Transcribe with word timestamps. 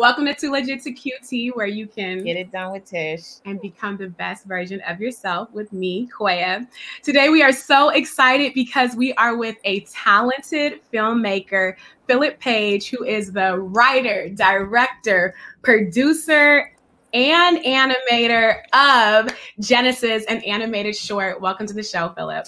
Welcome 0.00 0.24
to 0.24 0.34
Too 0.34 0.50
Legit 0.50 0.82
to 0.84 0.92
QT, 0.92 1.54
where 1.54 1.66
you 1.66 1.86
can 1.86 2.24
get 2.24 2.34
it 2.34 2.50
done 2.50 2.72
with 2.72 2.86
Tish 2.86 3.20
and 3.44 3.60
become 3.60 3.98
the 3.98 4.08
best 4.08 4.46
version 4.46 4.80
of 4.88 4.98
yourself 4.98 5.52
with 5.52 5.74
me, 5.74 6.08
Koya. 6.08 6.66
Today, 7.02 7.28
we 7.28 7.42
are 7.42 7.52
so 7.52 7.90
excited 7.90 8.54
because 8.54 8.96
we 8.96 9.12
are 9.16 9.36
with 9.36 9.56
a 9.64 9.80
talented 9.80 10.80
filmmaker, 10.90 11.74
Philip 12.06 12.40
Page, 12.40 12.88
who 12.88 13.04
is 13.04 13.30
the 13.32 13.58
writer, 13.58 14.30
director, 14.30 15.34
producer, 15.60 16.72
and 17.12 17.58
animator 17.58 18.62
of 18.72 19.28
Genesis, 19.60 20.24
an 20.30 20.38
animated 20.44 20.96
short. 20.96 21.42
Welcome 21.42 21.66
to 21.66 21.74
the 21.74 21.82
show, 21.82 22.08
Philip. 22.16 22.46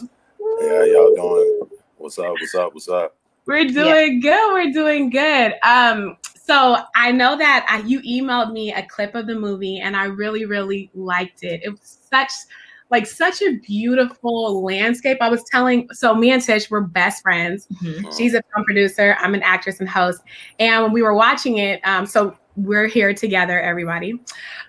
Yeah, 0.63 0.85
y'all 0.85 1.15
doing? 1.15 1.61
What's 1.99 2.19
up? 2.19 2.33
What's 2.33 2.55
up? 2.55 2.73
What's 2.73 2.89
up? 2.89 3.15
We're 3.45 3.67
doing 3.67 4.23
yeah. 4.23 4.31
good. 4.31 4.53
We're 4.55 4.73
doing 4.73 5.11
good. 5.11 5.55
Um, 5.63 6.17
so 6.45 6.79
I 6.97 7.13
know 7.13 7.37
that 7.37 7.67
I, 7.69 7.87
you 7.87 8.01
emailed 8.03 8.53
me 8.53 8.73
a 8.73 8.85
clip 8.87 9.15
of 9.15 9.27
the 9.27 9.35
movie, 9.35 9.79
and 9.79 9.97
I 9.97 10.05
really, 10.05 10.45
really 10.45 10.91
liked 10.95 11.45
it. 11.45 11.61
It 11.63 11.71
was 11.71 11.99
such 12.11 12.33
like 12.91 13.07
such 13.07 13.41
a 13.41 13.59
beautiful 13.67 14.63
landscape. 14.63 15.17
I 15.23 15.31
was 15.31 15.43
telling, 15.51 15.89
so 15.93 16.15
me 16.15 16.31
and 16.31 16.43
Tish 16.43 16.71
were 16.71 16.83
best 16.83 17.23
friends. 17.23 17.67
Mm-hmm. 17.83 18.11
She's 18.17 18.35
a 18.35 18.43
film 18.55 18.67
producer. 18.67 19.17
I'm 19.19 19.33
an 19.33 19.43
actress 19.43 19.81
and 19.81 19.89
host. 19.89 20.21
And 20.59 20.83
when 20.83 20.93
we 20.93 21.01
were 21.01 21.15
watching 21.15 21.57
it, 21.57 21.81
um, 21.85 22.05
so 22.05 22.37
we're 22.55 22.87
here 22.87 23.15
together, 23.15 23.59
everybody. 23.59 24.13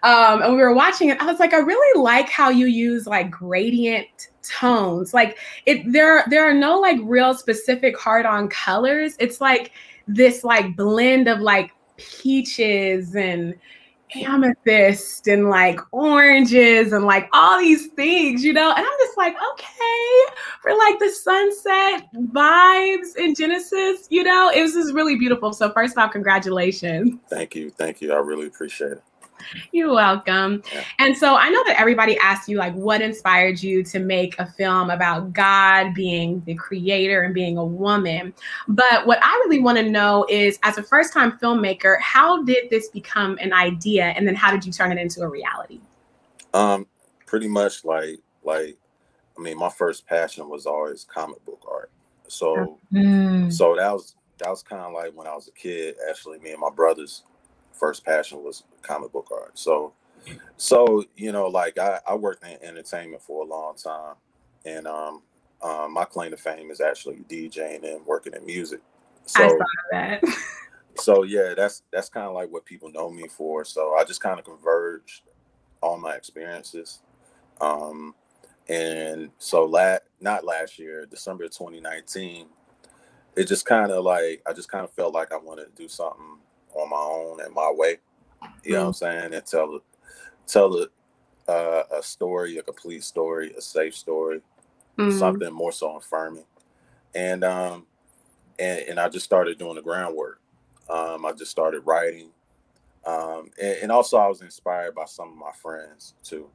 Um, 0.03 0.41
and 0.41 0.53
we 0.53 0.61
were 0.61 0.73
watching 0.73 1.09
it. 1.09 1.21
I 1.21 1.25
was 1.25 1.41
like, 1.41 1.53
I 1.53 1.57
really 1.57 2.01
like 2.01 2.29
how 2.29 2.49
you 2.49 2.67
use 2.67 3.05
like 3.05 3.29
gradient 3.29 4.29
tones. 4.41 5.13
Like 5.13 5.37
it, 5.65 5.91
there, 5.91 6.23
there 6.29 6.49
are 6.49 6.53
no 6.53 6.79
like 6.79 6.99
real 7.03 7.33
specific 7.33 7.99
hard 7.99 8.25
on 8.25 8.47
colors. 8.47 9.17
It's 9.19 9.41
like 9.41 9.73
this 10.07 10.43
like 10.43 10.75
blend 10.75 11.27
of 11.27 11.39
like 11.39 11.71
peaches 11.97 13.15
and 13.15 13.55
amethyst 14.15 15.27
and 15.27 15.49
like 15.49 15.79
oranges 15.91 16.93
and 16.93 17.05
like 17.05 17.27
all 17.33 17.59
these 17.59 17.87
things, 17.87 18.43
you 18.43 18.53
know? 18.53 18.69
And 18.69 18.85
I'm 18.85 18.97
just 18.99 19.17
like, 19.17 19.35
okay, 19.53 20.33
for 20.61 20.71
like 20.75 20.99
the 20.99 21.09
sunset 21.09 22.07
vibes 22.31 23.15
in 23.17 23.35
Genesis, 23.35 24.07
you 24.09 24.23
know, 24.23 24.51
it 24.53 24.61
was 24.61 24.73
just 24.73 24.93
really 24.93 25.15
beautiful. 25.15 25.53
So, 25.53 25.71
first 25.71 25.97
of 25.97 26.03
all, 26.03 26.09
congratulations. 26.09 27.19
Thank 27.29 27.55
you. 27.55 27.69
Thank 27.71 28.01
you. 28.01 28.13
I 28.13 28.17
really 28.17 28.47
appreciate 28.47 28.93
it. 28.93 29.03
You're 29.71 29.93
welcome. 29.93 30.63
Yeah. 30.73 30.83
And 30.99 31.17
so 31.17 31.35
I 31.35 31.49
know 31.49 31.63
that 31.65 31.79
everybody 31.79 32.17
asked 32.17 32.47
you, 32.47 32.57
like, 32.57 32.73
what 32.73 33.01
inspired 33.01 33.61
you 33.61 33.83
to 33.83 33.99
make 33.99 34.37
a 34.39 34.45
film 34.45 34.89
about 34.89 35.33
God 35.33 35.93
being 35.93 36.41
the 36.45 36.55
creator 36.55 37.21
and 37.21 37.33
being 37.33 37.57
a 37.57 37.65
woman? 37.65 38.33
But 38.67 39.05
what 39.05 39.19
I 39.21 39.31
really 39.45 39.59
want 39.59 39.77
to 39.77 39.89
know 39.89 40.25
is, 40.29 40.59
as 40.63 40.77
a 40.77 40.83
first 40.83 41.13
time 41.13 41.37
filmmaker, 41.39 41.99
how 41.99 42.43
did 42.43 42.69
this 42.69 42.89
become 42.89 43.37
an 43.41 43.53
idea? 43.53 44.05
And 44.15 44.27
then 44.27 44.35
how 44.35 44.51
did 44.51 44.65
you 44.65 44.71
turn 44.71 44.91
it 44.91 45.01
into 45.01 45.21
a 45.21 45.27
reality? 45.27 45.79
Um, 46.53 46.87
pretty 47.25 47.47
much 47.47 47.83
like, 47.85 48.19
like, 48.43 48.77
I 49.37 49.41
mean, 49.41 49.57
my 49.57 49.69
first 49.69 50.05
passion 50.05 50.47
was 50.49 50.65
always 50.65 51.03
comic 51.03 51.43
book 51.45 51.65
art. 51.69 51.89
So, 52.27 52.77
mm. 52.91 53.51
so 53.51 53.75
that 53.75 53.91
was, 53.91 54.15
that 54.37 54.49
was 54.49 54.63
kind 54.63 54.81
of 54.81 54.93
like 54.93 55.13
when 55.13 55.27
I 55.27 55.33
was 55.35 55.47
a 55.47 55.51
kid, 55.51 55.95
actually, 56.09 56.39
me 56.39 56.51
and 56.51 56.59
my 56.59 56.69
brothers 56.69 57.23
first 57.73 58.05
passion 58.05 58.43
was 58.43 58.63
comic 58.83 59.11
book 59.11 59.29
art. 59.31 59.57
So, 59.57 59.93
so 60.57 61.03
you 61.15 61.31
know, 61.31 61.47
like 61.47 61.77
I, 61.77 61.99
I 62.07 62.15
worked 62.15 62.43
in 62.43 62.57
entertainment 62.61 63.21
for 63.21 63.43
a 63.43 63.47
long 63.47 63.75
time, 63.75 64.15
and 64.65 64.87
um, 64.87 65.21
um, 65.61 65.93
my 65.93 66.05
claim 66.05 66.31
to 66.31 66.37
fame 66.37 66.71
is 66.71 66.81
actually 66.81 67.23
DJing 67.29 67.83
and 67.83 68.05
working 68.05 68.33
in 68.33 68.45
music. 68.45 68.81
So, 69.25 69.43
I 69.43 69.47
saw 69.47 69.57
that. 69.91 70.23
so 70.95 71.23
yeah, 71.23 71.53
that's 71.55 71.83
that's 71.91 72.09
kind 72.09 72.27
of 72.27 72.33
like 72.33 72.51
what 72.51 72.65
people 72.65 72.91
know 72.91 73.09
me 73.09 73.27
for. 73.27 73.65
So 73.65 73.95
I 73.95 74.03
just 74.03 74.21
kind 74.21 74.39
of 74.39 74.45
converged 74.45 75.23
all 75.81 75.97
my 75.97 76.15
experiences. 76.15 77.01
Um, 77.61 78.15
and 78.69 79.29
so 79.37 79.65
la- 79.65 79.97
not 80.21 80.45
last 80.45 80.79
year, 80.79 81.05
December 81.05 81.45
2019, 81.45 82.47
it 83.35 83.47
just 83.47 83.65
kind 83.65 83.91
of 83.91 84.03
like 84.03 84.41
I 84.47 84.53
just 84.53 84.69
kind 84.69 84.83
of 84.83 84.93
felt 84.93 85.13
like 85.13 85.33
I 85.33 85.37
wanted 85.37 85.65
to 85.65 85.81
do 85.81 85.87
something 85.87 86.37
on 86.73 86.89
my 86.89 86.97
own 86.97 87.41
and 87.41 87.53
my 87.53 87.71
way. 87.75 87.97
You 88.63 88.73
know 88.73 88.79
what 88.79 88.85
I'm 88.85 88.91
mm-hmm. 88.93 89.19
saying? 89.21 89.33
And 89.33 89.45
tell 89.45 89.79
tell 90.47 90.77
a 90.77 91.51
uh, 91.51 91.83
a 91.97 92.03
story, 92.03 92.57
a 92.57 92.63
complete 92.63 93.03
story, 93.03 93.53
a 93.57 93.61
safe 93.61 93.95
story, 93.95 94.41
mm-hmm. 94.97 95.17
something 95.17 95.51
more 95.51 95.71
so 95.71 95.97
affirming. 95.97 96.45
And 97.15 97.43
um 97.43 97.85
and, 98.59 98.79
and 98.81 98.99
I 98.99 99.09
just 99.09 99.25
started 99.25 99.57
doing 99.57 99.75
the 99.75 99.81
groundwork. 99.81 100.39
Um, 100.89 101.25
I 101.25 101.31
just 101.31 101.51
started 101.51 101.81
writing. 101.81 102.29
Um, 103.05 103.49
and, 103.61 103.77
and, 103.83 103.91
also 103.91 104.17
I 104.17 104.27
was 104.27 104.41
inspired 104.41 104.95
by 104.95 105.03
some 105.05 105.29
of 105.29 105.35
my 105.35 105.51
friends 105.61 106.13
too. 106.23 106.49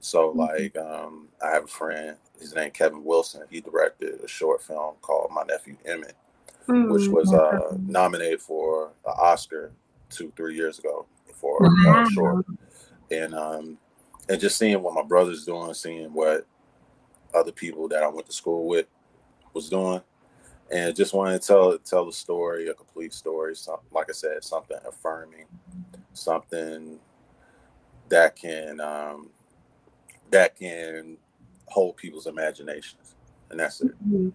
So 0.00 0.30
mm-hmm. 0.30 0.40
like 0.40 0.76
um, 0.76 1.28
I 1.44 1.50
have 1.50 1.64
a 1.64 1.68
friend, 1.68 2.16
his 2.40 2.54
name 2.54 2.72
Kevin 2.72 3.04
Wilson. 3.04 3.42
He 3.50 3.60
directed 3.60 4.20
a 4.20 4.26
short 4.26 4.62
film 4.62 4.94
called 5.00 5.30
My 5.32 5.44
Nephew 5.44 5.76
Emmett 5.84 6.16
mm, 6.68 6.90
which 6.90 7.08
was 7.08 7.32
uh, 7.32 7.76
nominated 7.86 8.40
for 8.40 8.88
an 9.06 9.14
Oscar 9.18 9.72
two, 10.10 10.32
three 10.36 10.54
years 10.54 10.78
ago 10.78 11.06
for 11.42 11.58
wow. 11.60 12.06
short. 12.10 12.46
And 13.10 13.34
um, 13.34 13.78
and 14.28 14.40
just 14.40 14.56
seeing 14.56 14.80
what 14.82 14.94
my 14.94 15.02
brother's 15.02 15.44
doing, 15.44 15.74
seeing 15.74 16.12
what 16.14 16.46
other 17.34 17.52
people 17.52 17.88
that 17.88 18.02
I 18.02 18.08
went 18.08 18.26
to 18.26 18.32
school 18.32 18.66
with 18.66 18.86
was 19.52 19.68
doing, 19.68 20.00
and 20.70 20.96
just 20.96 21.12
wanted 21.12 21.42
to 21.42 21.46
tell 21.46 21.78
tell 21.78 22.06
the 22.06 22.12
story, 22.12 22.68
a 22.68 22.74
complete 22.74 23.12
story. 23.12 23.54
Something 23.54 23.88
like 23.92 24.08
I 24.08 24.12
said, 24.12 24.42
something 24.42 24.78
affirming, 24.88 25.44
something 26.14 26.98
that 28.08 28.36
can 28.36 28.80
um, 28.80 29.30
that 30.30 30.56
can 30.56 31.18
hold 31.66 31.96
people's 31.96 32.26
imaginations, 32.26 33.16
and 33.50 33.60
that's 33.60 33.80
it. 33.82 33.92
Mm-hmm. 34.08 34.28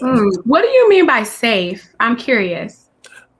Mm. 0.00 0.46
What 0.46 0.62
do 0.62 0.68
you 0.68 0.88
mean 0.88 1.06
by 1.06 1.22
safe? 1.22 1.94
I'm 2.00 2.16
curious. 2.16 2.88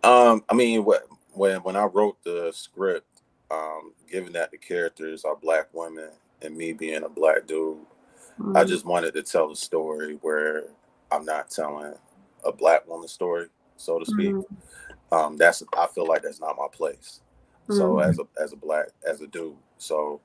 Um, 0.02 0.44
I 0.50 0.54
mean, 0.54 0.84
when 0.84 1.60
when 1.60 1.76
I 1.76 1.84
wrote 1.84 2.22
the 2.24 2.52
script, 2.54 3.06
um, 3.52 3.92
given 4.10 4.32
that 4.32 4.50
the 4.50 4.58
characters 4.58 5.24
are 5.24 5.36
black 5.36 5.68
women 5.72 6.10
and 6.40 6.56
me 6.56 6.72
being 6.72 7.02
a 7.04 7.08
black 7.08 7.46
dude, 7.46 7.78
mm. 8.40 8.56
I 8.56 8.64
just 8.64 8.84
wanted 8.84 9.14
to 9.14 9.22
tell 9.22 9.50
a 9.50 9.56
story 9.56 10.18
where 10.22 10.64
I'm 11.10 11.24
not 11.24 11.50
telling 11.50 11.94
a 12.44 12.52
black 12.52 12.88
woman 12.88 13.08
story, 13.08 13.46
so 13.76 13.98
to 13.98 14.06
speak. 14.06 14.30
Mm. 14.30 14.44
Um, 15.12 15.36
that's 15.36 15.62
I 15.76 15.86
feel 15.88 16.06
like 16.06 16.22
that's 16.22 16.40
not 16.40 16.56
my 16.56 16.68
place. 16.72 17.20
So 17.68 17.94
mm. 17.94 18.08
as 18.08 18.18
a 18.18 18.42
as 18.42 18.52
a 18.52 18.56
black 18.56 18.86
as 19.08 19.20
a 19.20 19.26
dude, 19.26 19.56
so 19.78 20.20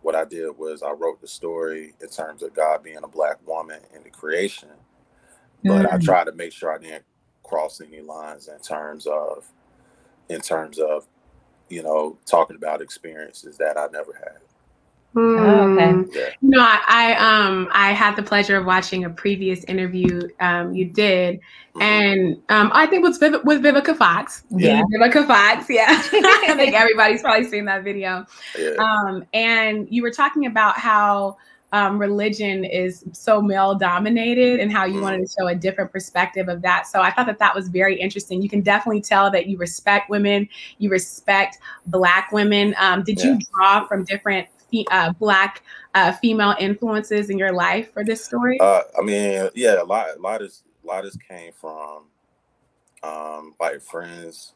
what 0.00 0.16
I 0.16 0.24
did 0.24 0.56
was 0.58 0.82
I 0.82 0.90
wrote 0.92 1.20
the 1.20 1.28
story 1.28 1.94
in 2.00 2.08
terms 2.08 2.42
of 2.42 2.54
God 2.54 2.82
being 2.82 3.04
a 3.04 3.08
black 3.08 3.36
woman 3.46 3.80
in 3.94 4.02
the 4.02 4.10
creation 4.10 4.70
but. 5.64 5.92
I 5.92 5.98
tried 5.98 6.24
to 6.24 6.32
make 6.32 6.52
sure 6.52 6.74
I 6.74 6.78
didn't 6.78 7.04
cross 7.42 7.80
any 7.80 8.00
lines 8.00 8.48
in 8.48 8.58
terms 8.60 9.06
of 9.06 9.44
in 10.28 10.40
terms 10.40 10.78
of 10.78 11.06
you 11.72 11.82
know 11.82 12.18
talking 12.26 12.56
about 12.56 12.82
experiences 12.82 13.56
that 13.56 13.78
I 13.78 13.86
never 13.92 14.12
had. 14.12 14.38
Mm. 15.14 16.08
okay. 16.08 16.18
Yeah. 16.18 16.28
You 16.40 16.48
know, 16.50 16.60
I, 16.60 16.80
I, 16.88 17.46
um 17.46 17.68
I 17.70 17.92
had 17.92 18.16
the 18.16 18.22
pleasure 18.22 18.56
of 18.56 18.64
watching 18.64 19.04
a 19.04 19.10
previous 19.10 19.62
interview 19.64 20.28
um 20.40 20.74
you 20.74 20.86
did, 20.86 21.40
mm-hmm. 21.74 21.82
and 21.82 22.36
um 22.48 22.70
I 22.74 22.86
think 22.86 23.04
it 23.04 23.08
was 23.08 23.18
Viv- 23.18 23.44
with 23.44 23.62
Vivica 23.62 23.96
Fox. 23.96 24.44
Yeah, 24.50 24.82
Vivica 24.94 25.26
Fox. 25.26 25.66
Yeah, 25.68 25.86
I 26.12 26.54
think 26.56 26.74
everybody's 26.74 27.22
probably 27.22 27.48
seen 27.48 27.64
that 27.66 27.84
video. 27.84 28.26
Yeah. 28.58 28.70
Um, 28.78 29.24
and 29.32 29.86
you 29.90 30.02
were 30.02 30.10
talking 30.10 30.46
about 30.46 30.78
how 30.78 31.36
um, 31.72 31.98
religion 31.98 32.64
is 32.64 33.02
so 33.12 33.40
male 33.40 33.74
dominated 33.74 34.60
and 34.60 34.70
how 34.70 34.84
you 34.84 35.00
wanted 35.00 35.26
to 35.26 35.34
show 35.38 35.48
a 35.48 35.54
different 35.54 35.90
perspective 35.90 36.48
of 36.48 36.60
that. 36.62 36.86
So 36.86 37.00
I 37.00 37.10
thought 37.10 37.26
that 37.26 37.38
that 37.38 37.54
was 37.54 37.68
very 37.68 37.98
interesting. 37.98 38.42
You 38.42 38.48
can 38.48 38.60
definitely 38.60 39.00
tell 39.00 39.30
that 39.30 39.46
you 39.46 39.56
respect 39.56 40.10
women, 40.10 40.48
you 40.78 40.90
respect 40.90 41.58
Black 41.86 42.30
women. 42.30 42.74
Um, 42.78 43.02
did 43.02 43.18
yeah. 43.18 43.32
you 43.32 43.38
draw 43.54 43.86
from 43.86 44.04
different 44.04 44.48
uh, 44.90 45.12
Black 45.14 45.62
uh, 45.94 46.12
female 46.12 46.54
influences 46.58 47.30
in 47.30 47.38
your 47.38 47.52
life 47.52 47.92
for 47.92 48.04
this 48.04 48.22
story? 48.22 48.60
Uh, 48.60 48.82
I 48.98 49.02
mean, 49.02 49.48
yeah, 49.54 49.82
a 49.82 49.84
lot, 49.84 50.08
a 50.16 50.20
lot 50.20 50.42
of, 50.42 50.52
a 50.84 50.86
lot 50.86 51.06
of 51.06 51.16
came 51.26 51.52
from 51.54 52.04
um, 53.02 53.54
like 53.58 53.80
friends. 53.80 54.52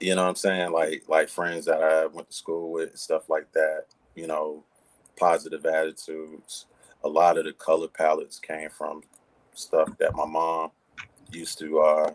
You 0.00 0.14
know 0.14 0.22
what 0.22 0.30
I'm 0.30 0.36
saying? 0.36 0.72
Like, 0.72 1.04
like 1.08 1.28
friends 1.28 1.66
that 1.66 1.82
I 1.82 2.06
went 2.06 2.30
to 2.30 2.36
school 2.36 2.72
with, 2.72 2.98
stuff 2.98 3.28
like 3.28 3.52
that. 3.52 3.84
You 4.16 4.26
know, 4.26 4.64
positive 5.16 5.66
attitudes. 5.66 6.66
A 7.04 7.08
lot 7.08 7.38
of 7.38 7.44
the 7.44 7.52
color 7.52 7.88
palettes 7.88 8.38
came 8.38 8.68
from 8.70 9.02
stuff 9.54 9.96
that 9.98 10.14
my 10.14 10.26
mom 10.26 10.70
used 11.30 11.58
to 11.58 11.80
uh, 11.80 12.10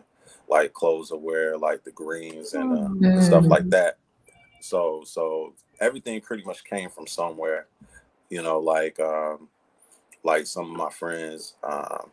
like 0.48 0.72
clothes 0.72 1.08
to 1.08 1.16
wear, 1.16 1.56
like 1.58 1.84
the 1.84 1.90
greens 1.90 2.54
and, 2.54 2.72
uh, 2.72 2.88
mm. 2.88 3.14
and 3.14 3.22
stuff 3.22 3.44
like 3.44 3.68
that. 3.70 3.98
So, 4.60 5.02
so 5.04 5.54
everything 5.80 6.20
pretty 6.20 6.44
much 6.44 6.64
came 6.64 6.90
from 6.90 7.06
somewhere. 7.06 7.66
You 8.30 8.42
know, 8.42 8.58
like 8.58 8.98
um, 9.00 9.48
like 10.24 10.46
some 10.46 10.70
of 10.70 10.76
my 10.76 10.90
friends. 10.90 11.54
Um, 11.62 12.10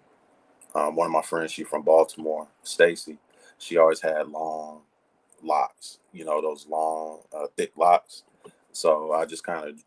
um, 0.75 0.95
one 0.95 1.05
of 1.05 1.11
my 1.11 1.21
friends, 1.21 1.51
she 1.51 1.63
from 1.63 1.83
Baltimore, 1.83 2.47
Stacy. 2.63 3.17
she 3.59 3.77
always 3.77 4.01
had 4.01 4.27
long 4.29 4.81
locks, 5.43 5.99
you 6.11 6.25
know, 6.25 6.41
those 6.41 6.67
long, 6.67 7.19
uh, 7.35 7.47
thick 7.55 7.71
locks. 7.77 8.23
So 8.71 9.11
I 9.13 9.25
just 9.25 9.43
kind 9.43 9.69
of 9.69 9.83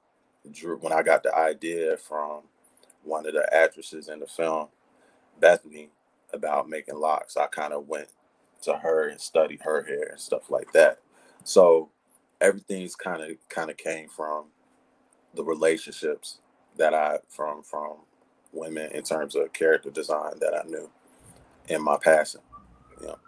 drew 0.53 0.77
when 0.79 0.93
I 0.93 1.03
got 1.03 1.23
the 1.23 1.35
idea 1.35 1.97
from 1.97 2.43
one 3.03 3.27
of 3.27 3.35
the 3.35 3.49
actresses 3.55 4.09
in 4.09 4.21
the 4.21 4.27
film, 4.27 4.69
Bethany, 5.41 5.91
about 6.33 6.69
making 6.69 6.97
locks. 6.97 7.37
I 7.37 7.47
kind 7.47 7.73
of 7.73 7.89
went 7.89 8.09
to 8.63 8.77
her 8.77 9.09
and 9.09 9.21
studied 9.21 9.61
her 9.63 9.83
hair 9.83 10.09
and 10.11 10.21
stuff 10.21 10.51
like 10.51 10.73
that. 10.73 10.99
So 11.45 11.91
everything's 12.41 12.97
kind 12.97 13.23
of 13.23 13.37
kind 13.49 13.71
of 13.71 13.77
came 13.77 14.09
from 14.09 14.47
the 15.35 15.45
relationships 15.45 16.39
that 16.77 16.95
I 16.95 17.19
from 17.29 17.63
from 17.63 17.99
women 18.53 18.91
in 18.93 19.03
terms 19.03 19.35
of 19.37 19.53
character 19.53 19.91
design 19.91 20.33
that 20.41 20.55
I 20.55 20.67
knew 20.69 20.91
in 21.69 21.83
my 21.83 21.97
passing. 22.03 22.43
You 23.01 23.09
know. 23.09 23.19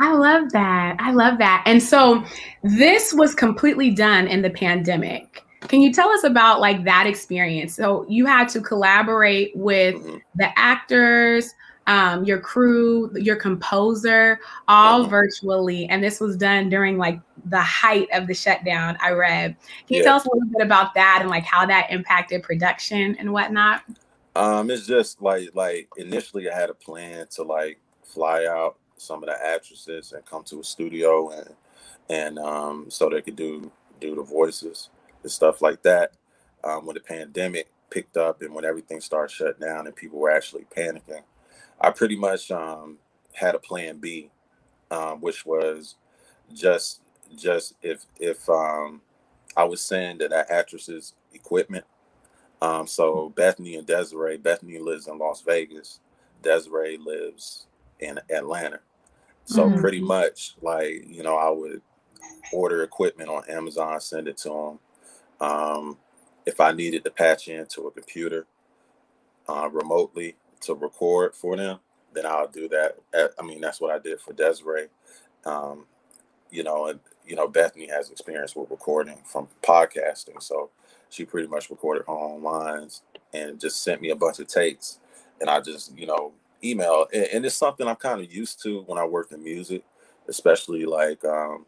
I 0.00 0.14
love 0.14 0.52
that. 0.52 0.96
I 1.00 1.12
love 1.12 1.38
that. 1.38 1.64
And 1.66 1.82
so 1.82 2.24
this 2.62 3.12
was 3.12 3.34
completely 3.34 3.90
done 3.90 4.28
in 4.28 4.42
the 4.42 4.50
pandemic. 4.50 5.44
Can 5.68 5.80
you 5.80 5.92
tell 5.92 6.10
us 6.10 6.24
about 6.24 6.60
like 6.60 6.84
that 6.84 7.06
experience? 7.06 7.74
So 7.74 8.06
you 8.08 8.26
had 8.26 8.48
to 8.50 8.60
collaborate 8.60 9.54
with 9.56 9.96
mm-hmm. 9.96 10.16
the 10.34 10.58
actors, 10.58 11.54
um, 11.86 12.24
your 12.24 12.40
crew, 12.40 13.10
your 13.14 13.36
composer, 13.36 14.40
all 14.66 15.00
mm-hmm. 15.00 15.10
virtually, 15.10 15.86
and 15.86 16.02
this 16.02 16.20
was 16.20 16.36
done 16.36 16.68
during 16.68 16.98
like 16.98 17.20
the 17.46 17.60
height 17.60 18.08
of 18.12 18.26
the 18.26 18.34
shutdown. 18.34 18.96
I 19.00 19.10
read. 19.12 19.56
Can 19.86 19.96
you 19.96 19.98
yeah. 19.98 20.04
tell 20.04 20.16
us 20.16 20.26
a 20.26 20.30
little 20.32 20.48
bit 20.50 20.64
about 20.64 20.94
that 20.94 21.18
and 21.20 21.30
like 21.30 21.44
how 21.44 21.66
that 21.66 21.90
impacted 21.90 22.42
production 22.42 23.16
and 23.18 23.32
whatnot? 23.32 23.82
Um, 24.36 24.70
it's 24.70 24.86
just 24.86 25.20
like 25.20 25.50
like 25.54 25.88
initially 25.96 26.48
I 26.48 26.54
had 26.54 26.70
a 26.70 26.74
plan 26.74 27.26
to 27.32 27.42
like 27.42 27.78
fly 28.04 28.46
out 28.46 28.76
some 28.96 29.22
of 29.22 29.28
the 29.28 29.46
actresses 29.46 30.12
and 30.12 30.24
come 30.24 30.42
to 30.44 30.60
a 30.60 30.64
studio 30.64 31.30
and 31.30 31.54
and 32.10 32.38
um, 32.38 32.86
so 32.88 33.08
they 33.08 33.22
could 33.22 33.36
do 33.36 33.70
do 34.00 34.14
the 34.14 34.22
voices 34.22 34.90
and 35.22 35.30
stuff 35.30 35.62
like 35.62 35.82
that. 35.82 36.12
Um, 36.64 36.86
when 36.86 36.94
the 36.94 37.00
pandemic 37.00 37.68
picked 37.90 38.16
up 38.16 38.42
and 38.42 38.52
when 38.54 38.64
everything 38.64 39.00
started 39.00 39.32
shut 39.32 39.60
down 39.60 39.86
and 39.86 39.94
people 39.94 40.18
were 40.18 40.30
actually 40.30 40.66
panicking, 40.76 41.22
I 41.80 41.90
pretty 41.90 42.16
much 42.16 42.50
um, 42.50 42.98
had 43.32 43.54
a 43.54 43.58
plan 43.58 43.98
B, 43.98 44.30
um, 44.90 45.20
which 45.20 45.46
was 45.46 45.96
just 46.52 47.00
just 47.36 47.74
if 47.82 48.06
if 48.18 48.48
um, 48.48 49.00
I 49.56 49.64
was 49.64 49.80
send 49.80 50.20
that 50.20 50.50
actress's 50.50 51.14
equipment. 51.32 51.84
Um, 52.60 52.86
so 52.86 53.32
Bethany 53.36 53.76
and 53.76 53.86
Desiree, 53.86 54.36
Bethany 54.36 54.78
lives 54.78 55.06
in 55.06 55.18
Las 55.18 55.42
Vegas. 55.42 56.00
Desiree 56.42 56.98
lives 56.98 57.66
in 58.00 58.20
Atlanta. 58.30 58.80
So 59.44 59.64
mm-hmm. 59.64 59.80
pretty 59.80 60.00
much, 60.00 60.54
like 60.60 61.04
you 61.06 61.22
know, 61.22 61.36
I 61.36 61.50
would 61.50 61.80
order 62.52 62.82
equipment 62.82 63.30
on 63.30 63.48
Amazon, 63.48 64.00
send 64.00 64.28
it 64.28 64.36
to 64.38 64.48
them. 64.48 64.78
Um, 65.40 65.98
if 66.46 66.60
I 66.60 66.72
needed 66.72 67.04
to 67.04 67.10
patch 67.10 67.48
into 67.48 67.86
a 67.86 67.90
computer 67.90 68.46
uh, 69.48 69.68
remotely 69.70 70.36
to 70.62 70.74
record 70.74 71.34
for 71.34 71.56
them, 71.56 71.78
then 72.12 72.26
I'll 72.26 72.48
do 72.48 72.68
that. 72.68 72.96
I 73.38 73.42
mean, 73.42 73.60
that's 73.60 73.80
what 73.80 73.94
I 73.94 73.98
did 73.98 74.20
for 74.20 74.32
Desiree. 74.32 74.88
Um, 75.44 75.86
you 76.50 76.62
know, 76.62 76.86
and 76.86 77.00
you 77.26 77.36
know, 77.36 77.46
Bethany 77.46 77.88
has 77.88 78.10
experience 78.10 78.56
with 78.56 78.70
recording 78.70 79.18
from 79.24 79.48
podcasting, 79.62 80.42
so 80.42 80.70
she 81.10 81.24
pretty 81.24 81.48
much 81.48 81.70
recorded 81.70 82.04
her 82.06 82.12
own 82.12 82.42
lines 82.42 83.02
and 83.34 83.60
just 83.60 83.82
sent 83.82 84.00
me 84.00 84.10
a 84.10 84.16
bunch 84.16 84.38
of 84.38 84.46
takes, 84.48 84.98
and 85.40 85.50
I 85.50 85.60
just 85.60 85.96
you 85.96 86.06
know 86.06 86.32
email, 86.64 87.06
and, 87.12 87.24
and 87.24 87.46
it's 87.46 87.54
something 87.54 87.86
I'm 87.86 87.96
kind 87.96 88.20
of 88.20 88.32
used 88.32 88.62
to 88.62 88.82
when 88.86 88.98
I 88.98 89.04
work 89.04 89.32
in 89.32 89.42
music, 89.44 89.84
especially 90.26 90.86
like 90.86 91.24
um, 91.24 91.66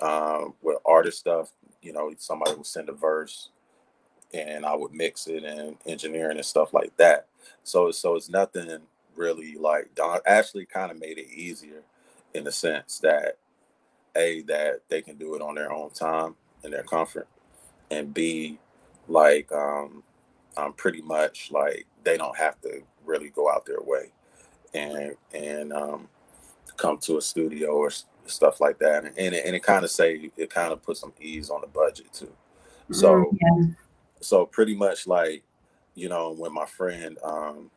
um, 0.00 0.54
with 0.62 0.78
artist 0.84 1.18
stuff. 1.18 1.52
You 1.82 1.92
know, 1.92 2.12
somebody 2.18 2.54
would 2.54 2.66
send 2.66 2.88
a 2.88 2.92
verse, 2.92 3.50
and 4.34 4.64
I 4.66 4.74
would 4.74 4.92
mix 4.92 5.26
it 5.26 5.44
and 5.44 5.76
engineering 5.86 6.36
and 6.36 6.46
stuff 6.46 6.74
like 6.74 6.96
that. 6.96 7.26
So, 7.64 7.90
so 7.90 8.16
it's 8.16 8.28
nothing 8.28 8.78
really 9.14 9.54
like 9.56 9.94
Don. 9.94 10.20
Actually, 10.26 10.66
kind 10.66 10.90
of 10.90 10.98
made 10.98 11.18
it 11.18 11.30
easier 11.30 11.82
in 12.34 12.44
the 12.44 12.52
sense 12.52 12.98
that 13.00 13.38
a 14.16 14.42
that 14.42 14.80
they 14.88 15.02
can 15.02 15.16
do 15.16 15.34
it 15.34 15.42
on 15.42 15.54
their 15.54 15.72
own 15.72 15.90
time 15.90 16.34
and 16.64 16.72
their 16.72 16.82
comfort, 16.82 17.28
and 17.90 18.12
b 18.12 18.58
like 19.08 19.50
um, 19.52 20.02
I'm 20.56 20.72
pretty 20.72 21.02
much 21.02 21.50
like 21.52 21.86
they 22.04 22.16
don't 22.16 22.36
have 22.36 22.60
to 22.62 22.82
really 23.04 23.28
go 23.28 23.50
out 23.50 23.66
their 23.66 23.82
way 23.82 24.10
and 24.74 25.14
and 25.34 25.72
um, 25.72 26.08
come 26.76 26.98
to 26.98 27.18
a 27.18 27.22
studio 27.22 27.72
or 27.72 27.90
stuff 28.30 28.60
like 28.60 28.78
that 28.78 29.04
and, 29.04 29.18
and 29.18 29.34
it, 29.34 29.44
and 29.44 29.56
it 29.56 29.62
kind 29.62 29.84
of 29.84 29.90
say 29.90 30.30
it 30.36 30.50
kind 30.50 30.72
of 30.72 30.82
put 30.82 30.96
some 30.96 31.12
ease 31.20 31.50
on 31.50 31.60
the 31.60 31.66
budget 31.66 32.12
too 32.12 32.32
so 32.90 33.24
mm, 33.24 33.38
yeah. 33.40 33.74
so 34.20 34.46
pretty 34.46 34.74
much 34.74 35.06
like 35.06 35.42
you 35.94 36.08
know 36.08 36.32
when 36.32 36.52
my 36.52 36.66
friend 36.66 37.18
um 37.22 37.70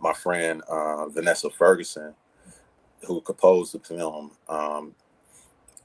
my 0.00 0.12
friend 0.12 0.62
uh, 0.68 1.06
vanessa 1.08 1.50
ferguson 1.50 2.14
who 3.06 3.20
composed 3.20 3.74
the 3.74 3.78
film 3.78 4.30
um 4.48 4.94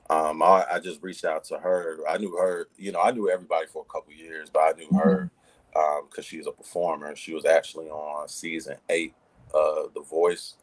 um 0.09 0.43
I, 0.43 0.65
I, 0.73 0.79
just 0.79 1.01
reached 1.01 1.25
out 1.25 1.43
to 1.45 1.57
her 1.57 1.99
i 2.07 2.17
knew 2.17 2.35
her 2.37 2.67
you 2.77 2.91
know 2.91 3.01
i 3.01 3.11
knew 3.11 3.29
everybody 3.29 3.65
for 3.67 3.85
a 3.87 3.91
couple 3.91 4.13
years 4.13 4.49
but 4.49 4.59
i 4.59 4.71
knew 4.77 4.87
mm-hmm. 4.87 4.97
her 4.97 5.31
because 5.75 6.19
um, 6.19 6.23
she's 6.23 6.47
a 6.47 6.51
performer. 6.51 7.15
She 7.15 7.33
was 7.33 7.45
actually 7.45 7.87
on 7.87 8.27
season 8.29 8.77
eight 8.89 9.13
of 9.53 9.93
The 9.93 10.01
Voice, 10.01 10.55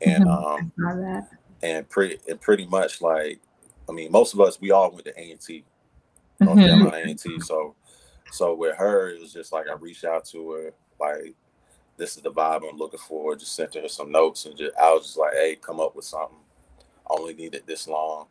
and 0.00 0.24
mm-hmm. 0.24 0.84
um, 0.84 1.26
and 1.62 1.88
pretty 1.88 2.18
and 2.28 2.40
pretty 2.40 2.66
much 2.66 3.00
like, 3.00 3.40
I 3.88 3.92
mean, 3.92 4.12
most 4.12 4.34
of 4.34 4.40
us 4.40 4.60
we 4.60 4.70
all 4.70 4.90
went 4.90 5.04
to 5.06 5.20
A 5.20 5.30
and 5.30 5.40
T, 5.40 5.64
North 6.40 6.58
mm-hmm. 6.58 6.66
Carolina 6.66 6.96
A 6.96 7.10
and 7.10 7.18
T. 7.18 7.40
So, 7.40 7.74
so 8.30 8.54
with 8.54 8.76
her, 8.76 9.10
it 9.10 9.20
was 9.20 9.32
just 9.32 9.52
like 9.52 9.68
I 9.68 9.74
reached 9.74 10.04
out 10.04 10.24
to 10.26 10.52
her, 10.52 10.72
like, 11.00 11.34
this 11.96 12.16
is 12.16 12.22
the 12.22 12.30
vibe 12.30 12.68
I'm 12.68 12.78
looking 12.78 13.00
for. 13.00 13.34
Just 13.36 13.54
sent 13.54 13.74
her 13.74 13.88
some 13.88 14.12
notes, 14.12 14.46
and 14.46 14.56
just 14.56 14.76
I 14.76 14.92
was 14.92 15.04
just 15.04 15.18
like, 15.18 15.32
hey, 15.32 15.56
come 15.60 15.80
up 15.80 15.96
with 15.96 16.04
something. 16.04 16.38
I 17.10 17.14
only 17.14 17.34
needed 17.34 17.62
this 17.66 17.88
long. 17.88 18.26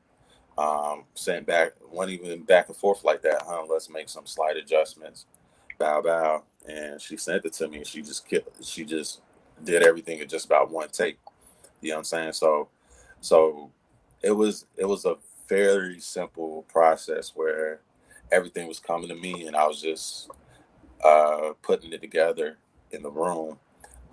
Um, 0.58 1.04
sent 1.14 1.46
back, 1.46 1.74
went 1.92 2.10
even 2.10 2.42
back 2.44 2.68
and 2.68 2.78
forth 2.78 3.04
like 3.04 3.22
that, 3.22 3.44
huh? 3.46 3.66
Let's 3.70 3.90
make 3.90 4.10
some 4.10 4.26
slight 4.26 4.58
adjustments 4.58 5.26
bow 5.78 6.02
bow, 6.02 6.44
and 6.68 7.02
she 7.02 7.18
sent 7.18 7.46
it 7.46 7.54
to 7.54 7.68
me. 7.68 7.78
And 7.78 7.88
she 7.88 8.02
just 8.02 8.28
kept, 8.28 8.64
she 8.64 8.84
just 8.84 9.22
did 9.64 9.84
everything 9.84 10.20
in 10.20 10.28
just 10.28 10.46
about 10.46 10.72
one 10.72 10.90
take. 10.90 11.20
You 11.82 11.90
know 11.90 11.96
what 11.96 12.00
I'm 12.00 12.04
saying? 12.06 12.34
So, 12.34 12.70
so 13.22 13.72
it 14.22 14.32
was 14.32 14.66
it 14.78 14.86
was 14.86 15.06
a 15.06 15.16
very 15.48 16.00
simple 16.00 16.64
process 16.68 17.32
where 17.36 17.80
everything 18.32 18.68
was 18.68 18.80
coming 18.80 19.10
to 19.10 19.16
me, 19.16 19.48
and 19.48 19.56
I 19.56 19.68
was 19.68 19.82
just 19.82 20.30
uh, 21.04 21.54
putting 21.62 21.94
it 21.94 22.02
together 22.02 22.58
in 22.92 23.04
the 23.04 23.12
room. 23.12 23.58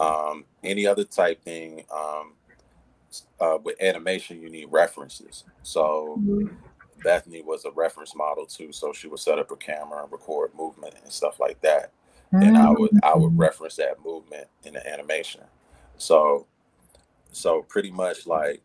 Um, 0.00 0.44
any 0.62 0.86
other 0.86 1.04
type 1.04 1.42
thing 1.44 1.84
um, 1.92 2.32
uh, 3.40 3.58
with 3.62 3.80
animation, 3.80 4.40
you 4.40 4.50
need 4.50 4.66
references. 4.70 5.44
So 5.62 6.16
mm-hmm. 6.18 6.54
Bethany 7.02 7.42
was 7.42 7.64
a 7.64 7.70
reference 7.70 8.14
model 8.14 8.46
too, 8.46 8.72
so 8.72 8.92
she 8.92 9.06
would 9.06 9.20
set 9.20 9.38
up 9.38 9.50
a 9.50 9.56
camera 9.56 10.02
and 10.02 10.12
record 10.12 10.50
movement 10.56 10.94
and 11.02 11.12
stuff 11.12 11.38
like 11.38 11.60
that. 11.60 11.92
Mm-hmm. 12.32 12.42
And 12.42 12.56
I 12.56 12.70
would 12.70 12.90
I 13.02 13.14
would 13.14 13.32
mm. 13.32 13.38
reference 13.38 13.76
that 13.76 14.04
movement 14.04 14.48
in 14.64 14.74
the 14.74 14.92
animation. 14.92 15.42
So 15.98 16.46
so 17.30 17.62
pretty 17.62 17.90
much 17.90 18.26
like 18.26 18.62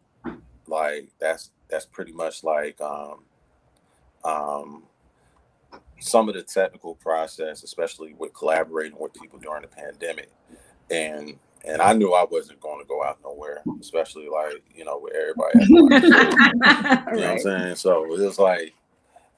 like 0.70 1.10
that's 1.20 1.52
that's 1.70 1.86
pretty 1.86 2.12
much 2.12 2.44
like 2.44 2.80
um 2.82 3.24
um 4.24 4.84
some 6.00 6.30
of 6.30 6.36
the 6.36 6.44
technical 6.44 6.96
process, 6.96 7.64
especially 7.64 8.14
with 8.14 8.34
collaborating 8.34 8.98
with 8.98 9.14
people 9.14 9.40
during 9.40 9.62
the 9.62 9.68
pandemic. 9.68 10.30
And 10.90 11.38
and 11.66 11.82
I 11.82 11.94
knew 11.94 12.14
I 12.14 12.26
wasn't 12.30 12.62
going 12.62 12.80
to 12.80 12.88
go 12.88 13.04
out 13.04 13.20
nowhere, 13.24 13.62
especially 13.82 14.30
like 14.30 14.64
you 14.74 14.86
know 14.86 15.00
with 15.00 15.14
everybody. 15.14 15.66
you 15.68 15.90
know 15.90 17.28
what 17.28 17.32
I'm 17.32 17.40
saying? 17.40 17.76
So 17.76 18.06
it 18.06 18.10
was 18.10 18.40
like 18.40 18.74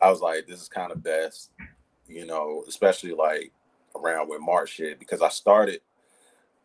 I 0.02 0.10
was 0.10 0.22
like, 0.22 0.48
this 0.48 0.62
is 0.62 0.68
kind 0.68 0.92
of 0.92 1.04
best, 1.04 1.52
you 2.08 2.26
know, 2.26 2.64
especially 2.68 3.12
like 3.12 3.52
around 3.96 4.30
with 4.30 4.42
March 4.42 4.74
shit 4.74 5.00
because 5.00 5.22
I 5.22 5.30
started 5.30 5.82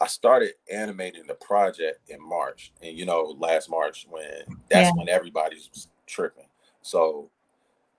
I 0.01 0.07
started 0.07 0.53
animating 0.73 1.27
the 1.27 1.35
project 1.35 2.11
in 2.11 2.21
March, 2.21 2.73
and 2.83 2.97
you 2.97 3.07
know, 3.07 3.35
last 3.39 3.71
March 3.71 4.07
when 4.09 4.25
that's 4.71 4.89
yeah. 4.89 4.93
when 4.95 5.09
everybody's 5.09 5.89
tripping. 6.07 6.49
So, 6.83 7.31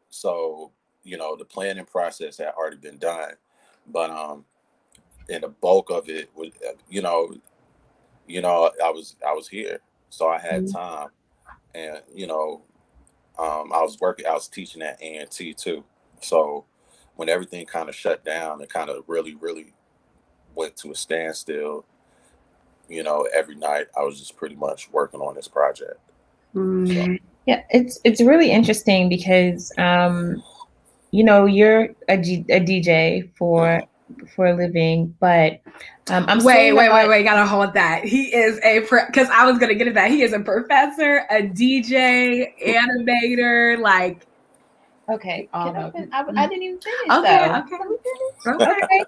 so 0.10 0.72
you 1.04 1.18
know, 1.18 1.36
the 1.36 1.46
planning 1.46 1.86
process 1.86 2.38
had 2.38 2.54
already 2.58 2.77
been 2.77 2.98
done, 2.98 3.32
but 3.88 4.12
um, 4.12 4.46
and 5.30 5.44
the 5.44 5.50
bulk 5.50 5.89
of 5.89 6.10
it 6.10 6.30
was, 6.36 6.51
you 6.89 7.01
know, 7.01 7.34
you 8.27 8.42
know, 8.42 8.72
I 8.84 8.89
was 8.89 9.16
I 9.27 9.34
was 9.34 9.48
here, 9.48 9.80
so 10.10 10.27
I 10.27 10.38
had 10.38 10.66
mm-hmm. 10.66 10.77
time, 10.77 11.10
and 11.74 12.01
you 12.13 12.27
know, 12.27 12.62
um, 13.39 13.72
I 13.74 13.82
was 13.82 14.00
working, 14.00 14.27
I 14.27 14.34
was 14.34 14.48
teaching 14.48 14.82
at 14.82 15.01
A 15.01 15.18
and 15.18 15.32
T 15.32 15.54
too. 15.54 15.84
So 16.22 16.66
when 17.16 17.30
everything 17.30 17.66
kind 17.66 17.89
of 17.89 17.96
shut 17.96 18.24
down, 18.24 18.62
and 18.62 18.70
kind 18.70 18.89
of 18.89 19.04
really, 19.08 19.34
really 19.36 19.74
went 20.58 20.76
to 20.78 20.92
a 20.92 20.96
standstill. 20.96 21.86
You 22.90 23.04
know, 23.04 23.28
every 23.34 23.56
night 23.56 23.88
I 23.98 24.04
was 24.04 24.20
just 24.20 24.36
pretty 24.36 24.56
much 24.56 24.90
working 24.92 25.22
on 25.22 25.36
this 25.36 25.48
project. 25.48 26.00
Mm-hmm. 26.56 27.16
So. 27.16 27.18
Yeah, 27.46 27.64
it's 27.70 28.00
it's 28.04 28.20
really 28.20 28.52
interesting 28.52 29.08
because 29.08 29.72
um, 29.78 30.44
you 31.12 31.24
know 31.24 31.46
you're 31.46 31.90
a, 32.10 32.18
G, 32.18 32.44
a 32.50 32.60
DJ 32.60 33.30
for 33.38 33.66
mm-hmm. 34.12 34.26
for 34.36 34.48
a 34.48 34.54
living, 34.54 35.16
but 35.22 35.62
um, 36.10 36.26
I'm 36.28 36.44
wait, 36.44 36.74
wait, 36.74 36.92
wait, 36.92 37.08
wait. 37.08 37.24
Gotta 37.24 37.46
hold 37.46 37.74
that. 37.74 38.04
He 38.04 38.36
is 38.36 38.60
a 38.64 38.82
because 38.82 39.30
I 39.30 39.46
was 39.46 39.60
gonna 39.60 39.76
get 39.76 39.88
into 39.88 39.94
that. 39.94 40.12
He 40.12 40.24
is 40.24 40.34
a 40.34 40.40
professor, 40.40 41.26
a 41.30 41.42
DJ, 41.44 42.52
animator, 42.66 43.80
like. 43.80 44.26
Okay, 45.10 45.48
I, 45.54 45.70
I, 45.70 46.26
I, 46.36 46.48
didn't 46.48 46.64
even 46.64 46.80
finish. 46.82 47.18
Okay, 47.18 47.50
okay, 47.50 48.84
okay. 48.84 49.06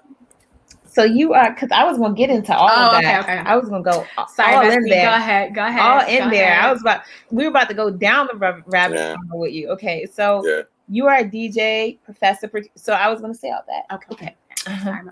So 0.90 1.04
you 1.04 1.34
are 1.34 1.52
because 1.52 1.70
I 1.72 1.84
was 1.84 1.98
gonna 1.98 2.14
get 2.14 2.30
into 2.30 2.54
all 2.54 2.68
oh, 2.68 2.96
of 2.96 3.02
that. 3.02 3.20
Okay, 3.22 3.38
okay. 3.38 3.48
I 3.48 3.56
was 3.56 3.68
gonna 3.68 3.84
go 3.84 4.04
Sorry, 4.34 4.54
all 4.54 4.70
in 4.70 4.82
there. 4.84 5.06
Go 5.06 5.14
ahead, 5.14 5.54
go 5.54 5.64
ahead. 5.64 5.80
All 5.80 6.00
in 6.00 6.30
there. 6.30 6.50
Ahead. 6.50 6.64
I 6.64 6.72
was 6.72 6.80
about 6.80 7.02
we 7.30 7.44
were 7.44 7.50
about 7.50 7.68
to 7.68 7.74
go 7.74 7.90
down 7.90 8.26
the 8.26 8.62
rabbit 8.66 8.96
yeah. 8.96 9.16
hole 9.30 9.40
with 9.40 9.52
you. 9.52 9.68
Okay, 9.70 10.06
so 10.12 10.44
yeah. 10.44 10.62
you 10.88 11.06
are 11.06 11.18
a 11.18 11.24
DJ, 11.24 11.98
professor. 12.04 12.50
So 12.74 12.92
I 12.92 13.08
was 13.08 13.20
gonna 13.20 13.34
say 13.34 13.50
all 13.50 13.62
that. 13.68 13.94
Okay. 13.94 14.06
okay. 14.12 14.36
Uh-huh. 14.66 15.02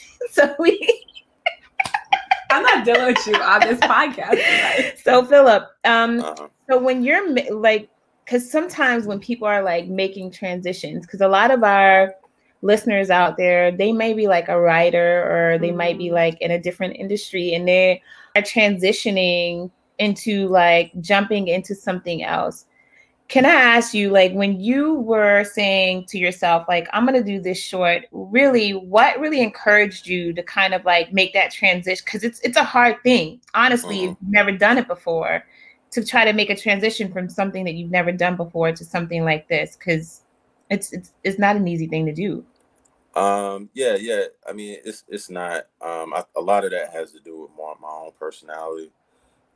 so 0.30 0.54
we. 0.58 1.04
I'm 2.50 2.62
not 2.62 2.84
dealing 2.84 3.06
with 3.06 3.26
you 3.26 3.34
on 3.34 3.60
this 3.60 3.80
podcast. 3.80 4.30
Right? 4.30 4.94
So 5.04 5.24
Philip, 5.24 5.64
um, 5.84 6.20
uh-huh. 6.20 6.48
so 6.70 6.78
when 6.78 7.02
you're 7.02 7.34
like, 7.52 7.90
because 8.24 8.50
sometimes 8.50 9.06
when 9.06 9.18
people 9.18 9.46
are 9.46 9.62
like 9.62 9.88
making 9.88 10.30
transitions, 10.30 11.04
because 11.04 11.20
a 11.20 11.28
lot 11.28 11.50
of 11.50 11.62
our 11.62 12.14
listeners 12.62 13.10
out 13.10 13.36
there, 13.36 13.70
they 13.70 13.92
may 13.92 14.12
be 14.12 14.26
like 14.26 14.48
a 14.48 14.60
writer 14.60 15.22
or 15.24 15.58
they 15.58 15.72
might 15.72 15.98
be 15.98 16.06
mm-hmm. 16.06 16.14
like 16.14 16.40
in 16.40 16.50
a 16.50 16.60
different 16.60 16.96
industry 16.96 17.54
and 17.54 17.66
they 17.68 18.02
are 18.34 18.42
transitioning 18.42 19.70
into 19.98 20.48
like 20.48 20.92
jumping 21.00 21.48
into 21.48 21.74
something 21.74 22.22
else. 22.22 22.66
Can 23.28 23.44
I 23.44 23.50
ask 23.50 23.92
you, 23.92 24.10
like, 24.10 24.32
when 24.34 24.60
you 24.60 24.94
were 24.94 25.42
saying 25.42 26.04
to 26.10 26.18
yourself, 26.18 26.64
like, 26.68 26.86
I'm 26.92 27.04
going 27.04 27.20
to 27.20 27.24
do 27.24 27.40
this 27.40 27.58
short, 27.58 28.04
really, 28.12 28.70
what 28.70 29.18
really 29.18 29.40
encouraged 29.40 30.06
you 30.06 30.32
to 30.32 30.44
kind 30.44 30.72
of 30.72 30.84
like 30.84 31.12
make 31.12 31.32
that 31.32 31.50
transition? 31.50 32.04
Because 32.04 32.22
it's 32.22 32.38
it's 32.40 32.56
a 32.56 32.62
hard 32.62 33.02
thing. 33.02 33.40
Honestly, 33.52 33.96
mm-hmm. 33.96 34.04
you've 34.04 34.16
never 34.28 34.52
done 34.52 34.78
it 34.78 34.86
before 34.86 35.44
to 35.90 36.04
try 36.04 36.24
to 36.24 36.32
make 36.32 36.50
a 36.50 36.56
transition 36.56 37.12
from 37.12 37.28
something 37.28 37.64
that 37.64 37.74
you've 37.74 37.90
never 37.90 38.12
done 38.12 38.36
before 38.36 38.70
to 38.70 38.84
something 38.84 39.24
like 39.24 39.48
this. 39.48 39.76
Because 39.76 40.22
it's 40.70 40.92
it's 40.92 41.12
it's 41.24 41.38
not 41.38 41.56
an 41.56 41.68
easy 41.68 41.86
thing 41.86 42.06
to 42.06 42.12
do. 42.12 42.44
Um, 43.14 43.70
yeah, 43.72 43.96
yeah. 43.96 44.24
I 44.48 44.52
mean, 44.52 44.78
it's 44.84 45.04
it's 45.08 45.30
not. 45.30 45.66
Um, 45.80 46.12
I, 46.14 46.24
a 46.36 46.40
lot 46.40 46.64
of 46.64 46.70
that 46.72 46.92
has 46.92 47.12
to 47.12 47.20
do 47.20 47.40
with 47.42 47.50
more 47.56 47.76
my 47.80 47.88
own 47.88 48.12
personality. 48.18 48.90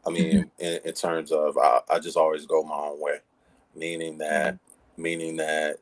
I 0.07 0.11
mean, 0.11 0.33
mm-hmm. 0.33 0.65
in, 0.65 0.81
in, 0.85 0.95
terms 0.95 1.31
of 1.31 1.59
I, 1.59 1.81
I 1.91 1.99
just 1.99 2.17
always 2.17 2.47
go 2.47 2.63
my 2.63 2.75
own 2.75 3.01
way, 3.01 3.19
meaning 3.77 4.17
that 4.19 4.55
mm-hmm. 4.55 5.03
meaning 5.03 5.37
that 5.37 5.77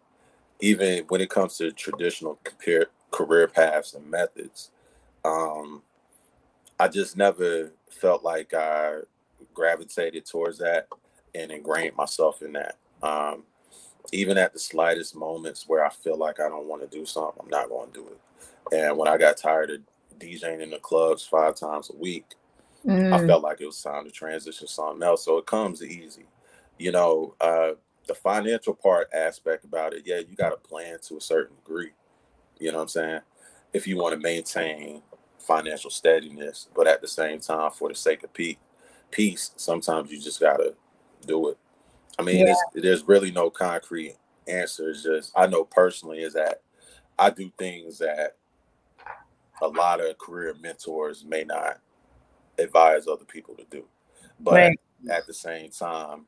even 0.61 1.05
when 1.09 1.21
it 1.21 1.31
comes 1.31 1.57
to 1.59 1.71
traditional 1.71 2.39
career 2.43 2.87
career 3.13 3.47
paths 3.47 3.95
and 3.95 4.11
methods, 4.11 4.71
um, 5.25 5.83
I 6.81 6.89
just 6.89 7.17
never 7.17 7.73
felt 7.91 8.25
like 8.25 8.55
I 8.55 8.99
gravitated 9.55 10.27
towards 10.27 10.59
that 10.59 10.89
and 11.35 11.53
ingrained 11.53 11.97
myself 11.97 12.43
in 12.43 12.53
that. 12.55 12.77
Um, 13.03 13.45
even 14.13 14.39
at 14.39 14.53
the 14.53 14.59
slightest 14.59 15.15
moments 15.15 15.69
where 15.69 15.85
I 15.85 15.91
feel 15.91 16.17
like 16.17 16.41
I 16.41 16.49
don't 16.49 16.67
want 16.67 16.83
to 16.83 16.99
do 16.99 17.05
something, 17.05 17.41
I'm 17.43 17.51
not 17.51 17.69
going 17.69 17.91
to 17.91 17.93
do 17.93 18.09
it. 18.09 18.77
And 18.77 18.97
when 18.97 19.09
I 19.09 19.17
got 19.17 19.37
tired 19.37 19.71
of 19.71 19.81
DJing 20.19 20.61
in 20.61 20.71
the 20.71 20.79
clubs 20.79 21.25
five 21.25 21.55
times 21.55 21.91
a 21.91 21.97
week, 21.97 22.27
mm. 22.87 23.13
I 23.13 23.27
felt 23.27 23.43
like 23.43 23.61
it 23.61 23.67
was 23.67 23.83
time 23.83 24.05
to 24.05 24.11
transition 24.11 24.67
to 24.67 24.73
something 24.73 25.03
else. 25.03 25.25
So 25.25 25.39
it 25.39 25.47
comes 25.47 25.83
easy. 25.83 26.27
You 26.79 26.93
know, 26.93 27.35
uh, 27.41 27.73
the 28.07 28.15
financial 28.15 28.75
part 28.75 29.09
aspect 29.13 29.65
about 29.65 29.93
it, 29.95 30.03
yeah, 30.07 30.19
you 30.19 30.35
got 30.37 30.51
to 30.51 30.57
plan 30.57 30.99
to 31.09 31.17
a 31.17 31.21
certain 31.21 31.57
degree. 31.57 31.91
You 32.59 32.73
know 32.73 32.79
what 32.79 32.83
I'm 32.83 32.89
saying? 32.89 33.21
If 33.73 33.87
you 33.87 33.97
want 33.97 34.15
to 34.15 34.21
maintain 34.21 35.03
financial 35.39 35.91
steadiness, 35.91 36.69
but 36.75 36.87
at 36.87 37.01
the 37.01 37.09
same 37.09 37.41
time, 37.41 37.71
for 37.71 37.89
the 37.89 37.95
sake 37.95 38.25
of 38.25 38.31
peace, 39.11 39.51
sometimes 39.57 40.11
you 40.11 40.21
just 40.21 40.41
got 40.41 40.57
to 40.57 40.75
do 41.27 41.51
it. 41.51 41.59
I 42.19 42.23
mean, 42.23 42.47
yeah. 42.47 42.55
there's 42.75 43.07
really 43.07 43.31
no 43.31 43.51
concrete 43.51 44.17
answer. 44.47 44.91
It's 44.91 45.03
just 45.03 45.33
I 45.37 45.47
know 45.47 45.65
personally 45.65 46.21
is 46.21 46.35
that 46.35 46.63
I 47.19 47.31
do 47.31 47.51
things 47.59 47.99
that 47.99 48.37
a 49.63 49.69
lot 49.69 50.01
of 50.01 50.19
career 50.19 50.55
mentors 50.61 51.25
may 51.25 51.45
not 51.45 51.81
advise 52.59 53.07
other 53.07 53.25
people 53.25 53.55
to 53.55 53.65
do. 53.71 53.85
But 54.41 54.55
right. 54.55 54.81
at 55.11 55.27
the 55.27 55.35
same 55.35 55.71
time, 55.71 56.27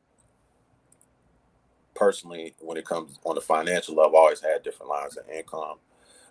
personally, 1.94 2.54
when 2.60 2.76
it 2.76 2.84
comes 2.84 3.18
on 3.24 3.34
the 3.34 3.40
financial 3.40 3.94
level, 3.94 4.16
I 4.16 4.20
always 4.20 4.40
had 4.40 4.62
different 4.62 4.90
lines 4.90 5.16
of 5.16 5.28
income. 5.28 5.78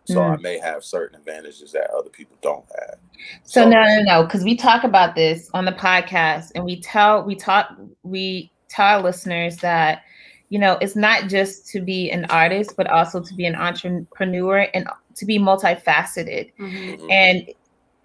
So 0.06 0.16
mm. 0.16 0.38
I 0.38 0.42
may 0.42 0.58
have 0.58 0.84
certain 0.84 1.20
advantages 1.20 1.72
that 1.74 1.92
other 1.92 2.10
people 2.10 2.36
don't 2.42 2.66
have. 2.80 2.98
So, 3.44 3.64
so 3.64 3.70
no, 3.70 3.84
no, 3.84 4.02
no, 4.02 4.24
because 4.24 4.44
we 4.44 4.56
talk 4.56 4.84
about 4.84 5.16
this 5.16 5.50
on 5.54 5.66
the 5.66 5.72
podcast 5.72 6.52
and 6.56 6.66
we 6.66 6.82
tell 6.82 7.24
we 7.24 7.36
talk 7.36 7.76
we 8.04 8.52
tell 8.70 8.86
our 8.86 9.02
listeners 9.02 9.58
that 9.58 10.04
you 10.50 10.60
know 10.60 10.78
it's 10.82 10.96
not 10.96 11.28
just 11.28 11.68
to 11.70 11.82
be 11.82 12.10
an 12.10 12.26
artist 12.26 12.76
but 12.78 12.88
also 12.88 13.22
to 13.22 13.34
be 13.34 13.46
an 13.46 13.56
entrepreneur 13.56 14.68
and 14.74 14.88
to 15.16 15.26
be 15.26 15.38
multifaceted. 15.38 16.52
Mm-hmm. 16.60 17.12
and 17.12 17.50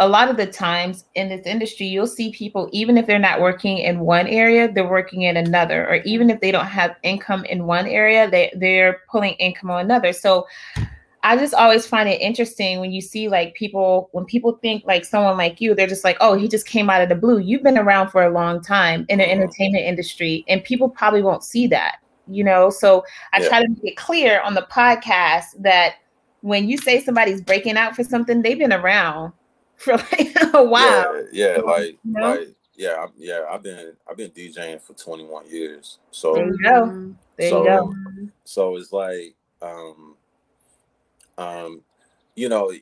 a 0.00 0.09
lot 0.09 0.28
of 0.28 0.37
the 0.37 0.47
times 0.47 1.04
in 1.14 1.28
this 1.28 1.47
industry 1.47 1.87
you'll 1.87 2.06
see 2.06 2.33
people 2.33 2.68
even 2.73 2.99
if 2.99 3.06
they're 3.06 3.18
not 3.18 3.40
working 3.40 3.78
in 3.78 4.00
one 4.00 4.26
area 4.26 4.71
they're 4.71 4.88
working 4.88 5.23
in 5.23 5.37
another. 5.37 5.88
Or 5.88 5.97
even 6.04 6.30
if 6.30 6.40
they 6.40 6.50
don't 6.50 6.66
have 6.66 6.97
income 7.02 7.44
in 7.44 7.66
one 7.66 7.87
area 7.87 8.28
they 8.28 8.52
they're 8.56 9.02
pulling 9.09 9.35
income 9.35 9.71
on 9.71 9.85
another. 9.85 10.12
So 10.12 10.47
I 11.24 11.38
just 11.38 11.54
always 11.54 11.86
find 11.86 12.06
it 12.06 12.20
interesting 12.20 12.80
when 12.80 12.92
you 12.92 13.00
see 13.00 13.28
like 13.28 13.54
people 13.54 14.10
when 14.12 14.26
people 14.26 14.58
think 14.60 14.84
like 14.84 15.06
someone 15.06 15.38
like 15.38 15.58
you, 15.58 15.74
they're 15.74 15.86
just 15.86 16.04
like, 16.04 16.18
oh, 16.20 16.34
he 16.34 16.46
just 16.46 16.66
came 16.66 16.90
out 16.90 17.00
of 17.00 17.08
the 17.08 17.14
blue. 17.14 17.38
You've 17.38 17.62
been 17.62 17.78
around 17.78 18.10
for 18.10 18.22
a 18.22 18.30
long 18.30 18.62
time 18.62 19.06
in 19.08 19.18
the 19.18 19.24
mm-hmm. 19.24 19.40
entertainment 19.40 19.86
industry, 19.86 20.44
and 20.48 20.62
people 20.62 20.90
probably 20.90 21.22
won't 21.22 21.42
see 21.42 21.66
that, 21.68 21.96
you 22.28 22.44
know. 22.44 22.68
So 22.68 23.04
I 23.32 23.40
yeah. 23.40 23.48
try 23.48 23.62
to 23.62 23.68
make 23.68 23.84
it 23.84 23.96
clear 23.96 24.42
on 24.42 24.52
the 24.52 24.66
podcast 24.70 25.44
that 25.60 25.94
when 26.42 26.68
you 26.68 26.76
say 26.76 27.02
somebody's 27.02 27.40
breaking 27.40 27.78
out 27.78 27.96
for 27.96 28.04
something, 28.04 28.42
they've 28.42 28.58
been 28.58 28.74
around 28.74 29.32
for 29.76 29.96
like 29.96 30.36
a 30.52 30.62
while. 30.62 31.26
Yeah, 31.32 31.56
yeah 31.56 31.62
like 31.62 31.98
you 32.04 32.12
know? 32.12 32.34
like 32.34 32.48
yeah, 32.76 33.06
yeah. 33.16 33.44
I've 33.50 33.62
been 33.62 33.94
I've 34.08 34.18
been 34.18 34.30
DJing 34.32 34.82
for 34.82 34.92
21 34.92 35.48
years. 35.48 36.00
So 36.10 36.34
there 36.34 36.46
you 36.48 36.58
go. 36.62 37.14
There 37.38 37.48
so, 37.48 37.58
you 37.60 37.64
go. 37.64 37.94
So 38.44 38.76
it's 38.76 38.92
like 38.92 39.34
um 39.62 40.13
um, 41.38 41.82
you 42.34 42.48
know, 42.48 42.72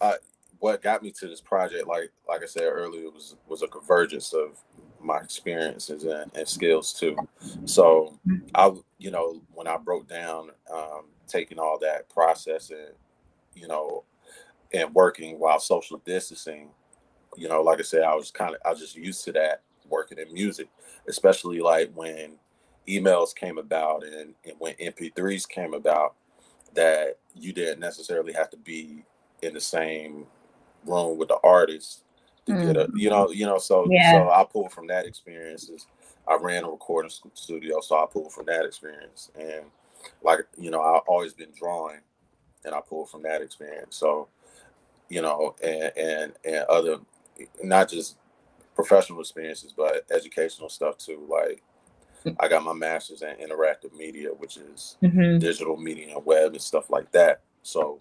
I, 0.00 0.14
what 0.58 0.82
got 0.82 1.02
me 1.02 1.10
to 1.12 1.26
this 1.26 1.40
project, 1.40 1.86
like 1.86 2.12
like 2.28 2.42
I 2.42 2.46
said 2.46 2.64
earlier, 2.64 3.10
was 3.10 3.36
was 3.48 3.62
a 3.62 3.68
convergence 3.68 4.32
of 4.32 4.62
my 5.02 5.18
experiences 5.18 6.04
and, 6.04 6.30
and 6.34 6.46
skills 6.46 6.92
too. 6.92 7.16
So 7.64 8.18
I, 8.54 8.72
you 8.98 9.10
know, 9.10 9.40
when 9.54 9.66
I 9.66 9.76
broke 9.78 10.08
down, 10.08 10.50
um, 10.72 11.06
taking 11.26 11.58
all 11.58 11.78
that 11.80 12.08
process 12.10 12.70
and, 12.70 12.90
you 13.54 13.66
know, 13.66 14.04
and 14.72 14.94
working 14.94 15.38
while 15.38 15.58
social 15.58 15.98
distancing, 16.04 16.68
you 17.36 17.48
know, 17.48 17.62
like 17.62 17.78
I 17.78 17.82
said, 17.82 18.02
I 18.02 18.14
was 18.14 18.30
kind 18.30 18.54
of 18.54 18.60
I 18.64 18.70
was 18.70 18.80
just 18.80 18.96
used 18.96 19.24
to 19.24 19.32
that 19.32 19.62
working 19.88 20.18
in 20.18 20.32
music, 20.32 20.68
especially 21.08 21.60
like 21.60 21.90
when 21.94 22.38
emails 22.88 23.34
came 23.34 23.58
about 23.58 24.04
and, 24.04 24.34
and 24.44 24.54
when 24.58 24.74
MP3s 24.74 25.48
came 25.48 25.74
about 25.74 26.14
that 26.74 27.18
you 27.34 27.52
didn't 27.52 27.80
necessarily 27.80 28.32
have 28.32 28.50
to 28.50 28.56
be 28.56 29.04
in 29.42 29.54
the 29.54 29.60
same 29.60 30.26
room 30.86 31.18
with 31.18 31.28
the 31.28 31.38
artist 31.42 32.04
to 32.46 32.52
mm. 32.52 32.66
get 32.66 32.76
a 32.76 32.88
you 32.94 33.10
know 33.10 33.30
you 33.30 33.46
know 33.46 33.58
so 33.58 33.86
yeah. 33.90 34.12
so 34.12 34.30
I 34.30 34.44
pulled 34.44 34.72
from 34.72 34.86
that 34.88 35.06
experiences. 35.06 35.86
I 36.28 36.36
ran 36.40 36.64
a 36.64 36.70
recording 36.70 37.10
studio, 37.34 37.80
so 37.80 37.96
I 37.96 38.06
pulled 38.10 38.32
from 38.32 38.46
that 38.46 38.64
experience, 38.64 39.30
and 39.38 39.64
like 40.22 40.40
you 40.56 40.70
know 40.70 40.80
I've 40.80 41.02
always 41.06 41.32
been 41.32 41.52
drawing, 41.58 42.00
and 42.64 42.74
I 42.74 42.80
pulled 42.80 43.10
from 43.10 43.22
that 43.22 43.42
experience. 43.42 43.96
So 43.96 44.28
you 45.10 45.20
know 45.20 45.54
and 45.62 45.92
and 45.96 46.32
and 46.44 46.64
other 46.70 46.98
not 47.62 47.90
just 47.90 48.16
professional 48.74 49.20
experiences 49.20 49.74
but 49.76 50.06
educational 50.10 50.70
stuff 50.70 50.96
too 50.96 51.26
like 51.28 51.62
I 52.38 52.48
got 52.48 52.64
my 52.64 52.72
master's 52.72 53.22
in 53.22 53.34
interactive 53.36 53.92
media, 53.96 54.28
which 54.28 54.56
is 54.56 54.96
mm-hmm. 55.02 55.38
digital 55.38 55.76
media 55.76 56.16
and 56.16 56.24
web 56.24 56.52
and 56.52 56.60
stuff 56.60 56.90
like 56.90 57.10
that. 57.12 57.40
So, 57.62 58.00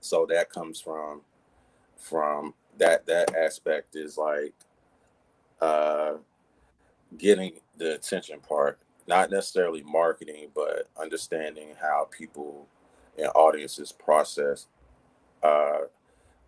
so 0.00 0.26
that 0.28 0.50
comes 0.50 0.80
from 0.80 1.22
from 1.96 2.54
that 2.78 3.06
that 3.06 3.34
aspect 3.34 3.96
is 3.96 4.16
like 4.16 4.54
uh, 5.60 6.14
getting 7.18 7.52
the 7.76 7.94
attention 7.94 8.40
part, 8.40 8.78
not 9.06 9.30
necessarily 9.30 9.82
marketing, 9.82 10.48
but 10.54 10.88
understanding 11.00 11.68
how 11.80 12.08
people 12.10 12.66
and 13.18 13.30
audiences 13.34 13.92
process 13.92 14.66
uh, 15.42 15.80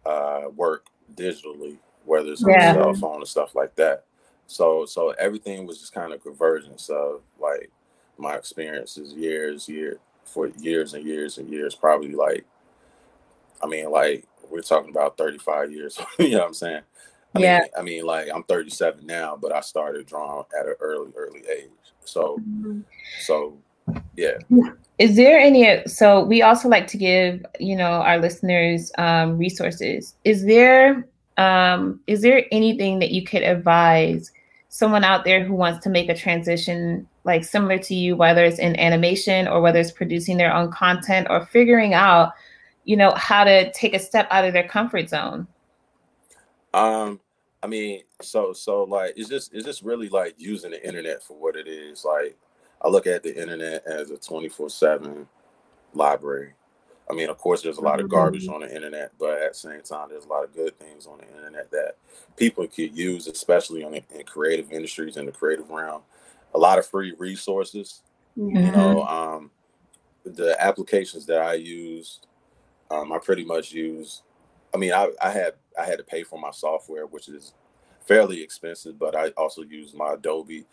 uh, 0.06 0.42
work 0.56 0.86
digitally, 1.14 1.76
whether 2.04 2.32
it's 2.32 2.42
on 2.44 2.50
yeah. 2.50 2.74
cell 2.74 2.94
phone 2.94 3.16
and 3.16 3.28
stuff 3.28 3.54
like 3.54 3.74
that. 3.76 4.04
So 4.52 4.84
so 4.84 5.10
everything 5.18 5.66
was 5.66 5.78
just 5.80 5.92
kind 5.92 6.12
of 6.12 6.22
convergence 6.22 6.88
of 6.88 7.22
like 7.40 7.70
my 8.18 8.34
experiences 8.34 9.12
years 9.14 9.68
year 9.68 9.98
for 10.24 10.48
years 10.58 10.94
and 10.94 11.04
years 11.06 11.38
and 11.38 11.48
years 11.48 11.74
probably 11.74 12.12
like 12.12 12.44
i 13.62 13.66
mean 13.66 13.90
like 13.90 14.26
we're 14.50 14.60
talking 14.60 14.90
about 14.90 15.16
35 15.16 15.72
years 15.72 15.98
you 16.18 16.30
know 16.30 16.38
what 16.38 16.46
i'm 16.48 16.54
saying? 16.54 16.82
I 17.34 17.38
yeah. 17.40 17.60
Mean, 17.60 17.68
i 17.78 17.82
mean 17.82 18.04
like 18.04 18.28
i'm 18.32 18.44
37 18.44 19.06
now 19.06 19.38
but 19.40 19.52
i 19.52 19.60
started 19.60 20.06
drawing 20.06 20.44
at 20.58 20.66
an 20.66 20.74
early 20.80 21.12
early 21.16 21.42
age. 21.50 21.70
So 22.04 22.38
Mm-hmm. 22.38 22.80
so 23.20 23.56
yeah. 24.16 24.38
Is 24.98 25.16
there 25.16 25.38
any 25.38 25.86
so 25.86 26.22
we 26.22 26.42
also 26.42 26.68
like 26.68 26.86
to 26.88 26.96
give 26.96 27.44
you 27.58 27.76
know 27.76 28.02
our 28.02 28.18
listeners 28.18 28.92
um, 28.98 29.38
resources. 29.38 30.14
Is 30.24 30.44
there 30.44 31.08
um, 31.38 32.00
is 32.06 32.20
there 32.22 32.44
anything 32.52 32.98
that 33.00 33.10
you 33.10 33.24
could 33.24 33.42
advise 33.42 34.30
someone 34.74 35.04
out 35.04 35.22
there 35.24 35.44
who 35.44 35.52
wants 35.52 35.84
to 35.84 35.90
make 35.90 36.08
a 36.08 36.16
transition 36.16 37.06
like 37.24 37.44
similar 37.44 37.76
to 37.76 37.94
you 37.94 38.16
whether 38.16 38.42
it's 38.42 38.58
in 38.58 38.74
animation 38.80 39.46
or 39.46 39.60
whether 39.60 39.78
it's 39.78 39.90
producing 39.90 40.38
their 40.38 40.52
own 40.52 40.72
content 40.72 41.26
or 41.28 41.44
figuring 41.44 41.92
out 41.92 42.32
you 42.84 42.96
know 42.96 43.12
how 43.12 43.44
to 43.44 43.70
take 43.72 43.92
a 43.92 43.98
step 43.98 44.26
out 44.30 44.46
of 44.46 44.54
their 44.54 44.66
comfort 44.66 45.10
zone? 45.10 45.46
Um 46.72 47.20
i 47.62 47.66
mean 47.66 48.00
so 48.22 48.54
so 48.54 48.84
like 48.84 49.12
it's 49.14 49.28
just 49.28 49.52
it's 49.52 49.66
just 49.66 49.82
really 49.82 50.08
like 50.08 50.34
using 50.38 50.70
the 50.70 50.84
internet 50.84 51.22
for 51.22 51.36
what 51.36 51.54
it 51.54 51.68
is. 51.68 52.02
Like 52.02 52.38
i 52.80 52.88
look 52.88 53.06
at 53.06 53.22
the 53.22 53.38
internet 53.38 53.84
as 53.84 54.10
a 54.10 54.16
24 54.16 54.70
7 54.70 55.28
library 55.92 56.54
i 57.12 57.14
mean 57.14 57.28
of 57.28 57.38
course 57.38 57.62
there's 57.62 57.78
a 57.78 57.82
lot 57.82 58.00
of 58.00 58.08
garbage 58.08 58.48
on 58.48 58.60
the 58.60 58.74
internet 58.74 59.12
but 59.18 59.40
at 59.40 59.52
the 59.52 59.58
same 59.58 59.82
time 59.82 60.08
there's 60.08 60.24
a 60.24 60.28
lot 60.28 60.42
of 60.44 60.54
good 60.54 60.76
things 60.78 61.06
on 61.06 61.18
the 61.18 61.28
internet 61.36 61.70
that 61.70 61.96
people 62.36 62.66
could 62.66 62.96
use 62.96 63.26
especially 63.26 63.82
the, 63.82 64.18
in 64.18 64.24
creative 64.24 64.72
industries 64.72 65.16
in 65.16 65.26
the 65.26 65.32
creative 65.32 65.68
realm. 65.70 66.02
A 66.54 66.58
lot 66.58 66.78
of 66.78 66.86
free 66.86 67.14
resources 67.18 68.02
Yeah. 68.36 68.64
you 68.64 68.72
know 68.72 69.02
um 69.04 69.50
the 70.24 70.56
applications 70.62 71.26
that 71.26 71.40
i 71.42 71.54
used 71.54 72.26
um 72.90 73.12
i 73.12 73.18
pretty 73.18 73.44
much 73.44 73.72
used 73.72 74.22
i 74.74 74.76
mean 74.76 74.92
i 74.92 75.08
i 75.20 75.30
had 75.30 75.54
i 75.78 75.84
had 75.84 75.98
to 75.98 76.04
pay 76.04 76.22
for 76.22 76.38
my 76.38 76.50
software 76.50 77.06
which 77.06 77.28
is 77.28 77.52
fairly 78.06 78.42
expensive 78.42 78.98
but 78.98 79.14
i 79.14 79.28
also 79.30 79.62
used 79.62 79.94
my 79.94 80.14
adobe. 80.14 80.64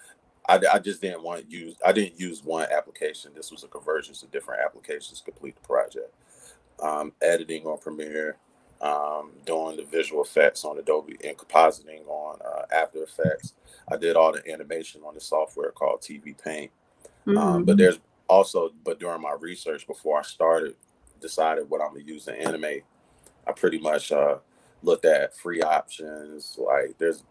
I, 0.48 0.60
I 0.74 0.80
just 0.80 1.02
didn't 1.02 1.22
want 1.22 1.44
to 1.44 1.48
use 1.52 1.76
i 1.86 1.92
didn't 1.92 2.20
use 2.20 2.44
one 2.44 2.68
application. 2.72 3.32
This 3.36 3.52
was 3.52 3.64
a 3.64 3.68
convergence 3.68 4.24
of 4.24 4.32
different 4.32 4.62
applications 4.66 5.20
to 5.20 5.26
complete 5.32 5.56
the 5.56 5.68
project 5.68 6.12
um, 6.82 7.12
editing 7.22 7.66
on 7.66 7.78
premiere 7.78 8.38
um, 8.82 9.32
doing 9.46 9.76
the 9.78 9.84
visual 9.84 10.24
effects 10.24 10.64
on 10.64 10.78
adobe 10.80 11.18
and 11.24 11.38
compositing 11.38 12.08
on 12.08 12.40
uh, 12.46 12.64
after 12.74 13.04
effects 13.04 13.54
i 13.92 13.98
did 13.98 14.16
all 14.16 14.32
the 14.32 14.52
animation 14.52 15.02
on 15.06 15.14
the 15.14 15.20
software 15.22 15.72
called 15.72 16.02
TVPaint 16.02 16.70
um, 17.28 17.36
Mhm. 17.36 17.66
but 17.66 17.78
there's 17.78 18.00
also, 18.30 18.72
but 18.84 19.00
during 19.00 19.22
my 19.22 19.36
research 19.40 19.86
before 19.88 20.20
I 20.20 20.22
started, 20.22 20.76
decided 21.20 21.70
what 21.70 21.82
I'm 21.82 21.90
gonna 21.94 22.06
use 22.06 22.26
to 22.26 22.34
animate. 22.34 22.84
I 23.48 23.52
pretty 23.52 23.80
much 23.80 24.12
uh, 24.12 24.38
looked 24.84 25.06
at 25.06 25.36
free 25.36 25.62
options. 25.62 26.56
Like 26.58 26.96
there's 27.00 27.24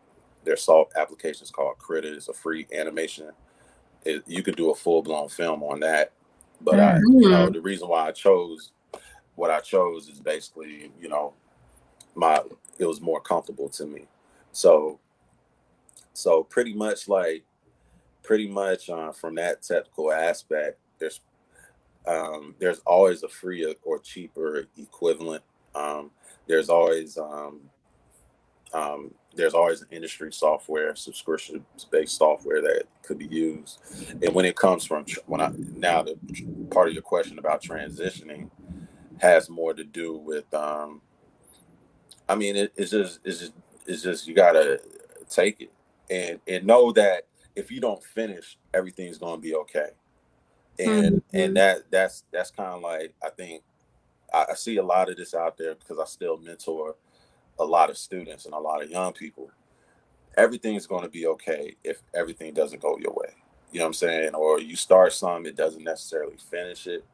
there's 0.44 0.62
soft 0.62 0.96
applications 0.96 1.50
called 1.50 1.78
Krita. 1.78 2.12
It's 2.14 2.28
a 2.28 2.32
free 2.32 2.66
animation. 2.72 3.30
It, 4.04 4.24
you 4.26 4.42
could 4.42 4.56
do 4.56 4.70
a 4.70 4.74
full 4.74 5.02
blown 5.02 5.28
film 5.28 5.62
on 5.62 5.80
that. 5.80 6.12
But 6.60 6.80
I, 6.80 6.98
you 6.98 7.28
know, 7.30 7.48
the 7.48 7.60
reason 7.60 7.88
why 7.88 8.08
I 8.08 8.12
chose 8.12 8.72
what 9.38 9.52
I 9.52 9.60
chose 9.60 10.08
is 10.08 10.18
basically, 10.18 10.90
you 11.00 11.08
know, 11.08 11.32
my 12.16 12.42
it 12.78 12.86
was 12.86 13.00
more 13.00 13.20
comfortable 13.20 13.68
to 13.70 13.86
me. 13.86 14.08
So, 14.50 14.98
so 16.12 16.42
pretty 16.42 16.74
much 16.74 17.08
like 17.08 17.44
pretty 18.24 18.48
much 18.48 18.90
uh, 18.90 19.12
from 19.12 19.36
that 19.36 19.62
technical 19.62 20.12
aspect, 20.12 20.78
there's 20.98 21.20
um, 22.06 22.56
there's 22.58 22.80
always 22.80 23.22
a 23.22 23.28
free 23.28 23.74
or 23.84 24.00
cheaper 24.00 24.66
equivalent. 24.76 25.44
Um, 25.72 26.10
there's 26.48 26.68
always 26.68 27.16
um, 27.16 27.60
um, 28.74 29.14
there's 29.36 29.54
always 29.54 29.82
an 29.82 29.88
industry 29.92 30.32
software, 30.32 30.96
subscription 30.96 31.64
based 31.92 32.16
software 32.16 32.60
that 32.60 32.86
could 33.04 33.18
be 33.18 33.26
used. 33.26 33.78
And 34.20 34.34
when 34.34 34.44
it 34.44 34.56
comes 34.56 34.84
from 34.84 35.06
when 35.26 35.40
I 35.40 35.52
now 35.76 36.02
the 36.02 36.18
part 36.72 36.88
of 36.88 36.94
your 36.94 37.04
question 37.04 37.38
about 37.38 37.62
transitioning 37.62 38.50
has 39.20 39.48
more 39.50 39.74
to 39.74 39.84
do 39.84 40.16
with 40.16 40.52
um, 40.54 41.00
I 42.28 42.34
mean 42.34 42.56
it, 42.56 42.72
it's 42.76 42.90
just 42.90 43.20
it's 43.24 43.40
just 43.40 43.52
it's 43.86 44.02
just 44.02 44.26
you 44.26 44.34
gotta 44.34 44.80
take 45.30 45.60
it 45.60 45.72
and 46.10 46.40
and 46.48 46.66
know 46.66 46.92
that 46.92 47.24
if 47.56 47.70
you 47.70 47.80
don't 47.80 48.02
finish, 48.04 48.58
everything's 48.74 49.18
gonna 49.18 49.38
be 49.40 49.54
okay. 49.54 49.90
And 50.78 51.16
Mhm. 51.16 51.22
and 51.34 51.56
that 51.56 51.90
that's 51.90 52.24
that's 52.32 52.50
kind 52.50 52.70
of 52.74 52.82
like 52.82 53.14
I 53.22 53.30
think 53.30 53.62
I, 54.32 54.46
I 54.50 54.54
see 54.54 54.76
a 54.78 54.82
lot 54.82 55.10
of 55.10 55.16
this 55.16 55.34
out 55.34 55.58
there 55.58 55.74
because 55.74 55.98
I 55.98 56.04
still 56.06 56.38
mentor 56.38 56.96
a 57.58 57.64
lot 57.64 57.90
of 57.90 57.98
students 57.98 58.44
and 58.46 58.54
a 58.54 58.58
lot 58.58 58.82
of 58.82 58.90
young 58.90 59.12
people. 59.12 59.50
Everything's 60.36 60.86
gonna 60.86 61.08
be 61.08 61.26
okay 61.26 61.76
if 61.84 62.02
everything 62.14 62.54
doesn't 62.54 62.82
go 62.82 62.98
your 62.98 63.12
way. 63.12 63.34
You 63.72 63.80
know 63.80 63.86
what 63.86 63.88
I'm 63.88 63.94
saying? 63.94 64.34
Or 64.34 64.60
you 64.60 64.76
start 64.76 65.12
some, 65.12 65.46
it 65.46 65.56
doesn't 65.56 65.84
necessarily 65.84 66.36
finish 66.50 66.86
it, 66.86 67.04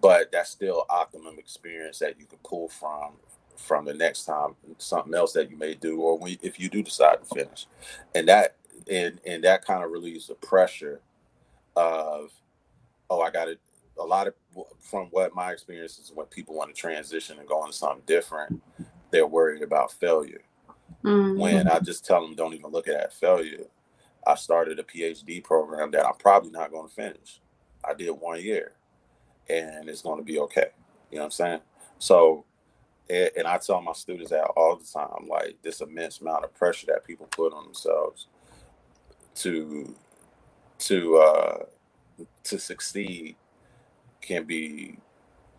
but 0.00 0.30
that's 0.32 0.50
still 0.50 0.84
optimum 0.90 1.38
experience 1.38 1.98
that 1.98 2.18
you 2.18 2.26
can 2.26 2.38
pull 2.44 2.68
from 2.68 3.12
from 3.56 3.84
the 3.84 3.94
next 3.94 4.24
time 4.24 4.54
something 4.78 5.14
else 5.14 5.32
that 5.32 5.50
you 5.50 5.56
may 5.56 5.74
do 5.74 6.00
or 6.00 6.18
when, 6.18 6.36
if 6.42 6.58
you 6.58 6.68
do 6.68 6.82
decide 6.82 7.18
to 7.20 7.34
finish. 7.34 7.66
And 8.14 8.28
that 8.28 8.56
and 8.90 9.20
and 9.26 9.42
that 9.44 9.64
kind 9.64 9.84
of 9.84 9.90
relieves 9.90 10.26
the 10.26 10.34
pressure 10.34 11.00
of 11.76 12.30
oh 13.10 13.20
i 13.20 13.30
got 13.30 13.48
it 13.48 13.58
a 13.98 14.02
lot 14.04 14.26
of 14.26 14.34
from 14.78 15.06
what 15.10 15.34
my 15.34 15.52
experience 15.52 15.98
is 15.98 16.12
when 16.14 16.26
people 16.26 16.54
want 16.54 16.74
to 16.74 16.78
transition 16.78 17.38
and 17.38 17.48
go 17.48 17.64
into 17.64 17.76
something 17.76 18.02
different 18.06 18.62
they're 19.10 19.26
worried 19.26 19.62
about 19.62 19.92
failure. 19.92 20.42
Mhm. 21.02 21.38
when 21.38 21.68
i 21.68 21.78
just 21.78 22.04
tell 22.04 22.20
them 22.20 22.34
don't 22.34 22.54
even 22.54 22.70
look 22.70 22.88
at 22.88 22.94
that 22.94 23.12
failure 23.12 23.64
i 24.26 24.34
started 24.34 24.78
a 24.78 24.82
phd 24.82 25.42
program 25.44 25.90
that 25.90 26.04
i'm 26.06 26.16
probably 26.16 26.50
not 26.50 26.70
going 26.70 26.88
to 26.88 26.94
finish. 26.94 27.40
I 27.84 27.94
did 27.94 28.10
one 28.10 28.40
year 28.40 28.72
and 29.48 29.88
it's 29.88 30.02
going 30.02 30.18
to 30.18 30.24
be 30.24 30.38
okay 30.38 30.68
you 31.10 31.16
know 31.16 31.22
what 31.22 31.26
i'm 31.26 31.30
saying 31.30 31.60
so 31.98 32.44
and, 33.08 33.30
and 33.36 33.46
I 33.46 33.58
tell 33.58 33.80
my 33.82 33.92
students 33.92 34.30
that 34.30 34.44
all 34.56 34.76
the 34.76 34.84
time, 34.84 35.28
like 35.28 35.56
this 35.62 35.80
immense 35.80 36.20
amount 36.20 36.44
of 36.44 36.54
pressure 36.54 36.86
that 36.86 37.04
people 37.04 37.26
put 37.26 37.52
on 37.52 37.64
themselves 37.64 38.28
to 39.36 39.94
to 40.78 41.16
uh 41.16 41.64
to 42.44 42.58
succeed 42.58 43.36
can 44.20 44.44
be 44.44 44.96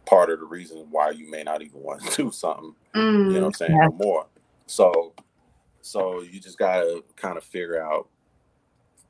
part 0.06 0.30
of 0.30 0.40
the 0.40 0.46
reason 0.46 0.88
why 0.90 1.10
you 1.12 1.30
may 1.30 1.44
not 1.44 1.62
even 1.62 1.82
want 1.82 2.02
to 2.02 2.16
do 2.24 2.32
something, 2.32 2.74
you 2.96 3.02
know 3.34 3.42
what 3.42 3.46
I'm 3.48 3.54
saying, 3.54 3.72
Yeah. 3.74 3.88
no 3.88 3.92
more. 3.92 4.26
So 4.66 5.14
so 5.82 6.22
you 6.22 6.40
just 6.40 6.58
gotta 6.58 7.04
kind 7.16 7.38
of 7.38 7.44
figure 7.44 7.80
out, 7.82 8.08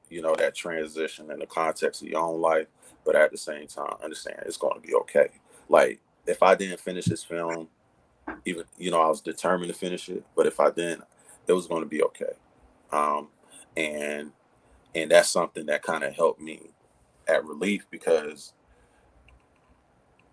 you 0.10 0.22
know, 0.22 0.36
that 0.36 0.56
transition 0.56 1.32
in 1.32 1.40
the 1.40 1.46
context 1.46 2.02
of 2.02 2.10
your 2.10 2.20
own 2.20 2.42
life, 2.42 2.68
but 3.06 3.16
at 3.16 3.32
the 3.32 3.38
same 3.38 3.68
time, 3.68 3.94
understand 4.04 4.44
it's 4.46 4.58
gonna 4.58 4.80
be 4.80 4.96
okay. 4.96 5.30
Like 5.70 6.00
if 6.26 6.44
I 6.44 6.56
didn't 6.56 6.80
finish 6.80 7.06
this 7.06 7.24
film, 7.24 7.68
even 8.46 8.64
you 8.78 8.92
know, 8.92 9.02
I 9.02 9.08
was 9.08 9.22
determined 9.22 9.72
to 9.72 9.78
finish 9.78 10.10
it, 10.10 10.26
but 10.36 10.48
if 10.48 10.60
I 10.60 10.72
didn't, 10.72 11.04
it 11.48 11.54
was 11.54 11.68
gonna 11.68 11.86
be 11.86 12.04
okay. 12.04 12.34
Um 12.92 13.30
and 13.78 14.32
and 14.96 15.12
that's 15.12 15.30
something 15.30 15.66
that 15.68 15.84
kind 15.84 16.04
of 16.04 16.14
helped 16.14 16.42
me 16.42 16.62
at 17.28 17.46
relief 17.46 17.86
because 17.92 18.54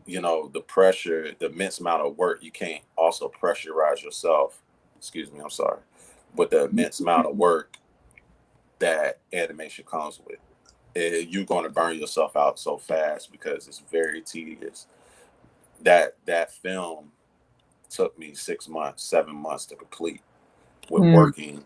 you 0.07 0.21
know 0.21 0.49
the 0.49 0.61
pressure 0.61 1.33
the 1.39 1.47
immense 1.47 1.81
amount 1.81 2.03
of 2.03 2.17
work 2.17 2.43
you 2.43 2.51
can't 2.51 2.83
also 2.97 3.31
pressurize 3.31 4.03
yourself 4.03 4.63
excuse 4.97 5.31
me 5.33 5.41
i'm 5.41 5.51
sorry 5.51 5.81
with 6.35 6.51
the 6.51 6.65
immense 6.65 7.01
amount 7.01 7.27
of 7.27 7.37
work 7.37 7.77
that 8.79 9.21
animation 9.33 9.85
comes 9.85 10.21
with 10.27 10.39
you're 10.95 11.45
going 11.45 11.65
to 11.65 11.71
burn 11.71 11.99
yourself 11.99 12.37
out 12.37 12.59
so 12.59 12.77
fast 12.77 13.33
because 13.33 13.67
it's 13.69 13.83
very 13.91 14.21
tedious 14.21 14.87
that 15.83 16.17
that 16.27 16.53
film 16.53 17.11
took 17.91 18.19
me 18.19 18.35
six 18.35 18.69
months 18.69 19.03
seven 19.05 19.35
months 19.35 19.67
to 19.67 19.77
complete 19.77 20.21
with 20.91 21.03
Mm. 21.05 21.13
working 21.15 21.65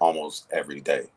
almost 0.00 0.46
every 0.52 0.80
day 0.80 1.08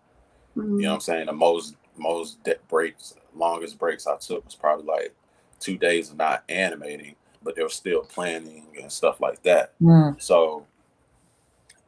Mhm. 0.58 0.78
you 0.78 0.82
know 0.84 0.90
what 0.90 0.96
I'm 0.96 1.02
saying? 1.02 1.26
The 1.28 1.34
most 1.34 1.76
most 1.98 2.42
de- 2.44 2.58
breaks, 2.68 3.16
longest 3.36 3.78
breaks 3.78 4.08
I 4.08 4.18
took 4.18 4.44
was 4.46 4.56
probably 4.56 4.86
like 4.86 5.14
two 5.60 5.78
days 5.78 6.10
of 6.10 6.18
not 6.18 6.44
animating, 6.50 7.16
but 7.44 7.56
they 7.56 7.64
were 7.64 7.70
still 7.70 8.02
planning 8.02 8.66
and 8.82 8.92
stuff 8.92 9.20
like 9.22 9.42
that. 9.44 9.74
Mm. 9.82 10.20
So, 10.22 10.66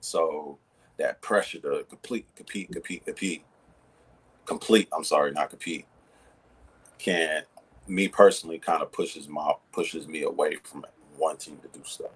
so 0.02 0.58
that 0.98 1.22
pressure 1.22 1.60
to 1.60 1.86
complete, 1.90 2.28
compete, 2.36 2.72
compete, 2.72 3.06
compete, 3.06 3.44
complete. 4.46 4.90
I'm 4.96 5.04
sorry, 5.04 5.32
not 5.32 5.50
compete. 5.50 5.86
Can 6.98 7.44
me 7.88 8.08
personally 8.08 8.60
kind 8.60 8.82
of 8.82 8.92
pushes 8.92 9.28
my 9.28 9.54
pushes 9.72 10.08
me 10.08 10.24
away 10.24 10.56
from 10.64 10.86
wanting 11.18 11.58
to 11.60 11.68
do 11.68 11.84
stuff. 11.84 12.12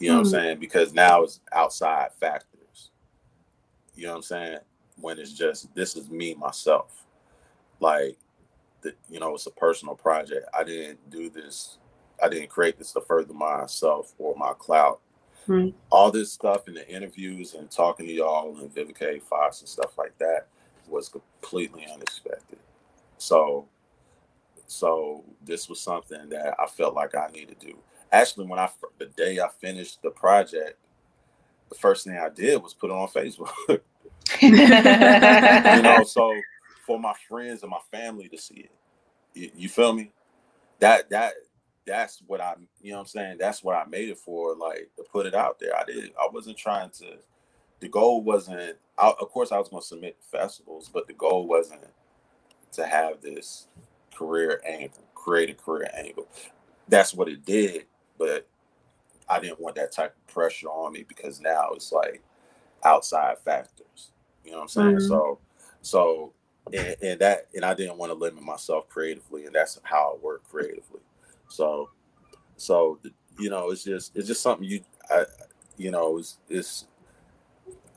You 0.00 0.10
know 0.10 0.14
what 0.18 0.20
Hmm. 0.20 0.26
I'm 0.26 0.30
saying? 0.30 0.58
Because 0.60 0.94
now 0.94 1.22
it's 1.22 1.40
outside 1.52 2.10
factors. 2.20 2.90
You 3.94 4.04
know 4.06 4.10
what 4.12 4.16
I'm 4.18 4.22
saying? 4.22 4.58
when 5.00 5.18
it's 5.18 5.32
just 5.32 5.72
this 5.74 5.96
is 5.96 6.10
me 6.10 6.34
myself. 6.34 7.04
Like 7.80 8.18
the, 8.80 8.94
you 9.08 9.20
know, 9.20 9.34
it's 9.34 9.46
a 9.46 9.50
personal 9.50 9.94
project. 9.94 10.48
I 10.56 10.64
didn't 10.64 11.10
do 11.10 11.30
this. 11.30 11.78
I 12.22 12.28
didn't 12.28 12.48
create 12.48 12.78
this 12.78 12.92
to 12.92 13.00
further 13.00 13.34
myself 13.34 14.12
or 14.18 14.34
my 14.36 14.52
clout. 14.58 15.00
Mm-hmm. 15.48 15.76
All 15.90 16.10
this 16.10 16.32
stuff 16.32 16.68
in 16.68 16.74
the 16.74 16.88
interviews 16.88 17.54
and 17.54 17.70
talking 17.70 18.06
to 18.06 18.12
y'all 18.12 18.56
and 18.58 18.74
Vivica 18.74 19.22
Fox 19.22 19.60
and 19.60 19.68
stuff 19.68 19.96
like 19.96 20.16
that 20.18 20.48
was 20.88 21.08
completely 21.08 21.86
unexpected. 21.92 22.58
So, 23.18 23.66
so 24.66 25.24
this 25.44 25.68
was 25.68 25.80
something 25.80 26.28
that 26.30 26.54
I 26.58 26.66
felt 26.66 26.94
like 26.94 27.14
I 27.14 27.28
needed 27.28 27.60
to 27.60 27.66
do. 27.66 27.78
Actually, 28.12 28.46
when 28.46 28.58
I 28.58 28.68
the 28.98 29.06
day 29.06 29.38
I 29.40 29.48
finished 29.60 30.02
the 30.02 30.10
project, 30.10 30.76
the 31.68 31.74
first 31.74 32.04
thing 32.04 32.16
I 32.16 32.30
did 32.30 32.62
was 32.62 32.74
put 32.74 32.90
it 32.90 32.94
on 32.94 33.08
Facebook. 33.08 33.50
you 34.40 35.82
know, 35.82 36.04
so 36.04 36.32
for 36.86 36.98
my 36.98 37.14
friends 37.28 37.62
and 37.62 37.70
my 37.70 37.80
family 37.90 38.28
to 38.28 38.38
see 38.38 38.60
it. 38.60 38.72
You, 39.34 39.50
you, 39.54 39.68
feel 39.68 39.92
me? 39.92 40.10
That 40.80 41.10
that 41.10 41.34
that's 41.86 42.22
what 42.26 42.40
I 42.40 42.54
you 42.80 42.92
know 42.92 43.00
I'm 43.00 43.06
saying? 43.06 43.36
That's 43.38 43.62
what 43.62 43.76
I 43.76 43.84
made 43.88 44.08
it 44.08 44.18
for, 44.18 44.56
like 44.56 44.90
to 44.96 45.02
put 45.02 45.26
it 45.26 45.34
out 45.34 45.58
there. 45.58 45.76
I 45.76 45.84
did 45.84 46.12
I 46.20 46.28
wasn't 46.32 46.56
trying 46.56 46.90
to 46.98 47.18
the 47.80 47.88
goal 47.88 48.22
wasn't 48.22 48.76
I, 48.98 49.08
of 49.20 49.30
course 49.30 49.52
I 49.52 49.58
was 49.58 49.68
gonna 49.68 49.82
submit 49.82 50.16
festivals, 50.30 50.88
but 50.92 51.06
the 51.06 51.14
goal 51.14 51.46
wasn't 51.46 51.82
to 52.72 52.86
have 52.86 53.20
this 53.20 53.68
career 54.14 54.60
angle, 54.66 55.04
create 55.14 55.50
a 55.50 55.54
career 55.54 55.90
angle. 55.94 56.28
That's 56.88 57.14
what 57.14 57.28
it 57.28 57.44
did, 57.44 57.86
but 58.18 58.48
I 59.28 59.40
didn't 59.40 59.60
want 59.60 59.76
that 59.76 59.92
type 59.92 60.14
of 60.16 60.32
pressure 60.32 60.68
on 60.68 60.92
me 60.92 61.04
because 61.06 61.40
now 61.40 61.70
it's 61.74 61.92
like 61.92 62.22
outside 62.84 63.38
factors. 63.44 64.10
You 64.44 64.52
know 64.52 64.58
what 64.58 64.62
I'm 64.64 64.68
saying? 64.68 64.96
Mm-hmm. 64.96 65.08
So 65.08 65.38
so 65.82 66.32
and, 66.72 66.96
and, 67.02 67.20
that 67.20 67.48
and 67.54 67.64
I 67.64 67.74
didn't 67.74 67.98
want 67.98 68.10
to 68.10 68.18
limit 68.18 68.42
myself 68.42 68.88
creatively, 68.88 69.46
and 69.46 69.54
that's 69.54 69.78
how 69.82 70.14
I 70.14 70.24
work 70.24 70.42
creatively. 70.48 71.00
So, 71.48 71.90
so 72.56 72.98
you 73.38 73.50
know, 73.50 73.70
it's 73.70 73.84
just 73.84 74.16
it's 74.16 74.26
just 74.26 74.42
something 74.42 74.68
you, 74.68 74.80
I, 75.10 75.24
you 75.76 75.90
know, 75.90 76.18
it's 76.18 76.38
it's. 76.48 76.86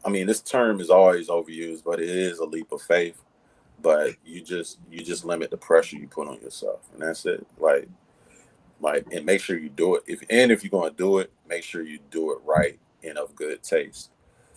I 0.04 0.10
mean, 0.10 0.28
this 0.28 0.42
term 0.42 0.80
is 0.80 0.90
always 0.90 1.30
overused, 1.30 1.84
but 1.84 2.00
it 2.00 2.10
is 2.10 2.40
a 2.40 2.46
leap 2.46 2.72
of 2.72 2.82
faith. 2.82 3.22
But 3.82 4.16
you 4.26 4.42
just 4.42 4.80
you 4.92 5.04
just 5.04 5.26
limit 5.26 5.50
the 5.50 5.58
pressure 5.58 5.98
you 5.98 6.08
put 6.08 6.28
on 6.28 6.40
yourself, 6.42 6.88
and 6.94 7.02
that's 7.02 7.26
it. 7.26 7.46
Like, 7.58 7.88
like, 8.80 9.08
and 9.12 9.26
make 9.26 9.42
sure 9.42 9.58
you 9.58 9.70
do 9.70 9.96
it. 9.96 10.04
If 10.08 10.22
and 10.30 10.52
if 10.52 10.64
you're 10.64 10.70
gonna 10.70 10.92
do 10.92 11.18
it, 11.18 11.32
make 11.48 11.64
sure 11.64 11.82
you 11.82 12.00
do 12.12 12.32
it 12.34 12.40
right 12.46 12.80
and 13.04 13.18
of 13.18 13.36
good 13.36 13.64
taste. 13.64 14.12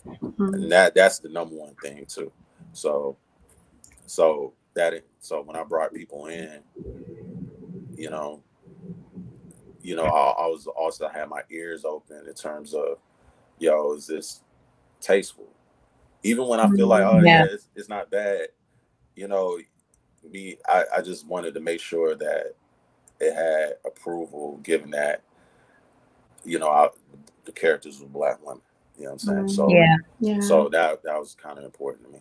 Mm-hmm. 0.05 0.53
And 0.53 0.71
that 0.71 0.93
that's 0.93 1.19
the 1.19 1.29
number 1.29 1.55
one 1.55 1.75
thing 1.81 2.05
too. 2.05 2.31
So 2.73 3.17
so 4.05 4.53
that 4.75 4.93
so 5.19 5.41
when 5.41 5.55
I 5.55 5.63
brought 5.63 5.93
people 5.93 6.27
in, 6.27 6.59
you 7.97 8.09
know, 8.09 8.43
you 9.81 9.95
know, 9.95 10.05
I, 10.05 10.43
I 10.43 10.47
was 10.47 10.67
also 10.67 11.07
had 11.07 11.29
my 11.29 11.41
ears 11.49 11.85
open 11.85 12.27
in 12.27 12.33
terms 12.33 12.73
of, 12.73 12.97
yo, 13.59 13.93
is 13.93 14.07
this 14.07 14.41
tasteful? 15.01 15.47
Even 16.23 16.47
when 16.47 16.59
I 16.59 16.69
feel 16.71 16.87
like, 16.87 17.03
oh 17.03 17.15
mm-hmm. 17.15 17.25
yeah, 17.25 17.45
yeah 17.45 17.53
it's, 17.53 17.67
it's, 17.75 17.89
not 17.89 18.09
bad, 18.09 18.47
you 19.15 19.27
know, 19.27 19.59
me, 20.31 20.57
I, 20.67 20.83
I 20.97 21.01
just 21.01 21.27
wanted 21.27 21.53
to 21.53 21.59
make 21.59 21.79
sure 21.79 22.15
that 22.15 22.55
it 23.19 23.33
had 23.33 23.75
approval, 23.85 24.59
given 24.63 24.89
that, 24.91 25.21
you 26.43 26.59
know, 26.59 26.69
I, 26.69 26.89
the 27.45 27.51
characters 27.51 27.99
were 27.99 28.07
black 28.07 28.43
women. 28.45 28.61
You 28.97 29.05
know 29.05 29.11
what 29.11 29.13
I'm 29.13 29.19
saying? 29.19 29.37
Mm-hmm. 29.39 29.47
So 29.49 29.69
yeah, 29.69 29.95
yeah. 30.19 30.39
So 30.39 30.69
that 30.69 31.03
that 31.03 31.19
was 31.19 31.35
kind 31.35 31.57
of 31.57 31.65
important 31.65 32.05
to 32.05 32.13
me. 32.13 32.19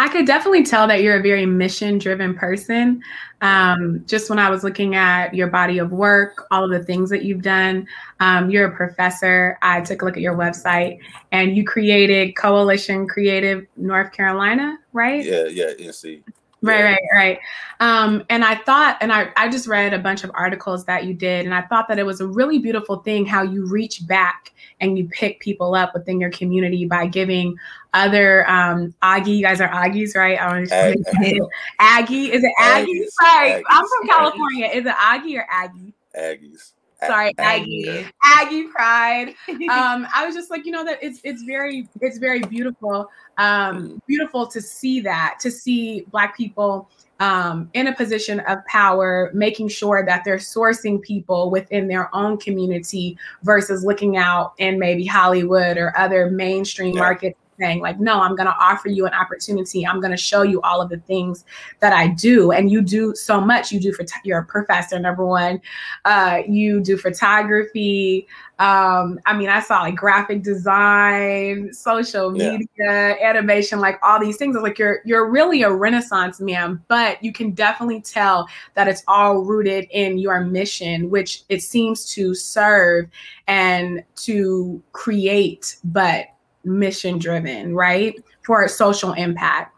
I 0.00 0.08
could 0.08 0.26
definitely 0.26 0.62
tell 0.62 0.86
that 0.86 1.02
you're 1.02 1.18
a 1.18 1.22
very 1.22 1.44
mission 1.44 1.98
driven 1.98 2.32
person. 2.34 3.02
Um, 3.42 4.02
just 4.06 4.30
when 4.30 4.38
I 4.38 4.48
was 4.48 4.64
looking 4.64 4.94
at 4.94 5.34
your 5.34 5.48
body 5.48 5.76
of 5.76 5.92
work, 5.92 6.46
all 6.50 6.64
of 6.64 6.70
the 6.70 6.82
things 6.82 7.10
that 7.10 7.22
you've 7.22 7.42
done, 7.42 7.86
um, 8.18 8.48
you're 8.48 8.68
a 8.68 8.74
professor. 8.74 9.58
I 9.60 9.82
took 9.82 10.00
a 10.00 10.06
look 10.06 10.16
at 10.16 10.22
your 10.22 10.34
website 10.34 11.00
and 11.32 11.54
you 11.54 11.66
created 11.66 12.34
Coalition 12.34 13.06
Creative 13.08 13.66
North 13.76 14.10
Carolina, 14.12 14.78
right? 14.94 15.22
Yeah, 15.22 15.44
yeah, 15.48 15.74
NC. 15.78 16.22
Right, 16.62 16.84
right, 16.84 16.98
right. 17.14 17.38
Um, 17.80 18.24
and 18.28 18.44
I 18.44 18.56
thought, 18.56 18.98
and 19.00 19.12
I, 19.12 19.30
I 19.36 19.48
just 19.48 19.66
read 19.66 19.94
a 19.94 19.98
bunch 19.98 20.24
of 20.24 20.30
articles 20.34 20.84
that 20.84 21.04
you 21.04 21.14
did, 21.14 21.46
and 21.46 21.54
I 21.54 21.62
thought 21.62 21.88
that 21.88 21.98
it 21.98 22.04
was 22.04 22.20
a 22.20 22.26
really 22.26 22.58
beautiful 22.58 22.96
thing 22.96 23.24
how 23.24 23.42
you 23.42 23.66
reach 23.66 24.06
back 24.06 24.52
and 24.80 24.98
you 24.98 25.08
pick 25.08 25.40
people 25.40 25.74
up 25.74 25.94
within 25.94 26.20
your 26.20 26.30
community 26.30 26.84
by 26.84 27.06
giving 27.06 27.56
other 27.92 28.48
um 28.48 28.94
Aggie, 29.02 29.32
you 29.32 29.42
guys 29.42 29.60
are 29.60 29.68
Aggies, 29.68 30.14
right? 30.14 30.38
Aggie. 30.38 31.40
Aggie. 31.78 32.32
Is 32.32 32.44
it 32.44 32.52
Aggie? 32.58 33.00
Aggies. 33.00 33.08
Sorry, 33.10 33.50
Aggies. 33.50 33.62
I'm 33.68 33.84
from 33.86 34.08
California. 34.08 34.66
Is 34.66 34.86
it 34.86 34.94
Aggie 34.98 35.38
or 35.38 35.46
Aggie? 35.50 35.94
Aggies. 36.16 36.72
Sorry, 37.06 37.32
Aggie. 37.38 37.88
Aggie, 37.88 38.06
Aggie 38.24 38.66
pride. 38.68 39.34
Um, 39.70 40.06
I 40.14 40.26
was 40.26 40.34
just 40.34 40.50
like, 40.50 40.66
you 40.66 40.72
know, 40.72 40.84
that 40.84 40.98
it's 41.00 41.20
it's 41.22 41.42
very 41.42 41.88
it's 42.00 42.18
very 42.18 42.40
beautiful, 42.40 43.08
um, 43.38 44.02
beautiful 44.06 44.46
to 44.48 44.60
see 44.60 45.00
that 45.00 45.36
to 45.40 45.50
see 45.50 46.02
Black 46.10 46.36
people 46.36 46.88
um, 47.20 47.70
in 47.74 47.86
a 47.86 47.94
position 47.94 48.40
of 48.40 48.64
power, 48.66 49.30
making 49.32 49.68
sure 49.68 50.04
that 50.04 50.24
they're 50.24 50.38
sourcing 50.38 51.00
people 51.00 51.50
within 51.50 51.86
their 51.86 52.14
own 52.14 52.36
community 52.38 53.16
versus 53.44 53.84
looking 53.84 54.16
out 54.16 54.54
in 54.58 54.78
maybe 54.78 55.04
Hollywood 55.04 55.76
or 55.76 55.96
other 55.96 56.30
mainstream 56.30 56.94
yeah. 56.94 57.00
markets 57.00 57.38
saying 57.60 57.80
like 57.80 58.00
no 58.00 58.20
i'm 58.20 58.34
going 58.34 58.48
to 58.48 58.56
offer 58.58 58.88
you 58.88 59.06
an 59.06 59.12
opportunity. 59.12 59.86
I'm 59.86 60.00
going 60.00 60.10
to 60.10 60.16
show 60.16 60.42
you 60.42 60.60
all 60.62 60.80
of 60.80 60.88
the 60.88 60.98
things 60.98 61.44
that 61.80 61.92
i 61.92 62.08
do. 62.08 62.52
And 62.52 62.70
you 62.70 62.82
do 62.82 63.14
so 63.14 63.40
much. 63.40 63.72
You 63.72 63.80
do 63.80 63.92
for 63.92 64.04
you're 64.24 64.40
a 64.40 64.44
professor 64.44 64.98
number 64.98 65.24
one. 65.24 65.60
Uh, 66.04 66.40
you 66.48 66.80
do 66.80 66.96
photography. 66.96 68.26
Um, 68.58 69.18
I 69.24 69.36
mean, 69.36 69.48
I 69.48 69.60
saw 69.60 69.80
like 69.80 69.96
graphic 69.96 70.42
design, 70.42 71.72
social 71.72 72.30
media, 72.30 72.66
yeah. 72.78 73.16
animation, 73.22 73.80
like 73.80 73.98
all 74.02 74.20
these 74.20 74.36
things. 74.36 74.56
like 74.56 74.78
you're 74.78 75.00
you're 75.04 75.30
really 75.30 75.62
a 75.62 75.72
renaissance 75.72 76.40
man, 76.40 76.82
but 76.88 77.22
you 77.24 77.32
can 77.32 77.52
definitely 77.52 78.02
tell 78.02 78.48
that 78.74 78.86
it's 78.86 79.02
all 79.08 79.38
rooted 79.38 79.86
in 79.90 80.18
your 80.18 80.40
mission, 80.40 81.08
which 81.08 81.44
it 81.48 81.62
seems 81.62 82.12
to 82.12 82.34
serve 82.34 83.06
and 83.46 84.04
to 84.16 84.82
create, 84.92 85.76
but 85.84 86.26
mission 86.64 87.18
driven, 87.18 87.74
right? 87.74 88.22
For 88.44 88.62
a 88.64 88.68
social 88.68 89.12
impact. 89.12 89.76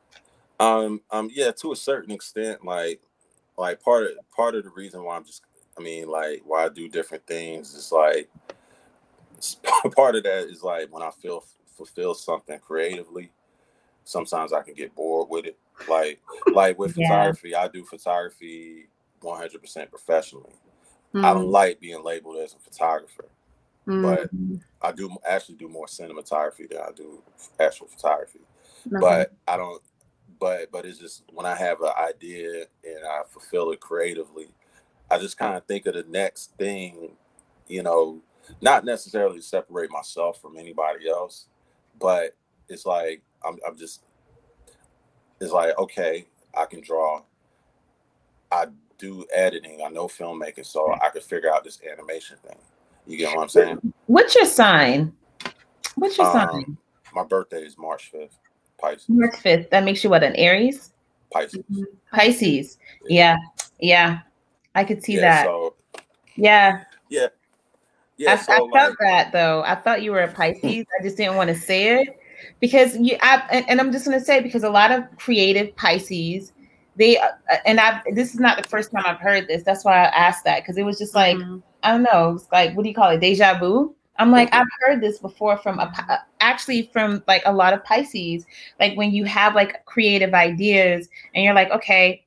Um, 0.61 1.01
um, 1.11 1.29
yeah, 1.33 1.51
to 1.53 1.73
a 1.73 1.77
certain 1.77 2.13
extent, 2.13 2.65
like, 2.65 3.01
like 3.59 3.83
part 3.83 4.05
of 4.05 4.11
part 4.35 4.55
of 4.55 4.65
the 4.65 4.71
reason 4.71 5.03
why 5.03 5.17
I'm 5.17 5.25
just, 5.25 5.43
I 5.79 5.83
mean, 5.83 6.09
like, 6.09 6.43
why 6.45 6.65
I 6.65 6.69
do 6.69 6.89
different 6.89 7.27
things 7.27 7.75
is 7.75 7.91
like, 7.93 8.31
part 9.97 10.17
of 10.17 10.23
that 10.23 10.49
is 10.49 10.63
like 10.63 10.93
when 10.93 11.03
I 11.03 11.11
feel 11.11 11.45
fulfill 11.77 12.15
something 12.15 12.59
creatively, 12.61 13.33
sometimes 14.05 14.53
I 14.53 14.63
can 14.63 14.75
get 14.75 14.95
bored 14.95 15.29
with 15.29 15.47
it. 15.47 15.59
Like, 15.89 16.21
like 16.53 16.79
with 16.79 16.97
yeah. 16.97 17.09
photography, 17.09 17.55
I 17.55 17.69
do 17.69 17.85
photography 17.85 18.89
100% 19.23 19.91
professionally. 19.91 20.53
Mm-hmm. 21.15 21.25
I 21.25 21.33
don't 21.33 21.45
mm-hmm. 21.45 21.51
like 21.51 21.81
being 21.81 22.03
labeled 22.03 22.37
as 22.39 22.55
a 22.55 22.59
photographer. 22.59 23.27
Mm-hmm. 23.87 24.03
But 24.03 24.31
I 24.81 24.93
do 24.93 25.15
actually 25.29 25.57
do 25.57 25.69
more 25.69 25.87
cinematography 25.87 26.69
than 26.69 26.79
I 26.79 26.93
do 26.95 27.23
actual 27.59 27.89
photography. 27.89 28.41
Mm-hmm. 28.87 29.01
But 29.01 29.33
I 29.47 29.57
don't. 29.57 29.83
But 30.39 30.71
but 30.73 30.85
it's 30.85 30.99
just 30.99 31.25
when 31.33 31.47
I 31.47 31.55
have 31.55 31.81
an 31.83 31.93
idea 31.99 32.67
and 32.85 33.05
I 33.09 33.23
fulfill 33.29 33.71
it 33.73 33.81
creatively, 33.81 34.49
I 35.11 35.19
just 35.19 35.39
kind 35.39 35.57
of 35.57 35.65
think 35.67 35.87
of 35.87 35.95
the 35.95 36.05
next 36.09 36.57
thing, 36.57 37.17
you 37.69 37.83
know, 37.83 38.21
not 38.61 38.85
necessarily 38.85 39.41
separate 39.41 39.91
myself 39.91 40.41
from 40.41 40.57
anybody 40.57 41.09
else, 41.09 41.47
but 42.01 42.37
it's 42.69 42.87
like 42.87 43.23
I'm 43.45 43.59
I'm 43.67 43.77
just 43.77 44.03
it's 45.41 45.53
like 45.53 45.77
okay, 45.79 46.27
I 46.57 46.67
can 46.67 46.81
draw. 46.81 47.23
I 48.51 48.67
do 48.99 49.27
editing. 49.35 49.83
I 49.85 49.89
know 49.89 50.07
filmmaking, 50.07 50.67
so 50.67 50.93
I 51.03 51.09
could 51.09 51.23
figure 51.23 51.53
out 51.53 51.65
this 51.65 51.81
animation 51.91 52.37
thing. 52.47 52.59
You 53.07 53.17
get 53.17 53.35
what 53.35 53.43
I'm 53.43 53.49
saying? 53.49 53.93
What's 54.07 54.35
your 54.35 54.47
sign? 54.47 55.13
What's 55.97 56.17
your 56.19 56.27
um, 56.27 56.33
sign? 56.33 56.77
My 57.15 57.25
birthday 57.25 57.63
is 57.63 57.77
March 57.77 58.11
5th. 58.13 58.39
Pisces. 58.79 59.09
March 59.09 59.35
5th. 59.35 59.71
That 59.71 59.85
makes 59.85 60.03
you 60.03 60.11
what, 60.11 60.23
an 60.23 60.35
Aries? 60.37 60.93
Pisces. 61.31 61.65
Mm-hmm. 61.71 61.83
Pisces. 62.13 62.79
Yeah. 63.09 63.37
Yeah. 63.81 64.21
I 64.75 64.85
could 64.85 65.03
see 65.03 65.17
yeah, 65.17 65.21
that. 65.21 65.45
So, 65.47 65.75
yeah. 66.37 66.85
Yeah. 67.09 67.27
Yeah. 68.17 68.33
I, 68.33 68.37
so 68.37 68.53
I 68.53 68.57
felt 68.57 68.73
like, 68.73 68.99
that 69.01 69.33
though. 69.33 69.63
I 69.67 69.75
thought 69.75 70.03
you 70.03 70.13
were 70.13 70.21
a 70.21 70.33
Pisces. 70.33 70.87
I 70.99 71.03
just 71.03 71.17
didn't 71.17 71.37
want 71.37 71.49
to 71.49 71.57
say 71.57 72.01
it 72.01 72.21
because 72.61 72.97
you 72.97 73.17
I, 73.23 73.43
and, 73.51 73.69
and, 73.69 73.81
I'm 73.81 73.93
just 73.93 74.05
going 74.05 74.19
to 74.19 74.25
say 74.25 74.41
because 74.41 74.63
a 74.65 74.71
lot 74.71 74.93
of 74.93 75.05
creative 75.17 75.75
Pisces 75.77 76.53
they 76.97 77.19
uh, 77.19 77.29
and 77.65 77.81
I 77.81 78.03
this 78.13 78.35
is 78.35 78.41
not 78.41 78.61
the 78.61 78.69
first 78.69 78.93
time 78.93 79.03
I've 79.07 79.21
heard 79.21 79.49
this. 79.49 79.63
That's 79.63 79.85
why 79.85 80.05
I 80.05 80.07
asked 80.09 80.45
that 80.45 80.63
because 80.63 80.77
it 80.77 80.83
was 80.83 80.99
just 80.99 81.15
like 81.15 81.37
mm-hmm. 81.37 81.59
I 81.83 81.93
don't 81.93 82.03
know. 82.03 82.35
It's 82.37 82.47
like 82.53 82.77
what 82.77 82.83
do 82.83 82.89
you 82.89 82.95
call 82.95 83.11
it? 83.11 83.21
Deja 83.21 83.59
vu. 83.59 83.95
I'm 84.19 84.31
like, 84.31 84.55
I've 84.55 84.67
heard 84.81 85.01
this 85.01 85.19
before 85.19 85.57
from 85.57 85.79
a 85.79 86.25
actually 86.41 86.91
from 86.93 87.25
like 87.27 87.43
a 87.47 87.53
lot 87.53 87.73
of 87.73 87.83
Pisces. 87.83 88.45
Like 88.79 88.97
when 88.97 89.11
you 89.11 89.25
have 89.25 89.55
like 89.55 89.85
creative 89.87 90.35
ideas 90.35 91.09
and 91.35 91.43
you're 91.45 91.55
like, 91.55 91.71
okay, 91.71 92.25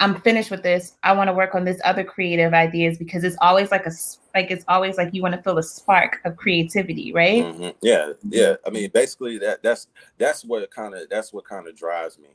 I'm 0.00 0.20
finished 0.20 0.50
with 0.50 0.62
this. 0.62 0.96
I 1.02 1.12
want 1.12 1.28
to 1.28 1.34
work 1.34 1.54
on 1.54 1.64
this 1.64 1.80
other 1.84 2.04
creative 2.04 2.54
ideas 2.54 2.98
because 2.98 3.24
it's 3.24 3.36
always 3.40 3.70
like 3.70 3.86
a 3.86 3.90
like 4.34 4.50
it's 4.50 4.64
always 4.68 4.96
like 4.96 5.12
you 5.12 5.22
want 5.22 5.34
to 5.34 5.42
feel 5.42 5.58
a 5.58 5.62
spark 5.62 6.20
of 6.24 6.36
creativity, 6.36 7.12
right? 7.12 7.44
Mm-hmm. 7.44 7.70
Yeah, 7.82 8.12
yeah. 8.28 8.54
I 8.66 8.70
mean, 8.70 8.90
basically 8.92 9.38
that 9.38 9.62
that's 9.62 9.88
that's 10.16 10.44
what 10.44 10.70
kind 10.70 10.94
of 10.94 11.08
that's 11.10 11.32
what 11.32 11.44
kind 11.44 11.66
of 11.66 11.76
drives 11.76 12.18
me, 12.18 12.28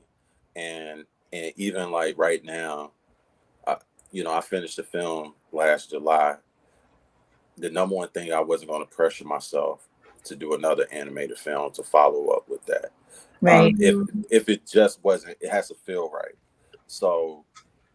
and 0.56 1.06
and 1.32 1.54
even 1.56 1.90
like 1.90 2.18
right 2.18 2.44
now, 2.44 2.92
I, 3.66 3.78
you 4.12 4.24
know, 4.24 4.34
I 4.34 4.42
finished 4.42 4.78
the 4.78 4.84
film 4.84 5.34
last 5.52 5.92
July. 5.92 6.36
The 7.58 7.70
number 7.70 7.96
one 7.96 8.10
thing 8.10 8.34
I 8.34 8.42
wasn't 8.42 8.72
going 8.72 8.86
to 8.86 8.96
pressure 8.96 9.26
myself 9.26 9.88
to 10.26 10.36
do 10.36 10.54
another 10.54 10.88
animated 10.92 11.38
film 11.38 11.72
to 11.74 11.84
follow 11.84 12.30
up 12.30 12.48
with 12.50 12.66
that. 12.66 12.92
Right. 13.42 13.74
Um, 13.74 13.76
if 13.80 14.08
if 14.32 14.50
it 14.50 14.66
just 14.66 15.04
wasn't, 15.04 15.38
it 15.42 15.50
has 15.50 15.68
to 15.68 15.76
feel 15.76 16.10
right. 16.10 16.36
So 16.88 17.46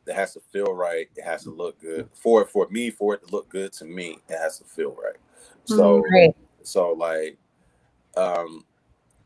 it 0.07 0.15
has 0.15 0.35
to 0.35 0.41
feel 0.41 0.75
right. 0.75 1.09
It 1.17 1.25
has 1.25 1.45
to 1.45 1.51
look 1.51 1.81
good 1.81 2.09
for 2.13 2.45
for 2.47 2.69
me. 2.71 2.91
For 2.91 3.15
it 3.15 3.27
to 3.27 3.33
look 3.33 3.49
good 3.49 3.73
to 3.75 3.85
me, 3.85 4.19
it 4.29 4.39
has 4.39 4.59
to 4.59 4.65
feel 4.65 4.97
right. 5.03 5.17
So 5.65 6.03
right. 6.13 6.35
so 6.63 6.93
like, 6.93 7.39
um, 8.17 8.65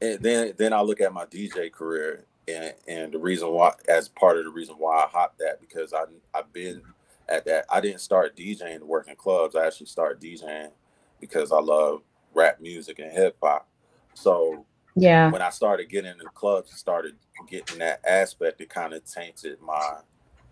and 0.01 0.21
then 0.21 0.55
then 0.57 0.73
I 0.73 0.81
look 0.81 1.01
at 1.01 1.13
my 1.13 1.27
DJ 1.27 1.73
career 1.73 2.25
and 2.49 2.75
and 2.89 3.13
the 3.13 3.19
reason 3.19 3.49
why 3.51 3.73
as 3.89 4.09
part 4.09 4.39
of 4.39 4.45
the 4.45 4.51
reason 4.51 4.75
why 4.77 5.05
I 5.05 5.07
hopped 5.07 5.39
that 5.39 5.61
because 5.61 5.93
I 5.93 6.05
I've 6.35 6.53
been 6.53 6.83
at 7.33 7.45
that. 7.47 7.65
I 7.71 7.81
didn't 7.81 8.01
start 8.01 8.37
DJing 8.37 8.79
to 8.79 8.85
work 8.85 9.09
in 9.09 9.17
clubs. 9.17 9.57
I 9.57 9.67
actually 9.67 9.87
started 9.87 10.21
DJing 10.21 10.71
because 11.21 11.51
I 11.53 11.61
love 11.61 12.03
rap 12.35 12.61
music 12.61 12.99
and 12.99 13.11
hip 13.11 13.37
hop. 13.43 13.69
So 14.15 14.67
yeah, 14.95 15.31
when 15.31 15.43
I 15.43 15.51
started 15.51 15.89
getting 15.89 16.13
into 16.13 16.27
clubs 16.27 16.71
and 16.71 16.79
started 16.79 17.15
getting 17.49 17.79
that 17.79 18.01
aspect, 18.07 18.61
it 18.61 18.69
kind 18.69 18.93
of 18.93 19.05
tainted 19.05 19.59
my 19.61 19.99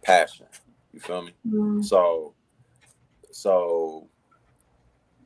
passion. 0.03 0.47
You 0.93 1.01
feel 1.01 1.23
me? 1.23 1.33
Mm. 1.47 1.85
So, 1.85 2.35
so, 3.31 4.09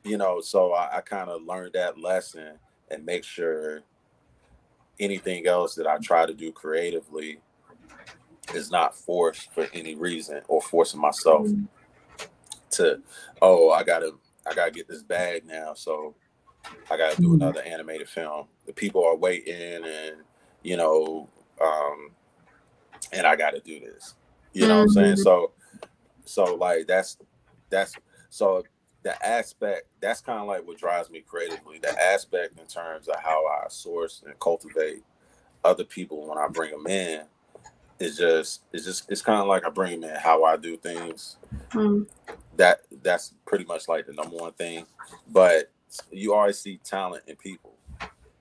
you 0.03 0.17
know, 0.17 0.41
so 0.41 0.73
I, 0.73 0.97
I 0.97 1.01
kind 1.01 1.29
of 1.29 1.43
learned 1.43 1.73
that 1.73 1.97
lesson 1.99 2.59
and 2.91 3.05
make 3.05 3.23
sure 3.23 3.81
anything 4.99 5.47
else 5.47 5.75
that 5.75 5.87
I 5.87 5.97
try 5.97 6.25
to 6.25 6.33
do 6.33 6.51
creatively 6.51 7.39
is 8.53 8.71
not 8.71 8.95
forced 8.95 9.51
for 9.53 9.67
any 9.73 9.95
reason 9.95 10.41
or 10.47 10.61
forcing 10.61 11.01
myself 11.01 11.47
mm. 11.47 11.67
to, 12.71 13.01
oh, 13.41 13.71
I 13.71 13.83
gotta, 13.83 14.13
I 14.45 14.53
gotta 14.53 14.71
get 14.71 14.87
this 14.87 15.03
bag 15.03 15.45
now. 15.45 15.73
So 15.73 16.15
I 16.89 16.97
gotta 16.97 17.19
do 17.19 17.29
mm. 17.29 17.35
another 17.35 17.61
animated 17.61 18.09
film. 18.09 18.47
The 18.65 18.73
people 18.73 19.03
are 19.05 19.15
waiting 19.15 19.83
and, 19.83 20.17
you 20.63 20.77
know, 20.77 21.29
um, 21.61 22.11
and 23.11 23.25
I 23.25 23.35
gotta 23.35 23.59
do 23.59 23.79
this. 23.79 24.15
You 24.53 24.67
know 24.67 24.67
mm-hmm. 24.67 24.77
what 24.77 24.83
I'm 24.83 24.89
saying? 24.89 25.13
Mm-hmm. 25.13 25.21
So 25.23 25.51
so 26.25 26.55
like 26.55 26.87
that's 26.87 27.17
that's 27.69 27.93
so 28.29 28.63
the 29.03 29.25
aspect 29.25 29.87
that's 30.01 30.21
kind 30.21 30.39
of 30.39 30.47
like 30.47 30.65
what 30.65 30.77
drives 30.77 31.09
me 31.09 31.21
creatively. 31.21 31.79
The 31.79 31.91
aspect 32.01 32.59
in 32.59 32.65
terms 32.65 33.07
of 33.07 33.15
how 33.21 33.45
I 33.45 33.67
source 33.69 34.23
and 34.25 34.37
cultivate 34.39 35.03
other 35.63 35.83
people 35.83 36.27
when 36.27 36.37
I 36.37 36.47
bring 36.47 36.71
them 36.71 36.87
in 36.87 37.21
is 37.99 38.17
just 38.17 38.63
it's 38.73 38.85
just 38.85 39.09
it's 39.11 39.21
kind 39.21 39.41
of 39.41 39.47
like 39.47 39.65
I 39.65 39.69
bring 39.69 40.03
in 40.03 40.15
how 40.15 40.43
I 40.43 40.57
do 40.57 40.77
things. 40.77 41.37
Mm. 41.71 42.07
That 42.57 42.81
that's 43.03 43.33
pretty 43.45 43.65
much 43.65 43.87
like 43.87 44.05
the 44.05 44.13
number 44.13 44.35
one 44.35 44.53
thing. 44.53 44.85
But 45.31 45.71
you 46.11 46.33
always 46.33 46.59
see 46.59 46.79
talent 46.83 47.23
in 47.27 47.35
people. 47.35 47.73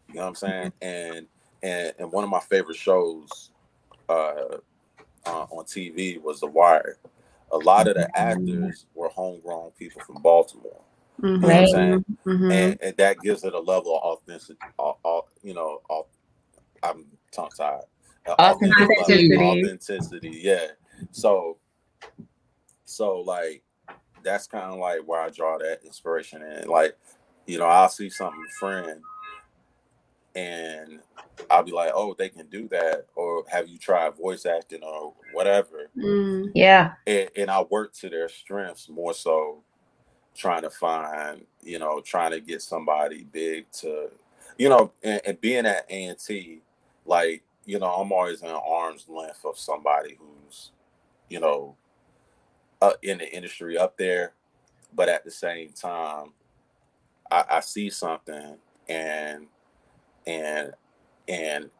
You 0.08 0.14
know 0.14 0.22
what 0.22 0.28
I'm 0.28 0.34
saying? 0.34 0.72
Mm-hmm. 0.80 1.16
And 1.16 1.26
and 1.62 1.94
and 1.98 2.12
one 2.12 2.24
of 2.24 2.30
my 2.30 2.40
favorite 2.40 2.76
shows 2.76 3.50
uh 4.08 4.58
uh, 5.26 5.46
on 5.50 5.64
TV 5.64 6.20
was 6.20 6.40
The 6.40 6.46
Wire. 6.46 6.98
A 7.52 7.58
lot 7.58 7.88
of 7.88 7.94
the 7.94 8.02
mm-hmm. 8.02 8.14
actors 8.14 8.86
were 8.94 9.08
homegrown 9.08 9.70
people 9.78 10.02
from 10.02 10.20
Baltimore. 10.22 10.80
Mm-hmm. 11.20 11.26
You 11.26 11.38
know 11.38 11.48
what 11.48 11.56
I'm 11.56 11.68
saying? 11.68 12.04
Mm-hmm. 12.26 12.50
And, 12.50 12.78
and, 12.82 12.96
that 12.96 13.20
gives 13.20 13.44
it 13.44 13.54
a 13.54 13.60
level 13.60 13.96
of 13.96 14.02
authenticity. 14.02 14.58
All, 14.78 14.98
all, 15.04 15.28
you 15.42 15.54
know, 15.54 15.80
all, 15.88 16.08
I'm 16.82 17.06
tongue 17.30 17.50
tied. 17.56 17.82
Authenticity. 18.28 19.36
authenticity. 19.36 20.40
Yeah. 20.42 20.68
So, 21.10 21.58
so 22.84 23.20
like, 23.20 23.62
that's 24.22 24.46
kind 24.46 24.72
of 24.72 24.78
like 24.78 25.00
where 25.00 25.20
I 25.20 25.30
draw 25.30 25.58
that 25.58 25.80
inspiration 25.84 26.42
in. 26.42 26.68
Like, 26.68 26.96
you 27.46 27.58
know, 27.58 27.66
I'll 27.66 27.88
see 27.88 28.08
something 28.08 28.44
friend 28.58 29.02
and 30.34 31.00
I'll 31.50 31.62
be 31.62 31.72
like, 31.72 31.92
oh, 31.94 32.14
they 32.18 32.28
can 32.28 32.46
do 32.48 32.68
that, 32.68 33.06
or 33.14 33.44
have 33.48 33.68
you 33.68 33.78
tried 33.78 34.16
voice 34.16 34.46
acting 34.46 34.82
or 34.82 35.14
whatever? 35.32 35.90
Mm. 35.96 36.50
Yeah, 36.54 36.94
and, 37.06 37.28
and 37.36 37.50
I 37.50 37.62
work 37.62 37.92
to 37.94 38.08
their 38.08 38.28
strengths 38.28 38.88
more 38.88 39.14
so, 39.14 39.62
trying 40.34 40.62
to 40.62 40.70
find, 40.70 41.44
you 41.62 41.78
know, 41.78 42.00
trying 42.00 42.32
to 42.32 42.40
get 42.40 42.62
somebody 42.62 43.24
big 43.30 43.70
to, 43.80 44.10
you 44.58 44.68
know, 44.68 44.92
and, 45.02 45.20
and 45.24 45.40
being 45.40 45.66
at 45.66 45.86
A 45.88 46.04
and 46.04 46.18
T, 46.18 46.62
like, 47.04 47.42
you 47.66 47.78
know, 47.78 47.86
I'm 47.86 48.12
always 48.12 48.42
in 48.42 48.48
arm's 48.48 49.06
length 49.08 49.44
of 49.44 49.58
somebody 49.58 50.18
who's, 50.18 50.72
you 51.28 51.40
know, 51.40 51.76
uh, 52.82 52.92
in 53.02 53.18
the 53.18 53.34
industry 53.34 53.78
up 53.78 53.96
there, 53.96 54.32
but 54.94 55.08
at 55.08 55.24
the 55.24 55.30
same 55.30 55.70
time, 55.70 56.32
I, 57.30 57.44
I 57.50 57.60
see 57.60 57.90
something 57.90 58.56
and 58.88 59.46
and 60.26 60.72
and 61.28 61.70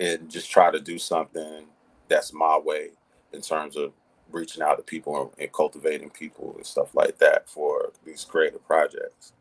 and 0.00 0.30
just 0.30 0.50
try 0.50 0.70
to 0.70 0.80
do 0.80 0.98
something 0.98 1.66
that's 2.08 2.32
my 2.32 2.58
way 2.58 2.90
in 3.32 3.40
terms 3.40 3.76
of 3.76 3.92
reaching 4.30 4.62
out 4.62 4.76
to 4.76 4.82
people 4.82 5.20
and, 5.20 5.30
and 5.38 5.52
cultivating 5.52 6.10
people 6.10 6.54
and 6.56 6.66
stuff 6.66 6.94
like 6.94 7.18
that 7.18 7.48
for 7.48 7.92
these 8.04 8.24
creative 8.24 8.64
projects. 8.66 9.32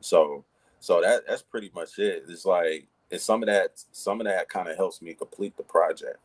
So 0.00 0.44
so 0.80 1.00
that 1.02 1.24
that's 1.28 1.42
pretty 1.42 1.70
much 1.74 1.98
it. 1.98 2.24
It's 2.28 2.46
like 2.46 2.86
it's 3.10 3.24
some 3.24 3.42
of 3.42 3.48
that 3.48 3.82
some 3.92 4.20
of 4.20 4.26
that 4.26 4.48
kind 4.48 4.68
of 4.68 4.76
helps 4.76 5.02
me 5.02 5.14
complete 5.14 5.56
the 5.56 5.62
project, 5.62 6.18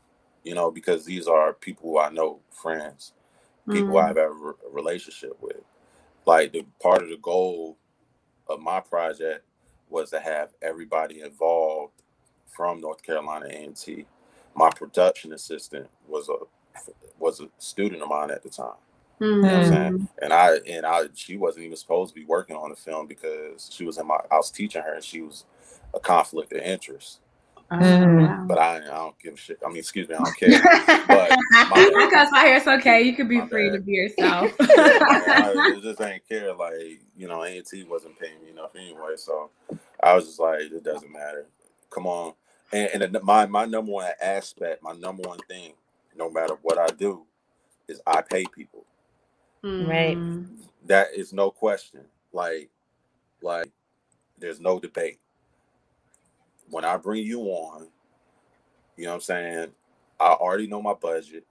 you 0.44 0.56
know, 0.56 0.72
because 0.72 1.06
these 1.06 1.28
are 1.28 1.54
people 1.54 1.92
who 1.92 2.00
I 2.00 2.10
know, 2.10 2.40
friends, 2.52 3.14
people 3.70 3.90
mm-hmm. 3.90 4.10
I've 4.10 4.18
ever 4.18 4.52
a 4.52 4.70
relationship 4.72 5.38
with. 5.42 5.62
Like 6.26 6.54
the 6.54 6.66
part 6.82 7.04
of 7.04 7.10
the 7.10 7.18
goal 7.18 7.78
of 8.48 8.60
my 8.60 8.80
project 8.80 9.44
was 9.90 10.12
to 10.12 10.20
have 10.20 10.50
everybody 10.62 11.22
involved 11.22 11.94
from 12.48 12.82
North 12.82 13.04
Carolina 13.04 13.48
A&T. 13.50 14.06
My 14.56 14.70
production 14.70 15.34
assistant 15.34 15.88
was 16.08 16.30
a 16.30 16.36
was 17.20 17.42
a 17.42 17.50
student 17.58 18.02
of 18.02 18.10
mine 18.10 18.32
at 18.32 18.44
the 18.44 18.50
time. 18.50 18.74
Mm-hmm. 19.20 19.26
You 19.26 19.42
know 19.42 19.48
what 19.48 19.54
I'm 19.54 19.66
saying? 19.66 19.94
Mm-hmm. 19.94 20.24
And 20.24 20.34
I 20.34 20.56
and 20.68 20.86
I 20.86 21.04
she 21.14 21.38
wasn't 21.38 21.66
even 21.66 21.78
supposed 21.78 22.14
to 22.14 22.20
be 22.20 22.26
working 22.26 22.56
on 22.56 22.70
the 22.70 22.76
film 22.76 23.08
because 23.08 23.70
she 23.72 23.86
was 23.86 23.98
in 23.98 24.08
my 24.08 24.20
I 24.32 24.38
was 24.38 24.52
teaching 24.52 24.82
her 24.82 24.96
and 24.96 25.04
she 25.04 25.22
was 25.22 25.46
a 25.96 26.00
conflict 26.00 26.54
of 26.54 26.60
interest. 26.60 27.20
Mm. 27.72 28.48
But 28.48 28.60
I, 28.60 28.78
I 28.78 28.80
don't 28.82 29.20
give 29.20 29.34
a 29.34 29.38
shit. 29.38 29.60
I 29.66 29.70
mean, 29.70 29.78
excuse 29.78 30.08
me, 30.08 30.16
I 30.16 30.20
don't 30.20 30.38
care. 30.40 30.62
but 31.08 31.30
because 32.10 32.28
my 32.32 32.42
hair's 32.42 32.68
okay, 32.68 33.02
you 33.02 33.16
could 33.16 33.28
be 33.28 33.42
free 33.48 33.70
bad. 33.70 33.78
to 33.78 33.82
be 33.82 33.92
yourself. 33.94 34.52
I, 34.60 35.80
just 35.82 36.00
ain't 36.02 36.28
care. 36.30 36.54
Like 36.54 37.02
you 37.18 37.28
know, 37.28 37.44
A&T 37.44 37.84
wasn't 37.86 38.20
paying 38.20 38.44
me 38.44 38.52
enough 38.52 38.76
anyway, 38.76 39.16
so 39.16 39.50
I 40.04 40.14
was 40.14 40.26
just 40.26 40.40
like, 40.40 40.62
it 40.62 40.84
doesn't 40.84 41.12
matter. 41.12 41.48
Come 41.90 42.06
on, 42.06 42.34
and, 42.72 43.02
and 43.02 43.24
my 43.24 43.48
my 43.48 43.66
number 43.66 43.92
one 43.92 44.12
aspect, 44.22 44.84
my 44.84 44.94
number 44.94 45.28
one 45.28 45.40
thing, 45.50 45.74
no 46.16 46.30
matter 46.30 46.56
what 46.62 46.78
I 46.78 46.88
do, 46.88 47.26
is 47.88 48.00
I 48.06 48.22
pay 48.22 48.46
people. 48.46 48.86
Right. 49.64 50.18
That 50.86 51.08
is 51.16 51.34
no 51.34 51.50
question. 51.50 52.02
Like, 52.32 52.70
like, 53.42 53.72
there's 54.38 54.60
no 54.60 54.80
debate. 54.80 55.20
When 56.70 56.86
I 56.86 56.98
bring 56.98 57.24
you 57.24 57.42
on, 57.42 57.88
you 58.98 59.06
know 59.06 59.12
what 59.12 59.16
I'm 59.16 59.22
saying? 59.22 59.68
I 60.20 60.32
already 60.32 60.68
know 60.68 60.82
my 60.82 60.94
budget. 60.94 61.46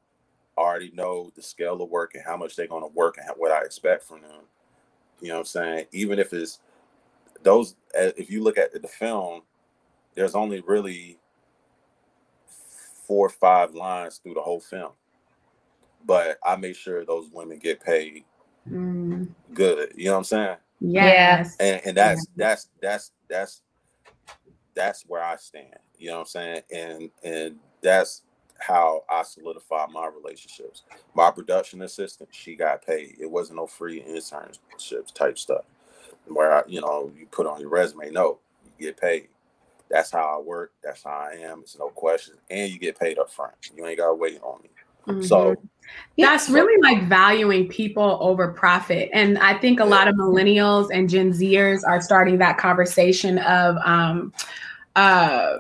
I 0.57 0.61
already 0.61 0.92
know 0.94 1.31
the 1.35 1.42
scale 1.42 1.81
of 1.83 1.90
work 1.90 2.14
and 2.14 2.24
how 2.24 2.37
much 2.37 2.57
they're 2.57 2.66
going 2.66 2.83
to 2.83 2.94
work 2.94 3.18
and 3.18 3.29
what 3.37 3.53
I 3.53 3.64
expect 3.64 4.05
from 4.05 4.22
them. 4.22 4.42
You 5.20 5.29
know 5.29 5.35
what 5.35 5.40
I'm 5.40 5.46
saying? 5.46 5.87
Even 5.92 6.18
if 6.18 6.33
it's 6.33 6.61
those, 7.42 7.77
if 7.94 8.31
you 8.31 8.42
look 8.42 8.59
at 8.59 8.72
the 8.72 8.88
film, 8.88 9.42
there's 10.14 10.35
only 10.35 10.61
really 10.61 11.18
four 13.07 13.27
or 13.27 13.31
five 13.31 13.74
lines 13.74 14.18
through 14.18 14.35
the 14.35 14.40
whole 14.40 14.61
film. 14.61 14.92
But 16.07 16.38
I 16.44 16.57
make 16.57 16.77
sure 16.77 17.05
those 17.05 17.31
women 17.33 17.59
get 17.59 17.83
paid 17.83 18.24
mm. 18.68 19.29
good. 19.53 19.92
You 19.96 20.07
know 20.07 20.12
what 20.12 20.18
I'm 20.18 20.24
saying? 20.24 20.57
Yes. 20.81 21.57
And 21.59 21.81
and 21.85 21.96
that's 21.96 22.27
yeah. 22.37 22.46
that's 22.46 22.68
that's 22.81 23.11
that's 23.29 23.62
that's 23.62 23.62
where 25.09 25.23
I 25.23 25.37
stand. 25.37 25.77
You 25.99 26.09
know 26.09 26.15
what 26.15 26.21
I'm 26.21 26.27
saying? 26.27 26.63
And 26.73 27.11
and 27.25 27.57
that's 27.83 28.23
how 28.61 29.05
I 29.11 29.23
solidify 29.25 29.87
my 29.93 30.09
relationships. 30.09 30.85
My 31.15 31.31
production 31.31 31.83
assistant, 31.83 32.31
she 32.33 32.57
got 32.57 32.87
paid. 32.87 33.17
It 33.21 33.31
wasn't 33.31 33.59
no 33.59 33.67
free 33.67 34.03
internships 34.03 35.15
type 35.15 35.39
stuff. 35.39 35.65
where 36.29 36.53
I, 36.59 36.63
you 36.69 36.81
know 36.81 37.13
you 37.19 37.27
put 37.27 37.47
on 37.47 37.61
your 37.61 37.71
resume. 37.71 38.11
No, 38.11 38.39
you 38.79 38.87
get 38.89 39.01
paid. 39.01 39.29
That's 39.91 40.11
how 40.11 40.39
I 40.39 40.43
work. 40.43 40.73
That's 40.85 41.05
how 41.05 41.11
I 41.33 41.37
am. 41.43 41.61
It's 41.63 41.79
no 41.79 41.89
question, 41.91 42.35
and 42.51 42.73
you 42.73 42.79
get 42.79 42.99
paid 42.99 43.19
up 43.19 43.31
front. 43.33 43.55
You 43.77 43.87
ain't 43.87 43.99
gotta 43.99 44.15
wait 44.15 44.41
on 44.43 44.63
me. 44.63 44.71
Mm-hmm. 45.07 45.23
So 45.23 45.57
that's 46.19 46.49
really 46.49 46.81
like 46.83 47.09
valuing 47.09 47.69
people 47.69 48.19
over 48.21 48.53
profit. 48.53 49.11
And 49.12 49.38
I 49.38 49.59
think 49.59 49.81
a 49.81 49.85
lot 49.85 50.09
of 50.09 50.14
millennials 50.14 50.88
and 50.93 51.09
Gen 51.09 51.33
Zers 51.33 51.83
are 51.87 52.01
starting 52.01 52.38
that 52.38 52.59
conversation 52.59 53.38
of 53.38 53.77
um, 53.85 54.33
uh, 54.97 55.59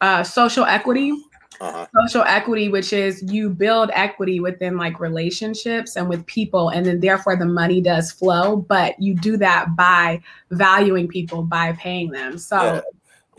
uh, 0.00 0.22
social 0.22 0.64
equity. 0.64 1.12
Uh-huh. 1.58 1.86
Social 2.06 2.22
equity, 2.22 2.68
which 2.68 2.92
is 2.92 3.22
you 3.32 3.48
build 3.48 3.90
equity 3.94 4.40
within 4.40 4.76
like 4.76 5.00
relationships 5.00 5.96
and 5.96 6.06
with 6.06 6.26
people, 6.26 6.68
and 6.68 6.84
then 6.84 7.00
therefore 7.00 7.34
the 7.34 7.46
money 7.46 7.80
does 7.80 8.12
flow. 8.12 8.56
But 8.56 9.00
you 9.00 9.14
do 9.14 9.38
that 9.38 9.74
by 9.74 10.20
valuing 10.50 11.08
people, 11.08 11.44
by 11.44 11.72
paying 11.72 12.10
them. 12.10 12.36
So, 12.36 12.82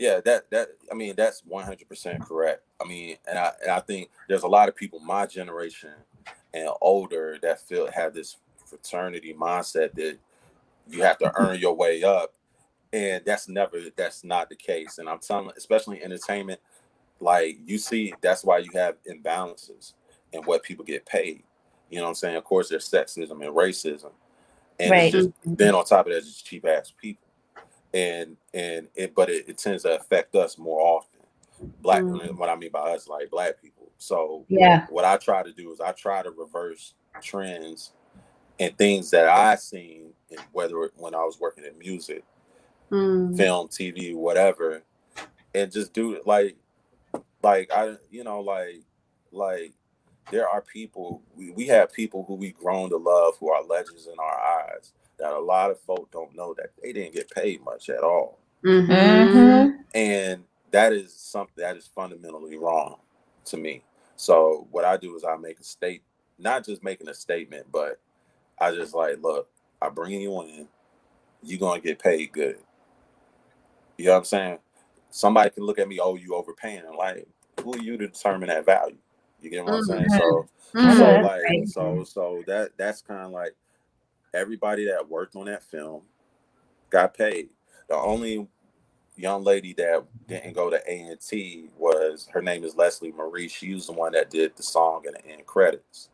yeah, 0.00 0.14
yeah 0.14 0.20
that 0.22 0.50
that 0.50 0.70
I 0.90 0.96
mean 0.96 1.14
that's 1.16 1.44
one 1.46 1.62
hundred 1.64 1.88
percent 1.88 2.20
correct. 2.20 2.64
I 2.80 2.86
mean, 2.86 3.16
and 3.28 3.38
I 3.38 3.52
and 3.62 3.70
I 3.70 3.80
think 3.80 4.10
there's 4.28 4.42
a 4.42 4.48
lot 4.48 4.68
of 4.68 4.76
people 4.76 5.00
my 5.00 5.26
generation 5.26 5.92
and 6.54 6.68
older 6.80 7.38
that 7.42 7.60
feel 7.60 7.90
have 7.90 8.14
this 8.14 8.36
fraternity 8.64 9.34
mindset 9.34 9.92
that 9.94 10.18
you 10.88 11.02
have 11.02 11.18
to 11.18 11.32
earn 11.36 11.58
your 11.58 11.74
way 11.74 12.02
up 12.02 12.34
and 12.92 13.22
that's 13.24 13.48
never 13.48 13.78
that's 13.96 14.24
not 14.24 14.48
the 14.48 14.56
case. 14.56 14.98
And 14.98 15.08
i'm 15.08 15.18
telling 15.18 15.50
especially 15.56 16.02
entertainment 16.02 16.60
like 17.20 17.58
you 17.64 17.78
see 17.78 18.14
that's 18.20 18.44
why 18.44 18.58
you 18.58 18.70
have 18.74 18.96
imbalances 19.04 19.94
in 20.32 20.42
what 20.42 20.62
people 20.62 20.84
get 20.84 21.06
paid. 21.06 21.42
You 21.90 21.98
know 21.98 22.04
what 22.04 22.10
i'm 22.10 22.14
saying? 22.14 22.36
Of 22.36 22.44
course 22.44 22.68
there's 22.68 22.88
sexism 22.88 23.44
and 23.44 23.54
racism 23.54 24.12
and 24.78 24.90
right. 24.90 25.12
just 25.12 25.30
mm-hmm. 25.30 25.54
then 25.54 25.74
on 25.74 25.84
top 25.84 26.06
of 26.06 26.12
that 26.12 26.24
just 26.24 26.46
cheap 26.46 26.66
ass 26.66 26.92
people. 27.00 27.26
And 27.94 28.36
and 28.52 28.88
it 28.94 29.14
but 29.14 29.30
it, 29.30 29.48
it, 29.48 29.58
tends 29.58 29.82
to 29.84 29.96
affect 29.96 30.34
us 30.34 30.58
more 30.58 30.80
often 30.80 31.17
black 31.80 32.02
mm. 32.02 32.36
what 32.36 32.48
i 32.48 32.56
mean 32.56 32.70
by 32.70 32.94
us 32.94 33.08
like 33.08 33.30
black 33.30 33.60
people 33.60 33.78
so 33.98 34.46
yeah, 34.48 34.86
what 34.88 35.04
I 35.04 35.16
try 35.16 35.42
to 35.42 35.52
do 35.52 35.72
is 35.72 35.80
I 35.80 35.92
try 35.92 36.22
to 36.22 36.30
reverse 36.30 36.94
trends 37.20 37.92
and 38.60 38.76
things 38.78 39.10
that 39.10 39.28
I 39.28 39.56
seen, 39.56 40.12
and 40.30 40.40
whether 40.52 40.84
it, 40.84 40.92
when 40.96 41.14
I 41.14 41.24
was 41.24 41.38
working 41.40 41.64
in 41.64 41.76
music, 41.78 42.24
mm. 42.90 43.36
film, 43.36 43.68
TV, 43.68 44.14
whatever, 44.14 44.82
and 45.54 45.70
just 45.70 45.92
do 45.92 46.14
it 46.14 46.26
like, 46.26 46.56
like 47.42 47.70
I, 47.72 47.96
you 48.10 48.22
know, 48.22 48.40
like, 48.40 48.82
like 49.32 49.72
there 50.30 50.48
are 50.48 50.60
people 50.60 51.22
we, 51.34 51.50
we 51.50 51.66
have 51.66 51.92
people 51.92 52.24
who 52.26 52.34
we've 52.34 52.56
grown 52.56 52.90
to 52.90 52.96
love 52.96 53.34
who 53.40 53.50
are 53.50 53.64
legends 53.64 54.06
in 54.06 54.18
our 54.18 54.38
eyes 54.62 54.92
that 55.18 55.32
a 55.32 55.38
lot 55.38 55.70
of 55.70 55.80
folk 55.80 56.08
don't 56.12 56.36
know 56.36 56.54
that 56.54 56.70
they 56.80 56.92
didn't 56.92 57.14
get 57.14 57.30
paid 57.30 57.64
much 57.64 57.90
at 57.90 58.04
all. 58.04 58.38
Mm-hmm. 58.64 58.92
mm-hmm. 58.92 59.76
And 59.94 60.44
that 60.70 60.92
is 60.92 61.14
something 61.14 61.54
that 61.56 61.76
is 61.76 61.86
fundamentally 61.86 62.56
wrong 62.56 62.96
to 63.46 63.56
me. 63.56 63.82
So 64.16 64.66
what 64.70 64.84
I 64.84 64.96
do 64.96 65.16
is 65.16 65.24
I 65.24 65.36
make 65.36 65.60
a 65.60 65.64
state, 65.64 66.02
not 66.38 66.64
just 66.64 66.82
making 66.82 67.08
a 67.08 67.14
statement, 67.14 67.66
but 67.72 68.00
I 68.60 68.72
just 68.72 68.94
like, 68.94 69.22
look, 69.22 69.48
I 69.80 69.88
bring 69.88 70.20
you 70.20 70.42
in, 70.42 70.68
you're 71.42 71.60
gonna 71.60 71.80
get 71.80 71.98
paid 71.98 72.32
good. 72.32 72.58
You 73.96 74.06
know 74.06 74.12
what 74.12 74.18
I'm 74.18 74.24
saying? 74.24 74.58
Somebody 75.10 75.50
can 75.50 75.64
look 75.64 75.78
at 75.78 75.88
me, 75.88 75.98
oh, 76.00 76.16
you 76.16 76.34
overpaying. 76.34 76.82
like, 76.96 77.26
who 77.62 77.74
are 77.74 77.78
you 77.78 77.96
to 77.96 78.08
determine 78.08 78.48
that 78.48 78.66
value? 78.66 78.98
You 79.40 79.50
get 79.50 79.64
what 79.64 79.74
I'm 79.74 79.84
saying? 79.84 80.08
So, 80.10 80.48
mm-hmm. 80.74 80.98
so 80.98 81.20
like, 81.20 81.68
so, 81.68 82.04
so 82.04 82.44
that 82.46 82.72
that's 82.76 83.02
kind 83.02 83.26
of 83.26 83.30
like 83.30 83.54
everybody 84.34 84.84
that 84.86 85.08
worked 85.08 85.36
on 85.36 85.46
that 85.46 85.62
film 85.62 86.02
got 86.90 87.14
paid. 87.16 87.48
The 87.88 87.96
only 87.96 88.48
young 89.18 89.42
lady 89.42 89.72
that 89.74 90.04
didn't 90.26 90.54
go 90.54 90.70
to 90.70 90.80
A 90.86 91.00
and 91.00 91.20
T 91.20 91.68
was 91.76 92.28
her 92.32 92.40
name 92.40 92.64
is 92.64 92.76
Leslie 92.76 93.12
Marie. 93.12 93.48
She 93.48 93.74
was 93.74 93.86
the 93.86 93.92
one 93.92 94.12
that 94.12 94.30
did 94.30 94.56
the 94.56 94.62
song 94.62 95.04
in 95.06 95.14
the 95.14 95.26
end 95.26 95.46
credits. 95.46 96.08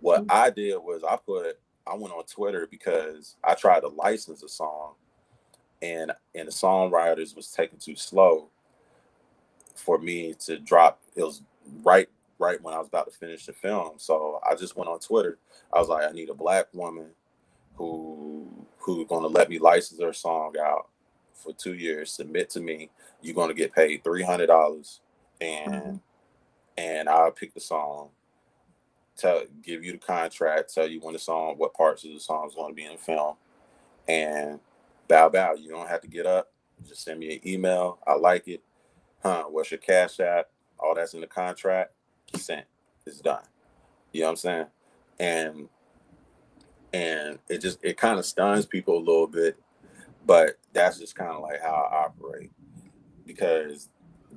What 0.00 0.22
mm-hmm. 0.22 0.30
I 0.30 0.50
did 0.50 0.76
was 0.76 1.02
I 1.04 1.16
put 1.16 1.58
I 1.86 1.94
went 1.94 2.14
on 2.14 2.24
Twitter 2.24 2.66
because 2.70 3.36
I 3.44 3.54
tried 3.54 3.80
to 3.80 3.88
license 3.88 4.42
a 4.42 4.48
song, 4.48 4.94
and 5.82 6.12
and 6.34 6.48
the 6.48 6.52
songwriters 6.52 7.36
was 7.36 7.50
taking 7.50 7.78
too 7.78 7.96
slow 7.96 8.48
for 9.74 9.98
me 9.98 10.34
to 10.46 10.58
drop. 10.58 11.00
It 11.14 11.22
was 11.22 11.42
right 11.82 12.08
right 12.38 12.62
when 12.62 12.74
I 12.74 12.78
was 12.78 12.88
about 12.88 13.10
to 13.10 13.18
finish 13.18 13.46
the 13.46 13.52
film, 13.52 13.92
so 13.98 14.40
I 14.48 14.54
just 14.54 14.76
went 14.76 14.90
on 14.90 14.98
Twitter. 14.98 15.38
I 15.72 15.78
was 15.78 15.88
like, 15.88 16.08
I 16.08 16.12
need 16.12 16.30
a 16.30 16.34
black 16.34 16.66
woman 16.72 17.10
who 17.76 18.48
who's 18.78 19.06
gonna 19.08 19.26
let 19.26 19.50
me 19.50 19.58
license 19.58 20.00
her 20.00 20.12
song 20.12 20.54
out 20.58 20.88
for 21.36 21.52
two 21.52 21.74
years, 21.74 22.12
submit 22.12 22.50
to 22.50 22.60
me. 22.60 22.90
You're 23.22 23.34
going 23.34 23.48
to 23.48 23.54
get 23.54 23.74
paid 23.74 24.02
three 24.02 24.22
hundred 24.22 24.46
dollars, 24.46 25.00
and 25.40 25.72
mm-hmm. 25.72 25.96
and 26.78 27.08
I'll 27.08 27.30
pick 27.30 27.54
the 27.54 27.60
song, 27.60 28.08
tell 29.16 29.42
give 29.62 29.84
you 29.84 29.92
the 29.92 29.98
contract, 29.98 30.74
tell 30.74 30.88
you 30.88 31.00
when 31.00 31.12
the 31.12 31.18
song, 31.18 31.54
what 31.56 31.74
parts 31.74 32.04
of 32.04 32.12
the 32.12 32.20
song 32.20 32.48
is 32.48 32.54
going 32.54 32.70
to 32.70 32.74
be 32.74 32.84
in 32.84 32.92
the 32.92 32.98
film, 32.98 33.36
and 34.08 34.60
bow 35.08 35.28
bow. 35.28 35.54
You 35.54 35.70
don't 35.70 35.88
have 35.88 36.02
to 36.02 36.08
get 36.08 36.26
up. 36.26 36.52
Just 36.86 37.04
send 37.04 37.20
me 37.20 37.34
an 37.34 37.48
email. 37.48 37.98
I 38.06 38.14
like 38.14 38.48
it. 38.48 38.62
Huh? 39.22 39.44
What's 39.48 39.70
your 39.70 39.78
cash 39.78 40.20
app? 40.20 40.48
All 40.78 40.94
that's 40.94 41.14
in 41.14 41.20
the 41.20 41.26
contract. 41.26 41.92
Sent. 42.34 42.66
It's 43.06 43.20
done. 43.20 43.42
You 44.12 44.22
know 44.22 44.26
what 44.26 44.30
I'm 44.32 44.36
saying? 44.36 44.66
And 45.18 45.68
and 46.92 47.38
it 47.48 47.58
just 47.58 47.78
it 47.82 47.96
kind 47.96 48.18
of 48.18 48.26
stuns 48.26 48.66
people 48.66 48.98
a 48.98 49.00
little 49.00 49.26
bit 49.26 49.58
but 50.26 50.58
that's 50.72 50.98
just 50.98 51.14
kind 51.14 51.30
of 51.30 51.42
like 51.42 51.62
how 51.62 51.88
I 51.90 52.04
operate 52.04 52.50
because 53.26 53.88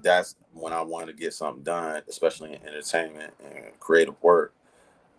that's 0.02 0.36
when 0.54 0.73
I 0.73 0.82
want 0.82 1.08
to 1.08 1.13
get 1.13 1.34
something 1.34 1.63
done, 1.63 2.02
especially 2.08 2.54
in 2.54 2.67
entertainment 2.67 3.34
and 3.43 3.80
creative 3.80 4.15
work. 4.21 4.54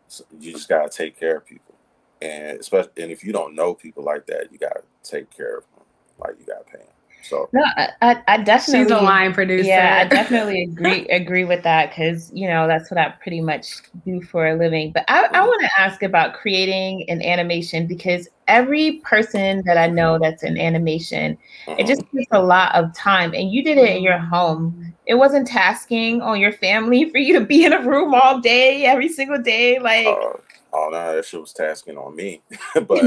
So 0.09 0.25
you 0.39 0.53
just 0.53 0.69
gotta 0.69 0.89
take 0.89 1.19
care 1.19 1.37
of 1.37 1.47
people, 1.47 1.75
and 2.23 2.59
especially 2.59 2.93
and 3.03 3.13
if 3.13 3.25
you 3.25 3.33
don't 3.33 3.55
know 3.55 3.75
people 3.75 4.05
like 4.05 4.27
that, 4.27 4.53
you 4.53 4.59
gotta 4.59 4.83
take 5.03 5.31
care 5.31 5.59
of 5.59 5.65
them 5.75 5.85
like 6.19 6.37
you 6.39 6.47
gotta 6.47 6.65
pay 6.65 6.79
them. 6.79 7.00
So 7.23 7.49
no, 7.53 7.63
I, 7.77 8.23
I 8.27 8.37
definitely 8.39 8.85
she's 8.85 8.91
a 8.91 9.03
line 9.03 9.33
producer. 9.33 9.69
Yeah, 9.69 10.03
I 10.05 10.09
definitely 10.09 10.63
agree 10.63 11.07
agree 11.09 11.45
with 11.45 11.63
that 11.63 11.91
because 11.91 12.31
you 12.33 12.49
know 12.49 12.67
that's 12.67 12.91
what 12.91 12.99
I 12.99 13.11
pretty 13.23 13.41
much 13.41 13.83
do 14.05 14.23
for 14.23 14.47
a 14.47 14.55
living. 14.57 14.93
But 14.93 15.05
I, 15.09 15.25
I 15.25 15.29
mm-hmm. 15.29 15.47
want 15.47 15.63
to 15.63 15.81
ask 15.81 16.03
about 16.03 16.35
creating 16.35 17.09
an 17.09 17.23
animation 17.23 17.87
because 17.87 18.29
every 18.51 18.93
person 19.05 19.63
that 19.65 19.79
I 19.79 19.87
know 19.87 20.19
that's 20.19 20.43
in 20.43 20.59
animation, 20.59 21.39
it 21.69 21.87
just 21.87 22.03
takes 22.15 22.29
a 22.33 22.43
lot 22.43 22.75
of 22.75 22.93
time. 22.95 23.33
And 23.33 23.53
you 23.53 23.63
did 23.63 23.79
it 23.79 23.97
in 23.97 24.03
your 24.03 24.19
home. 24.19 24.93
It 25.07 25.15
wasn't 25.15 25.47
tasking 25.47 26.21
on 26.21 26.41
your 26.41 26.53
family 26.53 27.09
for 27.11 27.19
you 27.19 27.39
to 27.39 27.45
be 27.45 27.65
in 27.65 27.73
a 27.73 27.81
room 27.81 28.13
all 28.13 28.41
day, 28.41 28.85
every 28.85 29.09
single 29.09 29.41
day. 29.41 29.79
Like, 29.79 30.07
uh, 30.07 30.33
oh 30.73 30.89
no, 30.91 31.17
that 31.17 31.25
shit 31.25 31.41
was 31.41 31.53
tasking 31.53 31.97
on 31.97 32.17
me. 32.17 32.43
but 32.75 33.03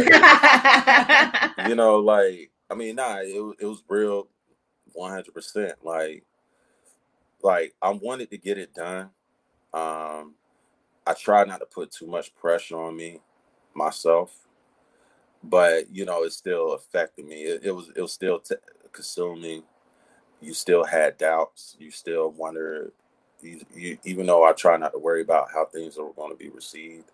you 1.68 1.76
know, 1.76 1.98
like 1.98 2.50
I 2.74 2.76
mean, 2.76 2.96
nah, 2.96 3.18
it, 3.20 3.56
it 3.60 3.66
was 3.68 3.84
real, 3.88 4.28
one 4.94 5.12
hundred 5.12 5.36
percent. 5.36 5.74
Like, 5.84 6.24
like 7.44 7.76
I 7.84 7.92
wanted 7.92 8.32
to 8.32 8.38
get 8.38 8.58
it 8.58 8.74
done. 8.74 9.12
Um, 9.74 10.34
I 11.06 11.14
tried 11.14 11.48
not 11.50 11.60
to 11.60 11.68
put 11.68 11.92
too 11.92 12.08
much 12.08 12.34
pressure 12.36 12.78
on 12.78 12.96
me 12.96 13.20
myself, 13.76 14.36
but 15.44 15.92
you 15.92 16.06
know, 16.06 16.24
it 16.24 16.34
still 16.34 16.74
affected 16.74 17.28
me. 17.28 17.44
It, 17.44 17.66
it 17.66 17.72
was 17.72 17.92
it 17.96 18.02
was 18.02 18.12
still 18.12 18.40
t- 18.40 18.56
consuming. 18.92 19.62
You 20.42 20.56
still 20.56 20.84
had 20.84 21.20
doubts. 21.20 21.76
You 21.80 21.92
still 21.92 22.32
wonder. 22.32 22.92
You, 23.42 23.62
you, 23.76 23.98
even 24.04 24.26
though 24.26 24.44
I 24.44 24.54
try 24.54 24.78
not 24.78 24.94
to 24.94 24.98
worry 24.98 25.22
about 25.22 25.52
how 25.54 25.66
things 25.66 25.98
are 25.98 26.12
going 26.16 26.32
to 26.32 26.38
be 26.38 26.50
received, 26.50 27.12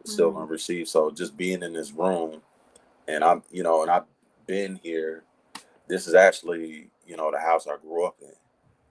it's 0.00 0.12
still 0.12 0.28
mm-hmm. 0.28 0.38
going 0.38 0.48
to 0.48 0.52
receive. 0.52 0.88
So 0.88 1.10
just 1.10 1.36
being 1.36 1.62
in 1.62 1.74
this 1.74 1.92
room, 1.92 2.40
and 3.08 3.22
I'm, 3.22 3.42
you 3.50 3.62
know, 3.62 3.82
and 3.82 3.90
I've 3.90 4.04
been 4.46 4.78
here. 4.82 5.24
This 5.88 6.06
is 6.06 6.14
actually, 6.14 6.90
you 7.06 7.16
know, 7.16 7.30
the 7.30 7.38
house 7.38 7.66
I 7.66 7.76
grew 7.80 8.06
up 8.06 8.16
in. 8.22 8.32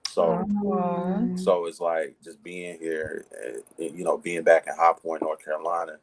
So, 0.08 0.48
Aww. 0.64 1.38
so 1.38 1.66
it's 1.66 1.80
like 1.80 2.16
just 2.22 2.42
being 2.42 2.78
here, 2.78 3.24
eh, 3.42 3.58
eh, 3.78 3.90
you 3.94 4.04
know, 4.04 4.18
being 4.18 4.42
back 4.42 4.66
in 4.66 4.74
High 4.76 4.92
Point, 4.92 5.22
North 5.22 5.44
Carolina. 5.44 5.96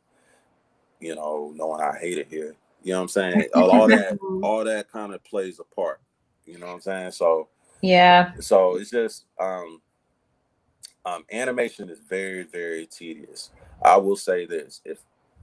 You 1.00 1.16
know, 1.16 1.54
knowing 1.56 1.82
I 1.82 1.98
hate 1.98 2.18
it 2.18 2.28
here. 2.30 2.56
You 2.84 2.94
know 2.94 3.00
what 3.00 3.04
I'm 3.04 3.08
saying? 3.10 3.50
all 3.54 3.88
that, 3.88 4.18
all 4.42 4.64
that 4.66 4.92
kind 4.92 5.14
of 5.14 5.24
plays 5.24 5.60
a 5.60 5.76
part. 5.76 6.02
You 6.46 6.58
know 6.58 6.68
what 6.68 6.74
I'm 6.74 6.82
saying? 6.82 7.12
So, 7.12 7.48
yeah. 7.82 8.34
So 8.40 8.78
it's 8.78 8.90
just, 8.90 9.26
um, 9.40 9.82
um, 11.06 11.26
animation 11.32 11.90
is 11.90 12.00
very, 12.00 12.44
very 12.44 12.86
tedious. 12.86 13.52
I 13.84 13.98
will 13.98 14.18
say 14.18 14.46
this: 14.46 14.82
if 14.86 15.00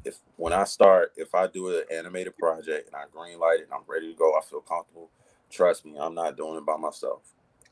if 0.07 0.19
when 0.37 0.53
I 0.53 0.65
start, 0.65 1.13
if 1.17 1.35
I 1.35 1.49
do 1.49 1.69
an 1.77 1.83
animated 1.93 2.39
project 2.39 2.87
and 2.87 2.97
I 2.97 3.05
green 3.13 3.39
light 3.39 3.59
it 3.61 3.65
and 3.65 3.73
I'm 3.73 3.83
ready 3.87 4.13
to 4.13 4.19
go, 4.19 4.39
I 4.39 4.41
feel 4.43 4.61
comfortable. 4.61 5.11
Trust 5.51 5.85
me, 5.85 5.97
I'm 5.99 6.15
not 6.15 6.37
doing 6.37 6.57
it 6.57 6.65
by 6.65 6.77
myself 6.77 7.23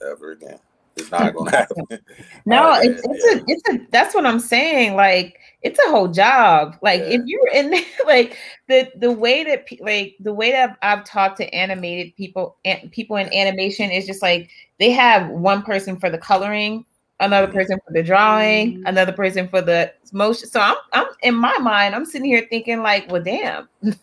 ever 0.04 0.32
again. 0.32 0.58
It's 0.96 1.10
not 1.10 1.34
gonna 1.34 1.50
happen. 1.56 1.84
no, 2.46 2.74
it's, 2.80 3.02
it's 3.04 3.24
yeah. 3.26 3.40
a 3.40 3.44
it's 3.46 3.68
a 3.68 3.86
that's 3.90 4.14
what 4.14 4.26
I'm 4.26 4.40
saying. 4.40 4.94
Like 4.94 5.38
it's 5.62 5.78
a 5.78 5.90
whole 5.90 6.08
job. 6.08 6.76
Like 6.82 7.00
yeah. 7.00 7.18
if 7.18 7.22
you're 7.24 7.48
in 7.48 7.74
like 8.06 8.36
the 8.68 8.90
the 8.96 9.12
way 9.12 9.44
that 9.44 9.66
like 9.80 10.16
the 10.20 10.32
way 10.32 10.52
that 10.52 10.76
I've, 10.82 10.98
I've 10.98 11.04
talked 11.04 11.36
to 11.38 11.54
animated 11.54 12.16
people 12.16 12.56
and 12.64 12.90
people 12.90 13.16
in 13.16 13.32
animation 13.32 13.90
is 13.90 14.06
just 14.06 14.22
like 14.22 14.50
they 14.78 14.90
have 14.90 15.28
one 15.30 15.62
person 15.62 15.96
for 15.96 16.10
the 16.10 16.18
coloring, 16.18 16.84
another 17.20 17.46
mm-hmm. 17.46 17.56
person 17.56 17.78
for 17.86 17.92
the 17.92 18.02
drawing, 18.02 18.74
mm-hmm. 18.74 18.86
another 18.86 19.12
person 19.12 19.48
for 19.48 19.60
the 19.60 19.92
motion. 20.12 20.48
So 20.48 20.60
I'm 20.60 20.76
I'm 20.92 21.06
in 21.22 21.34
my 21.34 21.56
mind, 21.58 21.94
I'm 21.94 22.04
sitting 22.04 22.26
here 22.26 22.46
thinking 22.50 22.82
like, 22.82 23.10
well, 23.10 23.22
damn, 23.22 23.68
like, 23.82 23.96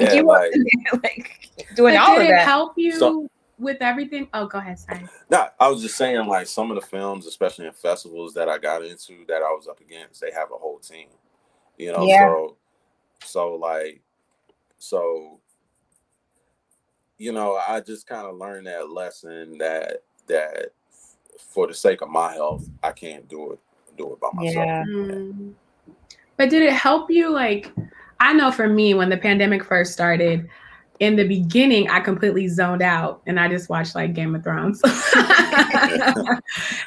yeah, 0.00 0.12
you 0.14 0.22
like, 0.22 0.52
like 1.02 1.50
doing 1.74 1.96
all 1.96 2.20
of 2.20 2.26
that. 2.26 2.44
Help 2.44 2.74
you. 2.76 2.92
So, 2.92 3.28
with 3.58 3.78
everything. 3.80 4.28
Oh, 4.34 4.46
go 4.46 4.58
ahead. 4.58 4.78
Sorry. 4.78 5.04
No, 5.30 5.48
I 5.58 5.68
was 5.68 5.82
just 5.82 5.96
saying, 5.96 6.26
like 6.26 6.46
some 6.46 6.70
of 6.70 6.76
the 6.76 6.86
films, 6.86 7.26
especially 7.26 7.66
in 7.66 7.72
festivals 7.72 8.32
that 8.34 8.48
I 8.48 8.56
got 8.58 8.84
into, 8.84 9.24
that 9.26 9.42
I 9.42 9.50
was 9.50 9.66
up 9.68 9.80
against, 9.80 10.20
they 10.20 10.30
have 10.30 10.52
a 10.52 10.58
whole 10.58 10.78
team. 10.78 11.08
You 11.76 11.92
know, 11.92 12.04
yeah. 12.04 12.28
so 12.28 12.56
so 13.24 13.54
like 13.54 14.00
so 14.78 15.40
you 17.18 17.32
know, 17.32 17.56
I 17.56 17.80
just 17.80 18.06
kind 18.06 18.26
of 18.26 18.36
learned 18.36 18.68
that 18.68 18.90
lesson 18.90 19.58
that 19.58 20.02
that 20.28 20.72
for 21.38 21.66
the 21.66 21.74
sake 21.74 22.02
of 22.02 22.08
my 22.08 22.32
health, 22.32 22.68
I 22.82 22.92
can't 22.92 23.28
do 23.28 23.52
it 23.52 23.60
do 23.96 24.12
it 24.12 24.20
by 24.20 24.28
myself. 24.32 24.66
Yeah. 24.66 24.84
Mm. 24.88 25.52
But 26.36 26.50
did 26.50 26.62
it 26.62 26.72
help 26.72 27.10
you? 27.10 27.30
Like, 27.30 27.72
I 28.20 28.32
know 28.32 28.50
for 28.50 28.68
me, 28.68 28.94
when 28.94 29.10
the 29.10 29.16
pandemic 29.16 29.64
first 29.64 29.92
started, 29.92 30.48
in 31.00 31.16
the 31.16 31.26
beginning, 31.26 31.88
I 31.90 32.00
completely 32.00 32.48
zoned 32.48 32.82
out 32.82 33.22
and 33.26 33.38
I 33.38 33.48
just 33.48 33.68
watched 33.68 33.94
like 33.94 34.14
Game 34.14 34.34
of 34.34 34.42
Thrones. 34.42 34.80
and 34.84 34.92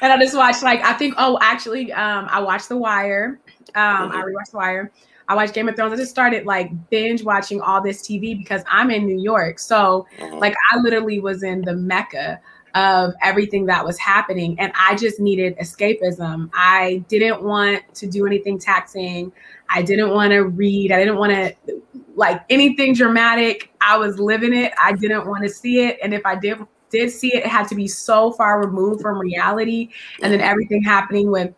I 0.02 0.16
just 0.20 0.36
watched 0.36 0.62
like 0.62 0.82
I 0.84 0.92
think 0.94 1.14
oh 1.16 1.38
actually 1.40 1.92
um 1.92 2.26
I 2.30 2.40
watched 2.40 2.68
The 2.68 2.76
Wire. 2.76 3.40
Um 3.74 4.12
I 4.12 4.22
rewatched 4.22 4.50
The 4.50 4.58
Wire. 4.58 4.92
I 5.28 5.34
watched 5.34 5.54
Game 5.54 5.66
of 5.68 5.76
Thrones. 5.76 5.94
I 5.94 5.96
just 5.96 6.10
started 6.10 6.44
like 6.44 6.70
binge 6.90 7.22
watching 7.22 7.62
all 7.62 7.82
this 7.82 8.02
TV 8.02 8.36
because 8.36 8.62
I'm 8.70 8.90
in 8.90 9.06
New 9.06 9.18
York. 9.18 9.58
So 9.58 10.06
uh-huh. 10.20 10.36
like 10.36 10.54
I 10.72 10.78
literally 10.78 11.18
was 11.18 11.42
in 11.42 11.62
the 11.62 11.74
mecca 11.74 12.38
of 12.74 13.12
everything 13.22 13.66
that 13.66 13.84
was 13.84 13.98
happening 13.98 14.58
and 14.58 14.72
I 14.78 14.96
just 14.96 15.20
needed 15.20 15.56
escapism. 15.58 16.50
I 16.54 17.04
didn't 17.08 17.42
want 17.42 17.82
to 17.94 18.06
do 18.06 18.26
anything 18.26 18.58
taxing. 18.58 19.32
I 19.68 19.82
didn't 19.82 20.10
want 20.10 20.32
to 20.32 20.40
read. 20.40 20.90
I 20.92 20.98
didn't 20.98 21.16
want 21.16 21.32
to 21.32 21.82
like 22.14 22.42
anything 22.50 22.94
dramatic. 22.94 23.72
I 23.80 23.96
was 23.98 24.18
living 24.18 24.54
it. 24.54 24.72
I 24.80 24.92
didn't 24.92 25.26
want 25.26 25.42
to 25.44 25.50
see 25.50 25.80
it. 25.84 25.98
And 26.02 26.14
if 26.14 26.24
I 26.24 26.34
did 26.34 26.58
did 26.90 27.10
see 27.10 27.34
it, 27.34 27.44
it 27.44 27.46
had 27.46 27.66
to 27.68 27.74
be 27.74 27.88
so 27.88 28.32
far 28.32 28.60
removed 28.60 29.00
from 29.00 29.18
reality. 29.18 29.88
And 30.22 30.32
then 30.32 30.40
everything 30.40 30.82
happening 30.82 31.30
with 31.30 31.54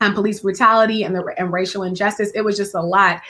um, 0.00 0.14
police 0.14 0.40
brutality 0.40 1.02
and 1.02 1.14
the 1.14 1.34
and 1.38 1.52
racial 1.52 1.82
injustice, 1.82 2.30
it 2.34 2.42
was 2.42 2.56
just 2.56 2.74
a 2.74 2.80
lot. 2.80 3.20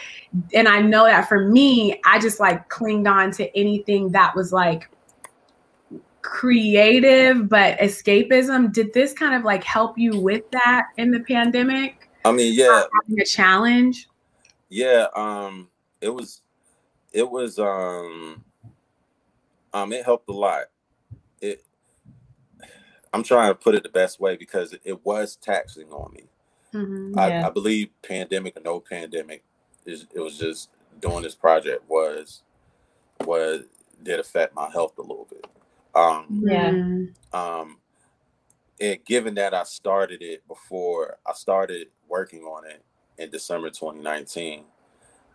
And 0.53 0.69
I 0.69 0.83
know 0.83 1.05
that 1.05 1.29
for 1.29 1.49
me, 1.49 2.01
I 2.05 2.19
just 2.19 2.41
like 2.41 2.69
clinged 2.69 3.07
on 3.07 3.31
to 3.33 3.57
anything 3.57 4.11
that 4.13 4.37
was 4.37 4.53
like 4.53 4.91
creative 6.29 7.49
but 7.49 7.79
escapism. 7.79 8.73
Did 8.73 8.93
this 8.93 9.13
kind 9.13 9.35
of 9.35 9.45
like 9.45 9.65
help 9.65 9.99
you 9.99 10.21
with 10.21 10.49
that 10.51 10.89
in 10.99 11.11
the 11.11 11.21
pandemic? 11.21 12.09
I 12.25 12.33
mean, 12.33 12.53
yeah, 12.55 12.85
having 13.03 13.21
a 13.21 13.25
challenge. 13.25 14.09
Yeah, 14.69 15.07
um, 15.17 15.69
it 16.01 16.11
was 16.11 16.43
it 17.13 17.29
was 17.29 17.59
um 17.59 18.45
um 19.73 19.93
it 19.93 20.05
helped 20.05 20.29
a 20.29 20.33
lot. 20.33 20.65
It 21.41 21.65
I'm 23.13 23.23
trying 23.23 23.51
to 23.51 23.55
put 23.55 23.75
it 23.75 23.83
the 23.83 23.89
best 23.89 24.21
way 24.21 24.37
because 24.37 24.75
it, 24.75 24.83
it 24.85 25.05
was 25.05 25.37
taxing 25.37 25.91
on 25.91 26.13
me. 26.13 26.25
Mm-hmm, 26.75 27.15
yeah. 27.17 27.45
I, 27.45 27.47
I, 27.47 27.51
believe 27.51 27.89
pandemic 28.03 28.55
or 28.59 28.61
no 28.61 28.79
pandemic 28.79 29.43
is 29.87 30.07
it 30.15 30.21
was 30.21 30.37
just 30.37 30.69
doing 31.01 31.23
this 31.23 31.35
project 31.35 31.83
was 31.89 32.43
was 33.25 33.65
did 34.03 34.21
affect 34.21 34.55
my 34.55 34.69
health 34.69 34.99
a 34.99 35.01
little 35.01 35.27
bit. 35.31 35.47
Um 35.99 36.43
yeah. 36.45 36.69
Um 37.33 37.77
and 38.81 39.05
given 39.05 39.35
that 39.35 39.55
I 39.55 39.65
started 39.65 40.23
it 40.23 40.47
before 40.47 41.19
I 41.27 41.33
started 41.33 41.89
working 42.09 42.43
on 42.43 42.65
it 42.67 42.85
in 43.19 43.31
December 43.31 43.71
2019 43.71 44.65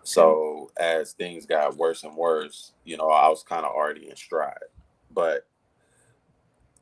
so 0.03 0.69
as 0.77 1.13
things 1.13 1.45
got 1.45 1.77
worse 1.77 2.03
and 2.03 2.15
worse, 2.15 2.73
you 2.83 2.97
know, 2.97 3.09
I 3.09 3.29
was 3.29 3.43
kind 3.43 3.65
of 3.65 3.71
already 3.71 4.09
in 4.09 4.15
stride. 4.15 4.57
But 5.11 5.47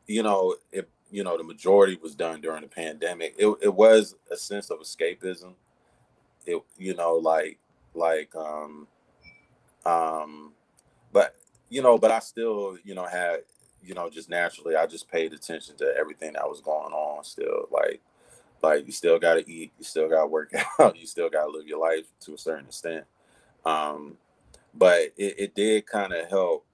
you 0.08 0.24
know, 0.24 0.56
if 0.72 0.86
you 1.12 1.24
know 1.24 1.38
the 1.38 1.44
majority 1.44 1.98
was 2.02 2.16
done 2.16 2.42
during 2.42 2.62
the 2.62 2.68
pandemic, 2.68 3.36
it, 3.38 3.48
it 3.62 3.74
was 3.74 4.16
a 4.32 4.36
sense 4.36 4.72
of 4.72 4.80
escapism. 4.80 5.54
It 6.46 6.62
you 6.78 6.96
know, 6.96 7.16
like 7.16 7.60
like 7.94 8.36
um 8.36 8.88
um 9.86 10.54
but 11.14 11.36
you 11.70 11.82
know, 11.82 11.98
but 11.98 12.12
I 12.12 12.20
still, 12.20 12.78
you 12.84 12.96
know, 12.96 13.06
had 13.06 13.42
you 13.84 13.94
know, 13.94 14.10
just 14.10 14.30
naturally 14.30 14.76
I 14.76 14.86
just 14.86 15.10
paid 15.12 15.34
attention 15.34 15.76
to 15.78 15.94
everything 15.98 16.34
that 16.34 16.48
was 16.48 16.62
going 16.62 16.94
on 16.94 17.24
still. 17.24 17.68
Like 17.72 18.02
like 18.62 18.86
you 18.86 18.92
still 18.92 19.20
got 19.20 19.36
to 19.36 19.52
eat, 19.52 19.72
you 19.78 19.84
still 19.84 20.10
got 20.10 20.22
to 20.22 20.28
work 20.28 20.54
out, 20.80 20.98
you 20.98 21.08
still 21.08 21.30
got 21.30 21.46
to 21.46 21.52
live 21.52 21.68
your 21.68 21.80
life 21.80 22.06
to 22.22 22.34
a 22.34 22.38
certain 22.38 22.66
extent. 22.66 23.06
Um, 23.66 24.18
but 24.74 25.14
it, 25.18 25.36
it 25.38 25.56
did 25.56 25.86
kind 25.86 26.14
of 26.14 26.30
help, 26.30 26.66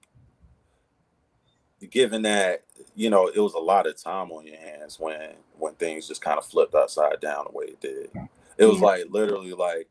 given 1.90 2.24
that 2.24 2.64
you 2.96 3.10
know 3.10 3.28
it 3.28 3.40
was 3.40 3.54
a 3.54 3.60
lot 3.60 3.88
of 3.88 4.02
time 4.02 4.32
on 4.32 4.46
your 4.46 4.58
hands 4.58 5.00
when 5.00 5.34
when 5.58 5.74
things 5.76 6.08
just 6.08 6.22
kind 6.22 6.38
of 6.38 6.46
flipped 6.46 6.76
upside 6.76 7.20
down 7.20 7.46
the 7.46 7.58
way 7.58 7.66
it 7.66 7.82
did. 7.82 8.10
It 8.58 8.66
was 8.66 8.80
like 8.80 9.06
literally 9.10 9.54
like 9.54 9.88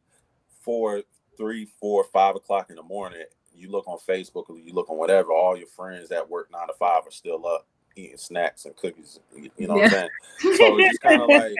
four, 0.60 1.02
three, 1.36 1.68
four, 1.80 2.04
five 2.04 2.34
o'clock 2.34 2.70
in 2.70 2.76
the 2.76 2.82
morning. 2.82 3.24
You 3.56 3.70
look 3.70 3.86
on 3.88 3.98
Facebook 3.98 4.48
or 4.48 4.58
you 4.58 4.72
look 4.72 4.90
on 4.90 4.98
whatever, 4.98 5.32
all 5.32 5.56
your 5.56 5.68
friends 5.68 6.08
that 6.10 6.28
work 6.28 6.50
nine 6.52 6.66
to 6.68 6.74
five 6.74 7.06
are 7.06 7.10
still 7.10 7.46
up 7.46 7.66
eating 7.96 8.18
snacks 8.18 8.66
and 8.66 8.76
cookies. 8.76 9.20
You 9.56 9.66
know 9.66 9.76
yeah. 9.76 9.82
what 9.82 9.84
I'm 9.84 9.90
saying? 9.90 10.08
So 10.56 10.78
it's 10.78 10.98
kind 10.98 11.22
of 11.22 11.28
like 11.28 11.54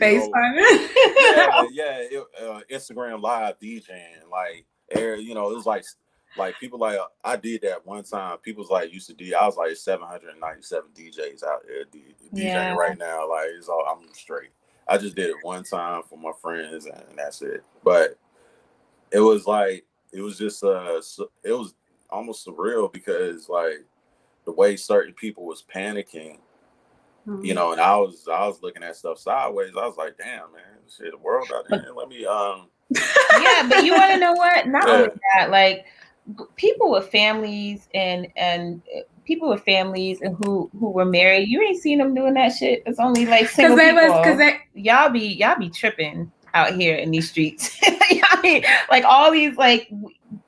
FaceTime. 0.00 0.56
yeah, 0.56 1.62
yeah. 1.72 1.98
It, 2.00 2.24
uh, 2.42 2.60
Instagram 2.70 3.20
live 3.22 3.58
DJing, 3.60 4.28
like 4.30 4.66
air. 4.90 5.16
You 5.16 5.34
know, 5.34 5.50
it 5.50 5.54
was 5.54 5.66
like 5.66 5.84
like 6.36 6.58
people 6.58 6.78
like 6.78 6.98
I 7.24 7.36
did 7.36 7.62
that 7.62 7.86
one 7.86 8.04
time. 8.04 8.38
People's 8.38 8.70
like 8.70 8.92
used 8.92 9.06
to 9.08 9.14
do. 9.14 9.34
I 9.34 9.46
was 9.46 9.56
like 9.56 9.76
797 9.76 10.90
DJs 10.94 11.44
out 11.44 11.62
there 11.66 11.84
DJing 11.84 12.30
yeah. 12.32 12.74
right 12.74 12.98
now. 12.98 13.28
Like 13.28 13.48
it's 13.56 13.68
all 13.68 13.84
I'm 13.88 14.12
straight. 14.12 14.50
I 14.88 14.98
just 14.98 15.16
did 15.16 15.30
it 15.30 15.36
one 15.42 15.64
time 15.64 16.02
for 16.08 16.16
my 16.16 16.32
friends 16.40 16.86
and 16.86 17.02
that's 17.16 17.42
it. 17.42 17.64
But 17.82 18.18
it 19.10 19.20
was 19.20 19.46
like 19.46 19.84
it 20.16 20.22
was 20.22 20.38
just 20.38 20.64
uh 20.64 21.00
it 21.44 21.52
was 21.52 21.74
almost 22.08 22.46
surreal 22.46 22.90
because 22.92 23.48
like 23.48 23.84
the 24.46 24.52
way 24.52 24.76
certain 24.76 25.12
people 25.12 25.44
was 25.44 25.64
panicking, 25.72 26.38
mm-hmm. 27.26 27.44
you 27.44 27.52
know, 27.52 27.72
and 27.72 27.80
I 27.80 27.96
was 27.96 28.26
I 28.32 28.46
was 28.46 28.62
looking 28.62 28.82
at 28.82 28.96
stuff 28.96 29.18
sideways. 29.18 29.72
I 29.76 29.86
was 29.86 29.96
like, 29.96 30.16
damn, 30.16 30.52
man, 30.52 30.62
shit, 30.88 31.10
the 31.10 31.18
world 31.18 31.50
out 31.54 31.64
there. 31.68 31.92
Let 31.94 32.08
me 32.08 32.24
um 32.24 32.68
Yeah, 32.90 33.68
but 33.68 33.84
you 33.84 33.92
want 33.92 34.12
to 34.12 34.18
know 34.18 34.32
what? 34.32 34.66
Not 34.68 34.88
yeah. 34.88 34.94
only 34.94 35.08
that, 35.36 35.50
like 35.50 35.84
people 36.56 36.90
with 36.90 37.08
families 37.10 37.88
and 37.94 38.26
and 38.36 38.80
uh, 38.96 39.00
people 39.24 39.50
with 39.50 39.62
families 39.64 40.22
and 40.22 40.36
who 40.42 40.70
who 40.78 40.90
were 40.90 41.04
married, 41.04 41.48
you 41.48 41.60
ain't 41.60 41.82
seen 41.82 41.98
them 41.98 42.14
doing 42.14 42.34
that 42.34 42.54
shit. 42.54 42.82
It's 42.86 42.98
only 42.98 43.26
like 43.26 43.48
single 43.48 43.76
they 43.76 43.90
people. 43.90 44.08
Was, 44.08 44.38
they, 44.38 44.58
y'all 44.74 45.10
be 45.10 45.34
y'all 45.34 45.58
be 45.58 45.68
tripping 45.68 46.32
out 46.56 46.74
here 46.74 46.96
in 46.96 47.10
these 47.10 47.30
streets. 47.30 47.78
I 47.82 48.40
mean, 48.42 48.64
like 48.90 49.04
all 49.04 49.30
these 49.30 49.56
like 49.56 49.90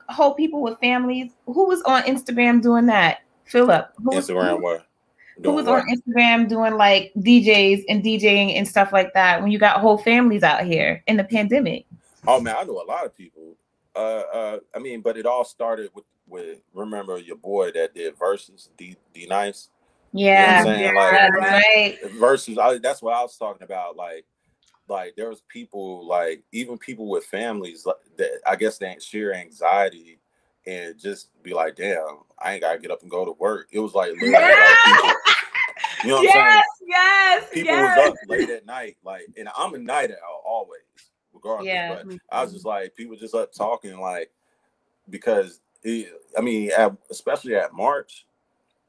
whole 0.09 0.33
people 0.33 0.61
with 0.61 0.79
families. 0.79 1.31
Who 1.45 1.67
was 1.67 1.81
on 1.83 2.03
Instagram 2.03 2.61
doing 2.61 2.87
that? 2.87 3.19
Philip. 3.45 3.91
Who 3.97 4.11
Instagram 4.11 4.61
what? 4.61 4.85
Who 5.43 5.51
was 5.53 5.67
what? 5.67 5.81
on 5.81 5.87
Instagram 5.87 6.49
doing 6.49 6.75
like 6.75 7.13
DJs 7.17 7.85
and 7.87 8.03
DJing 8.03 8.57
and 8.57 8.67
stuff 8.67 8.91
like 8.91 9.13
that 9.13 9.41
when 9.41 9.51
you 9.51 9.59
got 9.59 9.79
whole 9.79 9.97
families 9.97 10.43
out 10.43 10.63
here 10.63 11.03
in 11.07 11.17
the 11.17 11.23
pandemic? 11.23 11.85
Oh 12.27 12.41
man, 12.41 12.55
I 12.57 12.63
know 12.63 12.81
a 12.81 12.83
lot 12.83 13.05
of 13.05 13.15
people. 13.15 13.55
Uh, 13.95 13.99
uh, 14.33 14.59
I 14.75 14.79
mean, 14.79 15.01
but 15.01 15.17
it 15.17 15.25
all 15.25 15.45
started 15.45 15.89
with 15.93 16.05
with 16.27 16.59
remember 16.73 17.17
your 17.17 17.37
boy 17.37 17.71
that 17.71 17.93
did 17.93 18.17
Verzuz 18.17 18.69
D 18.77 18.95
D 19.13 19.25
Nice. 19.27 19.69
Yeah, 20.11 20.63
you 20.63 20.65
know 20.65 20.79
yeah 20.79 21.29
like, 21.31 21.33
right. 21.33 21.97
Verzuz, 22.19 22.57
I, 22.57 22.77
that's 22.79 23.01
what 23.01 23.15
I 23.15 23.21
was 23.21 23.37
talking 23.37 23.63
about. 23.63 23.95
Like, 23.95 24.25
like 24.89 25.15
there 25.15 25.29
was 25.29 25.41
people 25.47 26.05
like 26.05 26.43
even 26.51 26.77
people 26.77 27.07
with 27.07 27.25
families 27.25 27.85
that 28.17 28.39
I 28.45 28.55
guess 28.55 28.77
they 28.77 28.97
sheer 28.99 29.33
anxiety 29.33 30.19
and 30.65 30.99
just 30.99 31.29
be 31.43 31.53
like, 31.53 31.75
damn, 31.75 32.19
I 32.37 32.53
ain't 32.53 32.61
gotta 32.61 32.79
get 32.79 32.91
up 32.91 33.01
and 33.01 33.11
go 33.11 33.25
to 33.25 33.31
work. 33.31 33.67
It 33.71 33.79
was 33.79 33.93
like, 33.93 34.11
literally, 34.13 34.33
like 34.33 34.45
you 36.03 36.09
know 36.09 36.17
what 36.17 36.23
yes, 36.23 36.35
I'm 36.35 36.41
saying? 36.41 36.63
Yes, 36.87 37.49
people 37.51 37.73
yes. 37.73 37.97
was 37.97 38.09
up 38.09 38.15
late 38.27 38.49
at 38.49 38.65
night, 38.65 38.97
like, 39.03 39.27
and 39.37 39.49
I'm 39.57 39.73
a 39.73 39.77
night 39.77 40.11
owl 40.11 40.43
always, 40.45 40.81
regardless. 41.33 41.67
Yeah. 41.67 42.01
But 42.03 42.17
I 42.31 42.43
was 42.43 42.53
just 42.53 42.65
like, 42.65 42.95
people 42.95 43.15
just 43.15 43.35
up 43.35 43.53
talking, 43.53 43.99
like, 43.99 44.31
because 45.09 45.61
it, 45.83 46.11
I 46.37 46.41
mean, 46.41 46.71
at, 46.77 46.95
especially 47.09 47.55
at 47.55 47.73
March, 47.73 48.25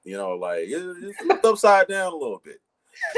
you 0.05 0.17
know, 0.17 0.33
like 0.33 0.61
it, 0.61 0.97
it's 1.03 1.45
upside 1.45 1.89
down 1.89 2.13
a 2.13 2.17
little 2.17 2.41
bit. 2.45 2.61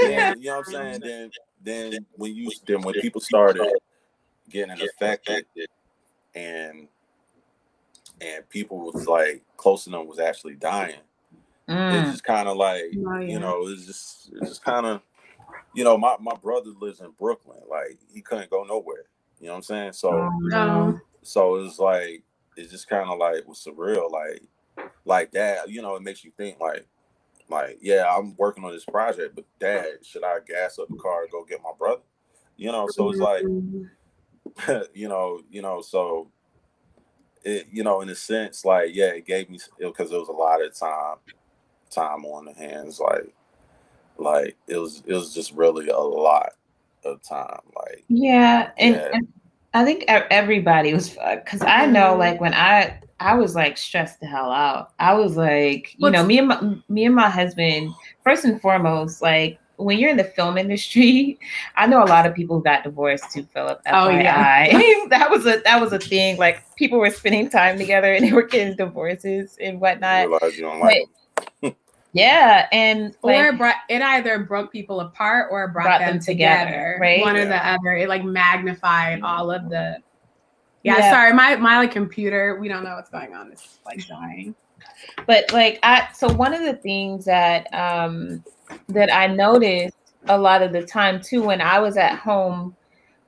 And, 0.05 0.41
you 0.41 0.51
know 0.51 0.59
what 0.59 0.67
I'm 0.69 0.73
saying? 0.73 1.01
Then, 1.01 1.31
then 1.65 2.05
when 2.17 2.35
you 2.35 2.51
then 2.67 2.81
when 2.83 2.95
people 2.95 3.21
started 3.21 3.71
getting 4.51 4.77
affected 4.81 5.47
and 6.35 6.89
and 8.21 8.49
people 8.49 8.79
was 8.93 9.07
like 9.07 9.43
close 9.57 9.85
to 9.85 9.91
them 9.91 10.07
was 10.07 10.19
actually 10.19 10.55
dying. 10.55 11.01
Mm. 11.69 12.03
It's 12.03 12.11
just 12.13 12.25
kind 12.25 12.49
of 12.49 12.57
like 12.57 12.85
Oh, 13.07 13.19
yeah. 13.19 13.33
you 13.33 13.39
know, 13.39 13.67
it's 13.69 13.87
just 13.87 14.31
it's 14.35 14.49
just 14.49 14.65
kind 14.65 14.87
of 14.87 15.03
you 15.75 15.85
know, 15.85 15.97
my 15.97 16.17
my 16.21 16.35
brother 16.35 16.71
lives 16.81 17.01
in 17.01 17.11
Brooklyn. 17.19 17.61
Like 17.71 17.99
he 18.13 18.21
couldn't 18.21 18.51
go 18.51 18.65
nowhere. 18.65 19.05
You 19.41 19.47
know 19.47 19.53
what 19.53 19.57
I'm 19.59 19.63
saying? 19.63 19.93
So 19.95 20.11
Oh, 20.13 20.31
no. 20.43 21.01
so 21.23 21.57
it's 21.57 21.79
like 21.79 22.23
it's 22.57 22.71
just 22.71 22.89
kind 22.89 23.09
of 23.09 23.19
like 23.19 23.47
was 23.47 23.65
surreal. 23.67 24.11
Like 24.11 24.43
like 25.05 25.31
that. 25.33 25.69
You 25.71 25.83
know, 25.83 25.97
it 25.97 26.03
makes 26.03 26.25
you 26.25 26.33
think 26.37 26.61
like 26.61 26.87
like 27.53 27.79
yeah, 27.81 28.07
I'm 28.11 28.35
working 28.37 28.65
on 28.65 28.73
this 28.73 28.85
project, 28.85 29.37
but 29.37 29.45
dad, 29.61 29.87
should 30.03 30.25
I 30.25 30.39
gas 30.47 30.79
up 30.79 30.89
the 30.89 30.97
car 30.97 31.23
and 31.23 31.31
go 31.31 31.45
get 31.45 31.63
my 31.63 31.73
brother? 31.79 32.03
You 32.57 32.73
know, 32.73 32.89
so 32.89 33.11
it's 33.11 33.21
like 33.21 33.45
you 34.95 35.09
know, 35.09 35.41
you 35.51 35.63
know, 35.63 35.81
so 35.81 36.31
it, 37.45 37.69
you 37.73 37.83
know, 37.83 38.01
in 38.01 38.09
a 38.09 38.15
sense, 38.15 38.65
like, 38.65 38.91
yeah, 38.95 39.07
it 39.07 39.27
gave 39.27 39.51
me 39.51 39.59
because 39.79 40.13
it, 40.13 40.19
was 40.19 40.29
a 40.29 40.33
lot 40.33 40.65
of 40.65 40.77
time, 40.79 41.17
time 41.91 42.25
on 42.25 42.45
the 42.45 42.53
hands, 42.53 43.01
like, 43.01 43.35
like 44.17 44.57
it 44.69 44.77
was, 44.77 45.03
it 45.07 45.15
was 45.15 45.35
just 45.35 45.53
really 45.53 45.89
a 45.89 45.99
lot 45.99 46.51
of 47.05 47.21
time, 47.23 47.61
like, 47.75 48.05
Yeah, 48.09 48.71
and, 48.79 48.95
Yeah. 48.95 49.11
and 49.13 49.29
I 49.75 49.85
think 49.85 50.05
everybody 50.09 50.93
was 50.93 51.11
because 51.11 51.63
I 51.63 51.87
know 51.87 52.15
Mhm. 52.15 52.19
like 52.19 52.41
when 52.41 52.55
I 52.55 52.99
I 53.21 53.35
was 53.35 53.55
like 53.55 53.79
stressed 53.79 54.21
the 54.21 54.27
hell 54.27 54.51
out. 54.51 54.91
I 54.99 55.15
was 55.15 55.37
like, 55.37 55.95
you 55.97 56.11
know, 56.11 56.25
me 56.25 56.39
and 56.39 56.49
my 56.49 56.61
me 56.89 57.05
and 57.05 57.15
my 57.15 57.31
husband 57.31 57.91
first 58.25 58.45
and 58.45 58.61
foremost, 58.61 59.23
like 59.23 59.59
when 59.77 59.99
you're 59.99 60.11
in 60.11 60.17
the 60.17 60.25
film 60.25 60.59
industry, 60.59 61.39
I 61.77 61.87
know 61.87 62.03
a 62.03 62.07
lot 62.07 62.27
of 62.27 62.35
people 62.35 62.57
who 62.59 62.63
got 62.65 62.85
divorced 62.85 63.31
too, 63.33 63.45
Philip. 63.55 63.81
Oh, 63.87 64.09
yeah. 64.11 64.69
That 65.09 65.31
was 65.31 65.47
a 65.47 65.61
that 65.65 65.81
was 65.81 65.93
a 65.93 65.99
thing. 65.99 66.37
Like 66.37 66.63
people 66.77 66.99
were 66.99 67.11
spending 67.11 67.49
time 67.49 67.79
together 67.79 68.13
and 68.13 68.25
they 68.27 68.33
were 68.33 68.43
getting 68.47 68.77
divorces 68.77 69.57
and 69.61 69.75
you 69.75 69.79
whatnot. 69.79 70.29
realize 70.29 70.57
you 70.57 70.63
don't 70.63 70.81
like 70.81 71.05
Yeah, 72.15 72.69
and 72.73 73.17
or 73.23 73.33
it, 73.49 73.59
brought, 73.59 73.77
it 73.89 74.03
either 74.03 74.41
broke 74.45 74.71
people 74.71 75.01
apart 75.01 75.49
or 75.51 75.69
brought, 75.69 75.85
Brought 75.85 75.99
them, 76.01 76.17
them 76.17 76.21
together, 76.21 76.67
together, 76.71 76.99
right? 77.01 77.21
One 77.21 77.37
or 77.37 77.47
the 77.47 77.57
other. 77.67 77.97
It 77.97 78.09
like 78.09 78.23
magnified 78.25 79.23
all 79.23 79.51
of 79.51 79.71
the. 79.71 79.97
Yeah, 80.83 80.99
Yeah. 80.99 81.11
sorry, 81.11 81.33
my 81.33 81.57
my 81.57 81.79
like 81.79 81.91
computer. 81.93 82.59
We 82.61 82.69
don't 82.69 82.85
know 82.85 82.97
what's 82.97 83.09
going 83.11 83.33
on. 83.35 83.51
It's 83.53 83.79
like 83.87 84.07
dying. 84.07 84.55
but 85.27 85.51
like 85.53 85.79
i 85.85 86.09
so 86.13 86.31
one 86.33 86.53
of 86.53 86.63
the 86.63 86.75
things 86.75 87.25
that 87.25 87.73
um 87.73 88.43
that 88.89 89.15
i 89.15 89.29
noticed 89.29 89.97
a 90.27 90.37
lot 90.37 90.61
of 90.61 90.73
the 90.73 90.83
time 90.85 91.21
too 91.21 91.41
when 91.41 91.61
i 91.61 91.79
was 91.79 91.97
at 91.97 92.19
home 92.19 92.75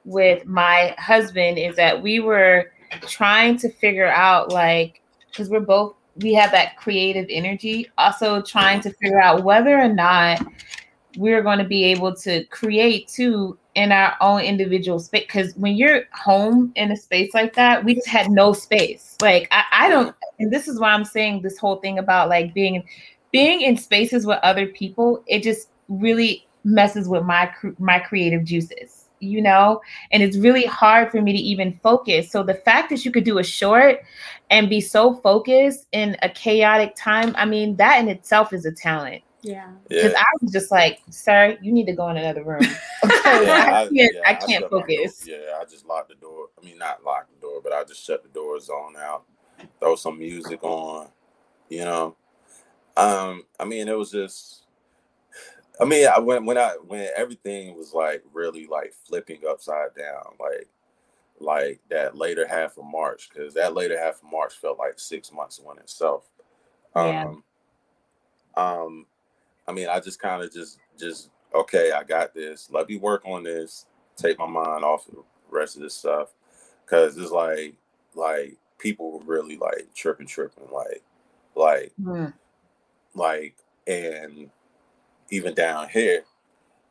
with 0.05 0.45
my 0.47 0.95
husband 0.99 1.57
is 1.57 1.77
that 1.77 2.03
we 2.03 2.19
were 2.19 2.73
trying 3.07 3.57
to 3.57 3.71
figure 3.71 4.09
out 4.09 4.51
like 4.51 5.01
because 5.31 5.49
we're 5.49 5.61
both 5.61 5.95
we 6.17 6.35
have 6.35 6.51
that 6.53 6.77
creative 6.77 7.27
energy. 7.29 7.91
Also 7.99 8.43
trying 8.43 8.81
to 8.83 8.91
figure 8.91 9.21
out 9.21 9.45
whether 9.45 9.79
or 9.79 9.89
not 9.89 10.45
we're 11.17 11.43
going 11.43 11.59
to 11.59 11.65
be 11.65 11.85
able 11.85 12.15
to 12.15 12.45
create 12.47 13.09
too 13.09 13.59
in 13.75 13.91
our 13.93 14.15
own 14.21 14.41
individual 14.41 14.99
space 14.99 15.25
because 15.27 15.55
when 15.57 15.75
you're 15.75 16.05
home 16.13 16.73
in 16.77 16.93
a 16.93 16.97
space 16.97 17.35
like 17.35 17.55
that 17.55 17.85
we 17.85 17.95
just 17.95 18.07
had 18.07 18.31
no 18.31 18.53
space. 18.53 19.17
Like 19.21 19.49
I, 19.51 19.65
I 19.73 19.89
don't 19.89 20.15
and 20.39 20.53
this 20.53 20.69
is 20.69 20.79
why 20.79 20.93
i'm 20.93 21.05
saying 21.05 21.43
this 21.43 21.59
whole 21.59 21.77
thing 21.77 21.99
about 21.99 22.29
like 22.29 22.55
being 22.55 22.85
being 23.33 23.63
in 23.63 23.77
spaces 23.77 24.27
with 24.27 24.39
other 24.43 24.67
people 24.67 25.23
it 25.27 25.43
just 25.43 25.71
really 25.89 26.47
messes 26.63 27.09
with 27.09 27.25
my 27.25 27.53
my 27.79 27.99
creative 27.99 28.45
juices 28.45 29.05
you 29.25 29.43
know? 29.43 29.81
And 30.13 30.23
it's 30.23 30.37
really 30.37 30.67
hard 30.67 31.11
for 31.11 31.21
me 31.21 31.33
to 31.33 31.39
even 31.39 31.79
focus. 31.83 32.31
So 32.31 32.43
the 32.43 32.55
fact 32.55 32.91
that 32.91 33.05
you 33.05 33.11
could 33.11 33.25
do 33.25 33.39
a 33.39 33.45
short 33.45 34.03
and 34.51 34.69
be 34.69 34.81
so 34.81 35.15
focused 35.15 35.87
in 35.93 36.17
a 36.23 36.29
chaotic 36.29 36.95
time 36.97 37.35
i 37.37 37.45
mean 37.45 37.77
that 37.77 37.99
in 38.01 38.09
itself 38.09 38.53
is 38.53 38.65
a 38.67 38.73
talent 38.73 39.23
Yeah. 39.43 39.69
because 39.89 40.13
yeah. 40.13 40.21
I 40.21 40.25
was 40.41 40.53
just 40.53 40.71
like, 40.71 41.01
"Sir, 41.11 41.59
you 41.61 41.71
need 41.71 41.85
to 41.87 41.93
go 41.93 42.09
in 42.09 42.17
another 42.17 42.43
room. 42.45 42.63
Yeah, 43.05 43.67
I, 43.69 43.85
can't, 43.85 43.93
yeah, 43.93 44.09
I 44.25 44.35
can't 44.35 44.51
shut 44.63 44.63
my 44.63 44.69
door. 44.69 44.81
focus." 44.81 45.27
Yeah, 45.27 45.61
I 45.61 45.65
just 45.65 45.85
locked 45.87 46.09
the 46.09 46.15
door. 46.15 46.49
I 46.59 46.65
mean, 46.65 46.79
not 46.79 47.05
lock 47.05 47.29
the 47.29 47.41
door, 47.41 47.61
but 47.63 47.73
I 47.73 47.85
just 47.85 48.03
shut 48.05 48.23
the 48.23 48.29
door, 48.31 48.59
zone 48.61 48.95
out, 48.99 49.25
throw 49.81 49.97
some 49.97 50.19
music 50.19 50.63
on. 50.65 51.09
You 51.69 51.85
know, 51.85 52.17
um, 52.97 53.43
I 53.61 53.65
mean, 53.65 53.89
it 53.89 53.99
was 53.99 54.11
just. 54.13 54.63
I 55.81 55.85
mean, 55.85 56.07
I 56.07 56.19
when 56.21 56.47
when 56.47 56.57
I 56.57 56.77
when 56.87 57.09
everything 57.17 57.77
was 57.77 57.93
like 57.93 58.23
really 58.33 58.67
like 58.67 58.95
flipping 59.07 59.41
upside 59.49 59.95
down, 59.95 60.25
like 60.41 60.69
like 61.45 61.81
that 61.91 62.17
later 62.17 62.47
half 62.47 62.79
of 62.79 62.85
March, 62.85 63.29
because 63.29 63.55
that 63.55 63.75
later 63.75 63.99
half 63.99 64.23
of 64.23 64.31
March 64.31 64.55
felt 64.55 64.79
like 64.79 64.99
six 64.99 65.33
months 65.33 65.59
in 65.59 65.79
itself. 65.79 66.31
Yeah. 66.97 67.25
Um, 67.25 67.45
um, 68.57 69.07
I 69.69 69.73
mean, 69.73 69.89
I 69.89 70.01
just 70.01 70.19
kind 70.19 70.43
of 70.43 70.53
just 70.53 70.79
just 70.99 71.31
okay, 71.55 71.93
I 71.93 72.03
got 72.03 72.35
this. 72.35 72.69
Let 72.71 72.89
me 72.89 72.97
work 72.97 73.23
on 73.25 73.43
this. 73.45 73.87
Take 74.17 74.39
my 74.39 74.47
mind 74.47 74.85
off 74.85 75.09
of 75.09 75.15
the 75.15 75.23
rest 75.51 75.77
of 75.77 75.83
this 75.83 75.95
stuff, 75.95 76.33
because 76.85 77.17
it's 77.17 77.31
like 77.33 77.75
like 78.15 78.57
people 78.79 79.13
were 79.13 79.25
really 79.25 79.57
like 79.57 79.89
tripping, 79.95 80.27
tripping, 80.27 80.69
like 80.73 81.03
like 81.55 81.93
Hmm. 82.03 82.27
like 83.15 83.57
and 83.87 84.51
even 85.31 85.55
down 85.55 85.89
here, 85.89 86.25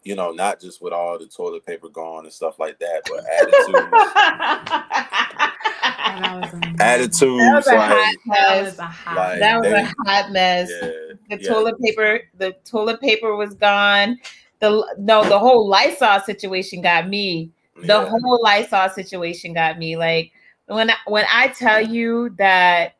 you 0.03 0.15
know, 0.15 0.31
not 0.31 0.59
just 0.59 0.81
with 0.81 0.93
all 0.93 1.17
the 1.17 1.25
toilet 1.27 1.65
paper 1.65 1.89
gone 1.89 2.25
and 2.25 2.33
stuff 2.33 2.59
like 2.59 2.77
that, 2.79 3.01
but 3.09 3.23
attitudes, 3.39 3.91
That 6.13 6.39
was 6.41 6.53
a- 6.53 6.83
attitudes 6.83 7.39
That 7.39 7.55
was 7.55 7.67
a 7.67 7.75
like 7.75 7.89
hot 7.91 8.15
That 8.25 8.63
mess. 8.63 8.65
was 8.71 8.79
a 8.79 8.83
hot. 8.83 9.15
Like, 9.15 9.39
That 9.39 9.59
was 9.61 9.71
they- 9.71 9.81
a 9.81 9.93
hot 10.11 10.31
mess. 10.31 10.69
yeah, 10.69 10.87
The 11.37 11.43
yeah, 11.43 11.49
toilet 11.49 11.79
paper, 11.79 12.21
the 12.37 12.55
toilet 12.65 12.99
paper 13.01 13.35
was 13.35 13.53
gone. 13.55 14.19
The 14.59 14.95
no, 14.97 15.23
the 15.27 15.37
whole 15.39 15.67
Lysol 15.67 16.19
situation 16.21 16.81
got 16.81 17.09
me. 17.09 17.51
The 17.75 17.87
yeah. 17.87 18.09
whole 18.09 18.39
Lysol 18.41 18.89
situation 18.89 19.53
got 19.53 19.77
me. 19.77 19.97
Like 19.97 20.31
when 20.67 20.89
I, 20.89 20.95
when 21.07 21.25
I 21.31 21.47
tell 21.49 21.81
you 21.81 22.29
that, 22.37 22.95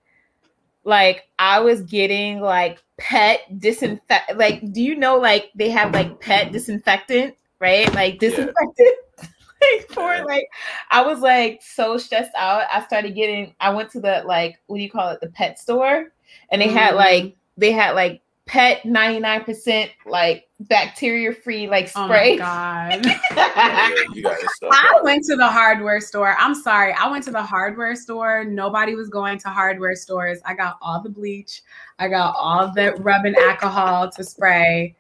like 0.84 1.28
I 1.40 1.60
was 1.60 1.82
getting 1.82 2.42
like 2.42 2.84
pet 2.98 3.60
disinfect. 3.60 4.36
Like, 4.38 4.74
do 4.74 4.82
you 4.82 4.96
know 4.96 5.18
like 5.18 5.52
they 5.56 5.70
have 5.70 5.94
like 5.94 6.20
pet 6.20 6.52
disinfectant, 6.52 7.36
right? 7.60 7.94
Like 7.94 8.16
Yeah. 8.16 8.30
disinfectant. 8.30 8.96
like 9.62 9.88
for 9.90 10.26
like, 10.26 10.46
I 10.92 11.02
was 11.04 11.20
like 11.22 11.62
so 11.64 11.98
stressed 11.98 12.34
out. 12.38 12.64
I 12.74 12.84
started 12.86 13.16
getting. 13.16 13.56
I 13.60 13.74
went 13.74 13.92
to 13.92 14.00
the 14.02 14.24
like 14.26 14.60
what 14.68 14.78
do 14.78 14.84
you 14.84 14.92
call 14.92 15.10
it? 15.10 15.22
The 15.22 15.30
pet 15.30 15.60
store, 15.60 16.12
and 16.52 16.62
they 16.62 16.70
had 16.70 16.94
Mhm. 16.94 16.98
like 16.98 17.36
they 17.58 17.72
had 17.72 17.92
like 17.94 18.22
pet 18.46 18.84
ninety 18.86 19.20
nine 19.20 19.44
percent 19.44 19.90
like 20.06 20.48
bacteria 20.60 21.32
free 21.34 21.68
like 21.68 21.90
Oh 21.96 22.06
spray. 22.06 22.38
my 22.38 22.38
god. 22.38 23.06
Yeah, 23.06 23.90
you 24.14 24.22
got 24.24 24.40
this 24.40 24.54
stuff. 24.56 24.72
I 24.74 25.00
went 25.04 25.24
to 25.26 25.36
the 25.36 25.48
hardware 25.48 26.02
store. 26.02 26.36
I'm 26.38 26.54
sorry. 26.56 26.94
I 26.94 27.10
went 27.10 27.24
to 27.26 27.32
the 27.32 27.42
hardware 27.42 27.96
store. 27.96 28.44
Nobody 28.44 28.96
was 28.96 29.10
going 29.10 29.40
to 29.40 29.50
hardware 29.50 29.96
stores. 29.96 30.40
I 30.46 30.54
got 30.56 30.78
all 30.82 31.02
the 31.02 31.10
bleach. 31.10 31.62
I 32.00 32.08
got 32.10 32.36
all 32.38 32.72
the 32.74 32.94
rubbing 33.00 33.36
alcohol 33.36 34.10
to 34.12 34.24
spray. 34.24 34.96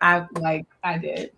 I 0.00 0.26
like 0.32 0.66
I 0.82 0.98
did. 0.98 1.32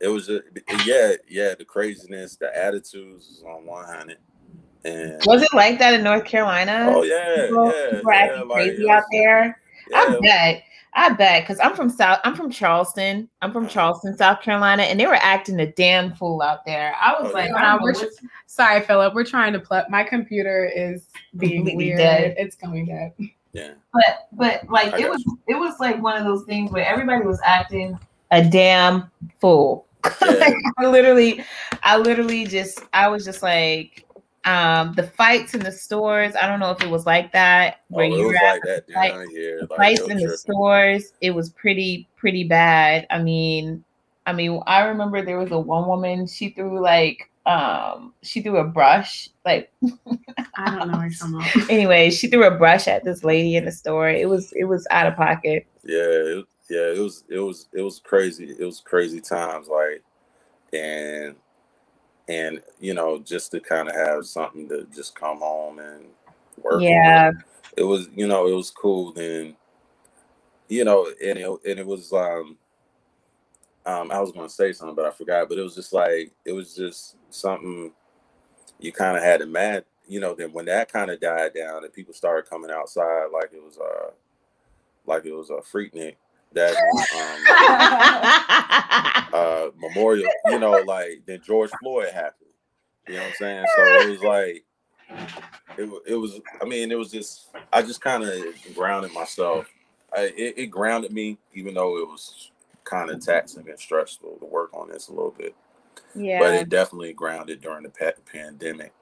It 0.00 0.08
was 0.08 0.26
just, 0.26 0.42
yeah, 0.84 1.12
yeah. 1.28 1.54
The 1.54 1.64
craziness, 1.64 2.36
the 2.36 2.54
attitudes 2.56 3.28
was 3.28 3.44
on 3.46 3.64
one 3.64 3.86
hundred, 3.86 4.18
and 4.84 5.22
Was 5.26 5.42
it 5.42 5.48
like 5.54 5.78
that 5.78 5.94
in 5.94 6.02
North 6.02 6.24
Carolina? 6.24 6.86
oh 6.90 7.02
yeah, 7.04 7.46
people, 7.46 7.66
yeah, 7.66 7.90
people 7.96 8.12
yeah, 8.12 8.18
acting 8.18 8.48
like, 8.48 8.56
crazy 8.66 8.90
out 8.90 8.96
was- 8.96 9.04
there. 9.12 9.60
yeah, 9.90 9.98
I 9.98 10.18
bet. 10.20 10.62
I 10.96 11.10
bet 11.10 11.42
because 11.42 11.58
I'm 11.60 11.74
from 11.74 11.90
South. 11.90 12.20
I'm 12.24 12.36
from 12.36 12.50
Charleston. 12.50 13.28
I'm 13.42 13.52
from 13.52 13.64
oh. 13.66 13.68
Charleston, 13.68 14.16
South 14.16 14.40
Carolina, 14.42 14.84
and 14.84 14.98
they 14.98 15.06
were 15.06 15.16
acting 15.16 15.58
a 15.60 15.66
damn 15.72 16.14
fool 16.14 16.40
out 16.40 16.64
there. 16.64 16.94
I 17.00 17.20
was 17.20 17.30
Oh, 17.30 17.34
like, 17.34 17.50
yeah. 17.50 17.56
I 17.56 17.62
Nah, 17.76 17.82
we're 17.82 17.92
what's- 17.94 18.16
Sorry, 18.46 18.80
Philip. 18.80 19.14
We're 19.14 19.24
trying 19.24 19.52
to 19.54 19.58
plug. 19.58 19.86
My 19.90 20.04
computer 20.04 20.70
is 20.74 21.08
being 21.36 21.64
weird. 21.76 21.98
dead. 21.98 22.34
It's 22.38 22.54
going 22.54 22.86
dead. 22.86 23.12
yeah. 23.52 23.72
but 23.92 24.28
but 24.32 24.68
like 24.70 24.94
I 24.94 24.98
it 24.98 25.02
got 25.02 25.10
was 25.10 25.24
it 25.48 25.54
was 25.54 25.80
like 25.80 26.00
one 26.00 26.16
of 26.16 26.24
those 26.24 26.44
things 26.44 26.70
where 26.70 26.86
everybody 26.86 27.24
was 27.24 27.40
acting 27.44 27.98
a 28.30 28.42
damn 28.44 29.10
fool. 29.40 29.86
Yeah. 30.22 30.28
like 30.34 30.54
I 30.78 30.86
literally, 30.86 31.42
I 31.82 31.96
literally 31.96 32.44
just 32.46 32.82
I 32.92 33.08
was 33.08 33.24
just 33.24 33.42
like 33.42 34.04
um 34.44 34.92
the 34.94 35.04
fights 35.04 35.54
in 35.54 35.60
the 35.60 35.72
stores. 35.72 36.34
I 36.40 36.46
don't 36.46 36.60
know 36.60 36.70
if 36.70 36.82
it 36.82 36.90
was 36.90 37.06
like 37.06 37.32
that 37.32 37.80
Oh, 37.92 37.96
where 37.96 38.04
it 38.06 38.10
you 38.10 38.16
was 38.18 38.26
were 38.26 38.32
like 38.34 38.62
that 38.64 38.90
fight- 38.92 39.12
down 39.12 39.28
here. 39.30 39.60
Like, 39.70 39.78
fights 39.78 40.00
in 40.02 40.08
were 40.08 40.14
the 40.14 40.20
tripping. 40.20 40.36
stores. 40.36 41.12
It 41.20 41.30
was 41.30 41.50
pretty 41.50 42.08
pretty 42.16 42.44
bad. 42.44 43.06
I 43.10 43.22
mean, 43.22 43.84
I 44.26 44.32
mean, 44.32 44.60
I 44.66 44.84
remember 44.84 45.22
there 45.22 45.38
was 45.38 45.50
a 45.52 45.58
one 45.58 45.86
woman. 45.88 46.26
She 46.26 46.50
threw 46.50 46.80
like 46.80 47.30
um 47.46 48.14
she 48.22 48.40
threw 48.40 48.56
a 48.56 48.64
brush 48.64 49.28
like 49.44 49.70
I 50.56 50.78
don't 50.78 50.90
know 50.90 50.96
what 50.96 51.02
you're 51.02 51.10
talking 51.10 51.34
about. 51.34 51.70
anyway 51.70 52.08
she 52.08 52.26
threw 52.26 52.44
a 52.46 52.56
brush 52.56 52.88
at 52.88 53.04
this 53.04 53.22
lady 53.22 53.56
in 53.56 53.66
the 53.66 53.70
store 53.70 54.08
it 54.08 54.26
was 54.26 54.50
it 54.54 54.64
was 54.64 54.86
out 54.90 55.06
of 55.06 55.14
pocket 55.14 55.66
Yeah, 55.84 55.98
it, 55.98 56.46
yeah. 56.70 56.86
It 56.92 56.98
was, 56.98 57.24
it 57.28 57.38
was, 57.38 57.68
it 57.74 57.82
was 57.82 58.00
crazy. 58.02 58.56
It 58.58 58.64
was 58.64 58.80
crazy 58.80 59.20
times. 59.20 59.68
Like, 59.68 60.02
and 60.72 61.34
and 62.28 62.62
you 62.80 62.94
know, 62.94 63.18
just 63.18 63.50
to 63.52 63.60
kind 63.60 63.88
of 63.88 63.94
have 63.94 64.26
something 64.26 64.68
to 64.68 64.86
just 64.94 65.14
come 65.14 65.38
home 65.38 65.78
and 65.78 66.06
work. 66.62 66.82
Yeah. 66.82 67.28
On. 67.28 67.44
It 67.76 67.82
was, 67.82 68.08
you 68.14 68.26
know, 68.26 68.46
it 68.46 68.54
was 68.54 68.70
cool. 68.70 69.12
Then, 69.12 69.56
you 70.68 70.84
know, 70.84 71.06
and 71.06 71.38
it, 71.38 71.48
and 71.66 71.80
it 71.80 71.86
was, 71.86 72.12
um, 72.12 72.56
um, 73.86 74.10
I 74.10 74.20
was 74.20 74.32
going 74.32 74.48
to 74.48 74.54
say 74.54 74.72
something, 74.72 74.94
but 74.94 75.06
I 75.06 75.10
forgot. 75.10 75.48
But 75.48 75.58
it 75.58 75.62
was 75.62 75.74
just 75.74 75.92
like 75.92 76.32
it 76.44 76.52
was 76.52 76.74
just 76.74 77.16
something 77.30 77.92
you 78.78 78.92
kind 78.92 79.16
of 79.16 79.22
had 79.22 79.40
to 79.40 79.46
mad. 79.46 79.84
You 80.06 80.20
know, 80.20 80.34
then 80.34 80.52
when 80.52 80.66
that 80.66 80.92
kind 80.92 81.10
of 81.10 81.20
died 81.20 81.54
down 81.54 81.84
and 81.84 81.92
people 81.92 82.14
started 82.14 82.48
coming 82.48 82.70
outside 82.70 83.28
like 83.32 83.52
it 83.54 83.62
was 83.62 83.78
uh 83.78 84.10
like 85.06 85.24
it 85.24 85.32
was 85.32 85.50
a 85.50 85.54
Freaknik 85.54 86.16
that 86.54 86.74
um, 89.24 89.34
uh, 89.34 89.66
memorial. 89.78 90.30
You 90.46 90.58
know, 90.58 90.82
like 90.86 91.22
then 91.26 91.40
George 91.44 91.70
Floyd 91.80 92.10
happened. 92.12 92.50
You 93.06 93.14
know 93.14 93.20
what 93.20 93.28
I'm 93.28 93.34
saying? 93.34 93.66
So 93.76 93.82
it 93.82 94.10
was 94.10 94.22
like 94.22 94.64
it, 95.78 95.90
it 96.06 96.14
was. 96.16 96.40
I 96.60 96.64
mean, 96.64 96.90
it 96.90 96.98
was 96.98 97.10
just. 97.10 97.48
I 97.72 97.82
just 97.82 98.00
kind 98.00 98.24
of 98.24 98.42
grounded 98.74 99.12
myself. 99.12 99.66
I, 100.16 100.32
it, 100.36 100.54
it 100.56 100.66
grounded 100.66 101.12
me, 101.12 101.38
even 101.54 101.74
though 101.74 101.98
it 101.98 102.08
was 102.08 102.50
kind 102.84 103.10
of 103.10 103.24
taxing 103.24 103.68
and 103.68 103.78
stressful 103.78 104.36
to 104.38 104.46
work 104.46 104.70
on 104.72 104.88
this 104.88 105.08
a 105.08 105.12
little 105.12 105.34
bit. 105.36 105.54
Yeah. 106.14 106.38
But 106.38 106.54
it 106.54 106.68
definitely 106.68 107.12
grounded 107.12 107.60
during 107.60 107.82
the 107.82 107.90
pa- 107.90 108.20
pandemic, 108.30 108.92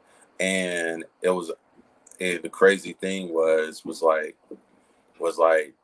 and 0.40 1.04
it 1.20 1.30
was. 1.30 1.50
And 2.20 2.42
the 2.42 2.48
crazy 2.48 2.92
thing 2.92 3.32
was 3.32 3.84
was 3.84 4.02
like 4.02 4.36
was 5.18 5.38
like 5.38 5.74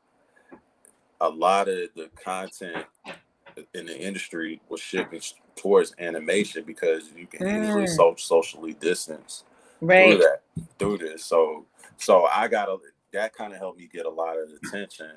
a 1.20 1.28
lot 1.28 1.68
of 1.68 1.88
the 1.94 2.10
content 2.22 2.84
in 3.74 3.86
the 3.86 3.98
industry 3.98 4.60
was 4.68 4.80
shifting 4.80 5.20
towards 5.56 5.94
animation 5.98 6.62
because 6.64 7.10
you 7.16 7.26
can 7.26 7.40
mm. 7.40 7.64
easily 7.64 7.86
so 7.86 8.14
socially 8.16 8.74
distance 8.74 9.44
right. 9.80 10.10
through 10.10 10.18
that 10.18 10.42
through 10.78 10.98
this. 10.98 11.24
So 11.24 11.66
so 11.96 12.26
I 12.26 12.48
got 12.48 12.68
a 12.68 12.78
that 13.12 13.34
kind 13.34 13.52
of 13.52 13.58
helped 13.58 13.78
me 13.78 13.88
get 13.92 14.06
a 14.06 14.10
lot 14.10 14.36
of 14.36 14.48
attention. 14.62 15.12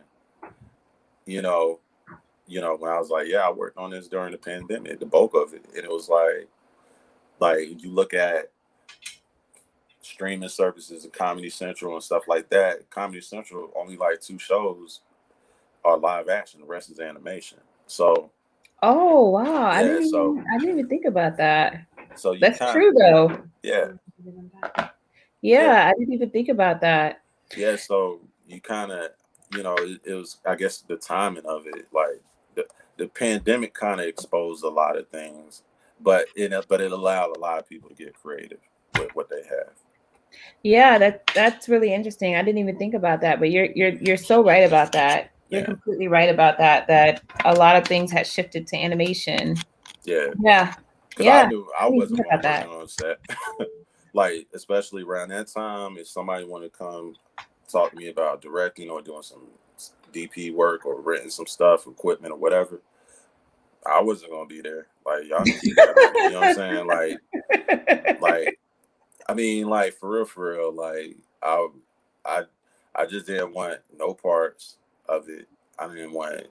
You 1.26 1.42
know, 1.42 1.80
you 2.48 2.62
know, 2.62 2.76
when 2.76 2.92
I 2.92 2.98
was 2.98 3.10
like, 3.10 3.28
yeah, 3.28 3.48
I 3.48 3.52
worked 3.52 3.78
on 3.78 3.92
this 3.92 4.08
during 4.08 4.32
the 4.32 4.38
pandemic, 4.38 5.00
the 5.00 5.06
bulk 5.06 5.34
of 5.36 5.54
it. 5.54 5.66
And 5.76 5.84
it 5.84 5.90
was 5.90 6.10
like 6.10 6.48
like 7.40 7.84
you 7.84 7.92
look 7.92 8.14
at 8.14 8.52
streaming 10.02 10.50
services 10.50 11.04
and 11.04 11.14
Comedy 11.14 11.50
Central 11.50 11.94
and 11.94 12.04
stuff 12.04 12.28
like 12.28 12.50
that. 12.50 12.90
Comedy 12.90 13.22
Central 13.22 13.72
only 13.76 13.98
like 13.98 14.22
two 14.22 14.40
shows 14.40 15.02
are 15.84 15.98
live 15.98 16.30
action. 16.30 16.62
The 16.62 16.68
rest 16.68 16.90
is 16.90 17.00
animation. 17.00 17.60
So. 17.88 18.32
Oh 18.84 19.30
wow! 19.30 19.44
Yeah, 19.44 19.68
I 19.68 19.84
didn't. 19.84 20.10
So, 20.10 20.34
even, 20.34 20.46
I 20.52 20.58
didn't 20.58 20.80
even 20.80 20.90
think 20.90 21.06
about 21.06 21.38
that. 21.38 21.86
So 22.16 22.36
that's 22.40 22.58
kinda, 22.58 22.74
true 22.74 22.92
though. 22.98 23.44
Yeah. 23.64 23.92
yeah. 24.24 24.90
Yeah, 25.42 25.88
I 25.88 25.98
didn't 25.98 26.14
even 26.14 26.30
think 26.30 26.50
about 26.50 26.82
that. 26.82 27.22
Yeah. 27.56 27.76
So 27.76 28.22
you 28.48 28.62
kind 28.62 28.92
of, 28.92 29.12
you 29.56 29.64
know, 29.64 29.76
it, 29.76 30.02
it, 30.06 30.14
was. 30.14 30.38
I 30.46 30.56
guess 30.56 30.82
the 30.82 30.96
timing 30.96 31.46
of 31.46 31.68
it, 31.68 31.88
like 31.92 32.22
the 32.56 32.66
the 32.98 33.08
pandemic, 33.08 33.74
kind 33.74 34.00
of 34.00 34.08
exposed 34.08 34.64
a 34.64 34.70
lot 34.70 34.98
of 34.98 35.08
things, 35.10 35.64
but 36.00 36.26
it 36.36 36.54
but 36.68 36.82
it 36.82 36.92
allowed 36.92 37.36
a 37.36 37.40
lot 37.40 37.60
of 37.60 37.68
people 37.68 37.90
to 37.90 37.96
get 37.96 38.14
creative 38.14 38.60
with 38.98 39.16
what 39.16 39.30
they 39.30 39.44
have. 39.44 39.74
Yeah, 40.64 40.98
that 40.98 41.30
that's 41.34 41.68
really 41.68 41.94
interesting. 41.94 42.36
I 42.36 42.42
didn't 42.44 42.60
even 42.60 42.78
think 42.78 42.94
about 42.94 43.22
that, 43.22 43.40
but 43.40 43.52
you're 43.52 43.66
you're 43.76 43.94
you're 43.94 44.18
so 44.18 44.44
right 44.44 44.64
about 44.64 44.92
that. 44.94 45.32
You're 45.52 45.62
yeah. 45.62 45.66
completely 45.66 46.08
right 46.08 46.30
about 46.30 46.58
that. 46.60 46.88
That 46.88 47.22
a 47.44 47.54
lot 47.54 47.76
of 47.76 47.86
things 47.86 48.10
had 48.10 48.26
shifted 48.26 48.66
to 48.68 48.78
animation. 48.78 49.58
Yeah. 50.06 50.28
Yeah. 50.42 50.74
Yeah. 51.20 51.44
I 51.44 51.48
knew 51.48 51.68
I 51.78 51.90
wasn't 51.90 52.22
about 52.22 52.42
that. 52.44 52.68
on 52.68 52.88
set. 52.88 53.20
like 54.14 54.48
especially 54.54 55.04
around 55.04 55.30
that 55.30 55.48
time, 55.48 55.98
if 55.98 56.08
somebody 56.08 56.46
wanted 56.46 56.72
to 56.72 56.78
come 56.78 57.16
talk 57.70 57.92
to 57.92 57.98
me 57.98 58.08
about 58.08 58.42
directing 58.42 58.90
or 58.90 59.02
doing 59.02 59.24
some 59.24 59.42
DP 60.14 60.54
work 60.54 60.86
or 60.86 61.02
renting 61.02 61.30
some 61.30 61.48
stuff, 61.48 61.86
equipment 61.86 62.34
or 62.34 62.38
whatever, 62.38 62.80
I 63.86 64.02
wasn't 64.02 64.32
gonna 64.32 64.46
be 64.46 64.62
there. 64.62 64.88
Like 65.06 65.26
y'all, 65.28 65.46
you 65.46 65.76
know 65.76 66.40
what 66.40 66.44
I'm 66.44 66.56
saying? 66.56 66.88
Like, 66.88 68.22
like, 68.22 68.60
I 69.28 69.34
mean, 69.34 69.68
like 69.68 69.96
for 69.96 70.12
real, 70.12 70.26
for 70.26 70.54
real. 70.54 70.74
Like 70.74 71.18
I, 71.44 71.68
I, 72.26 72.44
I 72.96 73.06
just 73.06 73.28
didn't 73.28 73.54
want 73.54 73.80
no 73.98 74.14
parts 74.14 74.78
of 75.12 75.30
it. 75.30 75.48
I 75.78 75.88
didn't 75.88 76.14
want 76.14 76.48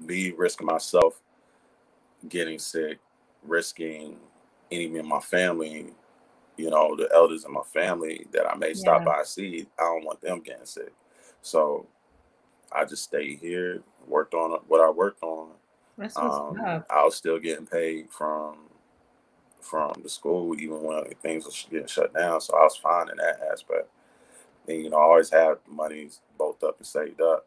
me 0.00 0.32
risking 0.32 0.66
myself 0.66 1.20
getting 2.28 2.58
sick, 2.58 2.98
risking 3.42 4.16
any 4.70 4.96
of 4.98 5.06
my 5.06 5.20
family, 5.20 5.86
you 6.56 6.70
know, 6.70 6.96
the 6.96 7.08
elders 7.14 7.44
in 7.44 7.52
my 7.52 7.62
family 7.72 8.26
that 8.32 8.46
I 8.46 8.56
may 8.56 8.68
yeah. 8.68 8.74
stop 8.74 9.04
by 9.04 9.18
and 9.18 9.26
see. 9.26 9.66
I 9.78 9.84
don't 9.84 10.04
want 10.04 10.20
them 10.20 10.40
getting 10.40 10.66
sick. 10.66 10.92
So 11.42 11.86
I 12.72 12.84
just 12.84 13.04
stayed 13.04 13.38
here, 13.38 13.82
worked 14.06 14.34
on 14.34 14.58
what 14.66 14.80
I 14.80 14.90
worked 14.90 15.22
on. 15.22 15.50
Um, 16.16 16.84
I 16.90 17.04
was 17.04 17.14
still 17.14 17.38
getting 17.38 17.66
paid 17.66 18.10
from 18.10 18.56
from 19.60 19.92
the 20.02 20.08
school, 20.08 20.54
even 20.60 20.80
when 20.82 21.04
things 21.22 21.44
were 21.44 21.70
getting 21.70 21.88
shut 21.88 22.14
down. 22.14 22.40
So 22.40 22.56
I 22.56 22.62
was 22.62 22.76
fine 22.76 23.10
in 23.10 23.16
that 23.16 23.40
aspect. 23.50 23.88
And 24.68 24.82
you 24.82 24.90
know, 24.90 24.98
I 24.98 25.02
always 25.02 25.30
had 25.30 25.56
money 25.68 26.08
both 26.38 26.62
up 26.62 26.78
and 26.78 26.86
saved 26.86 27.20
up 27.20 27.46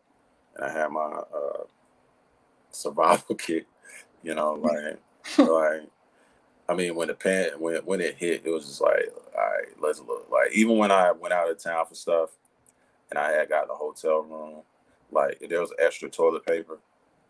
and 0.59 0.69
I 0.69 0.73
had 0.73 0.91
my 0.91 0.99
uh, 1.01 1.63
survival 2.71 3.35
kit. 3.37 3.67
You 4.23 4.35
know, 4.35 4.53
like 4.53 4.99
like 5.37 5.89
I 6.67 6.75
mean, 6.75 6.95
when 6.95 7.07
the 7.07 7.13
pan 7.13 7.51
when 7.57 7.75
when 7.77 8.01
it 8.01 8.15
hit, 8.15 8.43
it 8.45 8.49
was 8.49 8.65
just 8.65 8.81
like, 8.81 9.09
all 9.35 9.41
right, 9.41 9.67
let's 9.81 9.99
look. 9.99 10.29
Like 10.31 10.51
even 10.53 10.77
when 10.77 10.91
I 10.91 11.11
went 11.11 11.33
out 11.33 11.49
of 11.49 11.61
town 11.61 11.85
for 11.85 11.95
stuff, 11.95 12.31
and 13.09 13.17
I 13.17 13.31
had 13.31 13.49
got 13.49 13.71
a 13.71 13.73
hotel 13.73 14.21
room, 14.21 14.61
like 15.11 15.37
if 15.41 15.49
there 15.49 15.61
was 15.61 15.73
extra 15.79 16.09
toilet 16.09 16.45
paper, 16.45 16.77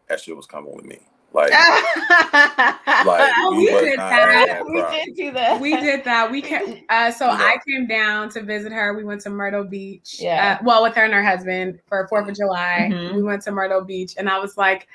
that 0.08 0.20
shit 0.20 0.36
was 0.36 0.48
coming 0.48 0.76
with 0.76 0.86
me. 0.86 1.00
Like, 1.32 1.52
like 3.06 3.38
we, 3.52 3.58
we 3.58 3.66
did 3.66 4.00
that. 4.00 4.64
We 4.68 4.82
did 4.82 5.16
do 5.16 5.32
that. 5.32 5.62
We 5.62 5.78
did 5.78 6.04
that. 6.06 6.32
We 6.32 6.42
can. 6.42 6.84
Uh, 6.90 7.12
so 7.12 7.26
yeah. 7.28 7.34
I 7.34 7.58
came 7.68 7.86
down 7.86 8.30
to 8.30 8.42
visit 8.42 8.72
her. 8.72 8.96
We 8.96 9.04
went 9.04 9.22
to 9.22 9.30
Myrtle 9.30 9.64
Beach. 9.64 10.18
Yeah. 10.20 10.58
Uh, 10.60 10.64
well, 10.66 10.82
with 10.82 10.96
her 10.96 11.04
and 11.04 11.14
her 11.14 11.24
husband 11.24 11.80
for 11.88 12.08
Fourth 12.08 12.28
of 12.28 12.36
July. 12.36 12.90
Mm-hmm. 12.92 13.16
We 13.16 13.22
went 13.22 13.44
to 13.44 13.52
Myrtle 13.52 13.82
Beach, 13.82 14.16
and 14.18 14.28
I 14.28 14.40
was 14.40 14.58
like, 14.58 14.88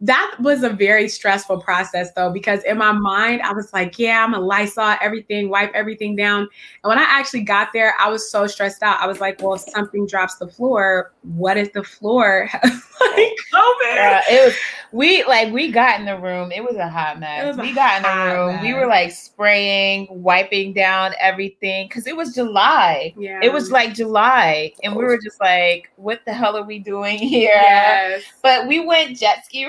that 0.00 0.36
was 0.40 0.62
a 0.62 0.68
very 0.68 1.08
stressful 1.08 1.58
process 1.62 2.12
though 2.12 2.30
because 2.30 2.62
in 2.64 2.76
my 2.76 2.92
mind 2.92 3.40
i 3.40 3.52
was 3.52 3.72
like 3.72 3.98
yeah 3.98 4.22
i'm 4.22 4.34
a 4.34 4.38
lysol 4.38 4.94
everything 5.00 5.48
wipe 5.48 5.72
everything 5.72 6.14
down. 6.14 6.40
And 6.40 6.90
when 6.90 6.98
i 6.98 7.04
actually 7.04 7.40
got 7.40 7.72
there 7.72 7.94
i 7.98 8.08
was 8.08 8.30
so 8.30 8.46
stressed 8.46 8.82
out. 8.82 9.00
I 9.00 9.06
was 9.06 9.20
like 9.20 9.40
well 9.40 9.54
if 9.54 9.62
something 9.62 10.06
drops 10.06 10.36
the 10.36 10.48
floor 10.48 11.12
what 11.22 11.56
if 11.56 11.72
the 11.72 11.82
floor 11.82 12.48
like 12.62 12.72
covid 13.54 13.94
yeah, 13.94 14.20
it 14.28 14.44
was 14.44 14.54
we 14.92 15.24
like 15.24 15.52
we 15.52 15.70
got 15.70 16.00
in 16.00 16.06
the 16.06 16.18
room. 16.18 16.52
It 16.52 16.62
was 16.62 16.76
a 16.76 16.88
hot 16.88 17.18
mess. 17.18 17.56
We 17.56 17.74
got 17.74 17.98
in 17.98 18.02
the 18.02 18.34
room. 18.34 18.54
Mess. 18.54 18.62
we 18.62 18.74
were 18.74 18.86
like 18.86 19.12
spraying 19.12 20.06
wiping 20.10 20.72
down 20.72 21.12
everything 21.20 21.88
because 21.88 22.06
it 22.06 22.16
was 22.16 22.34
july. 22.34 23.12
Yeah. 23.18 23.40
It 23.42 23.52
was 23.52 23.70
like 23.70 23.94
july 23.94 24.72
and 24.82 24.94
we 24.94 25.04
were 25.04 25.18
just 25.22 25.40
like 25.40 25.90
what 25.96 26.20
the 26.24 26.32
hell 26.32 26.56
are 26.56 26.64
we 26.64 26.78
doing 26.78 27.18
here? 27.34 27.50
Yes. 27.52 28.22
but 28.42 28.66
we 28.66 28.84
went 28.84 29.18
jet 29.18 29.44
ski 29.44 29.68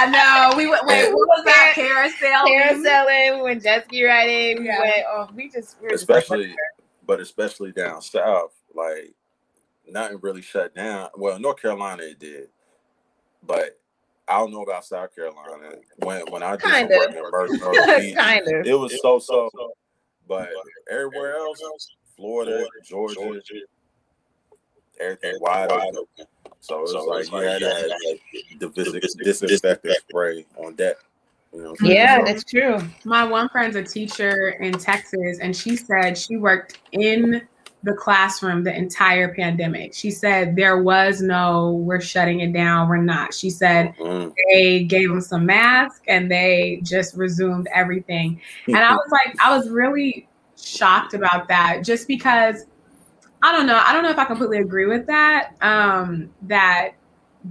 I 0.00 0.06
know. 0.10 0.56
We 0.56 0.68
went. 0.68 0.86
Wait, 0.86 1.12
what 1.12 1.28
was 1.28 1.44
that? 1.44 1.72
Carousel. 1.74 2.46
Parasailing. 2.46 3.06
Mm-hmm. 3.06 3.36
We 3.36 3.42
went 3.42 3.62
jet 3.62 3.84
ski 3.84 4.04
riding. 4.04 4.64
Yeah. 4.64 4.78
We 4.78 4.84
went. 4.84 5.06
Oh, 5.08 5.28
we 5.34 5.50
just. 5.50 5.76
We 5.80 5.88
especially, 5.88 6.46
just 6.46 6.58
but 7.06 7.20
especially 7.20 7.72
down 7.72 8.02
south, 8.02 8.52
like 8.74 9.14
nothing 9.88 10.18
really 10.22 10.42
shut 10.42 10.74
down. 10.74 11.10
Well, 11.16 11.38
North 11.38 11.60
Carolina 11.60 12.02
it 12.02 12.18
did, 12.18 12.48
but 13.42 13.78
I 14.26 14.38
don't 14.38 14.52
know 14.52 14.62
about 14.62 14.84
South 14.84 15.14
Carolina. 15.14 15.76
When 15.98 16.22
when 16.30 16.42
I 16.42 16.52
did 16.52 16.62
kind 16.62 16.90
some 16.90 16.98
work 16.98 17.50
in 17.50 17.58
Myrtle 17.60 17.86
Beach, 18.00 18.14
kind 18.14 18.46
of. 18.46 18.66
it 18.66 18.78
was 18.78 19.00
so 19.00 19.18
so. 19.18 19.50
But 20.26 20.48
everywhere 20.90 21.36
else, 21.36 21.60
Florida, 22.16 22.66
Georgia, 22.82 23.40
everything 24.98 25.36
wide 25.40 25.70
open. 25.70 26.26
So 26.64 26.80
it's 26.80 26.92
so 26.92 27.04
like, 27.04 27.30
like 27.30 27.42
you 27.42 27.48
had 27.48 27.62
that 27.62 29.18
disinfectant 29.22 29.96
spray 30.08 30.46
on 30.56 30.74
deck. 30.74 30.96
You 31.52 31.62
know 31.62 31.76
yeah, 31.82 32.22
that's 32.24 32.42
true. 32.42 32.78
My 33.04 33.22
one 33.22 33.50
friend's 33.50 33.76
a 33.76 33.82
teacher 33.82 34.56
in 34.60 34.72
Texas, 34.72 35.40
and 35.40 35.54
she 35.54 35.76
said 35.76 36.16
she 36.16 36.38
worked 36.38 36.78
in 36.92 37.46
the 37.82 37.92
classroom 37.92 38.64
the 38.64 38.74
entire 38.74 39.34
pandemic. 39.34 39.92
She 39.92 40.10
said 40.10 40.56
there 40.56 40.82
was 40.82 41.20
no, 41.20 41.72
we're 41.84 42.00
shutting 42.00 42.40
it 42.40 42.54
down, 42.54 42.88
we're 42.88 42.96
not. 42.96 43.34
She 43.34 43.50
said 43.50 43.94
mm-hmm. 43.98 44.30
they 44.48 44.84
gave 44.84 45.10
them 45.10 45.20
some 45.20 45.44
masks 45.44 46.00
and 46.08 46.30
they 46.30 46.80
just 46.82 47.14
resumed 47.14 47.68
everything. 47.74 48.40
And 48.68 48.78
I 48.78 48.92
was 48.94 49.10
like, 49.12 49.36
I 49.38 49.54
was 49.54 49.68
really 49.68 50.26
shocked 50.58 51.12
about 51.12 51.46
that 51.48 51.84
just 51.84 52.08
because 52.08 52.64
I 53.44 53.52
don't 53.52 53.66
know. 53.66 53.76
I 53.76 53.92
don't 53.92 54.02
know 54.02 54.08
if 54.08 54.18
I 54.18 54.24
completely 54.24 54.56
agree 54.56 54.86
with 54.86 55.06
that. 55.06 55.54
Um, 55.60 56.30
that 56.42 56.92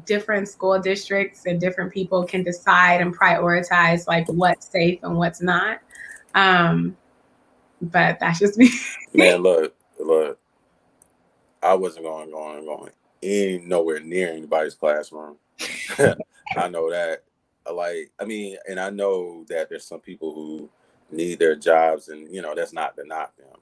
different 0.08 0.48
school 0.48 0.80
districts 0.80 1.46
and 1.46 1.62
different 1.62 1.94
people 1.94 2.24
can 2.24 2.42
decide 2.42 3.00
and 3.00 3.16
prioritize 3.16 4.08
like 4.08 4.28
what's 4.28 4.66
safe 4.66 4.98
and 5.04 5.16
what's 5.16 5.40
not. 5.40 5.82
Um, 6.34 6.98
but 7.80 8.20
that's 8.20 8.40
just 8.40 8.58
me. 8.58 8.72
Man, 9.14 9.44
look, 9.44 9.76
look. 10.00 10.40
I 11.62 11.76
wasn't 11.76 12.06
going 12.06 12.32
going 12.32 12.66
going 12.66 12.92
in 13.22 13.70
nowhere 13.70 14.00
near 14.00 14.30
anybody's 14.30 14.74
classroom. 14.74 15.38
I 16.00 16.70
know 16.70 16.90
that. 16.90 17.22
Like, 17.72 18.10
I 18.20 18.26
mean, 18.26 18.58
and 18.68 18.80
I 18.80 18.90
know 18.90 19.46
that 19.48 19.70
there's 19.70 19.86
some 19.86 20.00
people 20.00 20.34
who 20.34 20.72
need 21.12 21.38
their 21.38 21.56
jobs, 21.56 22.08
and 22.08 22.34
you 22.34 22.42
know 22.42 22.56
that's 22.56 22.74
not 22.74 22.98
to 22.98 23.06
knock 23.06 23.38
them, 23.38 23.60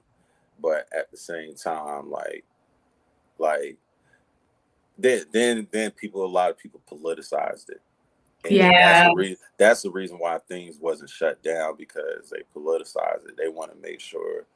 but 0.62 0.88
at 0.96 1.10
the 1.10 1.16
same 1.16 1.54
time, 1.54 2.10
like, 2.10 2.44
like 3.38 3.76
then 4.96 5.24
then 5.32 5.66
then 5.70 5.90
people 5.90 6.24
a 6.24 6.26
lot 6.26 6.50
of 6.50 6.58
people 6.58 6.80
politicized 6.90 7.70
it. 7.70 7.80
And 8.44 8.52
yeah, 8.54 8.70
that's 8.70 9.08
the, 9.08 9.14
reason, 9.14 9.36
that's 9.56 9.82
the 9.82 9.90
reason 9.90 10.18
why 10.18 10.38
things 10.48 10.78
wasn't 10.80 11.10
shut 11.10 11.42
down 11.42 11.76
because 11.76 12.30
they 12.30 12.42
politicized 12.56 13.28
it. 13.28 13.36
They 13.36 13.48
want 13.48 13.72
to 13.72 13.80
make 13.80 14.00
sure 14.00 14.46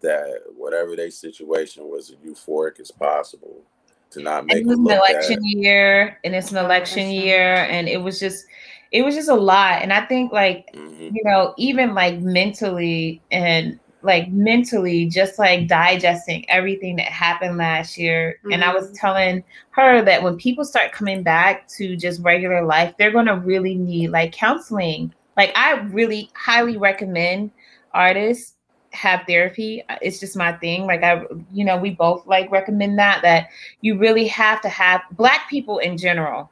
that 0.00 0.42
whatever 0.56 0.96
their 0.96 1.10
situation 1.10 1.84
was 1.84 2.10
as 2.10 2.16
euphoric 2.16 2.80
as 2.80 2.90
possible 2.90 3.62
to 4.10 4.20
not 4.20 4.46
make. 4.46 4.58
It 4.58 4.66
was 4.66 4.78
an 4.78 4.90
election 4.90 5.38
year, 5.44 6.18
and 6.24 6.34
it's 6.34 6.50
an 6.50 6.56
election 6.56 7.08
year, 7.08 7.66
and 7.70 7.88
it 7.88 8.02
was 8.02 8.18
just, 8.18 8.46
it 8.90 9.02
was 9.02 9.14
just 9.14 9.28
a 9.28 9.34
lot. 9.34 9.82
And 9.82 9.92
I 9.92 10.06
think, 10.06 10.32
like, 10.32 10.72
mm-hmm. 10.72 11.14
you 11.14 11.22
know, 11.22 11.54
even 11.56 11.94
like 11.94 12.18
mentally 12.18 13.22
and 13.30 13.78
like 14.02 14.30
mentally 14.30 15.06
just 15.06 15.38
like 15.38 15.66
digesting 15.66 16.48
everything 16.48 16.96
that 16.96 17.06
happened 17.06 17.56
last 17.56 17.98
year 17.98 18.38
mm-hmm. 18.38 18.52
and 18.52 18.64
i 18.64 18.72
was 18.72 18.86
mm-hmm. 18.86 18.94
telling 18.94 19.44
her 19.70 20.02
that 20.02 20.22
when 20.22 20.36
people 20.36 20.64
start 20.64 20.92
coming 20.92 21.22
back 21.22 21.66
to 21.68 21.96
just 21.96 22.22
regular 22.22 22.64
life 22.64 22.94
they're 22.98 23.10
going 23.10 23.26
to 23.26 23.36
really 23.36 23.74
need 23.74 24.10
like 24.10 24.32
counseling 24.32 25.12
like 25.36 25.52
i 25.54 25.72
really 25.92 26.30
highly 26.34 26.76
recommend 26.76 27.50
artists 27.92 28.54
have 28.92 29.22
therapy 29.26 29.82
it's 30.02 30.18
just 30.18 30.36
my 30.36 30.52
thing 30.54 30.84
like 30.84 31.02
i 31.04 31.22
you 31.52 31.64
know 31.64 31.76
we 31.76 31.90
both 31.90 32.26
like 32.26 32.50
recommend 32.50 32.98
that 32.98 33.22
that 33.22 33.48
you 33.82 33.96
really 33.96 34.26
have 34.26 34.60
to 34.60 34.68
have 34.68 35.00
black 35.12 35.48
people 35.48 35.78
in 35.78 35.96
general 35.96 36.50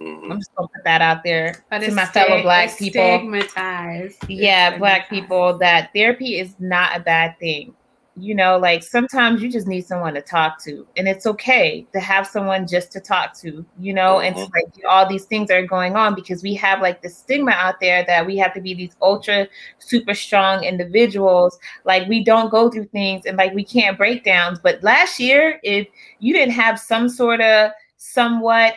Mm-hmm. 0.00 0.32
I'm 0.32 0.38
just 0.38 0.54
gonna 0.54 0.68
put 0.68 0.84
that 0.84 1.02
out 1.02 1.24
there 1.24 1.64
but 1.70 1.80
to 1.80 1.92
my 1.92 2.06
fellow 2.06 2.42
black 2.42 2.76
people. 2.78 3.02
Stigmatized. 3.02 4.28
Yeah, 4.28 4.70
it's 4.70 4.78
black 4.78 5.10
people 5.10 5.58
that 5.58 5.90
therapy 5.94 6.38
is 6.38 6.54
not 6.58 6.96
a 6.96 7.00
bad 7.00 7.38
thing. 7.38 7.74
You 8.20 8.34
know, 8.34 8.58
like 8.58 8.82
sometimes 8.82 9.40
you 9.42 9.50
just 9.50 9.68
need 9.68 9.86
someone 9.86 10.14
to 10.14 10.20
talk 10.20 10.62
to, 10.64 10.86
and 10.96 11.06
it's 11.06 11.26
okay 11.26 11.86
to 11.92 12.00
have 12.00 12.26
someone 12.26 12.66
just 12.66 12.90
to 12.92 13.00
talk 13.00 13.36
to, 13.40 13.64
you 13.78 13.92
know, 13.92 14.16
mm-hmm. 14.16 14.38
and 14.38 14.50
like 14.52 14.84
all 14.88 15.08
these 15.08 15.24
things 15.24 15.50
are 15.50 15.64
going 15.64 15.94
on 15.94 16.14
because 16.16 16.42
we 16.42 16.54
have 16.54 16.80
like 16.80 17.00
the 17.00 17.08
stigma 17.08 17.52
out 17.52 17.80
there 17.80 18.04
that 18.06 18.26
we 18.26 18.36
have 18.36 18.52
to 18.54 18.60
be 18.60 18.74
these 18.74 18.96
ultra 19.00 19.46
super 19.78 20.14
strong 20.14 20.64
individuals. 20.64 21.58
Like 21.84 22.08
we 22.08 22.24
don't 22.24 22.50
go 22.50 22.68
through 22.70 22.86
things 22.86 23.24
and 23.24 23.36
like 23.36 23.54
we 23.54 23.64
can't 23.64 23.96
break 23.96 24.24
downs. 24.24 24.58
But 24.60 24.82
last 24.82 25.20
year, 25.20 25.60
if 25.62 25.86
you 26.18 26.32
didn't 26.32 26.54
have 26.54 26.80
some 26.80 27.08
sort 27.08 27.40
of 27.40 27.70
somewhat 27.98 28.74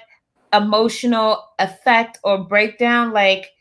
emotional 0.54 1.44
effect 1.60 2.20
or 2.24 2.40
breakdown. 2.40 3.14
Like, 3.14 3.52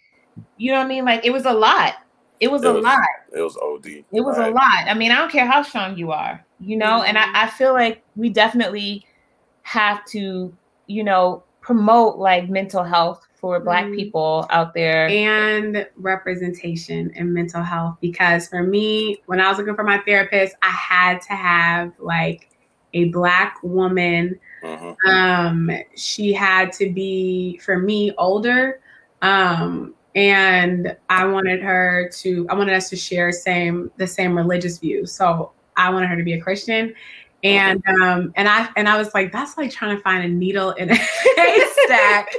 you 0.57 0.73
know 0.73 0.79
what 0.79 0.87
I 0.87 0.89
mean? 0.89 1.05
Like 1.05 1.25
it 1.25 1.31
was 1.31 1.47
a 1.47 1.53
lot. 1.53 1.95
It 2.41 2.51
was, 2.51 2.63
it 2.63 2.69
was 2.69 2.77
a 2.77 2.81
lot. 2.81 3.09
It 3.37 3.41
was 3.43 3.57
OD. 3.57 3.87
It 3.87 4.21
was 4.23 4.39
right. 4.39 4.51
a 4.51 4.55
lot. 4.55 4.87
I 4.87 4.95
mean, 4.95 5.13
I 5.13 5.17
don't 5.17 5.31
care 5.31 5.47
how 5.47 5.63
strong 5.63 5.99
you 5.99 6.11
are, 6.11 6.45
you 6.59 6.77
know, 6.77 7.01
mm-hmm. 7.01 7.09
and 7.09 7.19
I. 7.19 7.45
I 7.45 7.51
feel 7.51 7.75
like 7.75 8.03
we 8.17 8.31
definitely 8.31 9.05
have 9.63 10.05
to, 10.07 10.53
you 10.87 11.05
know, 11.05 11.45
promote 11.61 12.19
like 12.19 12.49
mental 12.49 12.83
health 12.83 13.27
for 13.41 13.59
black 13.61 13.85
mm-hmm. 13.85 13.95
people 13.95 14.47
out 14.51 14.75
there 14.75 15.09
and 15.09 15.87
representation 15.97 17.11
in 17.15 17.33
mental 17.33 17.63
health 17.63 17.97
because 18.01 18.47
for 18.49 18.63
me 18.63 19.21
when 19.27 19.41
i 19.41 19.49
was 19.49 19.57
looking 19.59 19.75
for 19.75 19.85
my 19.85 19.99
therapist 20.07 20.55
i 20.63 20.69
had 20.69 21.21
to 21.23 21.33
have 21.33 21.93
like 21.99 22.51
a 22.93 23.05
black 23.07 23.57
woman 23.63 24.39
Mm-hmm. 24.63 25.09
Um, 25.09 25.71
she 25.97 26.33
had 26.33 26.73
to 26.75 26.91
be, 26.91 27.59
for 27.59 27.79
me, 27.79 28.13
older. 28.19 28.81
Um, 29.23 29.95
and 30.15 30.97
I 31.09 31.25
wanted 31.27 31.63
her 31.63 32.11
to, 32.15 32.47
I 32.49 32.55
wanted 32.55 32.75
us 32.75 32.91
to 32.91 32.97
share 32.97 33.31
same 33.33 33.91
the 33.97 34.07
same 34.07 34.37
religious 34.37 34.79
views. 34.79 35.13
So 35.13 35.53
I 35.77 35.91
wanted 35.91 36.09
her 36.09 36.17
to 36.17 36.25
be 36.25 36.35
a 36.35 36.41
Christian. 36.41 36.95
And 37.43 37.83
um, 37.89 38.33
and 38.37 38.49
I 38.49 38.69
and 38.77 38.89
I 38.89 38.99
was 38.99 39.15
like, 39.15 39.33
that's 39.33 39.57
like 39.57 39.71
trying 39.71 39.97
to 39.97 40.03
find 40.03 40.25
a 40.25 40.29
needle 40.29 40.73
in 40.73 40.91
a 40.91 40.95
haystack. 41.37 42.33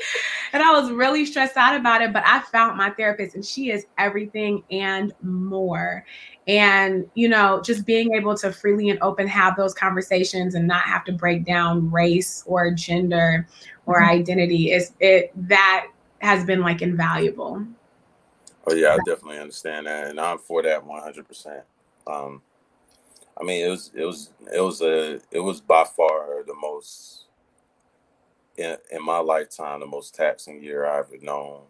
and 0.54 0.62
I 0.62 0.80
was 0.80 0.92
really 0.92 1.26
stressed 1.26 1.58
out 1.58 1.76
about 1.76 2.02
it. 2.02 2.14
But 2.14 2.24
I 2.26 2.42
found 2.42 2.78
my 2.78 2.92
therapist, 2.92 3.36
and 3.36 3.44
she 3.44 3.72
is 3.72 3.86
everything 3.98 4.64
and 4.70 5.12
more 5.24 6.06
and 6.48 7.10
you 7.14 7.30
know 7.30 7.62
just 7.62 7.86
being 7.86 8.14
able 8.14 8.36
to 8.36 8.52
freely 8.52 8.90
and 8.90 9.00
open 9.02 9.28
have 9.28 9.56
those 9.56 9.74
conversations 9.74 10.56
and 10.56 10.68
not 10.68 10.82
have 10.84 11.04
to 11.04 11.12
break 11.12 11.46
down 11.46 11.90
race 11.92 12.44
or 12.48 12.72
gender 12.72 13.48
or 13.86 14.02
mm-hmm. 14.02 14.10
identity 14.10 14.72
is 14.72 14.94
it 15.00 15.32
that 15.36 15.88
has 16.20 16.44
been 16.44 16.62
like 16.62 16.82
invaluable 16.82 17.64
oh 18.68 18.74
yeah 18.74 18.94
i 18.94 18.98
definitely 19.06 19.38
understand 19.38 19.86
that 19.86 20.08
and 20.08 20.20
i'm 20.20 20.40
for 20.40 20.64
that 20.64 20.84
100% 20.84 21.62
um 22.08 22.42
i 23.42 23.44
mean 23.44 23.66
it 23.66 23.70
was 23.70 23.92
it 23.96 24.06
was 24.06 24.30
it 24.54 24.62
was 24.62 24.82
a 24.82 25.20
it 25.32 25.40
was 25.40 25.60
by 25.60 25.84
far 25.84 26.44
the 26.46 26.56
most 26.62 27.26
in, 28.58 28.78
in 28.92 29.04
my 29.04 29.18
lifetime 29.18 29.80
the 29.80 29.86
most 29.86 30.14
taxing 30.14 30.62
year 30.62 30.86
i've 30.86 31.06
ever 31.06 31.24
known 31.24 31.62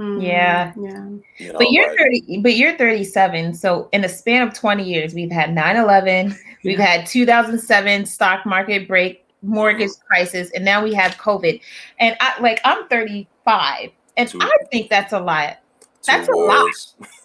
Mm, 0.00 0.22
yeah. 0.24 0.72
Yeah. 0.80 1.04
You 1.36 1.52
know, 1.52 1.58
but 1.58 1.70
you're 1.70 1.88
like, 1.88 1.98
30 1.98 2.38
but 2.38 2.56
you're 2.56 2.76
37. 2.78 3.52
So 3.52 3.88
in 3.92 4.02
a 4.02 4.08
span 4.08 4.46
of 4.48 4.54
20 4.54 4.82
years, 4.82 5.12
we've 5.12 5.30
had 5.30 5.50
9-11, 5.50 6.34
we've 6.64 6.78
had 6.78 7.06
2007 7.06 8.06
stock 8.06 8.46
market 8.46 8.88
break, 8.88 9.26
mortgage 9.42 9.90
mm-hmm. 9.90 10.06
crisis, 10.06 10.50
and 10.52 10.64
now 10.64 10.82
we 10.82 10.94
have 10.94 11.16
COVID. 11.16 11.60
And 11.98 12.16
I 12.20 12.40
like 12.40 12.60
I'm 12.64 12.88
35 12.88 13.90
and 14.16 14.28
two, 14.28 14.38
I 14.40 14.50
think 14.70 14.88
that's 14.88 15.12
a 15.12 15.20
lot. 15.20 15.58
That's 16.06 16.28
a 16.28 16.32
lot. 16.32 16.70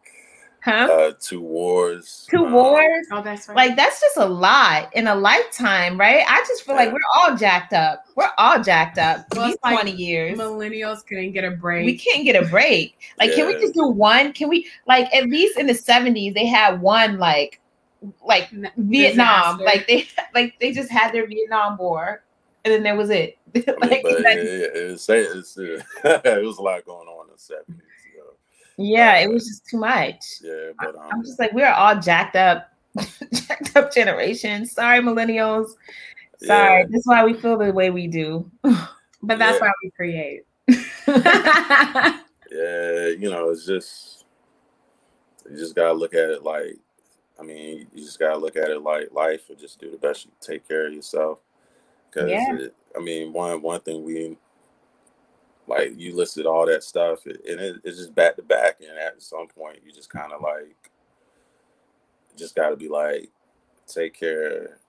Huh? 0.64 0.88
Uh, 0.91 1.12
two 1.20 1.41
wars. 1.41 2.28
Two 2.30 2.45
um, 2.45 2.53
wars. 2.53 3.07
Oh, 3.12 3.24
that's 3.24 3.47
right. 3.47 3.55
Like 3.55 3.76
that's 3.76 3.99
just 3.99 4.18
a 4.18 4.26
lot 4.26 4.95
in 4.95 5.07
a 5.07 5.16
lifetime, 5.16 5.99
right? 5.99 6.24
I 6.28 6.43
just 6.47 6.64
feel 6.64 6.76
yeah. 6.76 6.84
like 6.84 6.93
we're 6.93 6.99
all 7.16 7.36
jacked 7.36 7.74
up. 7.74 8.05
We're 8.16 8.30
all 8.38 8.62
jacked 8.62 8.99
up. 8.99 9.26
Well, 9.34 9.47
these 9.47 9.57
like 9.64 9.74
twenty 9.74 9.91
years. 9.91 10.38
Millennials 10.38 11.05
couldn't 11.05 11.32
get 11.32 11.43
a 11.45 11.51
break. 11.51 11.86
We 11.86 11.97
can't 11.97 12.24
get 12.24 12.36
a 12.36 12.47
break. 12.47 12.99
Like, 13.18 13.32
yeah. 13.32 13.38
can 13.38 13.47
we 13.47 13.53
just 13.55 13.74
do 13.74 13.88
one? 13.88 14.34
Can 14.34 14.49
we 14.49 14.70
like 14.88 15.12
at 15.16 15.26
least 15.26 15.57
in 15.57 15.66
the 15.66 15.74
seventies 15.74 16.36
they 16.36 16.45
had 16.45 16.80
one 16.80 17.18
like 17.18 17.59
like 18.24 18.49
Vietnam. 18.78 19.57
Disaster. 19.57 19.64
Like 19.64 19.88
they 19.88 20.07
like 20.39 20.59
they 20.59 20.72
just 20.72 20.91
had 20.91 21.12
their 21.12 21.28
Vietnam 21.28 21.78
War, 21.78 22.24
and 22.66 22.74
then 22.74 22.84
that 22.84 22.97
was 22.97 23.09
it. 23.09 23.38
like, 23.55 23.66
I 23.68 24.01
mean, 24.03 24.03
it, 24.05 24.76
it, 24.76 25.09
it, 25.09 25.86
it, 26.05 26.26
it 26.26 26.45
was 26.45 26.57
a 26.57 26.62
lot 26.62 26.86
going 26.86 27.07
on 27.07 27.28
in 27.28 27.34
the 27.34 27.39
seventies. 27.39 27.82
Yeah, 28.82 29.17
it 29.19 29.29
was 29.32 29.47
just 29.47 29.67
too 29.67 29.77
much. 29.77 30.23
Yeah, 30.41 30.71
but 30.79 30.95
um, 30.95 31.09
I'm 31.11 31.23
just 31.23 31.39
like 31.39 31.53
we're 31.53 31.71
all 31.71 31.99
jacked 31.99 32.36
up, 32.36 32.69
jacked 33.34 33.75
up 33.75 33.93
generation. 33.93 34.65
Sorry, 34.65 34.99
millennials. 34.99 35.71
Sorry, 36.38 36.82
yeah. 36.82 36.88
that's 36.89 37.07
why 37.07 37.23
we 37.23 37.34
feel 37.34 37.57
the 37.57 37.71
way 37.71 37.91
we 37.91 38.07
do. 38.07 38.49
but 38.63 39.38
that's 39.39 39.59
yeah. 39.59 39.67
why 39.67 39.71
we 39.84 39.91
create. 39.91 40.43
yeah, 42.57 43.07
you 43.07 43.29
know, 43.29 43.49
it's 43.49 43.65
just 43.65 44.25
you 45.49 45.57
just 45.57 45.75
gotta 45.75 45.93
look 45.93 46.13
at 46.13 46.29
it 46.29 46.43
like 46.43 46.77
I 47.39 47.43
mean, 47.43 47.88
you 47.93 48.03
just 48.03 48.19
gotta 48.19 48.38
look 48.38 48.55
at 48.55 48.69
it 48.69 48.82
like 48.82 49.11
life 49.11 49.49
and 49.49 49.57
just 49.57 49.79
do 49.79 49.89
the 49.89 49.97
best 49.97 50.25
you 50.25 50.32
take 50.41 50.67
care 50.67 50.88
of 50.88 50.93
yourself. 50.93 51.39
Because 52.09 52.29
yeah. 52.29 52.67
I 52.95 52.99
mean, 52.99 53.34
one 53.34 53.61
one 53.61 53.82
thing 53.82 54.03
we 54.03 54.38
like 55.68 55.93
you 55.97 56.16
listed 56.16 56.45
all 56.45 56.66
that 56.66 56.84
stuff 56.84 57.26
and 57.26 57.38
it, 57.45 57.76
it's 57.84 57.97
just 57.97 58.16
back 58.16 58.36
to 58.36 58.41
back 58.41 58.80
and 58.82 58.97
at 58.97 59.22
some 59.22 59.47
point 59.47 59.80
you 59.86 59.91
just 59.91 60.09
kind 60.09 60.32
of 60.32 60.41
like 60.41 60.76
just 62.38 62.55
got 62.55 62.70
to 62.70 62.76
be 62.76 62.89
like 62.89 63.30
take 63.88 64.14
care 64.14 64.80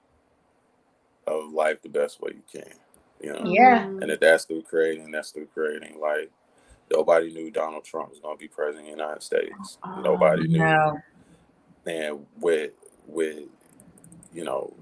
of 1.26 1.52
life 1.52 1.80
the 1.82 1.88
best 1.88 2.20
way 2.20 2.32
you 2.34 2.60
can 2.60 2.72
you 3.20 3.32
know? 3.32 3.44
Yeah. 3.44 3.84
And 3.84 4.10
if 4.10 4.20
that's 4.20 4.44
through 4.44 4.62
creating 4.62 5.10
that's 5.10 5.30
through 5.30 5.46
creating 5.46 6.00
like 6.00 6.30
nobody 6.90 7.32
knew 7.32 7.50
donald 7.50 7.84
trump 7.84 8.10
was 8.10 8.18
going 8.18 8.36
to 8.36 8.40
be 8.40 8.48
president 8.48 8.88
of 8.88 8.96
the 8.96 9.02
united 9.02 9.22
states. 9.22 9.78
Oh, 9.84 10.00
nobody 10.00 10.48
knew. 10.48 10.58
no. 10.58 10.98
and 11.86 12.26
with 12.40 12.72
with 13.06 13.44
you 14.32 14.44
know 14.44 14.74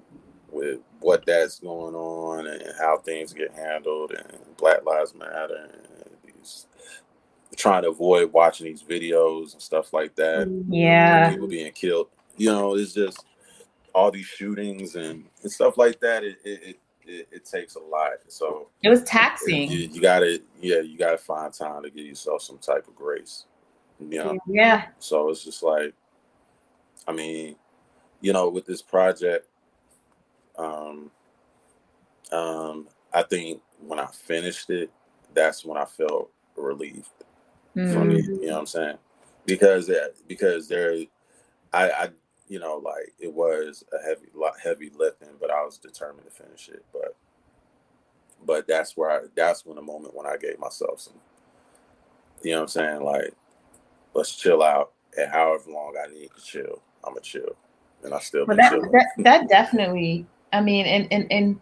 with 0.53 0.81
what 1.01 1.25
that's 1.27 1.61
going 1.61 1.95
on 1.95 2.47
and 2.47 2.63
how 2.79 2.99
things 2.99 3.33
get 3.33 3.53
handled 3.55 4.13
and 4.13 4.39
Black 4.57 4.85
Lives 4.85 5.15
Matter 5.15 5.71
and 5.73 6.11
these 6.25 6.67
trying 7.57 7.83
to 7.83 7.91
avoid 7.91 8.33
watching 8.33 8.67
these 8.67 8.83
videos 8.83 9.53
and 9.53 9.63
stuff 9.63 9.93
like 9.93 10.15
that. 10.17 10.49
Mm, 10.49 10.67
yeah. 10.69 11.31
People 11.31 11.49
being 11.49 11.73
killed. 11.73 12.09
You 12.37 12.53
know, 12.53 12.77
it's 12.77 12.95
just 12.95 13.25
all 13.95 14.11
these 14.11 14.27
shootings 14.27 14.95
and, 14.95 15.25
and 15.43 15.53
stuff 15.53 15.77
like 15.77 16.01
that. 16.01 16.25
It, 16.25 16.39
it, 16.45 16.79
it, 17.07 17.29
it 17.31 17.45
takes 17.45 17.75
a 17.75 17.81
lot. 17.81 18.13
So 18.29 18.69
it 18.83 18.89
was 18.89 19.03
taxing. 19.03 19.71
You, 19.71 19.89
you, 19.93 20.01
gotta, 20.01 20.41
yeah, 20.61 20.81
you 20.81 20.97
gotta 20.97 21.19
find 21.19 21.53
time 21.53 21.83
to 21.83 21.91
give 21.91 22.07
yourself 22.07 22.43
some 22.43 22.59
type 22.59 22.87
of 22.89 22.95
grace. 22.95 23.47
You 23.99 24.19
know? 24.19 24.39
Yeah. 24.47 24.87
So 24.99 25.29
it's 25.29 25.45
just 25.45 25.63
like, 25.63 25.93
I 27.07 27.13
mean, 27.13 27.57
you 28.21 28.33
know, 28.33 28.49
with 28.49 28.65
this 28.65 28.83
project, 28.83 29.47
um, 30.61 31.11
um, 32.33 32.89
I 33.13 33.23
think 33.23 33.61
when 33.87 33.99
I 33.99 34.07
finished 34.07 34.71
it, 34.71 34.91
that's 35.35 35.65
when 35.65 35.77
I 35.77 35.85
felt 35.85 36.31
relieved 36.57 37.09
mm-hmm. 37.77 37.93
from 37.93 38.11
it. 38.11 38.25
You 38.25 38.47
know 38.47 38.53
what 38.53 38.61
I'm 38.61 38.67
saying? 38.67 38.99
Because 39.47 39.91
because 40.29 40.69
there, 40.69 40.95
I, 41.73 41.91
I 41.91 42.09
you 42.49 42.59
know 42.59 42.77
like 42.85 43.13
it 43.19 43.33
was 43.33 43.85
a 43.93 44.05
heavy 44.05 44.27
lot 44.35 44.55
heavy 44.63 44.91
lifting, 44.97 45.31
but 45.41 45.51
I 45.51 45.65
was 45.65 45.79
determined 45.79 46.27
to 46.27 46.31
finish 46.31 46.69
it. 46.69 46.85
But 46.93 47.17
but 48.45 48.67
that's 48.67 48.97
where 48.97 49.11
I 49.11 49.21
that's 49.35 49.65
when 49.65 49.77
the 49.77 49.83
moment 49.83 50.15
when 50.15 50.27
I 50.27 50.37
gave 50.37 50.59
myself 50.59 51.01
some, 51.01 51.15
you 52.43 52.53
know 52.53 52.59
what 52.59 52.63
I'm 52.63 52.69
saying? 52.69 53.03
Like 53.03 53.35
let's 54.15 54.37
chill 54.37 54.63
out, 54.63 54.93
and 55.17 55.31
however 55.31 55.71
long 55.71 55.95
I 56.03 56.13
need 56.13 56.31
to 56.37 56.43
chill, 56.43 56.83
I'm 57.05 57.15
gonna 57.15 57.21
chill, 57.23 57.57
and 58.05 58.15
I 58.15 58.19
still. 58.21 58.47
But 58.47 58.57
that, 58.59 58.73
that 58.93 59.07
that 59.19 59.49
definitely, 59.49 60.27
I 60.53 60.61
mean, 60.61 60.87
and 60.87 61.09
and 61.13 61.31
and 61.31 61.61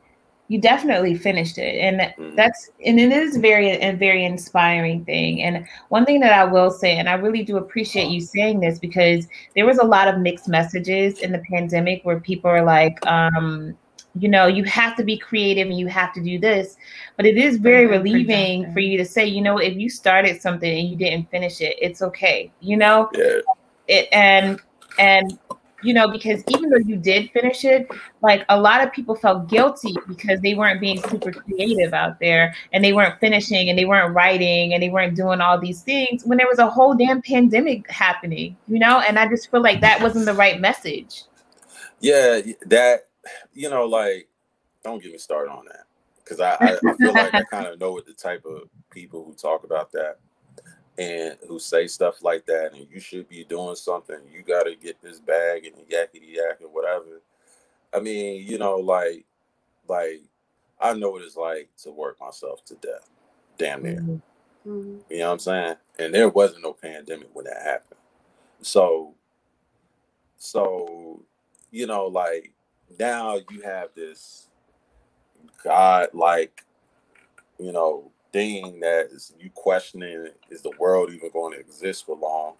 you 0.49 0.59
definitely 0.59 1.15
finished 1.15 1.59
it. 1.59 1.77
And 1.79 2.01
mm-hmm. 2.01 2.35
that's 2.35 2.71
and 2.85 2.99
it 2.99 3.13
is 3.13 3.37
very 3.37 3.71
a 3.71 3.93
very 3.93 4.25
inspiring 4.25 5.05
thing. 5.05 5.43
And 5.43 5.67
one 5.91 6.05
thing 6.05 6.21
that 6.21 6.33
i 6.33 6.45
will 6.45 6.71
say 6.71 6.97
and 6.97 7.09
i 7.09 7.15
really 7.15 7.45
do 7.45 7.59
appreciate 7.59 8.09
you 8.09 8.21
saying 8.21 8.61
this 8.61 8.79
because 8.79 9.29
there 9.55 9.67
was 9.67 9.79
a 9.79 9.85
lot 9.85 10.09
of 10.09 10.19
mixed 10.19 10.49
messages 10.49 11.21
in 11.21 11.33
the 11.33 11.43
pandemic 11.51 12.03
where 12.05 12.19
people 12.19 12.51
are 12.51 12.65
like 12.65 12.99
um 13.07 13.77
you 14.19 14.29
know 14.29 14.47
you 14.47 14.65
have 14.65 14.97
to 14.97 15.05
be 15.05 15.19
creative 15.19 15.69
and 15.69 15.79
you 15.79 15.87
have 15.87 16.13
to 16.15 16.23
do 16.23 16.39
this. 16.39 16.77
But 17.17 17.27
it 17.27 17.37
is 17.37 17.59
very 17.59 17.87
relieving 17.87 18.73
for 18.73 18.81
you 18.81 18.97
to 18.97 19.05
say 19.05 19.27
you 19.27 19.43
know 19.43 19.59
if 19.59 19.77
you 19.77 19.91
started 19.91 20.41
something 20.41 20.79
and 20.79 20.89
you 20.89 20.97
didn't 20.97 21.31
finish 21.31 21.61
it 21.61 21.77
it's 21.81 22.01
okay 22.03 22.51
you 22.61 22.77
know? 22.77 23.11
Yeah. 23.15 23.41
it 23.87 24.09
and 24.13 24.61
and 24.99 25.39
you 25.83 25.95
know, 25.95 26.09
because 26.09 26.43
even 26.49 26.71
though 26.71 26.79
you 26.79 26.97
did 26.97 27.31
finish 27.31 27.65
it, 27.65 27.89
like 28.21 28.45
a 28.49 28.61
lot 28.61 28.85
of 28.85 28.93
people 28.93 29.15
felt 29.15 29.49
guilty 29.49 29.95
because 30.07 30.41
they 30.41 30.55
weren't 30.55 30.81
being 30.81 31.01
super 31.03 31.31
creative 31.31 31.95
out 31.95 32.19
there 32.19 32.55
and 32.73 32.85
they 32.85 32.93
weren't 32.93 33.19
finishing 33.21 33.69
and 33.69 33.79
they 33.79 33.85
weren't 33.85 34.15
writing 34.15 34.75
and 34.75 34.83
they 34.83 34.89
weren't 34.89 35.15
doing 35.15 35.41
all 35.41 35.59
these 35.59 35.83
things 35.83 36.25
when 36.25 36.39
there 36.39 36.49
was 36.49 36.59
a 36.59 36.69
whole 36.69 36.95
damn 36.95 37.23
pandemic 37.23 37.89
happening, 37.91 38.57
you 38.67 38.79
know? 38.79 39.01
And 39.01 39.19
I 39.19 39.29
just 39.29 39.51
feel 39.51 39.63
like 39.63 39.81
that 39.81 40.03
wasn't 40.03 40.27
the 40.27 40.35
right 40.35 40.61
message. 40.61 41.23
Yeah, 42.01 42.41
that, 42.67 43.09
you 43.53 43.71
know, 43.71 43.85
like, 43.85 44.29
don't 44.83 45.03
get 45.03 45.13
me 45.13 45.19
started 45.19 45.51
on 45.51 45.65
that 45.67 45.85
because 46.17 46.41
I, 46.41 46.57
I, 46.61 46.77
I 46.89 46.97
feel 46.97 47.13
like 47.13 47.35
I 47.35 47.43
kind 47.51 47.67
of 47.67 47.79
know 47.81 47.93
what 47.93 48.07
the 48.07 48.13
type 48.13 48.45
of 48.45 48.69
people 48.91 49.25
who 49.25 49.35
talk 49.35 49.65
about 49.65 49.93
that 49.93 50.19
and 50.99 51.37
who 51.47 51.61
say 51.61 51.87
stuff 51.87 52.23
like 52.23 52.45
that, 52.47 52.73
and 52.75 52.87
you 52.91 52.99
should 52.99 53.29
be 53.29 53.45
doing 53.45 53.77
something. 53.77 54.19
You 54.31 54.43
got 54.43 54.65
to 54.65 54.75
get 54.75 55.01
this 55.01 55.21
bag 55.21 55.65
and 55.65 55.77
yakety 55.89 56.35
yak 56.35 56.61
and 56.61 56.73
whatever. 56.73 57.23
I 57.95 58.01
mean, 58.01 58.45
you 58.45 58.59
know, 58.59 58.77
like, 58.77 59.25
like 59.89 60.23
I 60.81 60.95
know 60.95 61.11
what 61.11 61.23
it's 61.23 61.37
like 61.37 61.69
to 61.85 61.93
work 61.93 62.21
myself 62.21 62.65
to 62.67 62.75
death, 62.75 63.09
damn 63.57 63.83
near. 63.83 64.01
Mm-hmm. 64.01 64.71
mm-hmm. 64.71 64.99
You 65.09 65.19
know 65.21 65.27
what 65.27 65.33
I'm 65.33 65.39
saying? 65.39 65.75
And 66.01 66.13
there 66.13 66.29
wasn't 66.29 66.65
no 66.65 66.73
pandemic 66.73 67.29
when 67.33 67.45
that 67.45 67.63
happened. 67.63 68.01
So, 68.61 69.15
so 70.37 71.23
you 71.71 71.87
know, 71.87 72.07
like 72.07 72.53
now 72.99 73.37
you 73.51 73.63
have 73.63 73.91
this 73.95 74.49
God 75.63 76.09
like, 76.13 76.65
you 77.59 77.71
know, 77.71 78.11
thing 78.33 78.81
that 78.81 79.07
is 79.11 79.33
you 79.39 79.51
questioning 79.55 80.29
is 80.51 80.63
the 80.63 80.73
world 80.79 81.11
even 81.13 81.31
going 81.31 81.55
to 81.55 81.61
exist 81.61 82.07
for 82.07 82.17
long? 82.17 82.55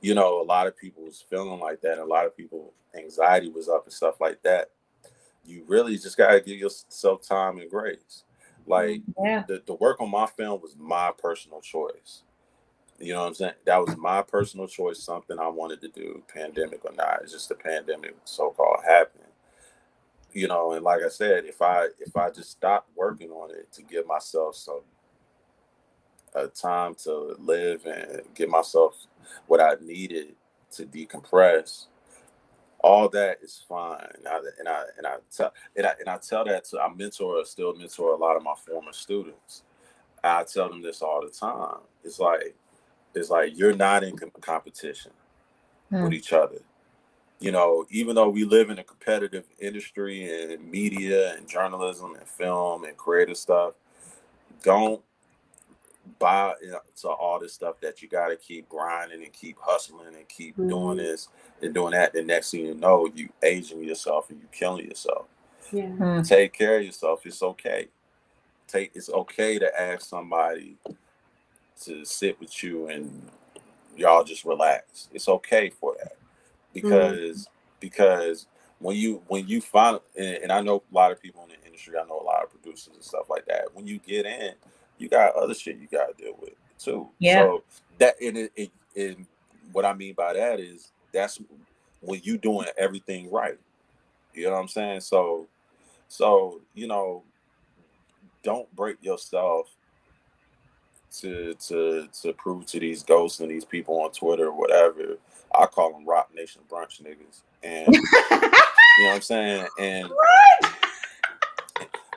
You 0.00 0.14
know 0.14 0.40
a 0.40 0.44
lot 0.44 0.66
of 0.66 0.76
people 0.76 1.04
was 1.04 1.24
feeling 1.28 1.60
like 1.60 1.80
that 1.82 1.98
a 1.98 2.04
lot 2.04 2.26
of 2.26 2.36
people 2.36 2.72
anxiety 2.96 3.48
was 3.48 3.68
up 3.68 3.84
and 3.84 3.92
stuff 3.92 4.20
like 4.20 4.42
that. 4.42 4.70
You 5.44 5.64
really 5.66 5.96
just 5.98 6.16
got 6.16 6.32
to 6.32 6.40
give 6.40 6.58
yourself 6.58 7.26
time 7.26 7.58
and 7.58 7.70
grace. 7.70 8.24
Like 8.66 9.02
mm-hmm, 9.02 9.24
yeah. 9.24 9.44
the, 9.46 9.62
the 9.66 9.74
work 9.74 10.00
on 10.00 10.10
my 10.10 10.26
film 10.26 10.60
was 10.60 10.74
my 10.78 11.12
personal 11.18 11.60
choice. 11.60 12.22
You 12.98 13.12
know 13.12 13.22
what 13.22 13.28
i'm 13.28 13.34
saying? 13.34 13.54
That 13.66 13.84
was 13.84 13.96
my 13.96 14.22
personal 14.22 14.68
choice 14.68 15.02
something 15.02 15.38
i 15.38 15.48
wanted 15.48 15.80
to 15.82 15.88
do 15.88 16.22
pandemic 16.32 16.84
or 16.84 16.92
not. 16.92 17.20
It's 17.22 17.32
just 17.32 17.48
the 17.48 17.56
pandemic 17.56 18.16
so-called 18.24 18.80
happened. 18.86 19.24
You 20.32 20.48
know 20.48 20.72
and 20.72 20.84
like 20.84 21.02
i 21.02 21.08
said 21.08 21.44
if 21.44 21.60
i 21.60 21.86
if 22.00 22.16
i 22.16 22.30
just 22.30 22.50
stopped 22.50 22.90
working 22.96 23.30
on 23.30 23.50
it 23.50 23.70
to 23.72 23.82
give 23.82 24.06
myself 24.06 24.56
some 24.56 24.80
a 26.34 26.48
time 26.48 26.94
to 27.04 27.36
live 27.38 27.86
and 27.86 28.22
get 28.34 28.48
myself 28.48 29.06
what 29.46 29.60
I 29.60 29.74
needed 29.80 30.34
to 30.72 30.84
decompress. 30.84 31.86
All 32.80 33.08
that 33.10 33.38
is 33.42 33.64
fine, 33.66 34.06
and 34.18 34.28
I 34.28 34.38
and 34.58 34.68
I 34.68 34.82
and 34.98 35.06
I 35.06 35.16
tell 35.34 35.54
and 35.74 35.86
I, 35.86 35.92
and 36.00 36.08
I 36.08 36.18
tell 36.18 36.44
that 36.44 36.64
to 36.66 36.80
I 36.80 36.92
mentor 36.92 37.42
still 37.46 37.74
mentor 37.74 38.12
a 38.12 38.16
lot 38.16 38.36
of 38.36 38.42
my 38.42 38.54
former 38.66 38.92
students. 38.92 39.62
I 40.22 40.44
tell 40.44 40.68
them 40.68 40.82
this 40.82 41.00
all 41.00 41.22
the 41.22 41.30
time. 41.30 41.80
It's 42.02 42.18
like 42.18 42.54
it's 43.14 43.30
like 43.30 43.56
you're 43.56 43.74
not 43.74 44.04
in 44.04 44.18
competition 44.40 45.12
hmm. 45.88 46.02
with 46.02 46.12
each 46.12 46.32
other. 46.32 46.58
You 47.40 47.52
know, 47.52 47.84
even 47.90 48.14
though 48.14 48.28
we 48.28 48.44
live 48.44 48.70
in 48.70 48.78
a 48.78 48.84
competitive 48.84 49.44
industry 49.58 50.52
and 50.52 50.70
media 50.70 51.34
and 51.34 51.48
journalism 51.48 52.14
and 52.14 52.26
film 52.28 52.84
and 52.84 52.96
creative 52.96 53.36
stuff, 53.36 53.74
don't 54.62 55.02
buy 56.18 56.54
to 57.00 57.08
all 57.08 57.38
this 57.40 57.52
stuff 57.52 57.80
that 57.80 58.02
you 58.02 58.08
got 58.08 58.28
to 58.28 58.36
keep 58.36 58.68
grinding 58.68 59.22
and 59.22 59.32
keep 59.32 59.56
hustling 59.60 60.14
and 60.14 60.28
keep 60.28 60.56
mm-hmm. 60.56 60.68
doing 60.68 60.96
this 60.98 61.28
and 61.62 61.74
doing 61.74 61.92
that. 61.92 62.12
The 62.12 62.22
next 62.22 62.50
thing 62.50 62.66
you 62.66 62.74
know, 62.74 63.10
you 63.14 63.28
aging 63.42 63.82
yourself 63.82 64.30
and 64.30 64.40
you 64.40 64.46
killing 64.52 64.86
yourself. 64.88 65.26
Yeah. 65.72 65.88
Hmm. 65.88 66.22
Take 66.22 66.52
care 66.52 66.78
of 66.78 66.84
yourself. 66.84 67.26
It's 67.26 67.42
okay. 67.42 67.88
Take. 68.68 68.92
It's 68.94 69.10
okay 69.10 69.58
to 69.58 69.80
ask 69.80 70.02
somebody 70.02 70.76
to 71.82 72.04
sit 72.04 72.38
with 72.38 72.62
you 72.62 72.88
and 72.88 73.30
y'all 73.96 74.24
just 74.24 74.44
relax. 74.44 75.08
It's 75.12 75.28
okay 75.28 75.70
for 75.70 75.96
that 75.98 76.16
because 76.72 77.42
mm-hmm. 77.42 77.52
because 77.80 78.46
when 78.78 78.96
you 78.96 79.22
when 79.28 79.48
you 79.48 79.60
find 79.60 80.00
and, 80.16 80.36
and 80.36 80.52
I 80.52 80.60
know 80.60 80.82
a 80.90 80.94
lot 80.94 81.12
of 81.12 81.20
people 81.20 81.42
in 81.44 81.48
the 81.48 81.64
industry. 81.74 81.94
I 81.98 82.06
know 82.06 82.20
a 82.20 82.22
lot 82.22 82.42
of 82.42 82.50
producers 82.50 82.94
and 82.94 83.02
stuff 83.02 83.28
like 83.28 83.46
that. 83.46 83.74
When 83.74 83.86
you 83.86 83.98
get 83.98 84.26
in 84.26 84.54
you 84.98 85.08
got 85.08 85.34
other 85.34 85.54
shit 85.54 85.78
you 85.78 85.88
got 85.90 86.16
to 86.16 86.22
deal 86.22 86.34
with 86.40 86.54
too. 86.78 87.08
Yeah. 87.18 87.40
So 87.40 87.64
that 87.98 88.20
and 88.20 88.36
it, 88.36 88.52
it, 88.56 88.70
and 88.96 89.26
what 89.72 89.84
I 89.84 89.92
mean 89.94 90.14
by 90.14 90.34
that 90.34 90.60
is 90.60 90.92
that's 91.12 91.40
when 92.00 92.20
you 92.22 92.38
doing 92.38 92.66
everything 92.76 93.30
right. 93.30 93.58
You 94.34 94.44
know 94.44 94.52
what 94.52 94.60
I'm 94.60 94.68
saying? 94.68 95.00
So 95.00 95.46
so 96.08 96.60
you 96.74 96.86
know, 96.86 97.22
don't 98.42 98.74
break 98.74 99.02
yourself 99.02 99.68
to 101.20 101.54
to 101.68 102.08
to 102.22 102.32
prove 102.34 102.66
to 102.66 102.80
these 102.80 103.02
ghosts 103.02 103.40
and 103.40 103.50
these 103.50 103.64
people 103.64 104.00
on 104.00 104.10
Twitter 104.12 104.46
or 104.46 104.58
whatever. 104.58 105.18
I 105.54 105.66
call 105.66 105.92
them 105.92 106.06
Roc 106.06 106.34
Nation 106.34 106.62
brunch 106.70 107.02
niggas, 107.02 107.42
and 107.62 107.86
you 107.94 108.02
know 108.02 109.08
what 109.08 109.14
I'm 109.14 109.22
saying. 109.22 109.66
And 109.78 110.08
what? 110.08 110.83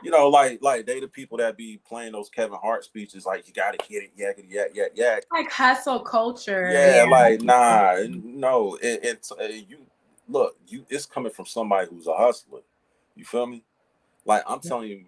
You 0.04 0.12
know, 0.12 0.30
like 0.30 0.62
like 0.62 0.86
they 0.86 1.00
the 1.00 1.08
people 1.08 1.38
that 1.38 1.58
be 1.58 1.80
playing 1.88 2.12
those 2.12 2.30
Kevin 2.30 2.58
Hart 2.62 2.84
speeches, 2.84 3.26
like 3.26 3.48
you 3.48 3.54
gotta 3.54 3.78
get 3.78 4.04
it, 4.04 4.12
yak 4.16 4.38
yak 4.50 4.70
yak 4.74 4.92
yak. 4.96 5.24
Like 5.32 5.52
hustle 5.52 6.00
culture. 6.00 6.70
Yeah, 6.72 7.04
yeah. 7.04 7.10
like 7.10 7.42
nah, 7.42 7.98
no, 8.10 8.76
it, 8.76 9.00
it's 9.04 9.32
uh, 9.32 9.44
you. 9.44 9.78
Look, 10.30 10.58
you 10.68 10.86
it's 10.90 11.06
coming 11.06 11.32
from 11.32 11.46
somebody 11.46 11.88
who's 11.90 12.08
a 12.08 12.16
hustler. 12.16 12.62
You 13.16 13.26
feel 13.26 13.46
me? 13.46 13.64
Like 14.26 14.44
I'm 14.46 14.60
telling 14.60 14.90
you, 14.90 15.06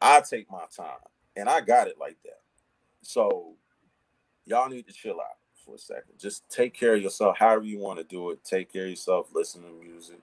I 0.00 0.20
take 0.20 0.50
my 0.50 0.64
time, 0.74 0.98
and 1.36 1.48
I 1.48 1.60
got 1.60 1.88
it 1.88 1.96
like 1.98 2.16
that. 2.24 2.40
So 3.02 3.54
y'all 4.46 4.68
need 4.68 4.86
to 4.86 4.92
chill 4.92 5.20
out 5.20 5.38
for 5.64 5.74
a 5.74 5.78
second. 5.78 6.14
Just 6.18 6.48
take 6.48 6.74
care 6.74 6.94
of 6.94 7.02
yourself, 7.02 7.38
however 7.38 7.64
you 7.64 7.78
want 7.78 7.98
to 7.98 8.04
do 8.04 8.30
it. 8.30 8.44
Take 8.44 8.72
care 8.72 8.84
of 8.84 8.90
yourself. 8.90 9.28
Listen 9.34 9.62
to 9.62 9.68
music 9.68 10.20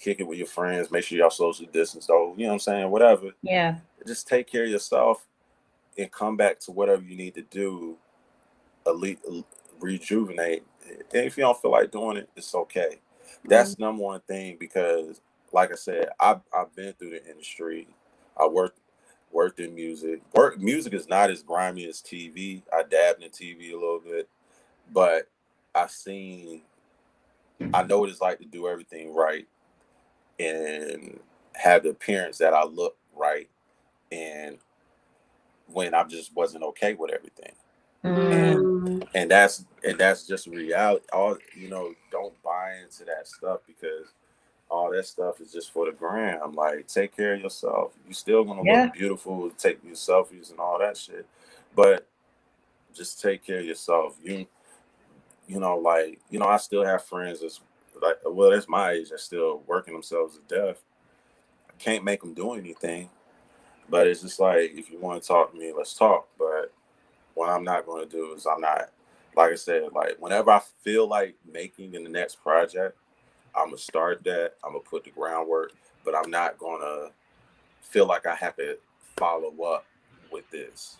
kick 0.00 0.20
it 0.20 0.26
with 0.26 0.38
your 0.38 0.46
friends, 0.46 0.90
make 0.90 1.04
sure 1.04 1.18
y'all 1.18 1.30
social 1.30 1.66
distance 1.66 2.06
though, 2.06 2.34
you 2.36 2.44
know 2.44 2.48
what 2.48 2.54
I'm 2.54 2.60
saying? 2.60 2.90
Whatever. 2.90 3.30
Yeah. 3.42 3.78
Just 4.06 4.26
take 4.26 4.50
care 4.50 4.64
of 4.64 4.70
yourself 4.70 5.26
and 5.98 6.10
come 6.10 6.36
back 6.36 6.58
to 6.60 6.72
whatever 6.72 7.02
you 7.02 7.16
need 7.16 7.34
to 7.34 7.42
do, 7.42 7.96
elite 8.86 9.20
rejuvenate. 9.78 10.64
And 10.88 11.26
if 11.26 11.36
you 11.36 11.42
don't 11.42 11.60
feel 11.60 11.72
like 11.72 11.90
doing 11.90 12.16
it, 12.16 12.28
it's 12.34 12.54
okay. 12.54 13.00
That's 13.44 13.74
mm-hmm. 13.74 13.82
number 13.82 14.02
one 14.02 14.20
thing 14.20 14.56
because 14.58 15.20
like 15.52 15.72
I 15.72 15.76
said, 15.76 16.08
I've 16.18 16.40
I've 16.56 16.74
been 16.74 16.92
through 16.94 17.10
the 17.10 17.30
industry. 17.30 17.88
I 18.38 18.46
worked 18.46 18.78
worked 19.32 19.60
in 19.60 19.74
music. 19.74 20.22
Work 20.34 20.58
music 20.58 20.94
is 20.94 21.08
not 21.08 21.30
as 21.30 21.42
grimy 21.42 21.86
as 21.86 22.00
TV. 22.00 22.62
I 22.72 22.82
dabbed 22.82 23.22
in 23.22 23.30
TV 23.30 23.72
a 23.72 23.76
little 23.76 24.00
bit, 24.00 24.28
but 24.92 25.28
I've 25.74 25.90
seen 25.90 26.62
I 27.74 27.82
know 27.82 28.00
what 28.00 28.08
it's 28.08 28.20
like 28.20 28.38
to 28.38 28.46
do 28.46 28.66
everything 28.66 29.14
right 29.14 29.46
and 30.40 31.20
have 31.54 31.82
the 31.82 31.90
appearance 31.90 32.38
that 32.38 32.54
I 32.54 32.64
look 32.64 32.96
right 33.14 33.48
and 34.10 34.58
when 35.66 35.94
I 35.94 36.04
just 36.04 36.34
wasn't 36.34 36.64
okay 36.64 36.94
with 36.94 37.12
everything. 37.12 37.52
Mm. 38.04 38.32
And, 38.32 39.08
and 39.14 39.30
that's 39.30 39.64
and 39.84 39.98
that's 39.98 40.26
just 40.26 40.46
reality. 40.46 41.04
All 41.12 41.36
you 41.54 41.68
know, 41.68 41.94
don't 42.10 42.40
buy 42.42 42.76
into 42.82 43.04
that 43.04 43.28
stuff 43.28 43.60
because 43.66 44.08
all 44.70 44.90
that 44.92 45.06
stuff 45.06 45.40
is 45.40 45.52
just 45.52 45.72
for 45.72 45.86
the 45.86 45.92
gram. 45.92 46.54
Like, 46.54 46.86
take 46.86 47.14
care 47.14 47.34
of 47.34 47.40
yourself. 47.40 47.92
You 48.08 48.14
still 48.14 48.44
gonna 48.44 48.62
Yeah. 48.64 48.84
look 48.84 48.94
beautiful, 48.94 49.50
take 49.50 49.84
your 49.84 49.94
selfies 49.94 50.50
and 50.50 50.58
all 50.60 50.78
that 50.78 50.96
shit. 50.96 51.26
But 51.74 52.06
just 52.94 53.20
take 53.20 53.44
care 53.44 53.58
of 53.58 53.66
yourself. 53.66 54.16
You 54.22 54.46
you 55.46 55.58
know, 55.58 55.76
like, 55.76 56.20
you 56.30 56.38
know, 56.38 56.46
I 56.46 56.58
still 56.58 56.84
have 56.84 57.04
friends 57.04 57.40
that's 57.40 57.60
like 58.02 58.16
well, 58.24 58.50
that's 58.50 58.68
my 58.68 58.92
age 58.92 59.10
that's 59.10 59.24
still 59.24 59.62
working 59.66 59.94
themselves 59.94 60.38
to 60.38 60.54
death. 60.54 60.82
I 61.68 61.72
can't 61.78 62.04
make 62.04 62.20
them 62.20 62.34
do 62.34 62.52
anything. 62.52 63.10
But 63.88 64.06
it's 64.06 64.22
just 64.22 64.38
like 64.38 64.72
if 64.74 64.90
you 64.90 64.98
want 64.98 65.20
to 65.22 65.28
talk 65.28 65.52
to 65.52 65.58
me, 65.58 65.72
let's 65.76 65.94
talk. 65.94 66.28
But 66.38 66.72
what 67.34 67.48
I'm 67.48 67.64
not 67.64 67.86
going 67.86 68.08
to 68.08 68.10
do 68.10 68.32
is 68.34 68.46
I'm 68.46 68.60
not 68.60 68.90
like 69.36 69.52
I 69.52 69.56
said, 69.56 69.92
like 69.94 70.16
whenever 70.18 70.50
I 70.50 70.60
feel 70.82 71.08
like 71.08 71.36
making 71.50 71.94
in 71.94 72.04
the 72.04 72.10
next 72.10 72.42
project, 72.42 72.96
I'm 73.54 73.66
gonna 73.66 73.78
start 73.78 74.22
that. 74.24 74.54
I'm 74.64 74.72
gonna 74.72 74.84
put 74.84 75.04
the 75.04 75.10
groundwork, 75.10 75.72
but 76.04 76.14
I'm 76.14 76.30
not 76.30 76.58
gonna 76.58 77.10
feel 77.82 78.06
like 78.06 78.26
I 78.26 78.34
have 78.34 78.56
to 78.56 78.78
follow 79.16 79.52
up 79.64 79.86
with 80.30 80.48
this. 80.50 80.96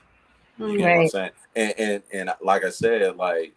You 0.59 0.79
get 0.79 0.95
what 0.95 1.01
I'm 1.03 1.09
saying? 1.09 1.31
And 1.57 1.75
and 1.79 2.03
and 2.13 2.31
like 2.43 2.65
I 2.65 2.71
said, 2.71 3.17
like 3.17 3.55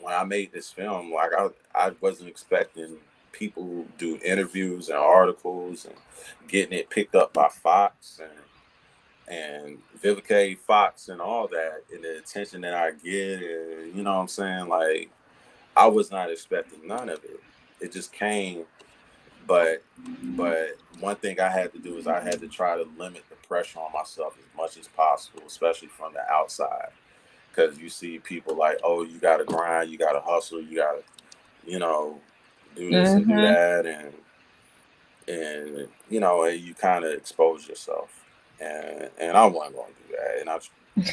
when 0.00 0.14
I 0.14 0.24
made 0.24 0.52
this 0.52 0.70
film, 0.70 1.12
like 1.12 1.30
I 1.36 1.48
I 1.74 1.92
wasn't 2.00 2.28
expecting 2.28 2.96
people 3.32 3.86
do 3.98 4.18
interviews 4.24 4.88
and 4.88 4.98
articles 4.98 5.84
and 5.84 5.94
getting 6.48 6.76
it 6.76 6.90
picked 6.90 7.14
up 7.14 7.32
by 7.32 7.48
Fox 7.48 8.20
and 8.20 8.38
and 9.28 9.78
Vivica 10.02 10.58
Fox 10.58 11.08
and 11.08 11.20
all 11.20 11.46
that 11.48 11.82
and 11.92 12.02
the 12.02 12.18
attention 12.18 12.62
that 12.62 12.74
I 12.74 12.92
get 12.92 13.42
and 13.42 13.94
you 13.94 14.02
know 14.02 14.14
what 14.14 14.22
I'm 14.22 14.28
saying? 14.28 14.68
Like 14.68 15.10
I 15.76 15.86
was 15.86 16.10
not 16.10 16.30
expecting 16.30 16.86
none 16.86 17.08
of 17.08 17.22
it. 17.24 17.40
It 17.80 17.92
just 17.92 18.12
came 18.12 18.64
but 19.48 19.82
but 20.36 20.76
one 21.00 21.16
thing 21.16 21.40
I 21.40 21.48
had 21.48 21.72
to 21.72 21.78
do 21.78 21.96
is 21.96 22.06
I 22.06 22.20
had 22.20 22.40
to 22.40 22.48
try 22.48 22.76
to 22.76 22.86
limit 22.98 23.24
the 23.30 23.36
pressure 23.48 23.80
on 23.80 23.92
myself 23.92 24.36
as 24.38 24.44
much 24.56 24.76
as 24.76 24.86
possible, 24.88 25.42
especially 25.46 25.88
from 25.88 26.12
the 26.12 26.30
outside. 26.30 26.90
Because 27.58 27.78
you 27.80 27.90
see 27.90 28.20
people 28.20 28.56
like, 28.56 28.78
oh, 28.84 29.04
you 29.04 29.18
got 29.20 29.38
to 29.38 29.44
grind, 29.46 29.90
you 29.90 29.98
got 29.98 30.12
to 30.14 30.20
hustle, 30.20 30.62
you 30.62 30.76
got 30.78 30.92
to, 30.92 31.04
you 31.66 31.78
know, 31.80 32.20
do 32.76 32.92
this 32.92 33.16
and 33.16 33.26
do 33.28 33.34
Mhm. 33.36 33.42
that, 33.42 33.86
and 33.86 34.14
and 35.28 35.88
you 36.10 36.20
know, 36.20 36.44
and 36.44 36.60
you 36.60 36.74
kind 36.74 37.04
of 37.04 37.12
expose 37.12 37.68
yourself, 37.68 38.10
and 38.60 39.10
and 39.18 39.36
I 39.36 39.46
wasn't 39.46 39.76
going 39.76 39.94
to 39.94 40.02
do 40.08 40.16
that, 40.16 40.40
and 40.40 40.50
I, 40.50 40.58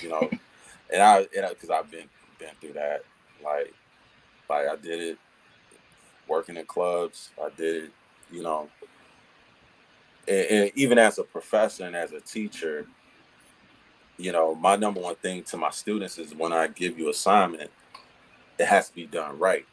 you 0.01 0.09
know, 0.09 0.31
and 0.93 1.03
I, 1.03 1.19
and 1.37 1.49
because 1.49 1.71
I've 1.71 1.91
been 1.91 2.09
been 2.39 2.51
through 2.61 2.73
that, 2.73 3.03
like, 3.43 3.73
like 4.49 4.67
I 4.67 4.75
did 4.77 5.01
it 5.01 5.19
working 6.27 6.57
in 6.57 6.65
clubs, 6.67 7.31
I 7.43 7.49
did 7.57 7.85
it, 7.85 7.91
you 8.31 8.43
know, 8.43 8.69
and, 10.27 10.47
and 10.47 10.71
even 10.75 10.97
as 10.99 11.19
a 11.19 11.23
professor 11.23 11.85
and 11.85 11.95
as 11.95 12.13
a 12.13 12.21
teacher, 12.21 12.87
you 14.17 14.31
know, 14.31 14.55
my 14.55 14.75
number 14.75 14.99
one 14.99 15.15
thing 15.15 15.43
to 15.43 15.57
my 15.57 15.69
students 15.69 16.17
is 16.17 16.33
when 16.33 16.53
I 16.53 16.67
give 16.67 16.97
you 16.97 17.09
assignment, 17.09 17.69
it 18.57 18.65
has 18.65 18.89
to 18.89 18.95
be 18.95 19.05
done 19.05 19.37
right. 19.37 19.65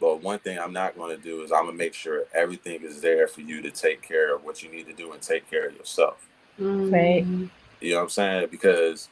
But 0.00 0.22
one 0.22 0.38
thing 0.38 0.58
I'm 0.58 0.72
not 0.72 0.96
going 0.96 1.16
to 1.16 1.22
do 1.22 1.42
is 1.42 1.50
I'm 1.50 1.64
gonna 1.66 1.76
make 1.76 1.92
sure 1.92 2.24
everything 2.32 2.82
is 2.82 3.00
there 3.00 3.26
for 3.26 3.40
you 3.40 3.60
to 3.62 3.70
take 3.70 4.00
care 4.00 4.34
of 4.34 4.44
what 4.44 4.62
you 4.62 4.70
need 4.70 4.86
to 4.86 4.92
do 4.92 5.12
and 5.12 5.20
take 5.20 5.50
care 5.50 5.66
of 5.68 5.76
yourself. 5.76 6.26
Right. 6.58 7.26
Mm. 7.26 7.50
You 7.80 7.90
know 7.90 7.96
what 7.98 8.02
I'm 8.04 8.08
saying? 8.10 8.48
Because 8.50 9.08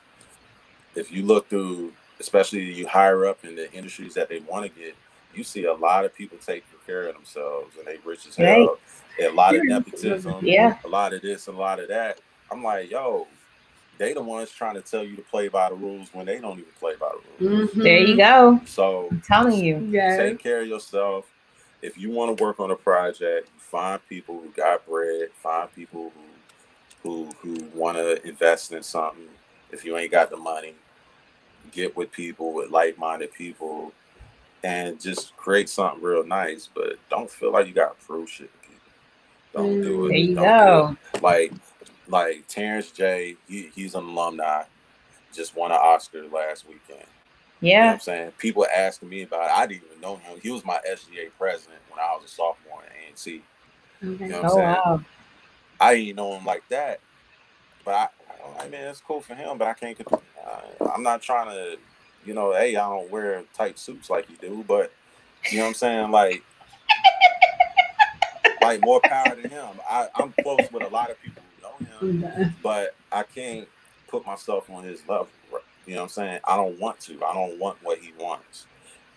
if 0.95 1.13
you 1.13 1.25
look 1.25 1.49
through, 1.49 1.93
especially 2.21 2.63
you 2.73 2.87
higher 2.87 3.27
up 3.27 3.45
in 3.45 3.57
the 3.57 3.71
industries 3.73 4.15
that 4.15 4.29
they 4.29 4.41
want 4.41 4.65
to 4.65 4.81
get, 4.81 4.95
you 5.35 5.45
see 5.45 5.65
a 5.65 5.75
lot 5.75 6.05
of 6.05 6.15
people 6.15 6.39
taking 6.39 6.63
care 6.87 7.09
of 7.09 7.15
themselves 7.15 7.77
and 7.77 7.87
they 7.87 7.99
rich 8.05 8.27
as 8.27 8.37
hell. 8.37 8.79
A 9.21 9.29
lot 9.31 9.55
of 9.55 9.65
nepotism, 9.65 10.45
Yeah. 10.45 10.79
a 10.85 10.89
lot 10.89 11.13
of 11.13 11.23
this, 11.23 11.49
and 11.49 11.57
a 11.57 11.61
lot 11.61 11.81
of 11.81 11.89
that. 11.89 12.21
I'm 12.51 12.63
like, 12.63 12.91
yo, 12.91 13.27
they 13.99 14.13
the 14.13 14.23
ones 14.23 14.51
trying 14.51 14.75
to 14.75 14.83
tell 14.83 15.05
you 15.05 15.17
to 15.17 15.23
play 15.23 15.49
by 15.49 15.69
the 15.71 15.75
rules 15.75 16.09
when 16.13 16.27
they 16.27 16.39
don't 16.39 16.59
even 16.59 16.73
play 16.79 16.95
by 16.99 17.11
the 17.39 17.45
rules. 17.47 17.71
Mhm. 17.71 17.83
There 17.83 17.99
you 17.99 18.17
go. 18.17 18.61
So 18.67 19.09
I'm 19.11 19.21
telling 19.23 19.59
you. 19.59 19.79
Yes. 19.91 20.19
take 20.19 20.39
care 20.39 20.63
of 20.63 20.69
yourself. 20.69 21.27
If 21.83 21.99
you 21.99 22.11
want 22.11 22.37
to 22.37 22.43
work 22.43 22.59
on 22.61 22.71
a 22.71 22.77
project, 22.77 23.49
find 23.59 24.01
people 24.09 24.41
who 24.41 24.49
got 24.51 24.87
bread. 24.87 25.31
Find 25.43 25.73
people 25.75 26.13
who 26.15 26.23
who 27.03 27.29
who 27.41 27.65
want 27.75 27.97
to 27.99 28.27
invest 28.27 28.73
in 28.73 28.83
something. 28.83 29.29
If 29.71 29.85
you 29.85 29.97
ain't 29.97 30.11
got 30.11 30.31
the 30.31 30.37
money, 30.37 30.75
get 31.73 31.97
with 31.97 32.11
people 32.13 32.53
with 32.53 32.71
like-minded 32.71 33.33
people, 33.33 33.93
and 34.65 35.01
just 35.01 35.37
create 35.37 35.69
something 35.69 36.03
real 36.03 36.25
nice. 36.25 36.69
But 36.73 36.99
don't 37.11 37.31
feel 37.31 37.53
like 37.53 37.67
you 37.67 37.73
got 37.73 37.99
to 37.99 38.07
prove 38.07 38.29
shit 38.29 38.51
to 38.53 38.69
people. 38.69 38.73
Don't 39.53 39.83
do 39.83 40.07
it. 40.07 40.09
There 40.11 40.19
you 40.19 40.35
Don't 40.35 40.45
go. 40.45 40.89
do 41.13 41.19
it. 41.19 41.23
Like 41.23 41.53
like 42.09 42.47
Terrence 42.49 42.93
J. 42.93 43.37
He, 43.49 43.71
he's 43.75 43.95
an 43.95 44.05
alumni. 44.05 44.65
Just 45.35 45.57
won 45.57 45.73
an 45.73 45.79
Oscar 45.81 46.27
last 46.29 46.67
weekend. 46.69 47.07
You 47.77 47.85
know 47.85 47.89
what 47.89 47.93
Yeah. 47.93 47.93
I'm 47.95 48.01
saying? 48.01 48.33
People 48.39 48.67
asking 48.75 49.11
me 49.11 49.23
about 49.23 49.45
it. 49.47 49.53
I 49.53 49.67
didn't 49.67 49.85
even 49.87 50.01
know 50.01 50.17
him. 50.17 50.41
He 50.43 50.51
was 50.51 50.65
my 50.65 50.81
SGA 50.91 51.31
president 51.39 51.81
when 51.89 52.01
I 52.01 52.15
was 52.17 52.25
a 52.27 52.29
sophomore 52.29 52.83
at 52.85 52.93
A&T. 52.93 53.45
Okay. 54.05 54.27
You 54.27 54.33
know 54.33 54.37
what 54.39 54.43
I'm 54.45 54.49
Oh 54.49 54.57
saying? 54.57 54.79
wow. 54.85 55.01
I 55.81 55.97
didn't 55.97 56.17
know 56.17 56.37
him 56.39 56.45
like 56.47 56.65
that. 56.71 57.01
But 57.85 57.95
I, 57.95 58.09
I 58.61 58.69
mean, 58.69 58.83
it's 58.83 59.01
cool 59.01 59.23
for 59.23 59.35
him, 59.35 59.59
but 59.59 59.69
I 59.69 59.75
can't, 59.75 60.01
uh, 60.47 60.61
I'm 60.95 61.03
not 61.03 61.23
trying 61.23 61.51
to, 61.51 61.79
you 62.25 62.35
know, 62.35 62.53
hey, 62.53 62.77
I 62.77 62.89
don't 62.89 63.11
wear 63.11 63.45
tight 63.55 63.79
suits 63.79 64.11
like 64.11 64.29
you 64.31 64.37
do, 64.41 64.65
but 64.69 64.93
you 65.51 65.59
know 65.59 65.65
what 65.65 65.69
I'm 65.71 65.75
saying? 65.75 66.11
Like, 66.13 66.45
like 68.61 68.83
more 68.83 69.03
power 69.03 69.37
to 69.37 69.43
him. 69.49 69.81
I, 69.89 70.09
I'm 70.15 70.35
close 70.43 70.71
with 70.71 70.83
a 70.85 70.89
lot 70.89 71.11
of 71.11 71.21
people 71.23 71.36
who 72.01 72.13
know 72.15 72.29
him, 72.31 72.55
but 72.63 72.95
I 73.13 73.23
can't 73.23 73.69
put 74.09 74.27
myself 74.27 74.71
on 74.71 74.85
his 74.85 75.01
level. 75.09 75.29
You 75.87 75.95
know 75.95 76.03
what 76.03 76.03
I'm 76.05 76.09
saying? 76.11 76.41
I 76.45 76.57
don't 76.57 76.79
want 76.81 77.01
to. 77.01 77.23
I 77.25 77.35
don't 77.35 77.59
want 77.59 77.79
what 77.83 77.99
he 77.99 78.13
wants. 78.19 78.67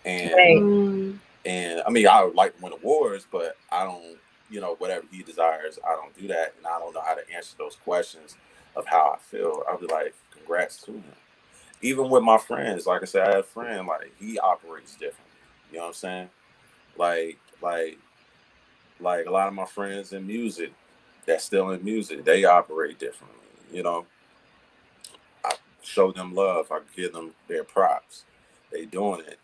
And 0.04 0.32
Right. 0.34 0.62
Mm. 0.62 1.18
and 1.44 1.82
I 1.86 1.90
mean, 1.90 2.06
I 2.06 2.24
would 2.24 2.34
like 2.34 2.56
to 2.56 2.62
win 2.62 2.72
awards, 2.72 3.26
but 3.30 3.56
I 3.70 3.84
don't, 3.84 4.18
you 4.50 4.60
know, 4.60 4.76
whatever 4.78 5.04
he 5.10 5.22
desires, 5.22 5.78
I 5.86 5.94
don't 5.96 6.16
do 6.16 6.28
that, 6.28 6.54
and 6.58 6.66
I 6.66 6.78
don't 6.78 6.94
know 6.94 7.02
how 7.02 7.14
to 7.14 7.22
answer 7.34 7.54
those 7.58 7.76
questions 7.76 8.36
of 8.76 8.86
how 8.86 9.16
I 9.16 9.18
feel. 9.18 9.62
I'll 9.68 9.78
be 9.78 9.86
like, 9.86 10.14
congrats 10.30 10.82
to 10.82 10.92
him. 10.92 11.04
Even 11.82 12.10
with 12.10 12.22
my 12.22 12.38
friends, 12.38 12.86
like 12.86 13.02
I 13.02 13.06
said, 13.06 13.22
I 13.22 13.30
had 13.30 13.38
a 13.40 13.42
friend 13.42 13.86
like 13.86 14.12
he 14.18 14.38
operates 14.38 14.92
differently. 14.92 15.24
You 15.70 15.78
know 15.78 15.84
what 15.84 15.88
I'm 15.88 15.94
saying? 15.94 16.28
Like, 16.96 17.38
like, 17.62 17.98
like 19.00 19.26
a 19.26 19.30
lot 19.30 19.48
of 19.48 19.54
my 19.54 19.64
friends 19.64 20.12
in 20.12 20.26
music 20.26 20.72
that's 21.26 21.44
still 21.44 21.70
in 21.70 21.84
music, 21.84 22.24
they 22.24 22.44
operate 22.44 22.98
differently. 22.98 23.38
You 23.72 23.82
know, 23.82 24.06
I 25.44 25.52
show 25.82 26.12
them 26.12 26.34
love. 26.34 26.70
I 26.72 26.80
give 26.96 27.12
them 27.12 27.32
their 27.48 27.64
props. 27.64 28.24
They 28.72 28.84
doing 28.86 29.20
it 29.20 29.38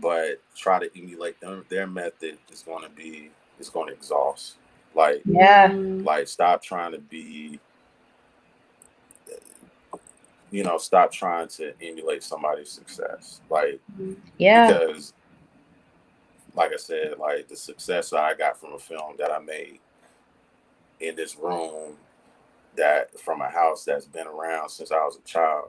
but 0.00 0.40
try 0.54 0.78
to 0.78 0.90
emulate 1.00 1.40
them 1.40 1.64
their 1.68 1.86
method 1.86 2.36
is 2.52 2.62
going 2.62 2.82
to 2.82 2.90
be 2.90 3.30
is 3.58 3.68
going 3.70 3.88
to 3.88 3.94
exhaust 3.94 4.56
like 4.94 5.22
Yeah. 5.24 5.72
Like 5.74 6.28
stop 6.28 6.62
trying 6.62 6.92
to 6.92 6.98
be 6.98 7.58
you 10.50 10.62
know 10.64 10.78
stop 10.78 11.12
trying 11.12 11.48
to 11.48 11.72
emulate 11.82 12.22
somebody's 12.22 12.70
success 12.70 13.40
like 13.50 13.80
Yeah. 14.38 14.66
because 14.70 15.12
like 16.54 16.72
i 16.72 16.76
said 16.76 17.18
like 17.18 17.48
the 17.48 17.56
success 17.56 18.12
i 18.12 18.32
got 18.34 18.58
from 18.60 18.74
a 18.74 18.78
film 18.78 19.14
that 19.18 19.32
i 19.32 19.38
made 19.38 19.80
in 21.00 21.14
this 21.16 21.36
room 21.36 21.94
that 22.76 23.18
from 23.18 23.40
a 23.40 23.48
house 23.48 23.84
that's 23.84 24.06
been 24.06 24.26
around 24.26 24.68
since 24.68 24.90
i 24.92 24.96
was 24.96 25.16
a 25.16 25.28
child 25.28 25.68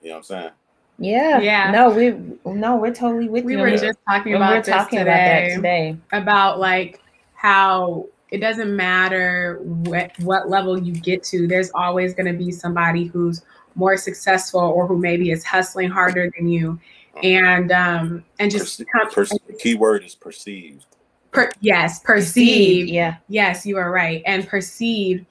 you 0.00 0.08
know 0.08 0.14
what 0.14 0.18
i'm 0.18 0.22
saying 0.24 0.50
Yeah. 0.98 1.40
Yeah. 1.40 1.70
No, 1.72 1.90
we 1.90 2.10
no, 2.52 2.76
we're 2.76 2.94
totally 2.94 3.28
with 3.28 3.44
We 3.44 3.52
you. 3.54 3.58
We 3.58 3.62
were 3.62 3.68
on 3.68 3.72
Yeah. 3.74 3.80
that. 3.80 3.86
just 3.86 3.98
talking 4.08 4.34
And 4.34 4.42
about 4.42 4.50
we're 4.52 4.60
this 4.62 4.68
talking 4.68 4.98
today, 5.00 5.10
about 5.10 5.48
that 5.48 5.54
today. 5.56 5.96
about 6.12 6.60
like 6.60 7.00
how 7.34 8.06
it 8.30 8.38
doesn't 8.38 8.74
matter 8.76 9.58
what 9.62 10.12
what 10.20 10.48
level 10.48 10.78
you 10.78 10.92
get 10.92 11.22
to. 11.24 11.46
There's 11.48 11.70
always 11.74 12.14
going 12.14 12.30
to 12.30 12.38
be 12.38 12.50
somebody 12.52 13.04
who's 13.06 13.42
more 13.74 13.96
successful 13.96 14.60
or 14.60 14.86
who 14.86 14.96
maybe 14.98 15.30
is 15.32 15.44
hustling 15.44 15.90
harder 15.90 16.30
than 16.36 16.46
you, 16.48 16.78
and 17.22 17.72
um 17.72 18.24
and 18.38 18.50
just 18.50 18.78
Perce- 18.78 18.86
come, 18.92 19.10
perce- 19.10 19.38
keyword 19.58 20.04
is 20.04 20.14
perceived 20.14 20.86
per, 21.32 21.50
yes 21.60 22.00
Perceived, 22.00 22.88
Yeah. 22.88 23.16
Yes, 23.28 23.66
you 23.66 23.76
are 23.78 23.90
right. 23.90 24.22
And 24.26 24.46
perceived 24.46 25.26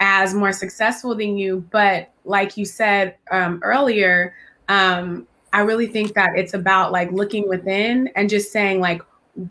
as 0.00 0.34
more 0.34 0.52
successful 0.52 1.14
than 1.14 1.38
you. 1.38 1.64
But 1.70 2.10
like 2.24 2.56
you 2.56 2.64
said 2.64 3.16
um, 3.30 3.60
earlier, 3.62 4.34
um, 4.68 5.26
I 5.52 5.60
really 5.60 5.86
think 5.86 6.14
that 6.14 6.36
it's 6.36 6.54
about 6.54 6.92
like 6.92 7.10
looking 7.12 7.48
within 7.48 8.10
and 8.14 8.28
just 8.28 8.52
saying, 8.52 8.80
like, 8.80 9.00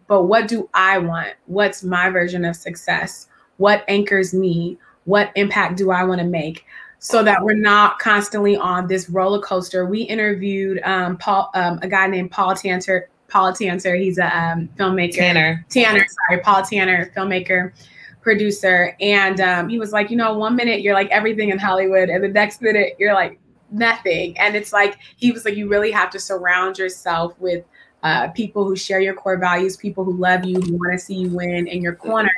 but 0.07 0.23
what 0.23 0.47
do 0.47 0.69
I 0.73 0.97
want? 0.97 1.33
What's 1.45 1.83
my 1.83 2.09
version 2.09 2.45
of 2.45 2.55
success? 2.55 3.27
What 3.57 3.83
anchors 3.87 4.33
me? 4.33 4.77
What 5.05 5.31
impact 5.35 5.77
do 5.77 5.91
I 5.91 6.03
want 6.03 6.19
to 6.19 6.27
make? 6.27 6.65
So 6.99 7.21
that 7.23 7.43
we're 7.43 7.53
not 7.53 7.99
constantly 7.99 8.55
on 8.57 8.87
this 8.87 9.09
roller 9.09 9.39
coaster. 9.39 9.85
We 9.85 10.01
interviewed 10.01 10.81
um, 10.83 11.17
Paul, 11.17 11.51
um, 11.53 11.77
a 11.83 11.87
guy 11.87 12.07
named 12.07 12.31
Paul 12.31 12.55
Tanter, 12.55 13.09
Paul 13.27 13.53
Tanner. 13.53 13.95
He's 13.95 14.17
a 14.17 14.37
um, 14.37 14.69
filmmaker. 14.77 15.15
Tanner. 15.15 15.65
Tanner, 15.69 16.05
sorry, 16.27 16.41
Paul 16.41 16.63
Tanner, 16.63 17.11
filmmaker, 17.15 17.73
producer, 18.21 18.95
and 18.99 19.39
um, 19.41 19.69
he 19.69 19.79
was 19.79 19.91
like, 19.91 20.09
you 20.09 20.17
know, 20.17 20.37
one 20.37 20.55
minute 20.55 20.81
you're 20.81 20.93
like 20.93 21.09
everything 21.09 21.49
in 21.49 21.59
Hollywood, 21.59 22.09
and 22.09 22.23
the 22.23 22.27
next 22.27 22.61
minute 22.61 22.95
you're 22.99 23.13
like 23.13 23.39
nothing. 23.71 24.37
And 24.37 24.55
it's 24.55 24.71
like 24.73 24.97
he 25.17 25.31
was 25.31 25.45
like, 25.45 25.55
you 25.55 25.67
really 25.67 25.91
have 25.91 26.09
to 26.11 26.19
surround 26.19 26.77
yourself 26.77 27.33
with 27.39 27.63
uh, 28.03 28.27
people 28.29 28.63
who 28.63 28.75
share 28.75 28.99
your 28.99 29.15
core 29.15 29.37
values, 29.37 29.77
people 29.77 30.03
who 30.03 30.13
love 30.13 30.45
you, 30.45 30.59
who 30.61 30.73
want 30.73 30.93
to 30.93 30.99
see 30.99 31.15
you 31.15 31.29
win 31.29 31.67
in 31.67 31.81
your 31.81 31.95
corner, 31.95 32.31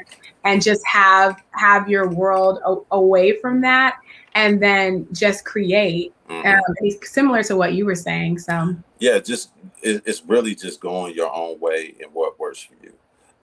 and 0.45 0.61
just 0.61 0.85
have 0.85 1.43
have 1.51 1.89
your 1.89 2.09
world 2.09 2.59
a- 2.65 2.95
away 2.95 3.37
from 3.39 3.59
that, 3.61 3.97
and 4.37 4.61
then 4.61 5.07
just 5.11 5.43
create. 5.45 6.13
Mhm. 6.29 6.45
Um, 6.45 6.75
it's 6.81 7.09
similar 7.11 7.41
to 7.43 7.57
what 7.57 7.73
you 7.73 7.85
were 7.85 7.95
saying. 7.95 8.37
So 8.37 8.75
yeah, 8.99 9.17
just 9.17 9.49
it, 9.81 10.03
it's 10.05 10.23
really 10.23 10.53
just 10.53 10.79
going 10.79 11.15
your 11.15 11.33
own 11.33 11.59
way 11.59 11.95
and 12.01 12.13
what 12.13 12.39
works 12.39 12.61
for 12.61 12.75
you. 12.83 12.93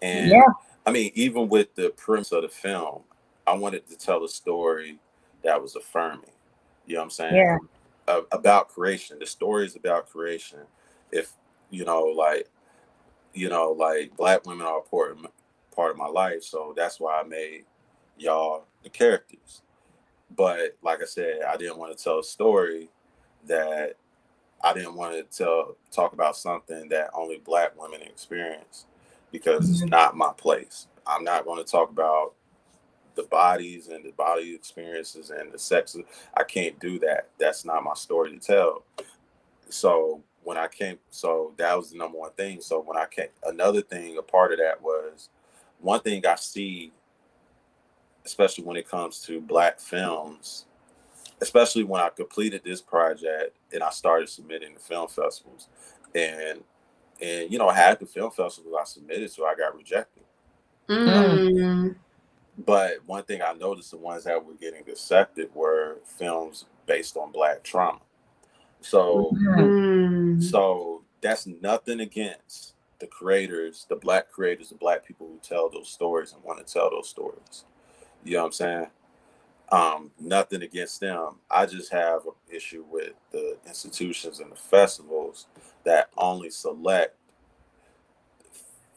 And 0.01 0.31
Yeah. 0.31 0.47
I 0.87 0.93
mean, 0.93 1.11
even 1.15 1.49
with 1.49 1.75
the 1.75 1.91
premise 1.91 2.31
of 2.31 2.43
the 2.43 2.49
film, 2.49 3.03
I 3.47 3.55
wanted 3.55 3.89
to 3.89 3.97
tell 3.97 4.23
a 4.25 4.29
story 4.29 5.01
that 5.43 5.61
was 5.61 5.75
affirming. 5.75 6.31
You 6.87 6.95
know 6.95 7.01
what 7.01 7.05
I'm 7.05 7.11
saying? 7.11 7.35
Yeah. 7.35 7.59
A- 8.07 8.37
about 8.37 8.69
creation. 8.69 9.19
The 9.19 9.27
story 9.27 9.67
is 9.67 9.75
about 9.75 10.09
creation. 10.09 10.61
If 11.11 11.33
you 11.71 11.85
know, 11.85 12.05
like, 12.05 12.49
you 13.33 13.49
know, 13.49 13.73
like 13.73 14.17
black 14.17 14.47
women 14.47 14.65
are 14.65 14.77
a 14.77 14.83
important 14.83 15.27
part 15.75 15.91
of 15.91 15.97
my 15.97 16.07
life, 16.07 16.45
so 16.45 16.73
that's 16.77 17.01
why 17.01 17.21
I 17.21 17.25
made 17.25 17.65
y'all 18.17 18.67
the 18.85 18.91
characters. 18.91 19.63
But 20.31 20.77
like 20.83 21.03
I 21.03 21.07
said, 21.07 21.41
I 21.49 21.57
didn't 21.57 21.79
want 21.79 21.97
to 21.97 22.03
tell 22.03 22.19
a 22.19 22.25
story 22.25 22.89
that 23.47 23.97
I 24.63 24.73
didn't 24.73 24.95
want 24.95 25.15
to 25.15 25.37
tell 25.37 25.77
talk 25.91 26.13
about 26.13 26.37
something 26.37 26.89
that 26.89 27.11
only 27.15 27.39
black 27.39 27.79
women 27.81 28.03
experience 28.03 28.87
because 29.31 29.69
it's 29.71 29.83
Mhm. 29.83 29.91
not 29.91 30.17
my 30.17 30.33
place. 30.33 30.89
I'm 31.07 31.25
not 31.25 31.45
going 31.45 31.63
to 31.63 31.71
talk 31.71 31.91
about 31.91 32.35
the 33.15 33.25
bodies 33.25 33.89
and 33.89 34.05
the 34.05 34.13
body 34.13 34.55
experiences 34.55 35.31
and 35.31 35.53
the 35.53 35.59
sex. 35.59 35.97
I 36.35 36.45
can't 36.45 36.79
do 36.81 36.99
that. 37.01 37.29
That's 37.39 37.65
not 37.65 37.85
my 37.85 37.95
story 37.95 38.33
to 38.33 38.39
tell. 38.41 38.85
So 39.69 40.23
when 40.43 40.57
I 40.57 40.69
came, 40.69 40.99
so 41.11 41.53
that 41.57 41.77
was 41.77 41.91
the 41.91 41.99
number 41.99 42.19
one 42.19 42.33
thing. 42.33 42.61
So 42.61 42.81
when 42.81 42.97
I 42.97 43.07
came, 43.07 43.29
another 43.45 43.83
thing, 43.83 44.19
a 44.19 44.23
part 44.23 44.53
of 44.53 44.59
that 44.59 44.81
was 44.83 45.29
one 45.81 46.01
thing 46.01 46.25
I 46.27 46.35
see, 46.37 46.93
especially 48.25 48.65
when 48.65 48.77
it 48.77 48.89
comes 48.89 49.21
to 49.21 49.41
black 49.41 49.79
films, 49.81 50.67
especially 51.41 51.85
when 51.85 52.01
I 52.01 52.09
completed 52.11 52.63
this 52.65 52.81
project 52.81 53.57
and 53.73 53.83
I 53.83 53.91
started 53.91 54.29
submitting 54.29 54.75
to 54.75 54.81
film 54.81 55.09
festivals, 55.09 55.69
and 56.15 56.63
and 57.21 57.51
you 57.51 57.59
know 57.59 57.71
half 57.71 57.99
the 57.99 58.07
film 58.07 58.31
festivals 58.31 58.75
I 58.81 58.85
submitted 58.85 59.33
to 59.35 59.45
I 59.45 59.55
got 59.55 59.77
rejected. 59.77 60.23
mm. 60.89 61.95
But 62.59 62.99
one 63.07 63.25
thing 63.25 63.43
I 63.43 63.53
noticed 63.55 63.91
the 63.91 63.97
ones 63.97 64.25
that 64.25 64.45
were 64.45 64.55
getting 64.55 64.89
accepted 64.89 65.51
were 65.55 65.99
films 66.05 66.67
based 66.87 67.17
on 67.17 67.33
black 67.33 67.63
trauma. 67.63 68.01
So 68.81 69.37
Mm. 69.57 70.43
so 70.43 71.03
that's 71.21 71.47
nothing 71.47 72.01
against 72.01 72.75
the 73.01 73.07
creators, 73.07 73.87
the 73.89 73.97
black 73.97 74.31
creators, 74.31 74.69
the 74.71 74.77
black 74.77 75.05
people 75.05 75.27
who 75.27 75.39
tell 75.43 75.69
those 75.69 75.89
stories 75.89 76.33
and 76.33 76.43
want 76.45 76.65
to 76.65 76.73
tell 76.73 76.91
those 76.91 77.09
stories. 77.09 77.65
You 78.25 78.35
know 78.35 78.41
what 78.41 78.47
I'm 78.47 78.53
saying? 78.53 78.87
Um, 79.71 80.11
nothing 80.21 80.63
against 80.63 81.01
them. 81.01 81.37
I 81.51 81.67
just 81.67 81.91
have 81.93 82.27
an 82.27 82.33
issue 82.51 82.85
with 82.89 83.13
the 83.31 83.57
institutions 83.67 84.41
and 84.41 84.53
the 84.53 84.57
festivals 84.57 85.47
that 85.85 86.11
only 86.17 86.51
select 86.51 87.17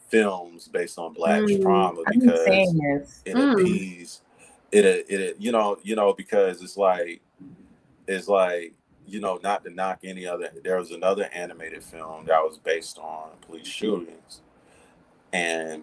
films 0.08 0.68
based 0.68 0.98
on 0.98 1.12
black 1.12 1.40
Mm, 1.42 1.62
trauma 1.62 2.04
because 2.10 2.74
it 3.24 3.34
Mm. 3.34 3.52
appease 3.52 4.22
it, 4.72 4.84
it 4.84 5.04
it 5.08 5.36
you 5.38 5.52
know 5.52 5.78
you 5.82 5.94
know 5.96 6.12
because 6.14 6.62
it's 6.62 6.76
like 6.76 7.20
it's 8.06 8.28
like 8.28 8.72
you 9.06 9.20
know 9.20 9.38
not 9.42 9.64
to 9.64 9.70
knock 9.70 10.00
any 10.04 10.26
other 10.26 10.50
there 10.62 10.78
was 10.78 10.90
another 10.90 11.28
animated 11.32 11.82
film 11.82 12.24
that 12.26 12.42
was 12.42 12.58
based 12.58 12.98
on 12.98 13.30
police 13.46 13.66
shootings 13.66 14.40
and 15.32 15.82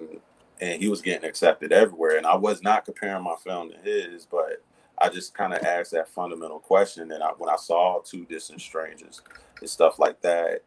and 0.61 0.81
he 0.81 0.87
was 0.87 1.01
getting 1.01 1.27
accepted 1.27 1.71
everywhere 1.71 2.17
and 2.17 2.25
i 2.25 2.35
was 2.35 2.61
not 2.63 2.85
comparing 2.85 3.23
my 3.23 3.35
film 3.43 3.69
to 3.69 3.77
his 3.77 4.25
but 4.25 4.63
i 4.99 5.09
just 5.09 5.33
kind 5.33 5.53
of 5.53 5.61
asked 5.63 5.91
that 5.91 6.07
fundamental 6.07 6.59
question 6.59 7.11
and 7.11 7.23
I, 7.23 7.29
when 7.37 7.49
i 7.49 7.57
saw 7.57 7.99
two 7.99 8.25
distant 8.25 8.61
strangers 8.61 9.21
and 9.59 9.69
stuff 9.69 9.99
like 9.99 10.21
that 10.21 10.63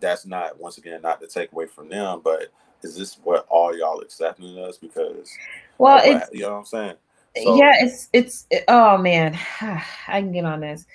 that's 0.00 0.26
not 0.26 0.58
once 0.60 0.78
again 0.78 1.02
not 1.02 1.20
to 1.20 1.26
take 1.26 1.52
away 1.52 1.66
from 1.66 1.88
them 1.88 2.20
but 2.22 2.48
is 2.82 2.96
this 2.96 3.18
what 3.22 3.46
all 3.48 3.76
y'all 3.76 4.00
accepting 4.00 4.58
us? 4.58 4.78
Because 4.78 5.36
Well, 5.78 5.98
of 5.98 6.04
it's 6.06 6.30
you 6.32 6.42
know 6.42 6.52
what 6.52 6.58
i'm 6.58 6.64
saying? 6.64 6.94
So- 7.42 7.56
yeah, 7.56 7.72
it's 7.80 8.08
it's 8.12 8.46
it- 8.50 8.64
oh 8.68 8.98
man, 8.98 9.38
I 9.60 10.20
can 10.20 10.32
get 10.32 10.44
on 10.44 10.60
this, 10.60 10.86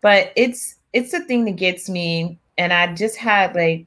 but 0.00 0.32
it's 0.36 0.76
it's 0.92 1.12
the 1.12 1.20
thing 1.20 1.44
that 1.44 1.56
gets 1.56 1.88
me, 1.88 2.38
and 2.58 2.72
I 2.72 2.94
just 2.94 3.16
had 3.16 3.54
like, 3.54 3.86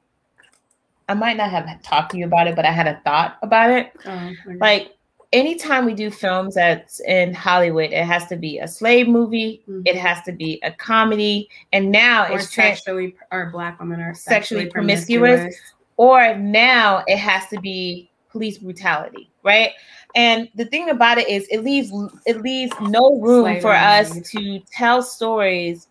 I 1.09 1.13
might 1.15 1.35
not 1.37 1.49
have 1.49 1.81
talked 1.83 2.11
to 2.11 2.17
you 2.17 2.25
about 2.25 2.47
it, 2.47 2.55
but 2.55 2.65
I 2.65 2.71
had 2.71 2.87
a 2.87 3.01
thought 3.03 3.37
about 3.41 3.71
it. 3.71 3.91
Oh. 4.05 4.31
Like 4.59 4.93
anytime 5.33 5.85
we 5.85 5.93
do 5.93 6.09
films 6.11 6.55
that's 6.55 6.99
in 7.01 7.33
Hollywood, 7.33 7.91
it 7.91 8.05
has 8.05 8.27
to 8.27 8.35
be 8.35 8.59
a 8.59 8.67
slave 8.67 9.07
movie, 9.07 9.61
Mhm. 9.67 9.81
it 9.87 9.95
has 9.95 10.21
to 10.23 10.31
be 10.31 10.59
a 10.63 10.71
comedy, 10.71 11.49
and 11.73 11.91
now 11.91 12.25
or 12.31 12.35
it's 12.37 12.51
trans- 12.51 12.77
sexually 12.77 13.15
or 13.31 13.49
black 13.51 13.79
women 13.79 13.99
are 13.99 14.13
Sexually 14.13 14.63
sexually, 14.65 14.65
promiscuous. 14.71 15.39
promiscuous. 15.39 15.73
or 15.97 16.35
now 16.35 17.03
it 17.07 17.17
has 17.17 17.45
to 17.49 17.59
be 17.59 18.09
police 18.31 18.57
brutality, 18.59 19.29
right? 19.43 19.71
And 20.15 20.47
the 20.55 20.65
thing 20.65 20.89
about 20.89 21.17
it 21.17 21.27
is, 21.27 21.45
it 21.51 21.63
leaves 21.63 21.91
it 22.25 22.41
leaves 22.41 22.71
no 22.79 23.19
room 23.19 23.59
for 23.59 23.73
us 23.73 24.17
to 24.31 24.59
tell 24.71 25.01
stories. 25.03 25.87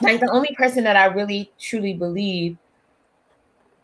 Like 0.00 0.18
the 0.20 0.30
only 0.32 0.52
person 0.56 0.82
that 0.84 0.96
I 0.96 1.04
really 1.04 1.52
truly 1.60 1.94
believe 1.94 2.56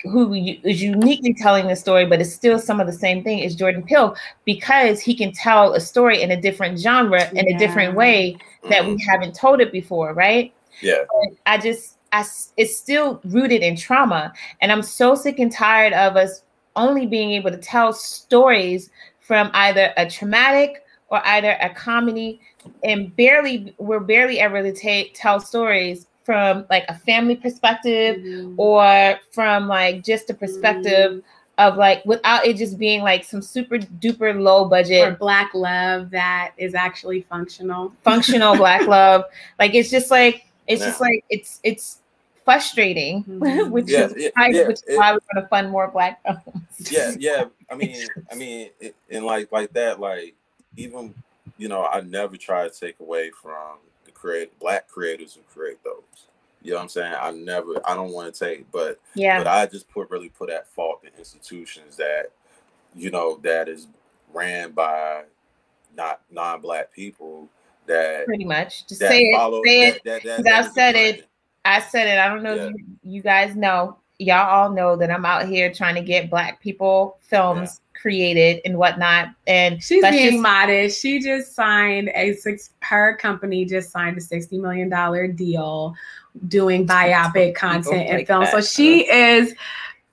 who 0.05 0.32
u- 0.34 0.59
is 0.64 0.82
uniquely 0.82 1.34
telling 1.34 1.66
the 1.68 1.76
story, 1.76 2.07
but 2.07 2.20
it's 2.20 2.32
still 2.32 2.59
some 2.59 2.80
of 2.80 2.86
the 2.86 2.92
same 2.92 3.22
thing 3.22 3.40
is 3.40 3.55
Jordan 3.55 3.82
Peele 3.82 4.14
because 4.44 5.01
he 5.01 5.14
can 5.14 5.32
tell 5.32 5.75
a 5.75 5.80
story 5.80 6.22
in 6.22 6.30
a 6.30 6.41
different 6.41 6.79
genre 6.79 7.29
in 7.33 7.49
a 7.54 7.58
different 7.58 7.95
way 7.95 8.37
that 8.70 8.83
Mhm. 8.83 8.96
we 8.96 9.04
haven't 9.08 9.34
told 9.34 9.61
it 9.61 9.72
before, 9.72 10.12
right? 10.14 10.53
yeah 10.83 11.04
I 11.45 11.58
just, 11.58 11.99
I, 12.12 12.20
s- 12.20 12.53
it's 12.57 12.75
still 12.76 13.20
rooted 13.25 13.62
in 13.62 13.76
trauma. 13.76 14.33
And 14.62 14.72
I'm 14.72 14.83
so 14.83 15.14
sick 15.14 15.38
and 15.38 15.53
tired 15.53 15.92
of 15.92 16.16
us 16.16 16.42
only 16.76 17.04
being 17.07 17.33
able 17.33 17.50
to 17.50 17.58
tell 17.58 17.92
stories 17.92 18.88
from 19.20 19.50
either 19.53 19.92
a 19.99 20.08
traumatic 20.08 20.83
or 21.08 21.20
either 21.26 21.58
a 21.61 21.68
comedy 21.70 22.41
and 22.84 23.14
barely, 23.16 23.75
we're 23.79 24.00
barely 24.00 24.41
ever 24.41 24.62
to 24.62 24.72
ta- 24.72 25.11
tell 25.14 25.41
stories 25.41 26.07
from 26.30 26.64
like 26.70 26.84
a 26.88 26.94
family 26.94 27.34
perspective 27.34 28.18
Mhm. 28.18 28.54
or 28.57 29.18
from 29.32 29.66
like 29.66 30.04
just 30.04 30.30
a 30.30 30.34
perspective 30.34 31.11
Mhm. 31.14 31.22
of 31.58 31.76
like 31.76 32.04
without 32.07 32.46
it 32.46 32.57
just 32.57 32.78
being 32.78 33.02
like 33.02 33.24
some 33.24 33.42
super 33.42 33.78
duper 33.78 34.40
low 34.40 34.62
or 34.64 34.68
budget 34.68 35.18
black 35.18 35.52
love 35.54 36.08
that 36.11 36.52
is 36.57 36.72
actually 36.76 37.22
functional. 37.22 37.92
functional 38.04 38.54
black 38.57 38.86
love 38.96 39.24
like 39.58 39.74
it's 39.74 39.90
just 39.90 40.08
like 40.12 40.44
it's 40.68 40.84
just 40.84 41.00
like 41.00 41.24
it's 41.30 41.58
it's 41.64 41.98
frustrating 42.44 43.24
Mhm. 43.24 43.70
which 43.74 43.88
Yeah, 43.90 44.04
is 44.07 44.14
yeah, 44.16 44.28
why, 44.36 44.48
yeah, 44.50 44.66
which 44.68 44.76
is 44.76 44.84
it- 44.86 44.96
why 44.96 45.12
we're 45.12 45.26
going 45.34 45.42
to 45.42 45.48
fund 45.48 45.68
more 45.68 45.88
black 45.88 46.22
films 46.22 46.92
yeah 46.92 47.11
yeah 47.18 47.44
i 47.70 47.74
mean 47.74 48.07
i 48.30 48.36
mean 48.36 48.70
it, 48.78 48.94
and 49.11 49.24
like 49.26 49.50
like 49.50 49.72
that 49.72 49.98
like 49.98 50.36
even 50.76 51.12
you 51.58 51.66
know 51.68 51.84
i 51.86 52.00
never 52.02 52.36
try 52.36 52.68
to 52.68 52.74
take 52.84 53.00
away 53.00 53.30
from 53.30 53.78
the 53.84 53.89
create 54.21 54.59
black 54.59 54.87
creators 54.88 55.34
who 55.34 55.41
create 55.53 55.83
those. 55.83 56.03
You 56.63 56.72
know 56.72 56.76
what 56.76 56.83
i'm 56.83 56.88
saying? 56.91 57.14
I 57.18 57.30
never 57.30 57.80
i 57.87 57.95
don't 57.95 58.13
want 58.13 58.33
to 58.34 58.38
take 58.38 58.71
but 58.71 59.01
yeah. 59.14 59.38
but 59.38 59.47
i 59.47 59.64
just 59.64 59.88
put 59.88 60.11
really 60.11 60.29
put 60.29 60.51
at 60.51 60.68
fault 60.68 61.03
the 61.03 61.09
institutions 61.18 61.97
that 61.97 62.33
you 62.95 63.11
know 63.11 63.38
that 63.42 63.67
is 63.68 63.87
ran 64.33 64.72
by 64.72 65.22
not 65.97 66.21
non-black 66.30 66.92
people 66.92 67.49
that 67.87 68.26
pretty 68.26 68.45
much. 68.45 68.87
Just 68.87 69.01
say 69.01 69.21
it 69.22 69.37
follow 69.37 69.63
say 69.64 69.91
that, 69.91 69.97
it. 69.97 70.05
that, 70.05 70.22
that, 70.25 70.45
that 70.45 70.64
I've 70.67 70.72
said 70.72 70.97
it. 70.97 71.26
i 71.64 71.80
said 71.80 72.07
it. 72.07 72.18
I 72.18 72.29
don't 72.29 72.42
know 72.42 72.55
Yeah. 72.55 72.67
if 72.67 72.75
you, 72.76 72.87
you 73.05 73.22
guys 73.22 73.57
know 73.57 73.97
y'all 74.21 74.49
all 74.49 74.71
know 74.71 74.95
that 74.97 75.11
i'm 75.11 75.25
out 75.25 75.49
here 75.49 75.72
trying 75.72 75.95
to 75.95 76.03
get 76.03 76.29
black 76.30 76.61
people 76.61 77.17
films 77.21 77.80
created 78.01 78.61
and 78.64 78.79
whatnot 78.79 79.29
and 79.47 79.83
She's 79.83 80.03
being 80.03 80.33
just- 80.33 80.42
modest. 80.42 81.03
She 81.03 81.21
just 81.21 81.55
signed 81.55 82.11
a 82.14 82.33
six. 82.34 82.71
Her 82.80 83.14
company 83.17 83.67
just 83.67 83.91
signed 83.91 84.17
a 84.17 84.22
sixty 84.22 84.57
million 84.59 84.88
dollar 84.88 85.26
deal 85.26 85.95
doing 86.49 86.87
biopic 86.87 87.55
content 87.55 88.09
and 88.09 88.17
like 88.18 88.26
film. 88.26 88.47
So 88.47 88.57
that. 88.57 88.64
she 88.64 89.07
is, 89.11 89.53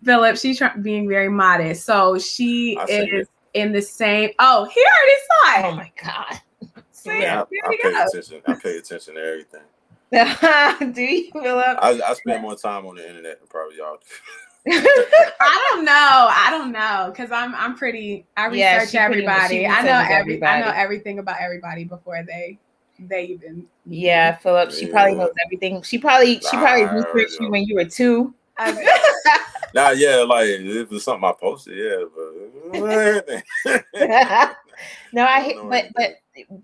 Philip. 0.04 0.36
She's 0.38 0.58
try- 0.58 0.76
being 0.76 1.08
very 1.08 1.30
modest. 1.30 1.86
So 1.86 2.18
she 2.20 2.78
I 2.78 2.86
see 2.88 2.94
is 2.94 3.28
it. 3.28 3.30
in 3.54 3.72
the 3.72 3.82
same. 3.82 4.32
Oh, 4.40 4.66
he 4.66 4.82
already 4.82 5.22
saw 5.30 5.60
it. 5.70 5.72
Oh 5.72 5.76
my 5.78 5.92
god 6.04 6.42
See, 6.92 7.22
yeah, 7.22 7.40
I, 7.40 7.70
I 7.70 7.78
pay 7.82 7.92
go. 7.92 8.06
attention 8.06 8.42
i 8.48 8.54
pay 8.56 8.78
attention 8.80 9.16
to 9.16 9.22
everything 9.22 9.62
do 10.94 11.02
you 11.02 11.32
Philip? 11.32 11.78
I, 11.82 12.00
I 12.06 12.14
spend 12.14 12.42
more 12.42 12.56
time 12.56 12.86
on 12.86 12.96
the 12.96 13.08
internet 13.08 13.40
than 13.40 13.48
probably 13.48 13.78
y'all 13.78 13.98
do. 13.98 14.06
I 14.70 15.72
don't 15.72 15.86
know. 15.86 15.92
I 15.94 16.48
don't 16.50 16.72
know 16.72 17.10
because 17.12 17.32
I'm 17.32 17.54
I'm 17.56 17.76
pretty. 17.76 18.26
I 18.36 18.48
research 18.48 18.60
Yeah, 18.60 18.86
she 18.86 18.98
pretty 18.98 19.26
everybody. 19.26 19.68
I 19.68 19.82
know 19.82 20.00
researches 20.00 20.16
every. 20.16 20.44
I 20.44 20.60
know 20.62 20.72
everything 20.76 21.20
about 21.20 21.38
everybody 21.42 21.84
before 21.84 22.24
they 22.26 22.58
they 23.00 23.26
even. 23.26 23.66
Yeah, 23.86 24.36
Philip. 24.38 24.72
She 24.72 24.88
probably 24.88 25.16
knows 25.16 25.32
everything. 25.46 25.82
She 25.84 25.98
probably 25.98 26.40
she 26.40 26.58
probably 26.58 26.84
Nah, 26.86 26.92
I 26.92 26.94
researched 26.96 27.40
you 27.40 27.52
when 27.52 27.64
you 27.64 27.76
were 27.76 27.86
two. 27.86 28.34
Okay. 28.60 28.88
Nah, 29.74 29.90
yeah, 29.92 30.24
like 30.24 30.48
if 30.48 30.62
it 30.62 30.90
was 30.90 31.04
something 31.04 31.28
I 31.28 31.34
posted, 31.34 31.78
yeah, 31.78 32.06
but 32.16 33.44
no, 35.14 35.24
I 35.24 35.38
I 35.38 35.42
hate, 35.42 35.56
don't 35.56 35.70
know 35.70 35.70
but 35.70 35.86
but 35.96 36.16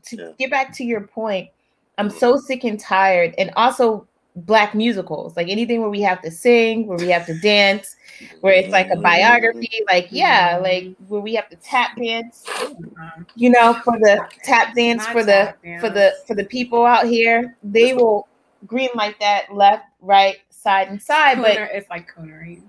to 0.05 0.15
Yeah. 0.15 0.29
get 0.39 0.49
back 0.49 0.73
to 0.77 0.83
your 0.83 1.01
point, 1.01 1.49
I'm 1.97 2.09
so 2.09 2.37
sick 2.37 2.63
and 2.63 2.79
tired, 2.79 3.35
and 3.37 3.51
also 3.55 4.07
black 4.35 4.73
musicals, 4.73 5.37
like 5.37 5.47
anything 5.49 5.79
where 5.81 5.89
we 5.89 6.01
have 6.01 6.21
to 6.23 6.31
sing, 6.31 6.87
where 6.87 6.97
we 6.97 7.09
have 7.09 7.25
to 7.27 7.39
dance, 7.39 7.95
where 8.41 8.53
it's 8.53 8.69
like 8.69 8.89
a 8.89 8.95
biography, 8.95 9.81
like 9.87 10.07
yeah, 10.09 10.59
like 10.61 10.95
where 11.07 11.21
we 11.21 11.35
have 11.35 11.49
to 11.49 11.55
tap 11.57 11.95
dance, 11.97 12.45
you 13.35 13.49
know, 13.49 13.73
for 13.83 13.97
the 13.99 14.27
tap 14.43 14.75
dance 14.75 15.05
for 15.07 15.23
the 15.23 15.53
for 15.79 15.89
the 15.89 16.13
for 16.25 16.35
the 16.35 16.45
people 16.45 16.85
out 16.85 17.05
here, 17.05 17.55
they 17.63 17.93
will 17.93 18.27
green 18.65 18.89
like 18.95 19.19
that, 19.19 19.53
left, 19.53 19.85
right, 20.01 20.37
side, 20.49 20.87
and 20.87 21.01
side, 21.01 21.37
but 21.37 21.57
it's 21.57 21.89
like 21.89 22.07
coonery. 22.13 22.61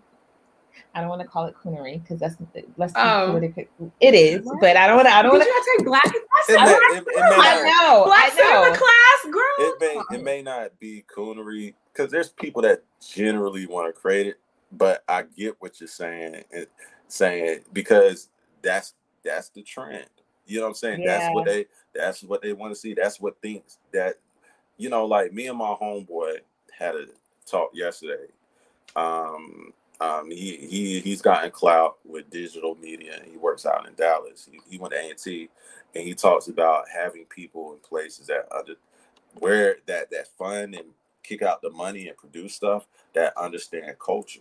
I 0.95 1.01
don't 1.01 1.09
want 1.09 1.23
to 1.23 1.27
call 1.27 1.47
it 1.47 1.55
coonery 1.63 2.01
because 2.03 2.21
that's 2.21 2.37
less 2.77 2.93
Oh. 2.97 3.27
political. 3.27 3.65
It 4.01 4.15
is, 4.15 4.45
What? 4.45 4.61
but 4.61 4.77
I 4.77 4.87
don't 4.87 4.97
want 4.97 5.09
to. 5.09 5.15
I 5.15 5.23
don't 5.23 5.33
Did 5.33 5.47
want 5.47 5.49
to. 5.49 5.71
you 5.71 5.77
take 5.79 5.87
black? 5.87 6.05
That's 6.05 6.49
It 6.49 6.61
may, 6.61 6.97
it, 6.97 7.05
it 7.07 7.07
I 7.17 7.63
know. 7.63 8.05
Black 8.05 8.25
I 8.25 8.31
cinema 8.31 8.67
know. 8.67 8.73
class, 8.73 9.33
girl. 9.33 9.43
it 9.59 9.81
may 9.81 10.17
it 10.17 10.23
may 10.23 10.43
not 10.43 10.79
be 10.79 11.05
coonery 11.15 11.75
because 11.93 12.11
there's 12.11 12.29
people 12.31 12.63
that 12.63 12.83
generally 13.01 13.67
want 13.67 13.93
to 13.95 13.99
create 14.01 14.27
it, 14.27 14.37
but 14.73 15.03
I 15.09 15.23
get 15.37 15.57
what 15.61 15.81
you're 15.81 15.89
saying 15.89 16.45
and 16.53 16.67
saying 17.09 17.61
because 17.73 18.29
that's 18.63 18.95
that's 19.25 19.49
the 19.51 19.63
trend. 19.63 20.07
You 20.47 20.59
know 20.59 20.65
what 20.65 20.69
I'm 20.71 20.75
saying? 20.75 21.05
That's 21.05 21.27
what 21.33 21.47
they 21.47 21.67
that's 21.95 22.23
what 22.23 22.43
they 22.43 22.53
want 22.53 22.73
to 22.73 22.79
see. 22.79 22.95
That's 22.95 23.21
what 23.21 23.41
thinks 23.41 23.79
that 23.93 24.15
you 24.77 24.91
know, 24.91 25.07
like 25.07 25.33
me 25.33 25.47
and 25.47 25.59
my 25.59 25.75
homeboy 25.81 26.39
had 26.77 26.95
a 26.97 27.07
talk 27.47 27.71
yesterday. 27.75 28.27
Um 28.97 29.73
um 30.05 30.31
he 30.31 30.57
he 30.57 31.01
he's 31.01 31.23
gotten 31.23 31.51
clout 31.51 31.97
with 32.05 32.31
digital 32.31 32.75
media 32.77 33.21
he 33.35 33.37
works 33.37 33.67
out 33.67 33.87
in 33.89 33.95
Dallas. 33.95 34.49
He, 34.51 34.61
he 34.69 34.79
went 34.79 34.93
to 34.95 35.01
A&T 35.01 35.49
and 35.95 36.05
he 36.05 36.15
talks 36.15 36.49
about 36.49 36.85
having 36.89 37.25
people 37.25 37.73
in 37.73 37.79
places 37.79 38.27
that 38.29 38.47
under 38.57 38.75
where 39.39 39.77
that 39.87 40.11
that 40.11 40.29
fund 40.39 40.75
and 40.75 40.87
kick 41.23 41.43
out 41.43 41.63
the 41.63 41.71
money 41.71 42.09
and 42.09 42.17
produce 42.17 42.55
stuff 42.55 42.87
that 43.15 43.37
understand 43.37 43.99
culture. 43.99 44.41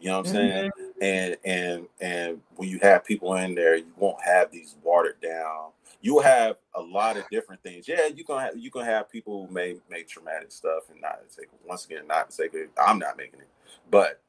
You 0.00 0.08
know 0.08 0.18
what 0.18 0.28
I'm 0.28 0.32
saying? 0.32 0.70
And 1.00 1.36
and 1.44 1.86
and 2.00 2.40
when 2.56 2.68
you 2.68 2.78
have 2.82 3.04
people 3.04 3.34
in 3.34 3.54
there, 3.54 3.76
you 3.76 3.92
won't 3.96 4.22
have 4.22 4.50
these 4.50 4.76
watered 4.82 5.20
down. 5.20 5.70
You'll 6.00 6.22
have 6.22 6.56
a 6.74 6.80
lot 6.82 7.16
of 7.16 7.24
different 7.30 7.62
things. 7.62 7.86
Yeah, 7.86 8.06
you 8.06 8.24
gonna 8.24 8.46
have 8.46 8.56
you 8.56 8.70
gonna 8.70 8.86
have 8.86 9.10
people 9.10 9.46
who 9.46 9.52
may 9.52 9.76
make 9.88 10.08
traumatic 10.08 10.50
stuff 10.50 10.90
and 10.90 11.00
not 11.00 11.20
take 11.36 11.46
once 11.66 11.84
again 11.84 12.06
not 12.08 12.30
take 12.30 12.54
it. 12.54 12.70
I'm 12.82 12.98
not 12.98 13.16
making 13.16 13.40
it, 13.40 13.48
but 13.90 14.20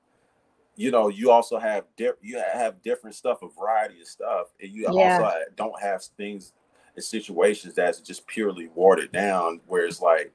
you 0.75 0.91
know 0.91 1.07
you 1.09 1.31
also 1.31 1.59
have 1.59 1.85
di- 1.97 2.09
you 2.21 2.41
have 2.53 2.81
different 2.81 3.15
stuff, 3.15 3.41
a 3.41 3.47
variety 3.47 4.01
of 4.01 4.07
stuff, 4.07 4.47
and 4.61 4.71
you 4.71 4.87
Yeah. 4.91 5.17
also 5.17 5.31
don't 5.55 5.79
have 5.81 6.03
things 6.17 6.53
and 6.95 7.03
situations 7.03 7.73
that's 7.73 7.99
just 7.99 8.25
purely 8.27 8.67
watered 8.75 9.11
down, 9.11 9.59
where 9.67 9.85
it's 9.85 10.01
like, 10.01 10.31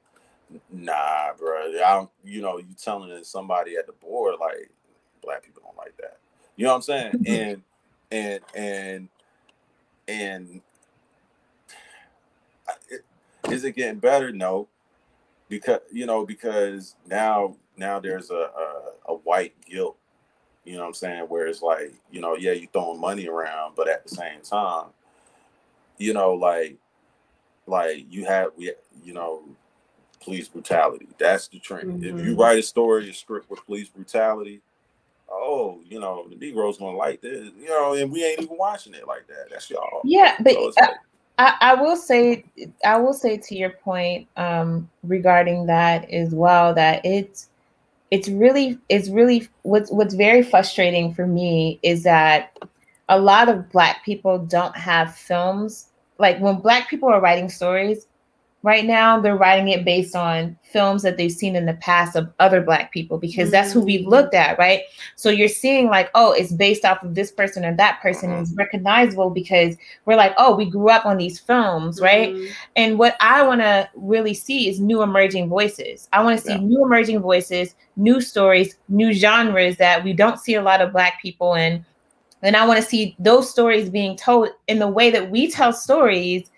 nah, 0.71 1.33
bro, 1.37 1.67
I 1.67 1.93
don't, 1.95 2.09
you 2.23 2.41
know, 2.41 2.57
you 2.57 2.73
telling 2.81 3.23
somebody 3.23 3.75
at 3.77 3.85
the 3.87 3.93
board 3.93 4.35
like 4.39 4.69
black 5.21 5.43
people 5.43 5.61
don't 5.65 5.77
like 5.77 5.95
that. 5.97 6.19
You 6.55 6.65
know 6.65 6.71
what 6.71 6.77
I'm 6.77 6.81
saying? 6.81 7.13
and 7.25 7.63
and 8.11 8.41
and 8.55 9.09
and 10.07 10.61
it, 12.89 13.05
is 13.49 13.63
it 13.63 13.73
getting 13.73 13.99
better? 13.99 14.31
No, 14.31 14.67
because 15.47 15.79
you 15.91 16.05
know 16.05 16.25
because 16.25 16.95
now 17.07 17.55
now 17.77 17.99
there's 17.99 18.31
a, 18.31 18.35
a 18.35 18.91
a 19.09 19.13
white 19.15 19.53
guilt. 19.65 19.97
You 20.69 20.75
know 20.75 20.81
what 20.81 20.87
I'm 20.89 20.93
saying? 20.93 21.23
Where 21.23 21.47
it's 21.47 21.63
like 21.63 21.91
you 22.11 22.21
know 22.21 22.35
yeah 22.35 22.51
you 22.51 22.67
throwing 22.71 23.01
money 23.01 23.27
around, 23.27 23.73
but 23.75 23.89
at 23.89 24.03
the 24.03 24.09
same 24.09 24.41
time, 24.43 24.89
you 25.97 26.13
know 26.13 26.33
like 26.35 26.77
like 27.65 28.05
you 28.07 28.25
have 28.25 28.51
we 28.55 28.71
you 29.03 29.15
know 29.15 29.41
police 30.23 30.47
brutality. 30.47 31.07
That's 31.17 31.47
the 31.47 31.57
trend. 31.57 32.03
If 32.03 32.19
you 32.23 32.35
Mhm. 32.35 32.37
write 32.37 32.59
a 32.59 32.61
story, 32.61 33.09
a 33.09 33.13
script 33.15 33.49
with 33.49 33.65
police 33.65 33.89
brutality, 33.89 34.61
oh, 35.27 35.81
you 35.89 35.99
know, 35.99 36.27
the 36.29 36.35
Negroes 36.35 36.77
gonna 36.77 36.95
like 36.95 37.19
this, 37.21 37.49
you 37.59 37.69
know, 37.69 37.95
and 37.95 38.11
we 38.11 38.23
ain't 38.23 38.43
even 38.43 38.55
watching 38.55 38.93
it 38.93 39.07
like 39.07 39.25
that. 39.27 39.47
That's 39.49 39.71
y'all. 39.71 40.01
Yeah, 40.03 40.35
but 40.39 40.53
So 40.53 40.65
uh, 40.67 40.71
like, 40.81 40.89
I, 41.39 41.55
I 41.61 41.81
will 41.81 41.95
say 41.95 42.45
I 42.85 42.97
will 42.97 43.13
say 43.13 43.37
to 43.37 43.55
your 43.55 43.71
point 43.71 44.27
um, 44.37 44.87
regarding 45.01 45.65
that 45.65 46.07
as 46.11 46.29
well 46.29 46.75
that 46.75 47.03
it's 47.03 47.48
it's 48.11 48.27
really 48.27 48.77
it's 48.89 49.09
really 49.09 49.47
what's 49.63 49.91
what's 49.91 50.13
very 50.13 50.41
frustrating 50.41 51.13
for 51.13 51.27
me 51.27 51.79
is 51.83 52.03
that 52.03 52.57
a 53.07 53.19
lot 53.19 53.49
of 53.49 53.69
black 53.71 54.03
people 54.05 54.39
don't 54.39 54.75
have 54.75 55.15
films. 55.15 55.89
Like 56.17 56.39
when 56.39 56.59
black 56.59 56.89
people 56.89 57.09
are 57.09 57.21
writing 57.21 57.49
stories 57.49 58.05
right 58.61 58.85
now 58.85 59.19
they're 59.19 59.37
writing 59.37 59.69
it 59.69 59.85
based 59.85 60.15
on 60.15 60.57
films 60.63 61.01
that 61.01 61.15
they've 61.15 61.31
seen 61.31 61.55
in 61.55 61.65
the 61.65 61.73
past 61.75 62.15
of 62.17 62.29
other 62.39 62.61
black 62.61 62.91
people 62.91 63.17
because 63.17 63.49
that's 63.49 63.71
who 63.71 63.79
we've 63.79 64.05
Mm. 64.05 64.09
looked 64.09 64.33
at 64.33 64.59
right 64.59 64.81
so 65.15 65.29
you're 65.29 65.47
seeing 65.47 65.87
like 65.87 66.09
oh 66.13 66.33
it's 66.33 66.51
based 66.51 66.83
off 66.83 67.01
of 67.01 67.15
this 67.15 67.31
person 67.31 67.63
or 67.63 67.73
that 67.75 68.01
person 68.01 68.31
and 68.31 68.41
it's 68.41 68.53
recognizable 68.55 69.29
because 69.29 69.75
we're 70.05 70.17
like 70.17 70.33
oh 70.37 70.55
we 70.55 70.65
grew 70.69 70.89
up 70.89 71.05
on 71.05 71.17
these 71.17 71.39
films 71.39 72.01
right 72.01 72.33
Mhm. 72.33 72.49
and 72.75 72.99
what 72.99 73.15
I 73.21 73.43
want 73.43 73.61
to 73.61 73.89
really 73.95 74.33
see 74.33 74.67
is 74.69 74.79
new 74.79 75.01
emerging 75.01 75.47
voices. 75.47 76.09
I 76.11 76.21
want 76.23 76.37
to 76.39 76.45
see 76.45 76.53
Yeah. 76.53 76.59
new 76.59 76.83
emerging 76.83 77.19
voices, 77.21 77.75
new 77.95 78.19
stories, 78.19 78.75
new 78.89 79.13
genres 79.13 79.77
that 79.77 80.03
we 80.03 80.11
don't 80.13 80.37
see 80.39 80.55
a 80.55 80.61
lot 80.61 80.81
of 80.81 80.91
Black 80.91 81.21
people 81.21 81.53
in. 81.53 81.85
And 82.43 82.55
I 82.55 82.65
want 82.67 82.81
to 82.81 82.87
see 82.87 83.15
those 83.19 83.49
stories 83.49 83.89
being 83.89 84.15
told 84.15 84.49
in 84.67 84.79
the 84.79 84.87
way 84.87 85.09
that 85.11 85.29
we 85.29 85.49
tell 85.51 85.73
stories, 85.73 86.49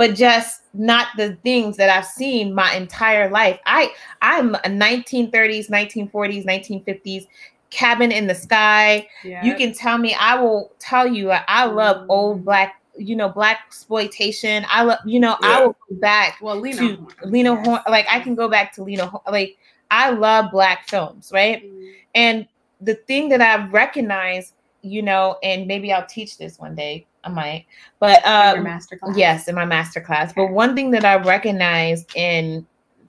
but 0.00 0.14
just 0.14 0.62
not 0.72 1.08
the 1.18 1.34
things 1.42 1.76
that 1.76 1.90
I've 1.90 2.06
seen 2.06 2.54
my 2.54 2.72
entire 2.74 3.28
life. 3.28 3.60
I 3.66 3.92
I'm 4.22 4.54
a 4.54 4.68
1930s, 4.70 5.68
1940s, 5.68 6.46
1950s 6.46 7.26
cabin 7.68 8.10
in 8.10 8.26
the 8.26 8.34
sky 8.34 9.06
Yeah. 9.22 9.44
you 9.44 9.54
can 9.54 9.72
tell 9.72 9.96
me 9.96 10.12
i 10.18 10.34
will 10.34 10.72
tell 10.80 11.06
you 11.06 11.30
i 11.30 11.44
I 11.46 11.66
love 11.66 11.98
Mm. 11.98 12.06
old 12.08 12.44
black 12.44 12.82
you 12.96 13.14
know 13.14 13.28
black 13.28 13.58
exploitation 13.68 14.66
i 14.68 14.82
love 14.82 14.98
you 15.06 15.20
know 15.20 15.36
i 15.42 15.60
will 15.64 15.76
go 15.88 15.94
back 16.00 16.38
Well, 16.40 16.56
Lena. 16.58 16.76
to 16.78 16.96
Horne, 16.96 17.14
lena 17.32 17.54
yes. 17.54 17.64
Horne, 17.66 17.82
like 17.88 18.06
i 18.10 18.18
can 18.18 18.34
go 18.34 18.48
back 18.48 18.72
to 18.74 18.82
lena 18.82 19.06
Horne, 19.06 19.22
like 19.30 19.56
i 19.92 20.10
love 20.10 20.50
black 20.50 20.88
films 20.88 21.30
right 21.32 21.62
Mhm. 21.64 21.92
and 22.16 22.48
the 22.80 22.96
thing 23.06 23.28
that 23.28 23.40
i've 23.40 23.72
recognized 23.72 24.54
you 24.82 25.02
know 25.02 25.36
and 25.44 25.68
maybe 25.68 25.92
i'll 25.92 26.06
teach 26.06 26.38
this 26.38 26.58
one 26.58 26.74
day 26.74 27.06
i 27.24 27.28
might 27.28 27.66
but 28.00 28.24
In 28.24 28.58
um 28.58 28.64
master 28.64 28.96
class. 28.96 29.16
Yes, 29.16 29.46
in 29.46 29.54
my 29.54 29.66
master 29.66 30.00
class. 30.00 30.32
But 30.32 30.50
one 30.50 30.74
thing 30.74 30.90
that 30.92 31.04
I 31.04 31.16
recognized 31.16 32.16
in 32.16 32.66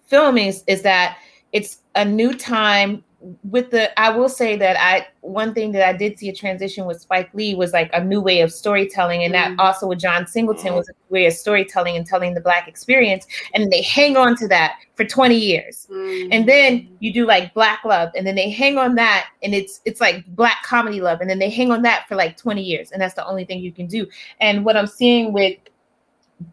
filming 0.08 0.48
is, 0.48 0.64
is 0.68 0.82
that 0.82 1.18
it's 1.54 1.80
a 1.96 2.04
new 2.04 2.34
time 2.34 3.04
with 3.44 3.70
the 3.70 3.98
I 4.00 4.10
will 4.10 4.30
say 4.30 4.56
that 4.58 4.78
I 4.80 5.08
one 5.22 5.54
thing 5.54 5.72
that 5.74 5.88
I 5.88 5.94
did 5.94 6.18
see 6.18 6.30
a 6.30 6.34
transition 6.34 6.86
with 6.86 7.00
Spike 7.02 7.30
Lee 7.34 7.54
was 7.54 7.72
like 7.72 7.90
a 7.94 8.04
new 8.04 8.20
way 8.20 8.42
of 8.42 8.52
storytelling 8.52 9.24
and 9.24 9.34
that 9.34 9.52
Mhm. 9.52 9.60
also 9.60 9.88
with 9.88 10.00
John 10.00 10.26
Singleton 10.26 10.74
was 10.74 10.90
a 10.90 10.94
way 11.10 11.28
of 11.28 11.34
storytelling 11.34 11.96
and 11.96 12.06
telling 12.06 12.34
the 12.34 12.42
black 12.42 12.68
experience 12.68 13.28
and 13.54 13.72
they 13.72 13.82
hang 13.84 14.18
on 14.18 14.36
to 14.38 14.48
that 14.48 14.74
for 14.96 15.06
20 15.06 15.36
years. 15.36 15.88
And 16.32 16.48
then 16.50 16.88
you 17.00 17.14
do 17.14 17.26
like 17.28 17.54
black 17.54 17.86
love 17.86 18.10
and 18.16 18.26
then 18.26 18.36
they 18.36 18.50
hang 18.50 18.78
on 18.78 18.96
that 18.96 19.28
and 19.44 19.54
it's 19.54 19.82
it's 19.86 20.02
like 20.02 20.26
black 20.36 20.64
comedy 20.64 21.00
love 21.02 21.22
and 21.22 21.30
then 21.30 21.38
they 21.38 21.50
hang 21.50 21.72
on 21.72 21.84
that 21.84 22.08
for 22.08 22.16
like 22.16 22.38
20 22.38 22.64
years 22.64 22.92
and 22.92 23.02
that's 23.02 23.14
the 23.14 23.26
only 23.28 23.46
thing 23.46 23.60
you 23.60 23.72
can 23.72 23.86
do. 23.86 24.08
And 24.40 24.66
what 24.66 24.76
I'm 24.76 24.88
seeing 24.88 25.32
with 25.32 25.58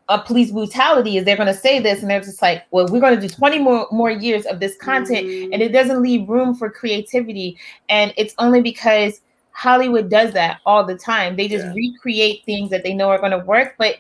a 0.09 0.19
police 0.21 0.51
brutality 0.51 1.17
is 1.17 1.25
they're 1.25 1.37
going 1.37 1.47
to 1.47 1.55
say 1.55 1.79
this 1.81 2.01
and 2.01 2.11
they're 2.11 2.21
just 2.21 2.43
like, 2.43 2.65
well, 2.71 2.87
we're 2.89 3.01
going 3.01 3.19
to 3.19 3.21
do 3.21 3.33
20 3.33 3.59
more 3.59 3.87
more 3.91 4.11
years 4.11 4.47
of 4.47 4.61
this 4.61 4.77
content 4.77 5.27
Mhm. 5.27 5.51
and 5.53 5.63
it 5.63 5.71
doesn't 5.71 6.03
leave 6.03 6.29
room 6.29 6.55
for 6.55 6.71
creativity 6.71 7.57
and 7.89 8.13
it's 8.17 8.35
only 8.39 8.61
because 8.61 9.21
Hollywood 9.53 10.09
does 10.09 10.33
that 10.35 10.59
all 10.67 10.85
the 10.85 10.97
time. 10.97 11.37
They 11.37 11.49
just 11.49 11.67
Yeah. 11.67 11.75
recreate 11.75 12.45
things 12.47 12.71
that 12.71 12.85
they 12.85 12.95
know 12.95 13.09
are 13.11 13.19
going 13.19 13.33
to 13.33 13.39
work, 13.39 13.75
but 13.79 13.97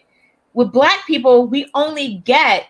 with 0.54 0.72
black 0.72 1.06
people, 1.06 1.46
we 1.46 1.68
only 1.74 2.22
get 2.24 2.66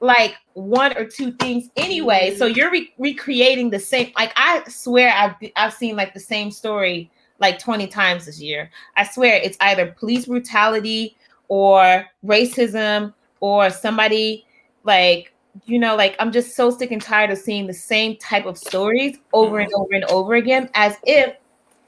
like 0.00 0.36
one 0.54 0.96
or 0.96 1.04
two 1.04 1.32
things 1.32 1.68
anyway. 1.76 2.34
So 2.36 2.46
you're 2.46 2.70
re- 2.70 2.92
recreating 2.98 3.68
the 3.70 3.78
same. 3.78 4.12
Like 4.16 4.32
I 4.36 4.62
swear, 4.68 5.12
I've 5.12 5.34
I've 5.56 5.74
seen 5.74 5.94
like 5.96 6.14
the 6.14 6.20
same 6.20 6.50
story 6.50 7.10
like 7.38 7.58
20 7.58 7.86
times 7.86 8.26
this 8.26 8.40
year. 8.40 8.70
I 8.96 9.04
swear 9.04 9.34
it's 9.36 9.56
either 9.60 9.94
police 9.98 10.26
brutality 10.26 11.16
or 11.50 12.06
racism 12.24 13.12
or 13.40 13.68
somebody 13.68 14.46
like 14.84 15.34
you 15.66 15.78
know 15.78 15.96
like 15.96 16.16
I'm 16.18 16.32
just 16.32 16.54
so 16.54 16.70
sick 16.70 16.92
and 16.92 17.02
tired 17.02 17.30
of 17.30 17.38
seeing 17.38 17.66
the 17.66 17.74
same 17.74 18.16
type 18.16 18.46
of 18.46 18.56
stories 18.56 19.18
over 19.32 19.58
and 19.58 19.70
over 19.74 19.92
and 19.92 20.04
over 20.04 20.34
again 20.34 20.70
as 20.74 20.96
if 21.04 21.34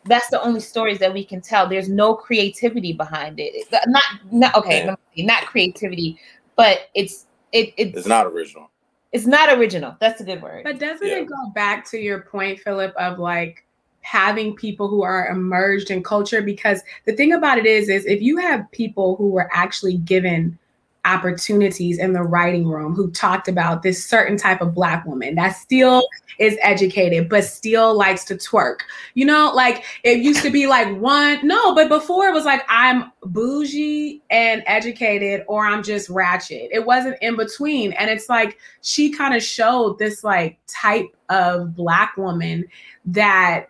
that's 0.04 0.28
the 0.30 0.42
only 0.42 0.58
stories 0.58 0.98
that 0.98 1.14
we 1.14 1.24
can 1.24 1.40
tell. 1.40 1.68
There's 1.68 1.88
no 1.88 2.14
creativity 2.14 2.92
behind 2.92 3.38
it. 3.38 3.68
Not, 3.86 4.02
not 4.32 4.56
okay, 4.56 4.84
yeah. 5.14 5.24
not 5.24 5.46
creativity, 5.46 6.18
but 6.56 6.90
it's 6.94 7.26
it, 7.52 7.72
it's, 7.76 7.98
it's 7.98 8.06
not 8.08 8.26
original. 8.26 8.68
It's 9.12 9.26
not 9.26 9.56
original. 9.56 9.96
That's 10.00 10.20
a 10.20 10.24
good 10.24 10.42
word. 10.42 10.64
But 10.64 10.80
doesn't 10.80 11.06
yeah. 11.06 11.18
it 11.18 11.28
go 11.28 11.50
back 11.54 11.88
to 11.90 11.98
your 11.98 12.22
point, 12.22 12.58
Philip, 12.58 12.94
of 12.96 13.20
like 13.20 13.64
having 14.02 14.54
people 14.54 14.88
who 14.88 15.02
are 15.02 15.28
emerged 15.28 15.90
in 15.90 16.02
culture? 16.02 16.42
Because 16.42 16.82
the 17.06 17.14
thing 17.14 17.32
about 17.32 17.58
it 17.58 17.66
is, 17.66 17.88
is 17.88 18.04
if 18.04 18.20
you 18.20 18.36
have 18.38 18.70
people 18.72 19.16
who 19.16 19.30
were 19.30 19.48
actually 19.52 19.96
given 19.96 20.58
opportunities 21.04 21.98
in 21.98 22.12
the 22.12 22.22
writing 22.22 22.66
room 22.68 22.94
who 22.94 23.10
talked 23.10 23.48
about 23.48 23.82
this 23.82 24.04
certain 24.04 24.36
type 24.36 24.60
of 24.60 24.72
black 24.72 25.04
woman 25.04 25.34
that 25.34 25.50
still 25.50 26.06
is 26.38 26.56
educated 26.62 27.28
but 27.28 27.42
still 27.44 27.96
likes 27.96 28.24
to 28.24 28.36
twerk. 28.36 28.80
You 29.14 29.24
know, 29.24 29.50
like 29.52 29.84
it 30.04 30.18
used 30.18 30.42
to 30.42 30.50
be 30.50 30.68
like 30.68 30.96
one, 30.98 31.44
no, 31.46 31.74
but 31.74 31.88
before 31.88 32.28
it 32.28 32.32
was 32.32 32.44
like 32.44 32.62
I'm 32.68 33.10
bougie 33.24 34.22
and 34.30 34.62
educated 34.66 35.44
or 35.48 35.66
I'm 35.66 35.82
just 35.82 36.08
ratchet. 36.08 36.68
It 36.70 36.86
wasn't 36.86 37.16
in 37.20 37.36
between. 37.36 37.92
And 37.94 38.08
it's 38.08 38.28
like 38.28 38.58
she 38.82 39.10
kind 39.10 39.34
of 39.34 39.42
showed 39.42 39.98
this 39.98 40.22
like 40.22 40.58
type 40.68 41.08
of 41.28 41.74
black 41.74 42.16
woman 42.16 42.64
that 43.06 43.66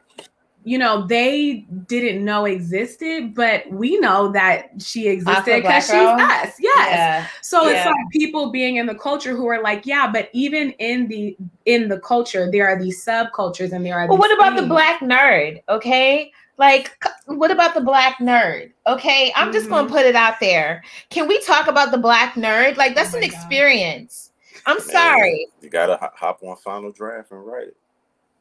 you 0.64 0.78
know, 0.78 1.06
they 1.06 1.66
didn't 1.86 2.24
know 2.24 2.44
existed, 2.44 3.34
but 3.34 3.68
we 3.70 3.98
know 3.98 4.30
that 4.32 4.70
she 4.80 5.08
existed 5.08 5.62
because 5.62 5.86
she's 5.86 5.94
us. 5.94 6.54
Yes. 6.58 6.58
Yeah. 6.60 7.26
So 7.40 7.68
yeah. 7.68 7.78
it's 7.78 7.86
like 7.86 8.10
people 8.12 8.50
being 8.50 8.76
in 8.76 8.86
the 8.86 8.94
culture 8.94 9.36
who 9.36 9.46
are 9.48 9.60
like, 9.60 9.86
yeah, 9.86 10.10
but 10.10 10.28
even 10.32 10.70
in 10.72 11.08
the 11.08 11.36
in 11.66 11.88
the 11.88 11.98
culture, 12.00 12.50
there 12.50 12.68
are 12.68 12.78
these 12.78 13.04
subcultures 13.04 13.72
and 13.72 13.84
there 13.84 13.98
are. 13.98 14.06
Well, 14.06 14.18
what 14.18 14.32
about 14.32 14.56
the 14.56 14.66
black 14.66 15.00
nerd? 15.00 15.62
Okay. 15.68 16.32
Like, 16.58 17.02
what 17.26 17.50
about 17.50 17.74
the 17.74 17.80
black 17.80 18.18
nerd? 18.18 18.72
Okay, 18.86 19.32
I'm 19.34 19.46
mm-hmm. 19.46 19.52
just 19.52 19.68
gonna 19.68 19.88
put 19.88 20.06
it 20.06 20.14
out 20.14 20.38
there. 20.38 20.84
Can 21.10 21.26
we 21.26 21.40
talk 21.40 21.66
about 21.66 21.90
the 21.90 21.98
black 21.98 22.34
nerd? 22.34 22.76
Like, 22.76 22.94
that's 22.94 23.14
oh 23.14 23.18
an 23.18 23.24
experience. 23.24 24.30
God. 24.64 24.72
I'm 24.72 24.76
Man, 24.76 24.86
sorry. 24.86 25.48
You 25.60 25.70
gotta 25.70 25.98
hop 26.14 26.40
on 26.42 26.54
final 26.56 26.92
draft 26.92 27.32
and 27.32 27.44
write 27.44 27.68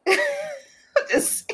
it. 0.05 0.19
just 1.11 1.51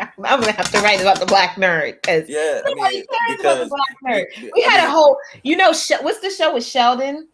I'm 0.00 0.40
gonna 0.40 0.52
have 0.52 0.70
to 0.72 0.80
write 0.80 1.00
about 1.00 1.18
the 1.20 1.26
black 1.26 1.56
nerd 1.56 2.00
because 2.00 2.28
yeah, 2.28 2.60
I 2.64 2.74
mean, 2.74 3.04
because 3.28 3.68
black 3.68 3.96
nerd. 4.06 4.50
We 4.54 4.62
had 4.62 4.84
a 4.84 4.90
whole, 4.90 5.18
you 5.42 5.56
know, 5.56 5.68
what's 5.68 6.20
the 6.20 6.30
show 6.30 6.54
with 6.54 6.64
Sheldon? 6.64 7.28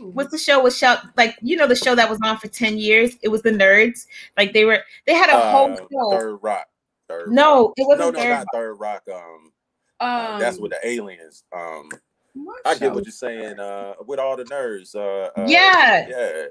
What's 0.00 0.30
the 0.30 0.38
show 0.38 0.62
with 0.62 0.74
Sheldon? 0.74 1.10
Like 1.16 1.36
you 1.42 1.56
know, 1.56 1.66
the 1.66 1.76
show 1.76 1.94
that 1.94 2.08
was 2.08 2.18
on 2.22 2.38
for 2.38 2.48
ten 2.48 2.78
years. 2.78 3.16
It 3.22 3.28
was 3.28 3.42
the 3.42 3.50
Nerds. 3.50 4.06
Like 4.36 4.52
they 4.52 4.64
were, 4.64 4.80
they 5.06 5.14
had 5.14 5.30
a 5.30 5.34
uh, 5.34 5.52
whole 5.52 5.76
show. 5.76 6.10
Third 6.10 6.36
Rock. 6.42 6.66
Third 7.08 7.32
no, 7.32 7.66
Rock. 7.66 7.72
it 7.76 7.86
wasn't. 7.86 8.14
No, 8.14 8.22
no, 8.22 8.28
not 8.28 8.46
Third 8.52 8.74
Rock. 8.74 9.02
Um, 9.12 9.20
um 9.20 9.52
uh, 10.00 10.38
that's 10.38 10.58
with 10.58 10.72
the 10.72 10.86
aliens. 10.86 11.44
Um, 11.54 11.90
I 12.64 12.74
get 12.74 12.92
what 12.92 13.04
you're 13.04 13.12
saying. 13.12 13.58
Uh, 13.58 13.94
with 14.06 14.18
all 14.18 14.36
the 14.36 14.44
nerds. 14.44 14.94
Uh, 14.94 15.30
uh 15.38 15.46
yeah, 15.46 16.06
yeah, 16.08 16.46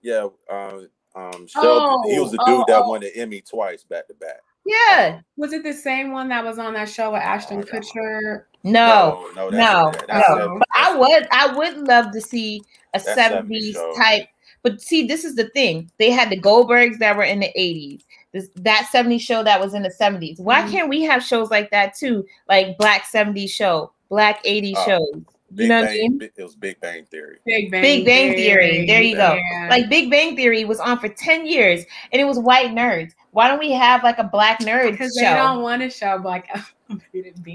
yeah. 0.00 0.28
Um, 0.50 0.88
um, 1.14 1.46
Sheldon, 1.46 2.00
oh, 2.04 2.10
he 2.10 2.18
was 2.18 2.30
the 2.30 2.38
dude 2.46 2.60
oh, 2.60 2.64
that 2.68 2.82
oh. 2.84 2.88
won 2.88 3.00
the 3.00 3.14
Emmy 3.16 3.40
twice 3.40 3.84
back 3.84 4.06
to 4.08 4.14
back. 4.14 4.40
Yeah. 4.64 5.20
Was 5.36 5.52
it 5.52 5.62
the 5.62 5.72
same 5.72 6.12
one 6.12 6.28
that 6.28 6.44
was 6.44 6.58
on 6.58 6.74
that 6.74 6.88
show 6.88 7.12
with 7.12 7.22
Ashton 7.22 7.62
Kutcher? 7.62 8.44
No, 8.62 9.28
no, 9.34 9.48
no, 9.48 9.90
no. 9.90 9.92
no. 10.08 10.58
But 10.58 10.68
I 10.72 10.96
would, 10.96 11.28
I 11.32 11.54
would 11.54 11.78
love 11.78 12.12
to 12.12 12.20
see 12.20 12.62
a 12.94 13.00
seventies 13.00 13.76
type. 13.96 14.28
But 14.62 14.80
see, 14.80 15.06
this 15.06 15.24
is 15.24 15.34
the 15.34 15.48
thing. 15.48 15.90
They 15.98 16.12
had 16.12 16.30
the 16.30 16.40
Goldbergs 16.40 16.98
that 16.98 17.16
were 17.16 17.24
in 17.24 17.40
the 17.40 17.50
eighties. 17.60 18.04
This 18.32 18.48
that 18.56 18.88
70s 18.92 19.20
show 19.20 19.44
that 19.44 19.60
was 19.60 19.74
in 19.74 19.82
the 19.82 19.92
70s. 20.00 20.40
Why 20.40 20.62
mm-hmm. 20.62 20.70
can't 20.70 20.88
we 20.88 21.02
have 21.02 21.22
shows 21.22 21.50
like 21.50 21.70
that 21.70 21.94
too? 21.94 22.24
Like 22.48 22.78
Black 22.78 23.04
70s 23.04 23.50
show, 23.50 23.92
Black 24.08 24.42
80s 24.44 24.76
uh, 24.76 24.84
shows. 24.86 25.22
Big 25.54 25.64
you 25.64 25.68
know 25.68 25.82
Bang, 25.82 25.96
what 26.00 26.04
I 26.04 26.08
mean? 26.08 26.30
It 26.36 26.42
was 26.42 26.56
Big 26.56 26.80
Bang 26.80 27.04
Theory. 27.06 27.38
Big 27.44 27.70
Bang, 27.70 27.82
Big 27.82 28.04
Bang 28.04 28.34
Theory. 28.34 28.70
Theory. 28.70 28.86
There 28.86 29.02
you 29.02 29.16
go. 29.16 29.34
Yeah. 29.34 29.68
Like 29.70 29.88
Big 29.88 30.10
Bang 30.10 30.34
Theory 30.36 30.64
was 30.64 30.80
on 30.80 30.98
for 30.98 31.08
10 31.08 31.46
years 31.46 31.84
and 32.12 32.20
it 32.20 32.24
was 32.24 32.38
white 32.38 32.70
nerds. 32.70 33.12
Why 33.32 33.48
don't 33.48 33.58
we 33.58 33.72
have 33.72 34.02
like 34.02 34.18
a 34.18 34.24
black 34.24 34.60
nerd 34.60 34.92
because 34.92 35.14
they 35.14 35.22
don't 35.22 35.62
want 35.62 35.82
to 35.82 35.90
show 35.90 36.18
black 36.18 36.48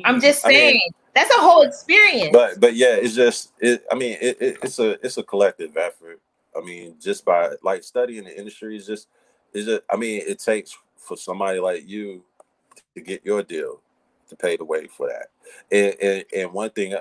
I'm 0.05 0.21
just 0.21 0.41
saying. 0.41 0.69
I 0.69 0.71
mean, 0.73 0.91
that's 1.13 1.35
a 1.35 1.39
whole 1.39 1.61
experience. 1.61 2.29
But 2.31 2.59
but 2.59 2.75
yeah, 2.75 2.95
it's 2.95 3.15
just 3.15 3.53
it, 3.59 3.83
I 3.91 3.95
mean 3.95 4.17
it, 4.21 4.37
it, 4.41 4.57
it's 4.63 4.79
a 4.79 4.91
it's 5.05 5.17
a 5.17 5.23
collective 5.23 5.75
effort. 5.77 6.19
I 6.55 6.61
mean, 6.61 6.95
just 6.99 7.25
by 7.25 7.51
like 7.63 7.83
studying 7.83 8.23
the 8.23 8.37
industry 8.37 8.75
is 8.75 8.85
just 8.85 9.07
is 9.53 9.65
just 9.65 9.81
I 9.89 9.95
mean, 9.95 10.21
it 10.25 10.39
takes 10.39 10.77
for 10.95 11.17
somebody 11.17 11.59
like 11.59 11.87
you 11.87 12.23
to 12.95 13.01
get 13.01 13.25
your 13.25 13.43
deal 13.43 13.81
to 14.29 14.35
pay 14.35 14.57
the 14.57 14.65
way 14.65 14.87
for 14.87 15.07
that. 15.07 15.27
And 15.71 15.95
and, 16.01 16.25
and 16.35 16.53
one 16.53 16.69
thing 16.71 16.93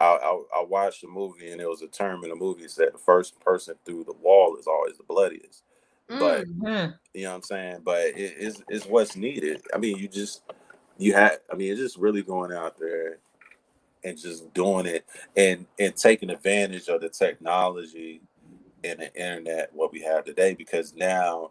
I, 0.00 0.06
I, 0.06 0.42
I 0.56 0.64
watched 0.64 1.02
the 1.02 1.08
movie 1.08 1.50
and 1.50 1.60
there 1.60 1.68
was 1.68 1.82
a 1.82 1.88
term 1.88 2.24
in 2.24 2.30
the 2.30 2.36
movie 2.36 2.62
that 2.62 2.70
said 2.70 2.88
the 2.92 2.98
first 2.98 3.38
person 3.40 3.74
through 3.84 4.04
the 4.04 4.14
wall 4.14 4.56
is 4.56 4.66
always 4.66 4.96
the 4.96 5.04
bloodiest. 5.04 5.62
But 6.08 6.46
mm-hmm. 6.46 6.92
you 7.14 7.22
know 7.22 7.30
what 7.30 7.36
I'm 7.36 7.42
saying? 7.42 7.78
But 7.82 8.00
it, 8.08 8.34
it's 8.38 8.62
it's 8.68 8.86
what's 8.86 9.16
needed. 9.16 9.62
I 9.72 9.78
mean, 9.78 9.96
you 9.96 10.06
just 10.06 10.42
you 10.98 11.14
have 11.14 11.38
I 11.50 11.56
mean, 11.56 11.72
it's 11.72 11.80
just 11.80 11.96
really 11.96 12.22
going 12.22 12.52
out 12.52 12.78
there 12.78 13.18
and 14.04 14.18
just 14.18 14.52
doing 14.52 14.86
it 14.86 15.06
and 15.36 15.66
and 15.78 15.96
taking 15.96 16.30
advantage 16.30 16.88
of 16.88 17.00
the 17.00 17.08
technology 17.08 18.20
and 18.84 19.00
the 19.00 19.14
internet 19.14 19.70
what 19.72 19.92
we 19.92 20.00
have 20.02 20.24
today 20.24 20.54
because 20.54 20.94
now 20.94 21.50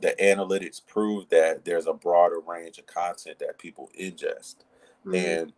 the 0.00 0.14
analytics 0.20 0.84
prove 0.84 1.28
that 1.28 1.64
there's 1.64 1.86
a 1.86 1.92
broader 1.92 2.40
range 2.40 2.78
of 2.78 2.86
content 2.86 3.38
that 3.38 3.58
people 3.58 3.90
ingest 3.98 4.56
mm-hmm. 5.06 5.14
and 5.14 5.52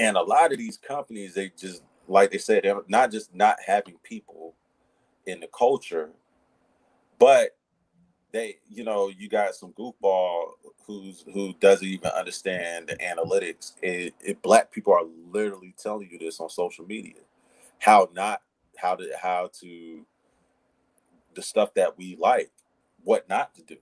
and 0.00 0.16
a 0.16 0.22
lot 0.22 0.50
of 0.50 0.58
these 0.58 0.78
companies, 0.78 1.34
they 1.34 1.52
just 1.56 1.82
like 2.08 2.30
they 2.30 2.38
said, 2.38 2.64
they're 2.64 2.80
not 2.88 3.12
just 3.12 3.34
not 3.34 3.56
having 3.64 3.96
people 4.02 4.54
in 5.26 5.40
the 5.40 5.48
culture, 5.48 6.10
but 7.18 7.56
they, 8.32 8.56
you 8.68 8.82
know, 8.82 9.08
you 9.08 9.28
got 9.28 9.54
some 9.54 9.72
goofball 9.72 10.52
who's 10.86 11.24
who 11.32 11.52
doesn't 11.60 11.86
even 11.86 12.10
understand 12.10 12.88
the 12.88 12.96
analytics. 12.96 13.74
It, 13.82 14.14
if 14.20 14.40
black 14.40 14.72
people 14.72 14.94
are 14.94 15.04
literally 15.30 15.74
telling 15.76 16.08
you 16.10 16.18
this 16.18 16.40
on 16.40 16.48
social 16.48 16.86
media, 16.86 17.20
how 17.78 18.08
not 18.14 18.40
how 18.76 18.96
to 18.96 19.10
how 19.20 19.50
to 19.60 20.06
the 21.34 21.42
stuff 21.42 21.74
that 21.74 21.98
we 21.98 22.16
like, 22.18 22.50
what 23.04 23.28
not 23.28 23.54
to 23.56 23.62
do. 23.62 23.76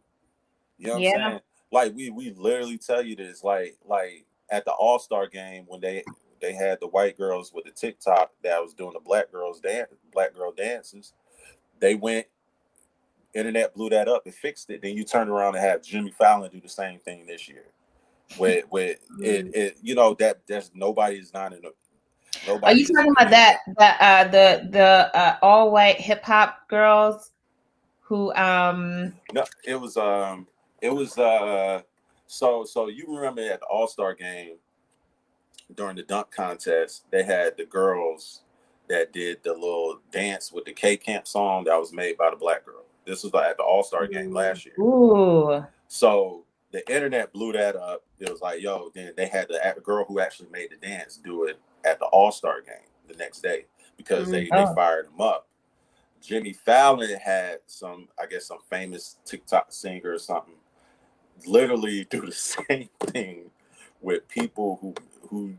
You 0.78 0.89
know 0.89 0.93
what 0.95 1.03
yeah. 1.03 1.11
I'm 1.11 1.31
saying? 1.31 1.40
Like 1.70 1.95
we 1.95 2.11
we 2.11 2.32
literally 2.32 2.78
tell 2.78 3.03
you 3.03 3.15
this, 3.15 3.45
like 3.45 3.77
like 3.86 4.24
at 4.51 4.65
the 4.65 4.73
All 4.73 4.99
Star 4.99 5.27
game 5.27 5.65
when 5.66 5.81
they 5.81 6.03
they 6.41 6.53
had 6.53 6.79
the 6.81 6.89
white 6.89 7.16
girls 7.16 7.53
with 7.53 7.65
the 7.65 7.70
TikTok 7.70 8.31
that 8.43 8.61
was 8.62 8.75
doing 8.75 8.93
the 8.93 9.01
black 9.01 9.31
girls 9.31 9.61
dance, 9.61 9.91
black 10.12 10.35
girl 10.35 10.53
dances. 10.53 11.12
They 11.81 11.95
went, 11.95 12.27
internet 13.35 13.75
blew 13.75 13.91
that 13.91 14.09
up 14.09 14.23
and 14.25 14.35
fixed 14.35 14.70
it. 14.70 14.83
Then 14.83 14.97
you 14.97 15.05
turn 15.05 15.29
around 15.29 15.57
and 15.57 15.65
have 15.65 15.83
Jimmy 15.83 16.12
Fallon 16.12 16.51
do 16.51 16.61
the 16.61 16.69
same 16.69 16.99
thing 17.01 17.27
this 17.27 17.49
year. 17.49 17.65
With 18.39 18.66
with 18.70 18.99
it, 19.20 19.55
it, 19.55 19.79
you 19.83 19.95
know 19.95 20.15
that 20.15 20.41
there's 20.47 20.70
nobody's 20.75 21.33
not 21.33 21.53
in. 21.53 21.62
A, 21.65 22.61
Are 22.62 22.73
you 22.73 22.87
talking 22.87 23.12
about 23.12 23.31
that 23.31 23.59
the 23.66 24.05
uh, 24.05 24.25
the 24.25 24.69
the 24.70 25.16
uh, 25.16 25.37
all 25.43 25.70
white 25.70 26.01
hip 26.01 26.23
hop 26.25 26.69
girls 26.69 27.33
who 28.01 28.35
um? 28.35 29.15
No, 29.33 29.45
it 29.65 29.77
was 29.77 29.97
um, 29.97 30.47
it 30.83 30.91
was 30.91 31.19
uh 31.19 31.83
so 32.28 32.64
so 32.64 32.88
you 32.88 33.06
remember 33.09 33.42
at 33.42 33.60
the 33.60 33.66
All 33.66 33.88
Star 33.88 34.14
game 34.14 34.56
during 35.74 35.96
the 35.96 36.02
dunk 36.02 36.30
contest, 36.30 37.05
they 37.10 37.22
had 37.24 37.56
the 37.56 37.64
girls 37.64 38.42
that 38.88 39.12
did 39.12 39.42
the 39.42 39.52
little 39.52 40.00
dance 40.12 40.52
with 40.52 40.66
the 40.66 40.72
K 40.72 40.96
Camp 40.96 41.26
song 41.26 41.64
that 41.64 41.78
was 41.78 41.92
made 41.92 42.16
by 42.16 42.30
the 42.30 42.36
black 42.36 42.64
girl. 42.64 42.84
This 43.06 43.24
was 43.24 43.32
like 43.32 43.50
at 43.50 43.56
the 43.56 43.62
All 43.62 43.82
Star 43.82 44.06
game 44.06 44.32
last 44.32 44.66
year. 44.66 44.74
Ooh. 44.78 45.64
So 45.88 46.44
the 46.70 46.86
internet 46.92 47.32
blew 47.32 47.52
that 47.52 47.76
up. 47.76 48.05
It 48.18 48.30
was 48.30 48.42
like, 48.42 48.60
yo, 48.60 48.90
then 48.94 49.14
they 49.16 49.26
had 49.26 49.48
the 49.48 49.80
girl 49.82 50.05
who 50.05 50.20
actually 50.20 50.50
made 50.50 50.70
the 50.70 50.86
dance 50.86 51.16
do 51.16 51.44
it 51.44 51.59
at 51.84 51.98
the 51.98 52.06
All 52.06 52.30
Star 52.30 52.60
game 52.60 52.88
the 53.06 53.14
next 53.14 53.40
day 53.40 53.64
because 53.96 54.24
mm-hmm. 54.24 54.32
they, 54.32 54.48
oh. 54.52 54.68
they 54.68 54.74
fired 54.74 55.06
him 55.06 55.20
up. 55.20 55.46
Jimmy 56.20 56.52
Fallon 56.52 57.16
had 57.16 57.60
some, 57.66 58.09
I 58.20 58.26
guess, 58.26 58.46
some 58.46 58.59
famous 58.68 59.16
TikTok 59.24 59.72
singer 59.72 60.12
or 60.12 60.18
something 60.18 60.55
literally 61.47 62.05
do 62.10 62.27
the 62.27 62.32
same 62.32 62.89
thing 63.01 63.51
with 64.01 64.28
people 64.28 64.78
who 64.81 64.94
who 65.28 65.55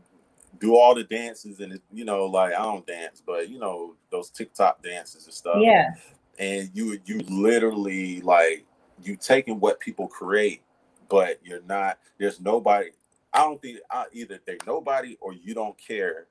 do 0.58 0.76
all 0.76 0.94
the 0.94 1.04
dances 1.04 1.60
and 1.60 1.80
you 1.92 2.04
know 2.04 2.26
like 2.26 2.52
I 2.52 2.62
don't 2.62 2.86
dance 2.86 3.22
but 3.24 3.48
you 3.48 3.58
know 3.58 3.94
those 4.10 4.30
TikTok 4.30 4.82
dances 4.82 5.24
and 5.26 5.34
stuff. 5.34 5.58
Yeah. 5.60 5.90
And 6.38 6.70
you 6.74 6.98
you 7.04 7.20
literally 7.28 8.20
like 8.20 8.64
you 9.02 9.16
taking 9.16 9.60
what 9.60 9.80
people 9.80 10.08
create 10.08 10.62
but 11.08 11.38
you're 11.42 11.62
not 11.62 11.98
there's 12.18 12.40
nobody 12.40 12.90
I 13.32 13.40
don't 13.40 13.60
think 13.60 13.78
I, 13.90 14.06
either 14.12 14.40
there's 14.44 14.66
nobody 14.66 15.16
or 15.20 15.32
you 15.32 15.54
don't 15.54 15.76
care 15.78 16.26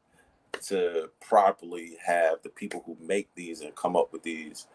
to 0.63 1.09
properly 1.21 1.97
have 2.05 2.41
the 2.43 2.49
people 2.49 2.84
who 2.85 2.97
make 2.99 3.30
these 3.35 3.61
and 3.61 3.73
come 3.76 3.95
up 3.95 4.11
with 4.11 4.23
these 4.23 4.67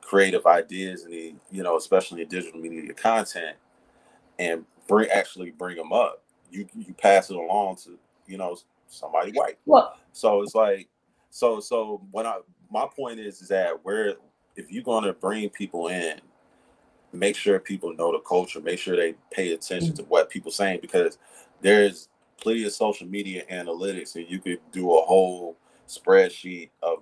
creative 0.00 0.46
ideas 0.46 1.04
and 1.04 1.12
the 1.12 1.34
you 1.50 1.62
know 1.62 1.76
especially 1.76 2.22
in 2.22 2.28
digital 2.28 2.60
media 2.60 2.92
content 2.92 3.56
and 4.38 4.64
bring 4.86 5.08
actually 5.10 5.50
bring 5.50 5.76
them 5.76 5.92
up. 5.92 6.22
You 6.50 6.66
you 6.74 6.94
pass 6.94 7.30
it 7.30 7.36
along 7.36 7.76
to 7.84 7.98
you 8.26 8.38
know 8.38 8.56
somebody 8.88 9.32
white. 9.32 9.58
Well, 9.66 9.96
so 10.12 10.42
it's 10.42 10.54
like 10.54 10.88
so 11.30 11.60
so 11.60 12.02
when 12.10 12.26
I 12.26 12.38
my 12.70 12.86
point 12.94 13.20
is 13.20 13.42
is 13.42 13.48
that 13.48 13.84
where 13.84 14.14
if 14.56 14.70
you're 14.70 14.84
going 14.84 15.04
to 15.04 15.12
bring 15.12 15.48
people 15.50 15.88
in, 15.88 16.20
make 17.12 17.36
sure 17.36 17.58
people 17.58 17.94
know 17.94 18.12
the 18.12 18.20
culture, 18.20 18.60
make 18.60 18.78
sure 18.78 18.96
they 18.96 19.14
pay 19.32 19.52
attention 19.52 19.88
mm-hmm. 19.88 19.96
to 19.96 20.04
what 20.04 20.30
people 20.30 20.50
saying 20.50 20.78
because 20.80 21.18
there's 21.60 22.08
plenty 22.40 22.64
of 22.64 22.72
social 22.72 23.06
media 23.06 23.44
analytics 23.50 24.16
and 24.16 24.28
you 24.28 24.38
could 24.38 24.58
do 24.72 24.96
a 24.96 25.02
whole 25.02 25.56
spreadsheet 25.88 26.70
of 26.82 26.98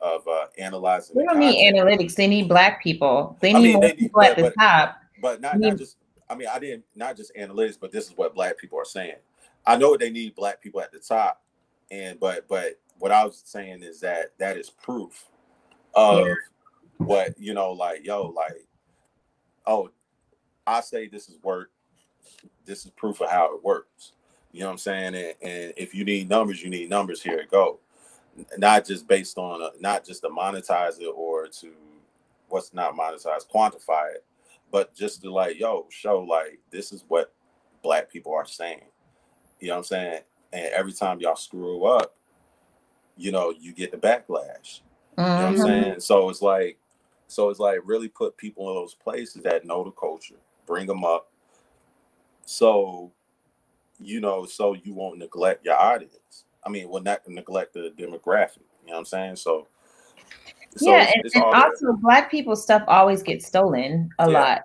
of 0.00 0.26
uh, 0.28 0.46
analyzing. 0.58 1.16
They 1.16 1.24
don't 1.24 1.38
need 1.38 1.72
analytics. 1.72 2.14
They 2.14 2.26
need 2.26 2.48
black 2.48 2.82
people. 2.82 3.38
They 3.40 3.54
need 3.54 3.58
I 3.58 3.62
mean, 3.62 3.72
more 3.80 3.94
people 3.94 4.22
at 4.22 4.36
the 4.36 4.42
but, 4.42 4.54
top. 4.58 4.96
But 5.22 5.40
not, 5.40 5.58
not 5.58 5.78
just. 5.78 5.96
I 6.28 6.34
mean, 6.34 6.48
I 6.52 6.58
didn't 6.58 6.84
not 6.94 7.16
just 7.16 7.34
analytics, 7.34 7.78
but 7.80 7.92
this 7.92 8.06
is 8.06 8.16
what 8.16 8.34
black 8.34 8.58
people 8.58 8.78
are 8.78 8.84
saying. 8.84 9.16
I 9.66 9.76
know 9.76 9.96
they 9.96 10.10
need 10.10 10.34
black 10.34 10.62
people 10.62 10.80
at 10.80 10.92
the 10.92 10.98
top, 10.98 11.42
and 11.90 12.18
but 12.18 12.46
but 12.48 12.78
what 12.98 13.12
I 13.12 13.24
was 13.24 13.42
saying 13.44 13.82
is 13.82 14.00
that 14.00 14.32
that 14.38 14.56
is 14.56 14.70
proof 14.70 15.26
of 15.94 16.26
yeah. 16.26 16.34
what 16.98 17.38
you 17.38 17.54
know, 17.54 17.72
like 17.72 18.04
yo, 18.04 18.28
like 18.28 18.66
oh, 19.66 19.90
I 20.66 20.80
say 20.80 21.08
this 21.08 21.28
is 21.28 21.38
work. 21.42 21.70
This 22.64 22.84
is 22.84 22.90
proof 22.92 23.20
of 23.20 23.30
how 23.30 23.54
it 23.54 23.64
works. 23.64 24.12
You 24.52 24.60
know 24.60 24.66
what 24.66 24.72
I'm 24.72 24.78
saying? 24.78 25.14
And, 25.14 25.34
and 25.42 25.72
if 25.76 25.94
you 25.94 26.04
need 26.04 26.28
numbers, 26.28 26.62
you 26.62 26.70
need 26.70 26.88
numbers. 26.88 27.22
Here 27.22 27.38
it 27.38 27.50
go. 27.50 27.80
Not 28.56 28.86
just 28.86 29.06
based 29.06 29.36
on 29.36 29.60
a, 29.62 29.70
not 29.80 30.04
just 30.04 30.22
to 30.22 30.28
monetize 30.28 31.00
it 31.00 31.12
or 31.14 31.48
to 31.48 31.72
what's 32.48 32.72
not 32.72 32.96
monetized, 32.96 33.50
quantify 33.52 34.14
it, 34.14 34.24
but 34.74 34.92
just 34.92 35.22
to 35.22 35.32
like, 35.32 35.56
yo, 35.56 35.86
show 35.88 36.18
like 36.18 36.58
this 36.72 36.90
is 36.90 37.04
what 37.06 37.32
black 37.84 38.10
people 38.10 38.34
are 38.34 38.44
saying. 38.44 38.80
You 39.60 39.68
know 39.68 39.74
what 39.74 39.78
I'm 39.78 39.84
saying? 39.84 40.20
And 40.52 40.66
every 40.74 40.92
time 40.92 41.20
y'all 41.20 41.36
screw 41.36 41.84
up, 41.84 42.16
you 43.16 43.30
know, 43.30 43.54
you 43.56 43.72
get 43.72 43.92
the 43.92 43.98
backlash. 43.98 44.80
Mm-hmm. 45.16 45.20
You 45.20 45.26
know 45.26 45.36
what 45.36 45.44
I'm 45.44 45.54
mm-hmm. 45.54 45.62
saying? 45.62 46.00
So 46.00 46.28
it's 46.28 46.42
like, 46.42 46.76
so 47.28 47.50
it's 47.50 47.60
like 47.60 47.82
really 47.84 48.08
put 48.08 48.36
people 48.36 48.68
in 48.68 48.74
those 48.74 48.94
places 48.94 49.44
that 49.44 49.64
know 49.64 49.84
the 49.84 49.92
culture, 49.92 50.40
bring 50.66 50.88
them 50.88 51.04
up. 51.04 51.30
So, 52.44 53.12
you 54.00 54.20
know, 54.20 54.44
so 54.44 54.74
you 54.74 54.92
won't 54.92 55.18
neglect 55.18 55.64
your 55.64 55.76
audience. 55.76 56.46
I 56.66 56.68
mean, 56.68 56.88
will 56.88 57.00
not 57.00 57.20
neglect 57.28 57.74
the 57.74 57.92
demographic. 57.96 58.64
You 58.82 58.88
know 58.88 58.94
what 58.94 58.98
I'm 58.98 59.04
saying? 59.04 59.36
So, 59.36 59.68
so 60.76 60.90
yeah, 60.90 61.10
it's, 61.14 61.26
it's 61.26 61.34
and, 61.36 61.44
and 61.44 61.54
also 61.54 61.92
black 61.94 62.30
people 62.30 62.56
stuff 62.56 62.82
always 62.88 63.22
gets 63.22 63.46
stolen 63.46 64.10
a 64.18 64.30
yeah. 64.30 64.40
lot. 64.40 64.62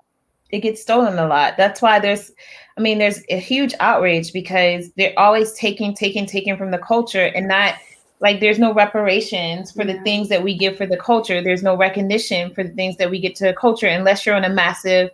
It 0.52 0.60
gets 0.60 0.81
stolen 0.81 1.19
a 1.19 1.27
lot. 1.27 1.57
That's 1.57 1.81
why 1.81 1.99
there's, 1.99 2.31
I 2.77 2.81
mean, 2.81 2.98
there's 2.98 3.22
a 3.30 3.38
huge 3.38 3.76
outrage 3.80 4.34
because 4.34 4.91
they're 4.98 5.18
always 5.18 5.53
taking, 5.53 5.94
taking, 5.94 6.26
taking 6.26 6.57
from 6.57 6.72
the 6.72 6.80
culture 6.80 7.26
and 7.26 7.48
not 7.48 7.76
like 8.22 8.40
there's 8.40 8.60
no 8.60 8.73
reparations 8.73 9.72
for 9.72 9.86
the 9.86 9.99
things 10.02 10.30
that 10.30 10.44
we 10.44 10.57
give 10.57 10.77
for 10.77 10.86
the 10.86 10.98
culture 10.98 11.41
there's 11.41 11.64
no 11.64 11.76
recognition 11.76 12.53
for 12.53 12.64
the 12.64 12.72
things 12.72 12.98
that 12.98 13.10
we 13.10 13.19
get 13.19 13.36
to 13.36 13.45
the 13.45 13.53
culture 13.53 13.88
unless 13.88 14.26
you're 14.26 14.36
on 14.36 14.44
a 14.44 14.49
massive 14.49 15.10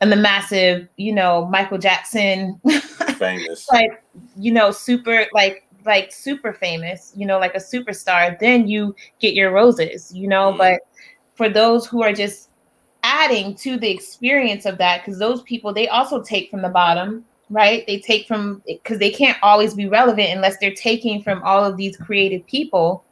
and 0.00 0.12
the 0.12 0.16
massive 0.16 0.88
you 0.96 1.12
know 1.12 1.46
michael 1.46 1.78
jackson 1.78 2.60
famous 3.16 3.66
like 3.72 4.02
you 4.36 4.52
know 4.52 4.70
super 4.70 5.26
like 5.32 5.64
like 5.88 6.12
super 6.12 6.52
famous 6.52 7.12
you 7.16 7.26
know 7.26 7.38
like 7.40 7.56
a 7.56 7.58
superstar 7.58 8.38
then 8.38 8.68
you 8.68 8.94
get 9.18 9.34
your 9.34 9.50
roses 9.50 10.14
you 10.14 10.28
know 10.28 10.52
mm. 10.52 10.58
but 10.58 10.80
for 11.34 11.48
those 11.48 11.86
who 11.86 12.02
are 12.02 12.12
just 12.12 12.50
adding 13.02 13.54
to 13.54 13.76
the 13.76 13.90
experience 13.90 14.66
of 14.66 14.78
that 14.78 15.00
because 15.00 15.18
those 15.18 15.42
people 15.42 15.72
they 15.72 15.88
also 15.88 16.22
take 16.22 16.50
from 16.50 16.62
the 16.62 16.68
bottom 16.68 17.24
right? 17.50 17.86
They 17.86 17.98
take 17.98 18.26
from 18.26 18.62
because 18.66 18.98
they 18.98 19.10
can't 19.10 19.38
always 19.42 19.74
be 19.74 19.88
relevant 19.88 20.30
unless 20.30 20.58
they're 20.58 20.74
taking 20.74 21.22
from 21.22 21.42
all 21.42 21.64
of 21.64 21.76
these 21.76 21.96
creative 21.96 22.46
people, 22.46 23.04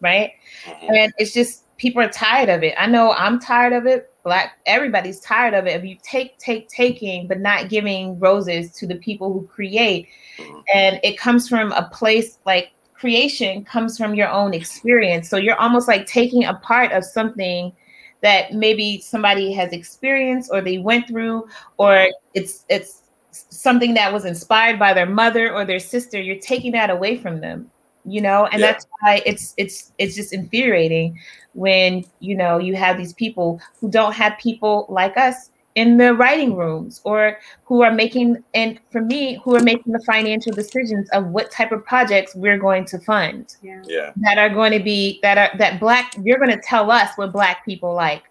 right? 0.00 0.32
Mm-hmm. 0.64 0.94
And 0.94 1.12
it's 1.18 1.32
just 1.32 1.64
people 1.78 2.02
are 2.02 2.10
tired 2.10 2.48
of 2.48 2.62
it. 2.62 2.74
I 2.76 2.86
know 2.86 3.12
I'm 3.12 3.40
tired 3.40 3.72
of 3.72 3.86
it. 3.86 4.12
Black 4.24 4.58
everybody's 4.66 5.20
tired 5.20 5.54
of 5.54 5.66
it. 5.66 5.76
If 5.76 5.84
you 5.84 5.96
take, 6.02 6.36
take, 6.38 6.68
taking, 6.68 7.26
but 7.26 7.40
not 7.40 7.70
giving 7.70 8.18
roses 8.18 8.72
to 8.72 8.86
the 8.86 8.96
people 8.96 9.32
who 9.32 9.46
create, 9.46 10.08
mm-hmm. 10.36 10.60
and 10.74 11.00
it 11.02 11.16
comes 11.16 11.48
from 11.48 11.72
a 11.72 11.88
place 11.90 12.38
like 12.44 12.72
creation 12.92 13.64
comes 13.64 13.96
from 13.96 14.14
your 14.14 14.28
own 14.28 14.52
experience. 14.52 15.30
So 15.30 15.36
you're 15.36 15.58
almost 15.58 15.88
like 15.88 16.06
taking 16.06 16.44
a 16.44 16.54
part 16.54 16.92
of 16.92 17.04
something 17.04 17.72
that 18.20 18.52
maybe 18.52 19.00
somebody 19.00 19.52
has 19.52 19.72
experienced 19.72 20.50
or 20.52 20.60
they 20.60 20.78
went 20.78 21.06
through, 21.06 21.48
or 21.78 22.08
it's 22.34 22.66
it's 22.68 23.02
something 23.30 23.94
that 23.94 24.12
was 24.12 24.24
inspired 24.24 24.78
by 24.78 24.92
their 24.92 25.06
mother 25.06 25.52
or 25.54 25.64
their 25.64 25.78
sister 25.78 26.20
you're 26.20 26.40
taking 26.40 26.72
that 26.72 26.90
away 26.90 27.16
from 27.16 27.40
them 27.40 27.70
you 28.04 28.20
know? 28.20 28.46
And 28.46 28.60
yeah. 28.60 28.72
that's 28.72 28.86
why 29.00 29.22
it's 29.26 29.54
it's 29.56 29.92
it's 29.98 30.14
just 30.14 30.32
infuriating 30.32 31.18
when 31.54 32.04
you 32.20 32.36
know 32.36 32.58
you 32.58 32.76
have 32.76 32.96
these 32.96 33.12
people 33.12 33.60
who 33.80 33.90
don't 33.90 34.12
have 34.12 34.38
people 34.38 34.86
like 34.88 35.16
us 35.16 35.50
in 35.74 35.96
the 35.96 36.12
writing 36.14 36.56
rooms 36.56 37.00
or 37.04 37.38
who 37.64 37.82
are 37.82 37.92
making 37.92 38.42
and 38.54 38.80
for 38.90 39.00
me 39.00 39.40
who 39.44 39.54
are 39.54 39.62
making 39.62 39.92
the 39.92 40.02
financial 40.04 40.52
decisions 40.52 41.08
of 41.10 41.26
what 41.26 41.52
type 41.52 41.70
of 41.70 41.84
projects 41.84 42.34
we're 42.34 42.58
going 42.58 42.84
to 42.84 42.98
fund. 42.98 43.56
Yeah, 43.62 43.82
yeah. 43.86 44.12
that 44.16 44.38
are 44.38 44.48
going 44.48 44.72
to 44.72 44.80
be 44.80 45.20
that 45.22 45.38
are 45.38 45.56
that 45.58 45.78
black 45.78 46.14
you're 46.22 46.38
going 46.38 46.50
to 46.50 46.60
tell 46.60 46.90
us 46.90 47.10
what 47.16 47.32
black 47.32 47.64
people 47.64 47.94
like. 47.94 48.24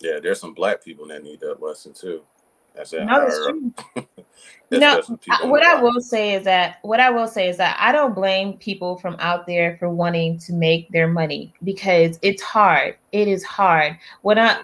Yeah 0.00 0.20
there's 0.20 0.40
some 0.40 0.54
black 0.54 0.84
people 0.84 1.06
that 1.08 1.22
need 1.22 1.40
that 1.40 1.62
lesson 1.62 1.92
too 1.92 2.22
that's 2.74 2.92
it. 2.92 3.04
No, 3.04 3.20
that's 3.20 3.38
true. 3.46 4.06
no, 4.70 5.02
what 5.48 5.62
I 5.62 5.80
will 5.80 6.00
say 6.00 6.34
is 6.34 6.44
that 6.44 6.78
what 6.82 7.00
I 7.00 7.10
will 7.10 7.28
say 7.28 7.48
is 7.48 7.56
that 7.58 7.76
I 7.78 7.92
don't 7.92 8.14
blame 8.14 8.54
people 8.54 8.98
from 8.98 9.16
out 9.18 9.46
there 9.46 9.76
for 9.78 9.90
wanting 9.90 10.38
to 10.40 10.52
make 10.52 10.88
their 10.90 11.08
money 11.08 11.52
because 11.62 12.18
it's 12.22 12.42
hard. 12.42 12.96
It 13.12 13.28
is 13.28 13.44
hard. 13.44 13.98
What 14.22 14.38
I 14.38 14.62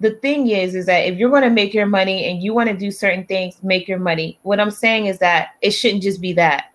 the 0.00 0.12
thing 0.16 0.48
is 0.48 0.74
is 0.74 0.86
that 0.86 1.06
if 1.06 1.18
you're 1.18 1.30
going 1.30 1.42
to 1.42 1.50
make 1.50 1.74
your 1.74 1.86
money 1.86 2.30
and 2.30 2.42
you 2.42 2.54
want 2.54 2.68
to 2.68 2.76
do 2.76 2.90
certain 2.90 3.24
things, 3.24 3.62
make 3.62 3.88
your 3.88 3.98
money. 3.98 4.38
What 4.42 4.60
I'm 4.60 4.70
saying 4.70 5.06
is 5.06 5.18
that 5.18 5.50
it 5.60 5.70
shouldn't 5.72 6.02
just 6.02 6.20
be 6.20 6.32
that 6.34 6.72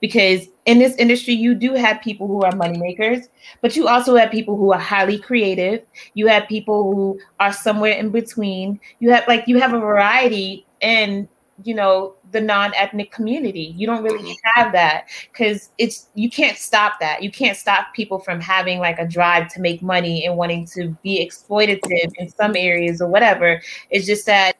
because 0.00 0.48
in 0.66 0.78
this 0.78 0.94
industry 0.96 1.34
you 1.34 1.54
do 1.54 1.74
have 1.74 2.00
people 2.00 2.26
who 2.26 2.42
are 2.42 2.54
money 2.54 2.78
makers 2.78 3.28
but 3.60 3.76
you 3.76 3.88
also 3.88 4.16
have 4.16 4.30
people 4.30 4.56
who 4.56 4.72
are 4.72 4.78
highly 4.78 5.18
creative. 5.18 5.82
You 6.14 6.26
have 6.28 6.48
people 6.48 6.94
who 6.94 7.20
are 7.38 7.52
somewhere 7.52 7.92
in 7.92 8.10
between. 8.10 8.80
You 9.00 9.10
have 9.10 9.26
like 9.28 9.44
you 9.46 9.58
have 9.60 9.74
a 9.74 9.78
variety 9.78 10.66
in 10.80 11.28
you 11.64 11.74
know 11.74 12.14
the 12.32 12.40
non-ethnic 12.40 13.10
community. 13.10 13.74
You 13.76 13.86
don't 13.86 14.02
really 14.02 14.36
have 14.54 14.72
that 14.72 15.08
because 15.32 15.70
it's 15.78 16.08
you 16.14 16.30
can't 16.30 16.56
stop 16.56 17.00
that. 17.00 17.22
You 17.22 17.30
can't 17.30 17.56
stop 17.56 17.92
people 17.94 18.18
from 18.18 18.40
having 18.40 18.78
like 18.78 18.98
a 18.98 19.06
drive 19.06 19.52
to 19.54 19.60
make 19.60 19.82
money 19.82 20.24
and 20.24 20.36
wanting 20.36 20.66
to 20.74 20.96
be 21.02 21.24
exploitative 21.24 22.12
in 22.18 22.28
some 22.28 22.56
areas 22.56 23.00
or 23.00 23.08
whatever. 23.08 23.60
It's 23.90 24.06
just 24.06 24.26
that 24.26 24.56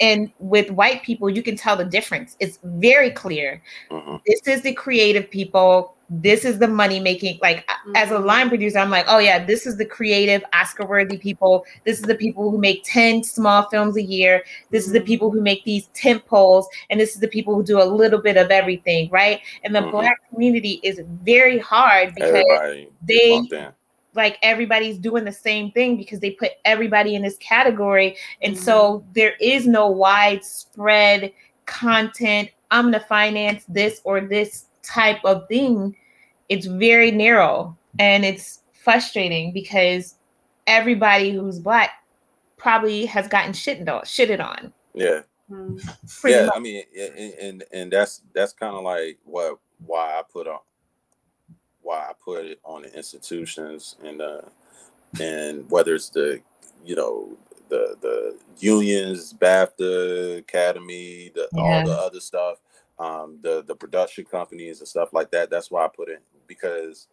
and 0.00 0.30
with 0.38 0.70
white 0.70 1.02
people 1.02 1.28
you 1.28 1.42
can 1.42 1.56
tell 1.56 1.76
the 1.76 1.84
difference 1.84 2.36
it's 2.40 2.58
very 2.64 3.10
clear 3.10 3.62
mm-hmm. 3.90 4.16
this 4.26 4.46
is 4.46 4.62
the 4.62 4.72
creative 4.72 5.30
people 5.30 5.94
this 6.10 6.44
is 6.44 6.58
the 6.58 6.68
money 6.68 7.00
making 7.00 7.38
like 7.40 7.66
mm-hmm. 7.66 7.96
as 7.96 8.10
a 8.10 8.14
mm-hmm. 8.14 8.26
line 8.26 8.48
producer 8.48 8.78
i'm 8.78 8.90
like 8.90 9.06
oh 9.08 9.18
yeah 9.18 9.42
this 9.44 9.66
is 9.66 9.76
the 9.76 9.84
creative 9.84 10.44
oscar 10.52 10.86
worthy 10.86 11.16
people 11.16 11.64
this 11.84 11.98
is 11.98 12.04
the 12.04 12.14
people 12.14 12.50
who 12.50 12.58
make 12.58 12.82
10 12.84 13.22
small 13.22 13.68
films 13.70 13.96
a 13.96 14.02
year 14.02 14.44
this 14.70 14.84
mm-hmm. 14.84 14.88
is 14.88 14.92
the 14.92 14.98
mm-hmm. 14.98 15.06
people 15.06 15.30
who 15.30 15.40
make 15.40 15.64
these 15.64 15.86
tent 15.94 16.24
poles 16.26 16.68
and 16.90 17.00
this 17.00 17.14
is 17.14 17.20
the 17.20 17.28
people 17.28 17.54
who 17.54 17.62
do 17.62 17.80
a 17.80 17.84
little 17.84 18.20
bit 18.20 18.36
of 18.36 18.50
everything 18.50 19.08
right 19.10 19.40
and 19.62 19.74
the 19.74 19.80
mm-hmm. 19.80 19.90
black 19.90 20.20
community 20.30 20.80
is 20.82 21.00
very 21.22 21.58
hard 21.58 22.14
because 22.14 22.30
Everybody 22.30 22.88
they 23.02 23.72
like 24.14 24.38
everybody's 24.42 24.98
doing 24.98 25.24
the 25.24 25.32
same 25.32 25.70
thing 25.72 25.96
because 25.96 26.20
they 26.20 26.30
put 26.30 26.52
everybody 26.64 27.14
in 27.14 27.22
this 27.22 27.36
category. 27.38 28.16
And 28.42 28.54
mm-hmm. 28.54 28.64
so 28.64 29.04
there 29.14 29.34
is 29.40 29.66
no 29.66 29.88
widespread 29.88 31.32
content. 31.66 32.50
I'm 32.70 32.90
going 32.90 32.94
to 32.94 33.00
finance 33.00 33.64
this 33.68 34.00
or 34.04 34.20
this 34.20 34.66
type 34.82 35.24
of 35.24 35.48
thing. 35.48 35.96
It's 36.48 36.66
very 36.66 37.10
narrow 37.10 37.76
and 37.98 38.24
it's 38.24 38.62
frustrating 38.72 39.52
because 39.52 40.16
everybody 40.66 41.30
who's 41.30 41.58
black 41.58 41.90
probably 42.56 43.06
has 43.06 43.28
gotten 43.28 43.52
shitted 43.52 43.88
on. 43.88 44.02
Shitted 44.02 44.44
on. 44.44 44.72
Yeah. 44.94 45.20
Mm-hmm. 45.50 46.28
yeah, 46.28 46.46
much. 46.46 46.56
I 46.56 46.58
mean, 46.58 46.82
and, 46.98 47.34
and 47.34 47.64
and 47.70 47.92
that's 47.92 48.22
that's 48.32 48.54
kind 48.54 48.74
of 48.74 48.82
like 48.82 49.18
what 49.24 49.58
why 49.84 50.18
I 50.18 50.22
put 50.22 50.48
on 50.48 50.60
why 51.84 51.98
I 51.98 52.12
put 52.22 52.46
it 52.46 52.60
on 52.64 52.82
the 52.82 52.96
institutions 52.96 53.96
and 54.02 54.20
uh, 54.20 54.40
and 55.20 55.70
whether 55.70 55.94
it's 55.94 56.08
the 56.08 56.40
you 56.84 56.96
know 56.96 57.36
the 57.68 57.96
the 58.00 58.38
unions, 58.58 59.32
BAFTA, 59.32 60.38
Academy, 60.38 61.30
the, 61.34 61.48
yeah. 61.52 61.60
all 61.60 61.84
the 61.86 61.92
other 61.92 62.20
stuff, 62.20 62.58
um, 62.98 63.38
the 63.42 63.62
the 63.66 63.74
production 63.74 64.24
companies 64.24 64.80
and 64.80 64.88
stuff 64.88 65.12
like 65.12 65.30
that. 65.30 65.50
That's 65.50 65.70
why 65.70 65.84
I 65.84 65.88
put 65.88 66.08
it 66.08 66.22
because 66.46 67.08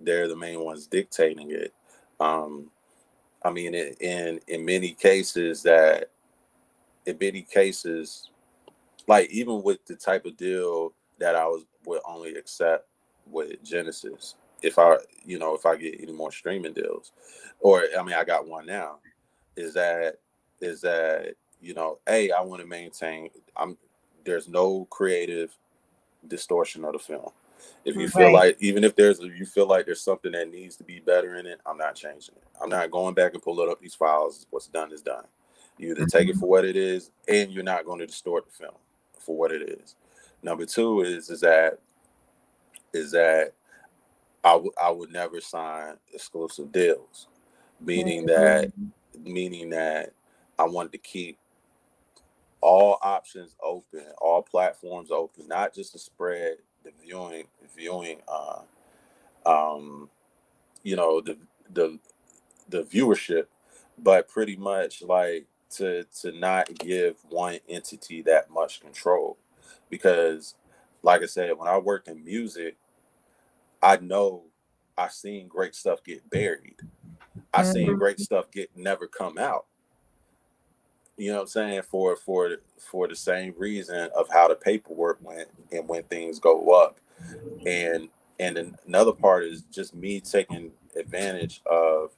they're 0.00 0.28
the 0.28 0.36
main 0.36 0.60
ones 0.60 0.86
dictating 0.86 1.50
it. 1.50 1.72
Um, 2.20 2.70
I 3.42 3.50
mean, 3.50 3.74
in 3.74 4.40
in 4.46 4.64
many 4.64 4.92
cases 4.92 5.62
that 5.62 6.10
in 7.06 7.18
many 7.20 7.42
cases, 7.42 8.30
like 9.06 9.30
even 9.30 9.62
with 9.62 9.84
the 9.86 9.96
type 9.96 10.24
of 10.24 10.36
deal 10.36 10.94
that 11.18 11.34
I 11.34 11.46
was 11.46 11.64
would 11.86 12.00
only 12.06 12.34
accept 12.34 12.88
with 13.30 13.62
Genesis, 13.62 14.34
if 14.62 14.78
I 14.78 14.96
you 15.24 15.38
know 15.38 15.54
if 15.54 15.66
I 15.66 15.76
get 15.76 16.00
any 16.00 16.12
more 16.12 16.32
streaming 16.32 16.72
deals, 16.72 17.12
or 17.60 17.84
I 17.98 18.02
mean 18.02 18.14
I 18.14 18.24
got 18.24 18.46
one 18.46 18.66
now, 18.66 18.98
is 19.56 19.74
that 19.74 20.18
is 20.60 20.80
that 20.82 21.34
you 21.64 21.72
know, 21.72 21.98
a 22.08 22.30
I 22.30 22.40
want 22.42 22.60
to 22.60 22.68
maintain. 22.68 23.30
I'm 23.56 23.76
there's 24.24 24.48
no 24.48 24.86
creative 24.90 25.56
distortion 26.28 26.84
of 26.84 26.92
the 26.92 26.98
film. 26.98 27.30
If 27.84 27.96
you 27.96 28.08
feel 28.08 28.26
right. 28.26 28.34
like 28.34 28.56
even 28.60 28.84
if 28.84 28.94
there's 28.94 29.18
you 29.20 29.46
feel 29.46 29.66
like 29.66 29.86
there's 29.86 30.02
something 30.02 30.32
that 30.32 30.50
needs 30.50 30.76
to 30.76 30.84
be 30.84 31.00
better 31.00 31.36
in 31.36 31.46
it, 31.46 31.60
I'm 31.64 31.78
not 31.78 31.94
changing 31.94 32.34
it. 32.36 32.44
I'm 32.60 32.68
not 32.68 32.90
going 32.90 33.14
back 33.14 33.32
and 33.32 33.42
pulling 33.42 33.70
up 33.70 33.80
these 33.80 33.94
files. 33.94 34.46
What's 34.50 34.66
done 34.66 34.92
is 34.92 35.00
done. 35.00 35.24
You 35.78 35.90
either 35.90 36.02
mm-hmm. 36.02 36.16
take 36.16 36.28
it 36.28 36.32
mm-hmm. 36.32 36.40
for 36.40 36.48
what 36.48 36.64
it 36.64 36.76
is, 36.76 37.10
and 37.26 37.50
you're 37.50 37.64
not 37.64 37.86
going 37.86 37.98
to 38.00 38.06
distort 38.06 38.44
the 38.46 38.52
film 38.52 38.76
for 39.18 39.36
what 39.36 39.50
it 39.50 39.62
is. 39.62 39.96
Number 40.42 40.66
two 40.66 41.00
is 41.00 41.30
is 41.30 41.40
that 41.40 41.78
is 42.94 43.12
that 43.12 43.52
I, 44.42 44.52
w- 44.52 44.72
I 44.80 44.90
would 44.90 45.12
never 45.12 45.40
sign 45.40 45.94
exclusive 46.12 46.70
deals, 46.72 47.28
meaning 47.80 48.26
mm-hmm. 48.26 48.42
that 48.42 48.72
meaning 49.22 49.70
that 49.70 50.12
I 50.58 50.64
wanted 50.64 50.92
to 50.92 50.98
keep 50.98 51.38
all 52.60 52.98
options 53.02 53.56
open, 53.62 54.04
all 54.20 54.42
platforms 54.42 55.10
open, 55.10 55.48
not 55.48 55.74
just 55.74 55.92
to 55.92 55.98
spread 55.98 56.56
the 56.84 56.92
viewing 57.02 57.44
viewing 57.74 58.18
uh 58.28 58.60
um 59.46 60.10
you 60.82 60.94
know 60.94 61.20
the 61.20 61.38
the 61.72 61.98
the 62.68 62.82
viewership, 62.82 63.46
but 63.98 64.28
pretty 64.28 64.56
much 64.56 65.02
like 65.02 65.46
to 65.70 66.04
to 66.20 66.32
not 66.32 66.72
give 66.78 67.16
one 67.30 67.58
entity 67.68 68.22
that 68.22 68.50
much 68.50 68.80
control 68.80 69.38
because 69.90 70.54
like 71.02 71.22
I 71.22 71.26
said, 71.26 71.58
when 71.58 71.68
I 71.68 71.76
worked 71.78 72.08
in 72.08 72.24
music, 72.24 72.76
I 73.84 73.98
know 73.98 74.44
I've 74.96 75.12
seen 75.12 75.46
great 75.46 75.74
stuff 75.74 76.02
get 76.02 76.28
buried. 76.30 76.80
I've 77.52 77.66
seen 77.66 77.88
mm-hmm. 77.88 77.98
great 77.98 78.18
stuff 78.18 78.50
get 78.50 78.70
never 78.74 79.06
come 79.06 79.36
out. 79.36 79.66
You 81.18 81.30
know 81.30 81.36
what 81.36 81.42
I'm 81.42 81.48
saying? 81.48 81.82
For 81.82 82.16
for 82.16 82.56
for 82.78 83.06
the 83.06 83.14
same 83.14 83.54
reason 83.58 84.08
of 84.16 84.28
how 84.32 84.48
the 84.48 84.54
paperwork 84.54 85.18
went 85.20 85.48
and 85.70 85.86
when 85.86 86.02
things 86.04 86.40
go 86.40 86.70
up. 86.70 86.98
And 87.66 88.08
and 88.40 88.76
another 88.86 89.12
part 89.12 89.44
is 89.44 89.62
just 89.70 89.94
me 89.94 90.18
taking 90.18 90.72
advantage 90.96 91.60
of 91.66 92.12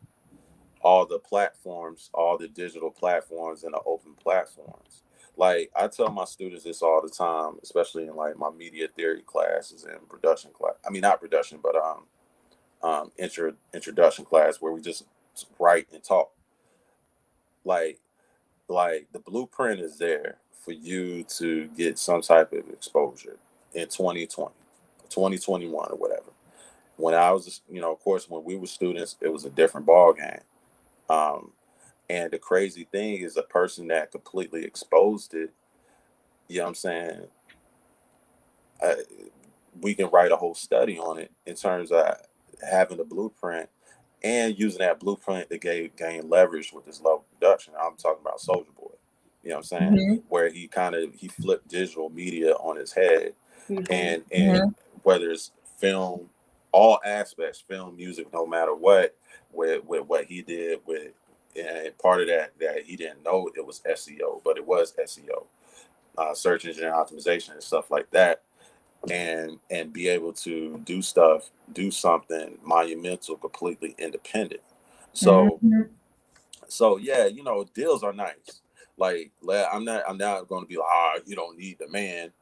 all 0.82 1.04
the 1.04 1.18
platforms, 1.18 2.10
all 2.14 2.38
the 2.38 2.48
digital 2.48 2.90
platforms 2.90 3.64
and 3.64 3.74
the 3.74 3.80
open 3.84 4.14
platforms. 4.14 5.02
Like 5.36 5.70
I 5.76 5.88
tell 5.88 6.10
my 6.10 6.24
students 6.24 6.64
this 6.64 6.82
all 6.82 7.02
the 7.02 7.10
time, 7.10 7.58
especially 7.62 8.06
in 8.06 8.16
like 8.16 8.38
my 8.38 8.50
media 8.50 8.88
theory 8.88 9.22
classes 9.22 9.84
and 9.84 10.08
production 10.08 10.50
class. 10.52 10.74
I 10.86 10.90
mean, 10.90 11.02
not 11.02 11.20
production, 11.20 11.58
but 11.62 11.76
um, 11.76 12.04
um, 12.82 13.12
intro 13.18 13.54
introduction 13.74 14.24
class 14.24 14.56
where 14.56 14.72
we 14.72 14.80
just 14.80 15.04
write 15.58 15.88
and 15.92 16.02
talk. 16.02 16.30
Like, 17.64 17.98
like 18.68 19.08
the 19.12 19.18
blueprint 19.18 19.80
is 19.80 19.98
there 19.98 20.36
for 20.64 20.72
you 20.72 21.24
to 21.38 21.68
get 21.76 21.98
some 21.98 22.22
type 22.22 22.52
of 22.52 22.68
exposure 22.70 23.36
in 23.74 23.88
2020, 23.88 24.52
2021, 25.08 25.90
or 25.90 25.96
whatever. 25.96 26.30
When 26.96 27.14
I 27.14 27.30
was, 27.32 27.60
you 27.70 27.80
know, 27.80 27.92
of 27.92 28.00
course, 28.00 28.30
when 28.30 28.42
we 28.42 28.56
were 28.56 28.66
students, 28.66 29.16
it 29.20 29.32
was 29.32 29.44
a 29.44 29.50
different 29.50 29.86
ball 29.86 30.14
game. 30.14 30.40
Um, 31.10 31.52
and 32.08 32.30
the 32.30 32.38
crazy 32.38 32.86
thing 32.90 33.22
is, 33.22 33.36
a 33.36 33.42
person 33.42 33.88
that 33.88 34.12
completely 34.12 34.64
exposed 34.64 35.34
it, 35.34 35.52
you 36.48 36.58
know 36.58 36.64
what 36.64 36.68
I'm 36.68 36.74
saying? 36.74 37.20
Uh, 38.82 38.94
we 39.80 39.94
can 39.94 40.08
write 40.10 40.32
a 40.32 40.36
whole 40.36 40.54
study 40.54 40.98
on 40.98 41.18
it 41.18 41.30
in 41.46 41.54
terms 41.54 41.90
of 41.90 42.16
having 42.68 42.98
the 42.98 43.04
blueprint 43.04 43.68
and 44.22 44.58
using 44.58 44.80
that 44.80 45.00
blueprint 45.00 45.50
to 45.50 45.58
gain, 45.58 45.90
gain 45.96 46.28
leverage 46.28 46.72
with 46.72 46.84
this 46.84 47.00
level 47.00 47.24
production. 47.38 47.74
I'm 47.80 47.96
talking 47.96 48.22
about 48.22 48.38
Soulja 48.38 48.74
Boy. 48.78 48.90
You 49.42 49.50
know 49.50 49.56
what 49.56 49.58
I'm 49.58 49.62
saying? 49.62 49.92
Mm-hmm. 49.92 50.14
Where 50.28 50.48
he 50.48 50.66
kind 50.66 50.94
of 50.94 51.14
he 51.14 51.28
flipped 51.28 51.68
digital 51.68 52.10
media 52.10 52.52
on 52.54 52.76
his 52.76 52.92
head, 52.92 53.34
mm-hmm. 53.70 53.92
and 53.92 54.24
and 54.32 54.56
mm-hmm. 54.56 54.98
whether 55.04 55.30
it's 55.30 55.52
film, 55.76 56.28
all 56.72 56.98
aspects, 57.04 57.60
film, 57.60 57.96
music, 57.96 58.26
no 58.32 58.44
matter 58.44 58.74
what, 58.74 59.16
with 59.52 59.84
with 59.84 60.04
what 60.06 60.24
he 60.24 60.42
did 60.42 60.80
with 60.84 61.12
and 61.58 61.96
part 61.98 62.20
of 62.20 62.28
that 62.28 62.52
that 62.60 62.84
he 62.84 62.96
didn't 62.96 63.24
know 63.24 63.50
it 63.54 63.66
was 63.66 63.80
SEO, 63.88 64.42
but 64.44 64.56
it 64.56 64.66
was 64.66 64.94
SEO, 64.94 65.46
uh, 66.18 66.34
search 66.34 66.64
engine 66.64 66.84
optimization 66.84 67.52
and 67.52 67.62
stuff 67.62 67.90
like 67.90 68.10
that, 68.10 68.42
and 69.10 69.58
and 69.70 69.92
be 69.92 70.08
able 70.08 70.32
to 70.32 70.78
do 70.84 71.02
stuff, 71.02 71.50
do 71.72 71.90
something 71.90 72.58
monumental, 72.62 73.36
completely 73.36 73.94
independent. 73.98 74.62
So, 75.12 75.58
mm-hmm. 75.64 75.82
so 76.68 76.98
yeah, 76.98 77.26
you 77.26 77.42
know, 77.42 77.64
deals 77.74 78.02
are 78.02 78.12
nice. 78.12 78.60
Like, 78.98 79.30
I'm 79.72 79.84
not, 79.84 80.04
I'm 80.08 80.16
not 80.16 80.48
going 80.48 80.62
to 80.62 80.68
be 80.68 80.76
like, 80.76 80.86
ah, 80.90 81.12
oh, 81.16 81.20
you 81.26 81.36
don't 81.36 81.58
need 81.58 81.78
the 81.78 81.88
man. 81.88 82.32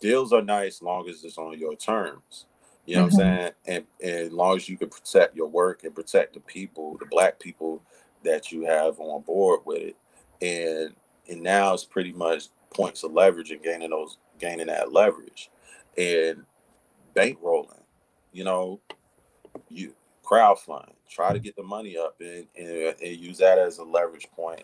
Deals 0.00 0.32
are 0.32 0.42
nice 0.42 0.82
long 0.82 1.08
as 1.08 1.22
it's 1.24 1.38
on 1.38 1.58
your 1.58 1.76
terms. 1.76 2.46
You 2.86 2.96
know 2.96 3.06
mm-hmm. 3.06 3.16
what 3.16 3.24
I'm 3.24 3.30
mm-hmm. 3.30 3.40
saying? 3.40 3.52
And, 3.66 3.84
and 4.02 4.26
as 4.26 4.32
long 4.32 4.56
as 4.56 4.68
you 4.68 4.76
can 4.76 4.88
protect 4.88 5.36
your 5.36 5.48
work 5.48 5.84
and 5.84 5.94
protect 5.94 6.34
the 6.34 6.40
people, 6.40 6.96
the 6.98 7.06
black 7.06 7.38
people 7.38 7.82
that 8.24 8.52
you 8.52 8.62
have 8.64 8.98
on 8.98 9.22
board 9.22 9.60
with 9.64 9.78
it. 9.78 9.96
And 10.42 10.94
and 11.28 11.42
now 11.42 11.74
it's 11.74 11.84
pretty 11.84 12.12
much 12.12 12.48
points 12.74 13.04
of 13.04 13.12
leverage 13.12 13.50
and 13.50 13.62
gaining 13.62 13.90
those 13.90 14.18
gaining 14.38 14.66
that 14.66 14.92
leverage 14.92 15.50
and 15.96 16.44
bankrolling. 17.14 17.82
You 18.32 18.44
know, 18.44 18.80
you 19.68 19.94
crowdfund, 20.24 20.92
try 21.08 21.32
to 21.32 21.38
get 21.38 21.56
the 21.56 21.62
money 21.62 21.96
up 21.96 22.16
and, 22.20 22.46
and, 22.56 22.94
and 23.02 23.16
use 23.16 23.38
that 23.38 23.58
as 23.58 23.78
a 23.78 23.84
leverage 23.84 24.28
point 24.34 24.62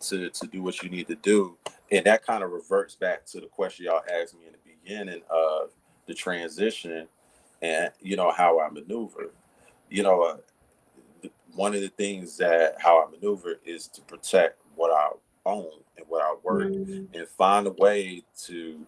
to, 0.00 0.28
to 0.30 0.46
do 0.48 0.62
what 0.62 0.82
you 0.82 0.90
need 0.90 1.06
to 1.06 1.14
do. 1.16 1.56
And 1.92 2.04
that 2.06 2.26
kind 2.26 2.42
of 2.42 2.50
reverts 2.50 2.96
back 2.96 3.24
to 3.26 3.40
the 3.40 3.46
question 3.46 3.86
y'all 3.86 4.02
asked 4.20 4.34
me 4.34 4.46
in 4.46 4.52
the 4.52 4.58
beginning 4.64 5.22
of 5.30 5.70
the 6.06 6.14
transition 6.14 7.06
and 7.62 7.90
you 8.00 8.16
know 8.16 8.30
how 8.30 8.60
I 8.60 8.70
maneuver. 8.70 9.32
You 9.90 10.02
know, 10.02 10.22
uh, 10.22 11.28
one 11.54 11.74
of 11.74 11.80
the 11.80 11.88
things 11.88 12.36
that 12.38 12.76
how 12.78 13.04
I 13.04 13.10
maneuver 13.10 13.56
is 13.64 13.88
to 13.88 14.00
protect 14.02 14.60
what 14.74 14.90
I 14.92 15.10
own 15.46 15.70
and 15.96 16.06
what 16.08 16.22
I 16.22 16.34
work, 16.42 16.68
mm-hmm. 16.68 17.16
and 17.16 17.28
find 17.28 17.66
a 17.66 17.72
way 17.72 18.22
to 18.44 18.86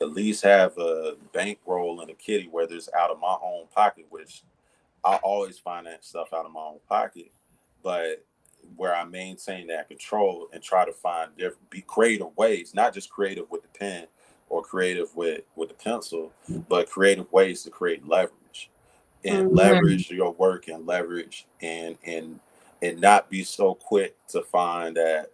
at 0.00 0.12
least 0.12 0.42
have 0.44 0.76
a 0.78 1.16
bankroll 1.32 2.00
and 2.00 2.10
a 2.10 2.14
kitty, 2.14 2.48
whether 2.50 2.74
it's 2.74 2.88
out 2.98 3.10
of 3.10 3.20
my 3.20 3.36
own 3.42 3.66
pocket, 3.74 4.06
which 4.08 4.42
I 5.04 5.16
always 5.16 5.58
finance 5.58 6.08
stuff 6.08 6.32
out 6.32 6.46
of 6.46 6.52
my 6.52 6.60
own 6.60 6.80
pocket, 6.88 7.30
but 7.82 8.24
where 8.76 8.94
I 8.94 9.04
maintain 9.04 9.66
that 9.68 9.88
control 9.88 10.48
and 10.52 10.62
try 10.62 10.84
to 10.84 10.92
find 10.92 11.36
different, 11.36 11.70
be 11.70 11.82
creative 11.82 12.36
ways, 12.36 12.74
not 12.74 12.94
just 12.94 13.10
creative 13.10 13.50
with 13.50 13.62
the 13.62 13.68
pen, 13.68 14.06
or 14.50 14.62
creative 14.62 15.16
with 15.16 15.42
with 15.56 15.70
the 15.70 15.74
pencil, 15.74 16.32
but 16.68 16.90
creative 16.90 17.32
ways 17.32 17.62
to 17.62 17.70
create 17.70 18.06
leverage 18.06 18.70
and 19.24 19.46
mm-hmm. 19.46 19.56
leverage 19.56 20.10
your 20.10 20.32
work 20.32 20.68
and 20.68 20.86
leverage 20.86 21.46
and 21.62 21.96
and 22.04 22.40
and 22.82 23.00
not 23.00 23.30
be 23.30 23.44
so 23.44 23.74
quick 23.74 24.16
to 24.26 24.42
find 24.42 24.96
that 24.96 25.30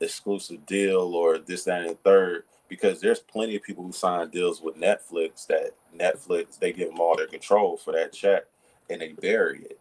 exclusive 0.00 0.66
deal 0.66 1.14
or 1.14 1.38
this 1.38 1.64
that 1.64 1.82
and 1.82 1.90
the 1.90 1.94
third 1.94 2.44
because 2.68 3.00
there's 3.00 3.20
plenty 3.20 3.54
of 3.54 3.62
people 3.62 3.84
who 3.84 3.92
sign 3.92 4.28
deals 4.30 4.60
with 4.60 4.76
Netflix 4.76 5.46
that 5.46 5.70
Netflix 5.96 6.58
they 6.58 6.72
give 6.72 6.90
them 6.90 7.00
all 7.00 7.16
their 7.16 7.26
control 7.26 7.76
for 7.76 7.92
that 7.92 8.12
check 8.12 8.44
and 8.90 9.00
they 9.00 9.12
bury 9.12 9.60
it. 9.60 9.78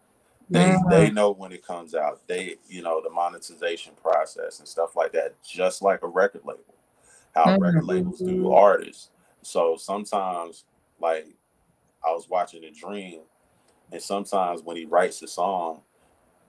They 0.49 0.75
they 0.89 1.09
know 1.09 1.31
when 1.31 1.51
it 1.51 1.65
comes 1.65 1.95
out. 1.95 2.27
They 2.27 2.57
you 2.67 2.83
know 2.83 3.01
the 3.01 3.09
monetization 3.09 3.93
process 4.01 4.59
and 4.59 4.67
stuff 4.67 4.95
like 4.95 5.13
that, 5.13 5.41
just 5.41 5.81
like 5.81 6.03
a 6.03 6.07
record 6.07 6.41
label 6.45 6.72
how 7.33 7.45
mm-hmm. 7.45 7.63
record 7.63 7.85
labels 7.85 8.19
do 8.19 8.51
artists. 8.51 9.09
So 9.41 9.75
sometimes, 9.77 10.65
like, 10.99 11.27
I 12.03 12.11
was 12.11 12.29
watching 12.29 12.63
a 12.63 12.71
dream, 12.71 13.21
and 13.91 14.01
sometimes 14.01 14.61
when 14.61 14.77
he 14.77 14.85
writes 14.85 15.21
a 15.21 15.27
song, 15.27 15.81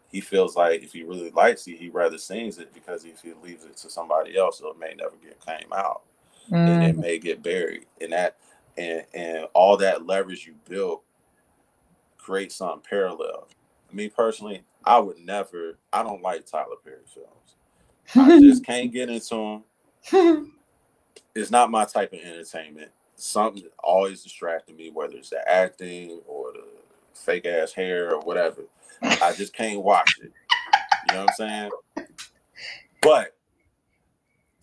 he 0.09 0.21
feels 0.21 0.55
like 0.55 0.83
if 0.83 0.93
he 0.93 1.03
really 1.03 1.31
likes 1.31 1.67
it, 1.67 1.77
he 1.77 1.89
rather 1.89 2.19
sings 2.19 2.59
it 2.59 2.73
because 2.73 3.05
if 3.05 3.21
he 3.21 3.33
leaves 3.43 3.65
it 3.65 3.77
to 3.79 3.91
somebody 3.91 4.37
else, 4.37 4.61
it 4.61 4.79
may 4.79 4.95
never 4.97 5.17
get 5.17 5.45
came 5.45 5.73
out, 5.73 6.03
mm-hmm. 6.47 6.55
and 6.55 6.85
it 6.85 6.97
mm. 6.97 7.01
may 7.01 7.19
get 7.19 7.43
buried. 7.43 7.87
And 8.01 8.13
that, 8.13 8.37
and 8.77 9.05
and 9.13 9.47
all 9.55 9.77
that 9.79 10.07
leverage 10.07 10.47
you 10.47 10.55
built 10.69 11.03
create 12.25 12.53
something 12.53 12.83
parallel. 12.89 13.49
Me 13.93 14.09
personally, 14.09 14.63
I 14.85 14.99
would 14.99 15.19
never. 15.19 15.79
I 15.93 16.03
don't 16.03 16.23
like 16.23 16.47
Tyler 16.47 16.77
Perry 16.83 16.99
films. 17.13 17.57
I 18.15 18.41
just 18.41 18.65
can't 18.67 18.93
get 18.93 19.11
into 19.11 19.63
them. 20.11 20.53
it's 21.35 21.51
not 21.51 21.71
my 21.71 21.85
type 21.85 22.13
of 22.13 22.21
entertainment. 22.21 22.91
Something 23.17 23.65
always 23.83 24.23
distracting 24.23 24.77
me, 24.77 24.91
whether 24.91 25.17
it's 25.17 25.31
the 25.31 25.47
acting 25.49 26.21
or 26.27 26.53
the 26.53 26.65
fake 27.15 27.47
ass 27.47 27.73
hair 27.73 28.15
or 28.15 28.21
whatever. 28.21 28.63
I 29.03 29.33
just 29.35 29.53
can't 29.55 29.83
watch 29.83 30.19
it. 30.23 30.33
You 31.09 31.15
know 31.15 31.21
what 31.25 31.31
I'm 31.31 31.37
saying? 31.37 31.71
But 33.03 33.37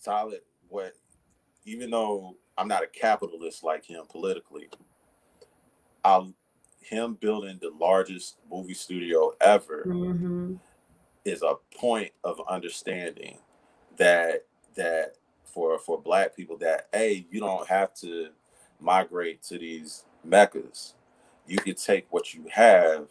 Tyler, 0.03 0.37
what 0.69 0.93
even 1.65 1.91
though 1.91 2.35
I'm 2.57 2.67
not 2.67 2.83
a 2.83 2.87
capitalist 2.87 3.63
like 3.63 3.85
him 3.85 4.03
politically, 4.09 4.69
I 6.03 6.27
him 6.81 7.15
building 7.15 7.59
the 7.61 7.69
largest 7.71 8.37
movie 8.49 8.73
studio 8.73 9.33
ever 9.41 9.83
Mhm. 9.87 10.59
is 11.25 11.43
a 11.43 11.55
point 11.75 12.11
of 12.23 12.41
understanding 12.49 13.39
that 13.97 14.45
that 14.75 15.15
for 15.53 15.79
for 15.79 16.01
black 16.01 16.35
people 16.35 16.57
that 16.57 16.87
hey 16.93 17.25
you 17.31 17.39
don't 17.39 17.67
have 17.67 17.93
to 17.93 18.29
migrate 18.81 19.43
to 19.43 19.59
these 19.59 20.05
meccas 20.27 20.93
you 21.47 21.57
can 21.57 21.75
take 21.75 22.07
what 22.11 22.33
you 22.33 22.45
have 22.51 23.07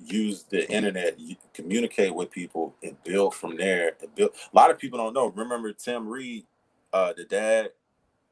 use 0.00 0.44
the 0.44 0.70
internet 0.70 1.18
communicate 1.54 2.14
with 2.14 2.30
people 2.30 2.74
and 2.82 3.02
build 3.04 3.34
from 3.34 3.56
there 3.56 3.92
and 4.02 4.14
build 4.14 4.30
a 4.52 4.56
lot 4.56 4.70
of 4.70 4.78
people 4.78 4.98
don't 4.98 5.14
know 5.14 5.28
remember 5.28 5.72
tim 5.72 6.08
reid 6.08 6.44
uh 6.92 7.12
the 7.16 7.24
dad 7.24 7.70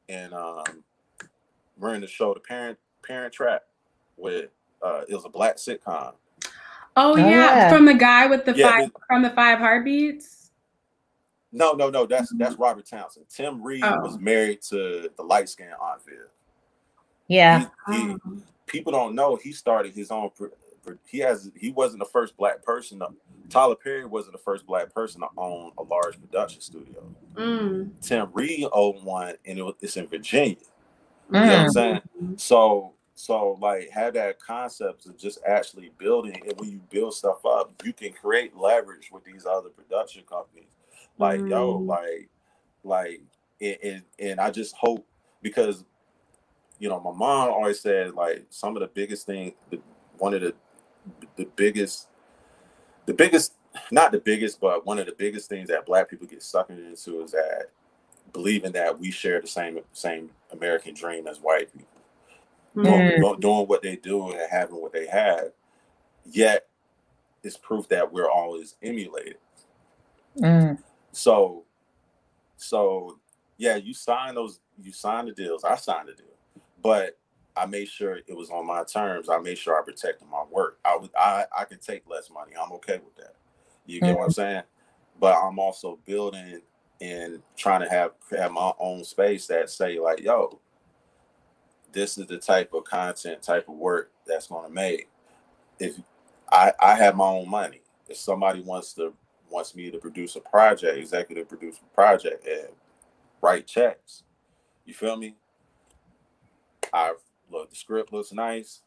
and 0.09 0.33
um 0.33 0.63
running 1.79 2.01
the 2.01 2.07
show 2.07 2.33
the 2.33 2.39
parent 2.41 2.77
parent 3.03 3.33
trap 3.33 3.63
with 4.17 4.49
uh 4.83 5.01
it 5.09 5.15
was 5.15 5.25
a 5.25 5.29
black 5.29 5.57
sitcom 5.57 6.13
Oh, 6.95 7.15
Oh, 7.15 7.17
yeah. 7.17 7.55
yeah. 7.55 7.69
from 7.69 7.85
the 7.85 7.93
guy 7.95 8.27
with 8.27 8.45
the 8.45 8.53
Yeah, 8.55 8.69
five 8.69 8.89
from 9.07 9.21
the 9.23 9.31
five 9.31 9.59
heartbeats. 9.59 10.36
No, 11.51 11.71
no, 11.73 11.89
no. 11.89 12.05
That's 12.05 12.31
that's 12.35 12.55
Robert 12.55 12.85
Townsend. 12.85 13.25
Tim 13.29 13.61
Reid 13.61 13.83
Oh. 13.83 13.99
was 14.01 14.17
married 14.19 14.61
to 14.63 15.09
the 15.15 15.23
light 15.23 15.49
skinned 15.49 15.73
Aunt 15.79 16.01
Yeah. 17.27 17.67
He, 17.89 17.93
he, 17.93 18.15
Oh. 18.25 18.37
people 18.65 18.91
don't 18.91 19.15
know 19.15 19.35
he 19.37 19.51
started 19.51 19.93
his 19.93 20.11
own. 20.11 20.29
pr- 20.31 20.47
pr- 20.83 20.93
He 21.05 21.19
has. 21.19 21.49
He 21.55 21.71
wasn't 21.71 21.99
the 21.99 22.09
first 22.09 22.35
black 22.37 22.63
person. 22.63 22.99
To, 22.99 23.09
Tyler 23.49 23.75
Perry 23.75 24.05
wasn't 24.05 24.33
the 24.33 24.39
first 24.39 24.65
black 24.65 24.93
person 24.93 25.21
to 25.21 25.27
own 25.37 25.71
a 25.77 25.83
large 25.83 26.19
production 26.19 26.59
studio. 26.61 27.03
Mm. 27.35 27.91
Tim 28.01 28.29
Reid 28.33 28.67
owned 28.73 29.03
one, 29.03 29.35
and 29.45 29.59
it 29.59 29.75
it's 29.81 29.95
in 29.97 30.07
Virginia. 30.07 30.57
You 31.31 31.39
know 31.39 31.41
what 31.41 31.49
I'm 31.49 31.67
Mm. 31.67 31.71
saying? 31.73 32.01
So, 32.37 32.93
so 33.15 33.57
like 33.61 33.89
have 33.89 34.13
that 34.15 34.39
concept 34.39 35.05
of 35.07 35.17
just 35.17 35.39
actually 35.45 35.91
building, 35.97 36.41
and 36.45 36.59
when 36.59 36.69
you 36.69 36.79
build 36.89 37.13
stuff 37.13 37.45
up, 37.45 37.71
you 37.85 37.93
can 37.93 38.11
create 38.13 38.55
leverage 38.55 39.09
with 39.11 39.23
these 39.23 39.45
other 39.45 39.69
production 39.69 40.23
companies. 40.29 40.67
Like 41.17 41.39
yo, 41.41 41.79
Mm. 41.79 41.87
like, 41.87 42.29
like, 42.83 43.21
and, 43.59 43.77
and 43.83 44.03
and 44.19 44.39
I 44.39 44.51
just 44.51 44.75
hope 44.75 45.05
because, 45.41 45.83
you 46.79 46.89
know, 46.89 46.99
my 46.99 47.11
mom 47.11 47.49
always 47.49 47.79
said 47.79 48.13
like 48.13 48.45
some 48.49 48.75
of 48.75 48.81
the 48.81 48.87
biggest 48.87 49.25
thing, 49.25 49.53
the, 49.69 49.79
one 50.17 50.33
of 50.33 50.41
the 50.41 50.53
the 51.35 51.45
biggest, 51.55 52.07
the 53.05 53.13
biggest, 53.13 53.53
not 53.91 54.11
the 54.11 54.19
biggest, 54.19 54.59
but 54.59 54.85
one 54.85 54.99
of 54.99 55.05
the 55.05 55.15
biggest 55.17 55.49
things 55.49 55.69
that 55.69 55.85
Black 55.85 56.09
people 56.09 56.27
get 56.27 56.43
sucked 56.43 56.71
into 56.71 57.23
is 57.23 57.31
that 57.31 57.67
believing 58.33 58.73
that 58.73 58.99
we 58.99 59.09
share 59.09 59.41
the 59.41 59.47
same 59.47 59.79
same 59.93 60.29
American 60.51 60.93
dream 60.93 61.27
as 61.27 61.39
white 61.39 61.71
people. 61.73 61.87
Mm. 62.75 63.19
doing, 63.19 63.39
doing 63.39 63.67
what 63.67 63.81
they 63.81 63.95
do 63.95 64.29
and 64.29 64.39
having 64.51 64.79
what 64.79 64.93
they 64.93 65.07
have. 65.07 65.51
Yet, 66.29 66.67
it's 67.43 67.57
proof 67.57 67.87
that 67.89 68.11
we're 68.11 68.29
always 68.29 68.75
emulated. 68.83 69.37
Mm. 70.37 70.77
So, 71.11 71.63
so 72.57 73.19
yeah, 73.57 73.75
you 73.75 73.93
sign 73.93 74.35
those, 74.35 74.59
you 74.81 74.91
sign 74.91 75.25
the 75.25 75.31
deals. 75.31 75.63
I 75.63 75.75
signed 75.75 76.09
the 76.09 76.13
deal, 76.13 76.25
but 76.81 77.17
I 77.55 77.65
made 77.65 77.87
sure 77.87 78.19
it 78.27 78.35
was 78.35 78.49
on 78.49 78.67
my 78.67 78.83
terms. 78.83 79.29
I 79.29 79.39
made 79.39 79.57
sure 79.57 79.79
I 79.79 79.83
protected 79.83 80.27
my 80.27 80.43
work. 80.49 80.79
I 80.85 80.95
was, 80.95 81.09
I, 81.17 81.45
I 81.57 81.65
can 81.65 81.79
take 81.79 82.07
less 82.07 82.29
money. 82.29 82.51
I'm 82.59 82.71
okay 82.73 82.99
with 83.03 83.15
that. 83.17 83.33
You 83.87 83.99
get 83.99 84.15
what 84.15 84.23
I'm 84.23 84.29
mm-hmm. 84.29 84.33
saying? 84.33 84.63
But 85.19 85.35
I'm 85.35 85.57
also 85.57 85.97
building 86.05 86.61
and 87.01 87.41
trying 87.55 87.81
to 87.81 87.89
have 87.89 88.11
have 88.37 88.51
my 88.51 88.71
own 88.79 89.03
space 89.03 89.47
that 89.47 89.69
say 89.69 89.99
like, 89.99 90.19
yo, 90.19 90.59
this 91.91 92.17
is 92.17 92.27
the 92.27 92.37
type 92.37 92.73
of 92.73 92.83
content, 92.83 93.41
type 93.41 93.67
of 93.67 93.75
work 93.75 94.11
that's 94.25 94.47
going 94.47 94.67
to 94.67 94.73
make. 94.73 95.09
If 95.79 95.95
I 96.51 96.73
I 96.79 96.95
have 96.95 97.15
my 97.15 97.25
own 97.25 97.49
money, 97.49 97.81
if 98.07 98.17
somebody 98.17 98.61
wants 98.61 98.93
to 98.93 99.13
wants 99.49 99.75
me 99.75 99.89
to 99.91 99.97
produce 99.97 100.35
a 100.35 100.39
project, 100.41 100.97
executive 100.97 101.47
produce 101.47 101.77
a 101.81 101.95
project, 101.95 102.45
and 102.47 102.67
write 103.41 103.67
checks, 103.67 104.23
you 104.85 104.93
feel 104.93 105.15
me? 105.17 105.35
I 106.93 107.13
look, 107.51 107.69
the 107.69 107.75
script 107.75 108.13
looks 108.13 108.31
nice, 108.31 108.81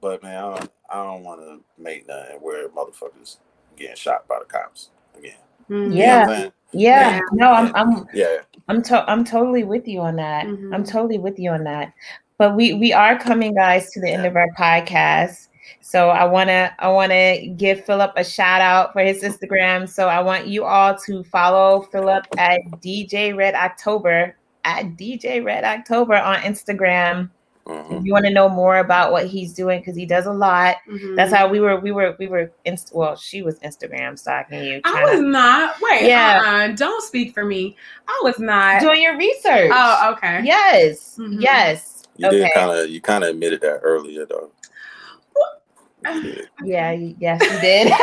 but 0.00 0.22
man, 0.22 0.36
I 0.36 0.40
don't, 0.56 0.72
I 0.90 0.94
don't 1.04 1.22
want 1.22 1.40
to 1.40 1.60
make 1.82 2.06
nothing 2.08 2.36
where 2.40 2.68
motherfuckers 2.68 3.38
getting 3.76 3.96
shot 3.96 4.26
by 4.28 4.38
the 4.40 4.44
cops 4.44 4.90
again. 5.16 5.36
Mm. 5.70 5.92
You 5.92 5.98
Yeah. 5.98 6.26
what 6.26 6.36
I'm? 6.38 6.52
Yeah. 6.72 7.10
Yeah. 7.10 7.20
No, 7.32 7.50
I'm 7.52 7.74
I'm 7.74 8.08
Yeah. 8.12 8.38
I'm 8.68 8.82
to- 8.82 9.08
I'm 9.10 9.24
totally 9.24 9.64
with 9.64 9.86
you 9.86 10.00
on 10.00 10.16
that. 10.16 10.46
Mhm. 10.46 10.74
I'm 10.74 10.84
totally 10.84 11.18
with 11.18 11.38
you 11.38 11.50
on 11.50 11.64
that. 11.64 11.92
But 12.38 12.54
we 12.56 12.74
we 12.74 12.92
are 12.92 13.18
coming, 13.18 13.54
guys, 13.54 13.90
to 13.92 14.00
the 14.00 14.10
end 14.10 14.26
of 14.26 14.36
our 14.36 14.48
podcast. 14.58 15.48
So 15.80 16.08
I 16.10 16.24
wanna 16.24 16.74
I 16.78 16.88
wanna 16.88 17.46
give 17.56 17.84
Philip 17.84 18.12
a 18.16 18.24
shout 18.24 18.60
out 18.60 18.92
for 18.92 19.00
his 19.00 19.22
Instagram. 19.22 19.88
So 19.88 20.08
I 20.08 20.20
want 20.20 20.46
you 20.46 20.64
all 20.64 20.96
to 21.06 21.22
follow 21.24 21.82
Philip 21.92 22.26
at 22.38 22.60
DJ 22.80 23.36
Red 23.36 23.54
October 23.54 24.36
at 24.64 24.96
DJ 24.96 25.44
Red 25.44 25.64
October 25.64 26.14
on 26.16 26.36
Instagram. 26.38 27.30
Mhm. 27.66 27.98
If 27.98 28.04
you 28.04 28.12
want 28.12 28.24
to 28.26 28.32
know 28.32 28.48
more 28.48 28.78
about 28.78 29.10
what 29.10 29.26
he's 29.26 29.52
doing, 29.52 29.80
because 29.80 29.96
he 29.96 30.06
does 30.06 30.26
a 30.26 30.32
lot. 30.32 30.76
Mhm. 30.88 31.16
That's 31.16 31.32
how 31.32 31.48
we 31.48 31.58
were 31.58 31.80
we 31.80 31.90
were 31.90 32.14
we 32.18 32.28
were 32.28 32.52
inst- 32.64 32.94
well, 32.94 33.16
she 33.16 33.42
was 33.42 33.58
Instagram 33.60 34.16
stalking 34.16 34.62
you, 34.62 34.80
I 34.84 34.90
trying 34.92 35.02
was 35.04 35.20
to 35.20 35.22
not. 35.26 35.74
Wait, 35.82 36.02
Yeah. 36.02 36.66
yeah. 36.66 36.72
don't 36.76 37.02
speak 37.02 37.34
for 37.34 37.44
me. 37.44 37.76
I 38.06 38.20
was 38.22 38.38
not. 38.38 38.80
doing 38.80 39.02
your 39.02 39.16
research. 39.16 39.70
Oh, 39.74 40.12
okay. 40.12 40.42
Yes, 40.44 41.16
Mhm. 41.18 41.38
yes. 41.40 42.04
You 42.18 42.30
did 42.30 42.50
kind 42.54 42.70
of 42.70 42.88
you 42.88 43.00
kind 43.00 43.24
of 43.24 43.30
admitted 43.30 43.60
that 43.62 43.80
earlier 43.82 44.24
though. 44.26 44.50
You 46.14 46.22
did. 46.22 46.48
Yeah, 46.64 46.90
yes, 46.92 47.40
you 47.42 47.60
did. 47.60 47.92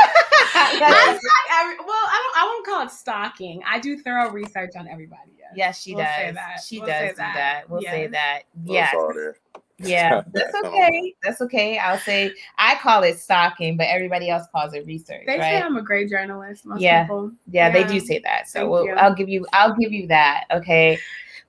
I 0.55 1.19
every, 1.61 1.77
well, 1.77 1.89
I 1.89 2.31
don't. 2.33 2.43
I 2.43 2.45
won't 2.45 2.65
call 2.65 2.81
it 2.83 2.91
stalking. 2.91 3.61
I 3.65 3.79
do 3.79 3.97
thorough 3.97 4.31
research 4.31 4.71
on 4.77 4.87
everybody. 4.87 5.31
Yes. 5.37 5.51
yes, 5.55 5.81
she 5.81 5.95
We'll 5.95 6.03
does. 6.05 6.65
She 6.65 6.79
We'll 6.79 6.87
does 6.87 6.95
say 6.99 7.09
do 7.09 7.15
that. 7.17 7.33
that. 7.35 7.69
We'll 7.69 7.81
say 7.81 8.07
that. 8.07 8.43
Well, 8.55 8.73
Yeah, 8.75 8.85
it's 8.85 8.95
all 8.95 9.13
there. 9.13 9.35
yeah. 9.79 10.21
That's 10.33 10.55
okay. 10.65 11.15
That's 11.23 11.41
okay. 11.41 11.77
I'll 11.77 11.97
say 11.99 12.31
I 12.57 12.75
call 12.75 13.03
it 13.03 13.19
stalking, 13.19 13.77
but 13.77 13.87
everybody 13.87 14.29
else 14.29 14.43
calls 14.51 14.73
it 14.73 14.85
research, 14.85 15.23
They 15.27 15.37
say? 15.37 15.61
I'm 15.61 15.77
a 15.77 15.81
great 15.81 16.09
journalist. 16.09 16.65
Most 16.65 16.81
Yeah. 16.81 17.03
people. 17.03 17.31
Yeah, 17.51 17.69
they 17.71 17.83
do 17.83 17.99
say 17.99 18.19
that. 18.19 18.47
So 18.47 18.69
we'll. 18.69 18.87
I'll 18.97 19.13
give 19.15 19.29
you. 19.29 19.45
I'll 19.53 19.75
give 19.75 19.91
you 19.91 20.07
that. 20.07 20.45
Okay. 20.51 20.97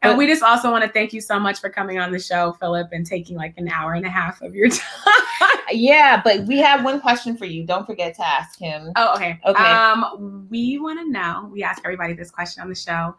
And 0.03 0.13
But- 0.13 0.19
we 0.19 0.27
just 0.27 0.43
also 0.43 0.71
want 0.71 0.85
to 0.85 0.91
thank 0.91 1.13
you 1.15 1.21
so 1.23 1.39
much 1.39 1.61
for 1.61 1.71
coming 1.71 1.99
on 1.99 2.11
the 2.13 2.19
show, 2.19 2.53
Philip, 2.61 2.89
and 2.93 3.07
taking 3.07 3.37
like 3.37 3.55
an 3.57 3.69
hour 3.69 3.95
and 3.95 4.05
a 4.05 4.11
half 4.11 4.43
of 4.43 4.55
your 4.55 4.69
time. 4.71 5.24
Yeah, 5.71 6.21
but 6.23 6.45
we 6.47 6.59
have 6.59 6.85
one 6.85 7.01
question 7.01 7.37
for 7.37 7.47
you. 7.47 7.65
Don't 7.65 7.87
forget 7.87 8.15
to 8.17 8.27
ask 8.27 8.59
him. 8.59 8.93
Oh, 8.97 9.15
okay. 9.15 9.39
Okay. 9.45 9.63
Um, 9.63 10.47
we 10.51 10.79
want 10.79 10.99
to 11.01 11.11
know. 11.11 11.49
We 11.53 11.63
ask 11.63 11.83
everybody 11.85 12.15
this 12.15 12.31
question 12.31 12.63
on 12.63 12.69
the 12.69 12.75
show, 12.75 13.17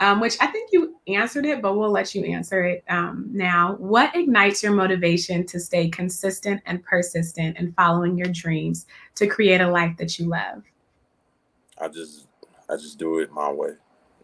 um, 0.00 0.20
which 0.20 0.36
I 0.40 0.46
think 0.46 0.70
you 0.72 0.96
answered 1.08 1.44
it, 1.46 1.60
but 1.60 1.76
we'll 1.76 1.90
let 1.90 2.14
you 2.14 2.24
answer 2.24 2.64
it 2.64 2.84
um, 2.88 3.28
now. 3.32 3.76
What 3.78 4.14
ignites 4.16 4.62
your 4.62 4.72
motivation 4.72 5.44
to 5.46 5.60
stay 5.60 5.88
consistent 5.88 6.62
and 6.66 6.82
persistent 6.82 7.58
in 7.58 7.72
following 7.72 8.16
your 8.16 8.28
dreams 8.28 8.86
to 9.16 9.26
create 9.26 9.60
a 9.60 9.70
life 9.70 9.96
that 9.98 10.18
you 10.18 10.26
love? 10.26 10.62
I 11.78 11.88
just 11.88 12.26
I 12.68 12.76
just 12.76 12.98
do 12.98 13.18
it 13.18 13.32
my 13.32 13.50
way. 13.50 13.74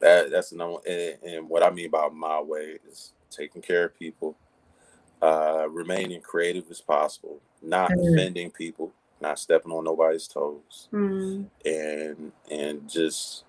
That 0.00 0.30
that's 0.30 0.50
the 0.50 0.56
number. 0.56 0.78
And, 0.86 1.16
and 1.22 1.48
what 1.48 1.62
I 1.62 1.70
mean 1.70 1.90
by 1.90 2.08
my 2.12 2.40
way 2.40 2.78
is 2.88 3.12
taking 3.30 3.62
care 3.62 3.86
of 3.86 3.98
people, 3.98 4.36
uh, 5.22 5.66
remaining 5.70 6.20
creative 6.20 6.64
as 6.70 6.80
possible, 6.80 7.40
not 7.62 7.90
Mhm. 7.90 8.12
offending 8.14 8.50
people, 8.50 8.92
not 9.20 9.38
stepping 9.38 9.72
on 9.72 9.84
nobody's 9.84 10.28
toes, 10.28 10.88
Hmm. 10.90 11.44
and 11.64 12.32
and 12.50 12.88
just 12.88 13.44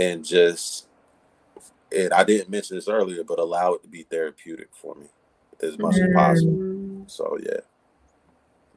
and 0.00 0.24
just 0.24 0.86
and 1.94 2.12
I 2.12 2.22
didn't 2.24 2.50
mention 2.50 2.76
this 2.76 2.88
earlier, 2.88 3.24
but 3.24 3.38
allow 3.38 3.72
it 3.74 3.82
to 3.82 3.88
be 3.88 4.02
therapeutic 4.02 4.68
for 4.72 4.94
me 4.94 5.06
as 5.62 5.78
much 5.78 5.96
as 5.96 6.12
possible. 6.14 6.52
Mm. 6.52 7.10
So 7.10 7.38
yeah. 7.42 7.60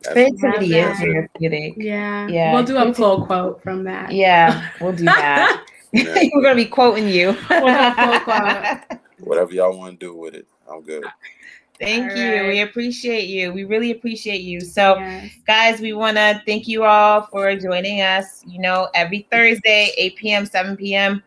That's- 0.03 0.31
Creativity 0.39 0.67
Yeah. 0.67 0.91
is 0.93 0.99
therapeutic. 0.99 1.73
Yeah. 1.77 2.27
Yeah. 2.27 2.53
We'll 2.53 2.63
do 2.63 2.77
a 2.77 2.91
pull 2.93 3.25
quote 3.25 3.61
from 3.61 3.83
that. 3.83 4.11
Yeah, 4.11 4.69
we'll 4.81 4.93
do 4.93 5.05
that. 5.05 5.65
Yeah. 5.93 6.23
We're 6.33 6.41
gonna 6.41 6.55
be 6.55 6.65
quoting 6.65 7.09
you. 7.09 7.35
We'll 7.49 7.93
do 7.93 8.19
quote. 8.21 8.79
Whatever 9.19 9.53
y'all 9.53 9.77
want 9.77 9.99
to 9.99 10.05
do 10.05 10.15
with 10.15 10.33
it, 10.35 10.47
I'm 10.71 10.81
good. 10.83 11.03
Thank 11.81 12.11
All 12.11 12.17
you. 12.17 12.41
right. 12.41 12.47
We 12.47 12.61
appreciate 12.61 13.27
you. 13.27 13.51
We 13.51 13.63
really 13.63 13.89
appreciate 13.89 14.41
you. 14.41 14.61
So, 14.61 14.97
Yes. 14.99 15.31
guys, 15.47 15.81
we 15.81 15.93
want 15.93 16.15
to 16.15 16.39
thank 16.45 16.67
you 16.67 16.83
all 16.83 17.23
for 17.23 17.55
joining 17.55 18.01
us. 18.01 18.43
You 18.45 18.61
know, 18.61 18.87
every 18.93 19.27
Thursday, 19.31 19.91
8 19.97 20.15
p.m., 20.15 20.45
7 20.45 20.77
p.m., 20.77 21.23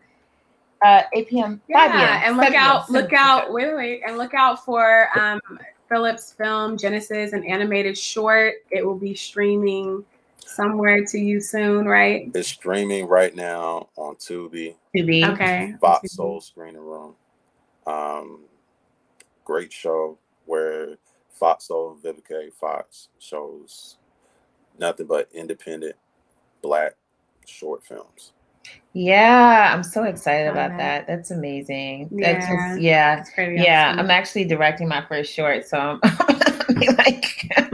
uh, 0.85 1.01
8 1.13 1.27
p.m., 1.27 1.61
5 1.73 1.91
p.m. 1.91 1.99
Yeah, 1.99 2.21
and 2.23 2.37
look 2.37 2.45
7 2.45 2.53
p.m., 2.53 2.63
out, 2.63 2.89
look 2.89 3.11
out, 3.11 3.51
wait, 3.51 3.65
wait, 3.67 3.75
wait, 3.75 4.01
and 4.07 4.17
look 4.17 4.33
out 4.33 4.63
for 4.63 5.09
um 5.17 5.41
Philip's 5.89 6.31
film 6.31 6.77
Genesis, 6.77 7.33
an 7.33 7.43
animated 7.43 7.97
short. 7.97 8.53
It 8.71 8.85
will 8.85 8.97
be 8.97 9.13
streaming 9.13 10.05
somewhere 10.37 11.03
to 11.05 11.19
you 11.19 11.41
soon, 11.41 11.85
right? 11.85 12.31
It's 12.33 12.47
streaming 12.47 13.07
right 13.07 13.35
now 13.35 13.89
on 13.97 14.15
Tubi. 14.15 14.75
Tubi. 14.95 15.33
Okay. 15.33 15.75
Fox 15.81 16.13
Soul 16.13 16.39
Screening 16.39 16.81
Room. 16.81 17.15
Um, 17.85 18.45
great 19.43 19.71
show 19.73 20.17
where 20.45 20.97
Fox 21.29 21.67
Soul 21.67 21.97
Vivica 22.03 22.51
Fox 22.53 23.09
shows 23.19 23.97
nothing 24.79 25.07
but 25.07 25.29
independent 25.33 25.95
black 26.61 26.95
short 27.45 27.83
films. 27.83 28.33
Yeah, 28.93 29.71
I'm 29.73 29.83
so 29.83 30.03
excited 30.03 30.47
about 30.47 30.71
that. 30.71 31.05
that. 31.05 31.07
That's 31.07 31.31
amazing. 31.31 32.09
Yeah. 32.11 32.33
That's 32.33 32.47
just, 32.47 32.81
yeah. 32.81 33.15
That's 33.17 33.31
Yeah, 33.37 33.89
awesome. 33.89 33.99
I'm 33.99 34.11
actually 34.11 34.45
directing 34.45 34.87
my 34.87 35.05
first 35.05 35.31
short, 35.33 35.67
so 35.67 35.99
I'm 36.01 36.39
like, 36.97 37.47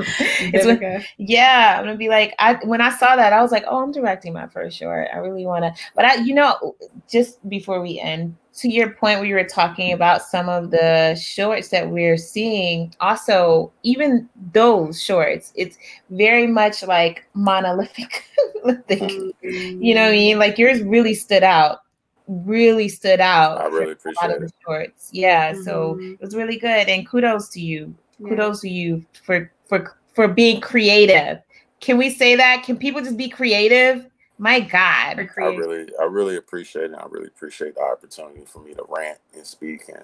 it's 0.53 0.65
when- 0.65 1.03
yeah, 1.18 1.76
I'm 1.77 1.85
gonna 1.85 1.97
be 1.97 2.09
like, 2.09 2.34
I 2.39 2.55
when 2.65 2.81
I 2.81 2.89
saw 2.91 3.15
that, 3.15 3.34
I 3.34 3.41
was 3.41 3.51
like, 3.51 3.63
oh, 3.68 3.81
I'm 3.84 3.91
directing 3.91 4.34
my 4.34 4.47
first 4.47 4.77
short. 4.77 5.07
I 5.13 5.18
really 5.18 5.45
want 5.45 5.63
to, 5.65 5.73
but 5.95 6.05
I, 6.05 6.15
you 6.15 6.34
know, 6.34 6.76
just 7.09 7.47
before 7.49 7.81
we 7.81 7.99
end, 7.99 8.35
to 8.55 8.69
your 8.69 8.89
point 8.91 9.22
we 9.22 9.31
were 9.34 9.45
talking 9.45 9.93
about 9.93 10.22
some 10.22 10.49
of 10.49 10.72
the 10.72 11.15
shorts 11.15 11.69
that 11.69 11.89
we're 11.89 12.18
seeing, 12.18 12.93
also 12.99 13.72
even 13.84 14.27
those 14.51 15.01
shorts, 15.01 15.53
it's 15.55 15.77
very 16.09 16.47
much 16.47 16.84
like 16.84 17.26
monolithic. 17.34 18.26
Mm-hmm. 18.63 19.81
you 19.81 19.95
know 19.95 20.01
what 20.03 20.09
I 20.09 20.11
mean? 20.11 20.38
Like 20.38 20.57
yours 20.59 20.81
really 20.84 21.15
stood 21.15 21.41
out, 21.43 21.80
really 22.27 22.88
stood 22.89 23.19
out. 23.19 23.59
I 23.59 23.65
really 23.65 23.95
for 23.95 24.09
a 24.09 24.13
lot 24.22 24.30
appreciate 24.30 24.38
of 24.38 24.43
it. 24.43 24.45
the 24.47 24.53
shorts. 24.65 25.09
Yeah, 25.11 25.53
so 25.63 25.95
Mhm. 25.95 26.13
it 26.13 26.22
was 26.22 26.35
really 26.35 26.57
good, 26.59 26.88
and 26.88 27.07
kudos 27.09 27.49
to 27.49 27.59
you. 27.59 27.95
Yeah. 28.22 28.30
Kudos 28.30 28.61
to 28.61 28.69
you 28.69 29.06
for 29.23 29.52
for 29.65 29.98
for 30.14 30.27
being 30.27 30.61
creative. 30.61 31.41
Can 31.80 31.98
we 31.98 32.10
say 32.10 32.35
that? 32.35 32.64
Can 32.64 32.77
people 32.77 33.02
just 33.02 33.18
be 33.18 33.27
creative? 33.30 34.06
My 34.38 34.60
God. 34.60 35.19
I 35.19 35.43
really, 35.43 35.88
I 35.99 36.06
really 36.06 36.38
appreciate 36.38 36.91
it. 36.91 36.95
I 36.98 37.06
really 37.10 37.27
appreciate 37.27 37.76
the 37.76 37.81
opportunity 37.81 38.43
for 38.45 38.60
me 38.60 38.73
to 38.73 38.84
rant 38.89 39.19
and 39.35 39.45
speak 39.45 39.84
and 39.88 40.03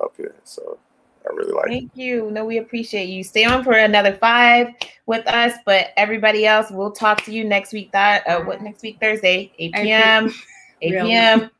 up 0.00 0.14
here. 0.16 0.34
So 0.44 0.78
I 1.28 1.34
really 1.34 1.52
like 1.52 1.66
it. 1.66 1.70
Thank 1.70 1.90
you. 1.94 2.30
No, 2.30 2.44
we 2.44 2.58
appreciate 2.58 3.08
you. 3.08 3.24
Stay 3.24 3.44
on 3.44 3.64
for 3.64 3.72
another 3.72 4.14
five 4.16 4.68
with 5.06 5.26
us, 5.26 5.54
but 5.64 5.88
everybody 5.96 6.46
else, 6.46 6.70
we'll 6.70 6.92
talk 6.92 7.24
to 7.24 7.32
you 7.32 7.44
next 7.44 7.72
week. 7.72 7.90
That 7.92 8.26
uh, 8.26 8.42
what 8.42 8.62
next 8.62 8.82
week? 8.82 8.98
Thursday, 9.00 9.52
8 9.58 9.74
8 9.76 9.84
p.m. 9.84 10.34
8 10.82 11.00
p.m. 11.00 11.50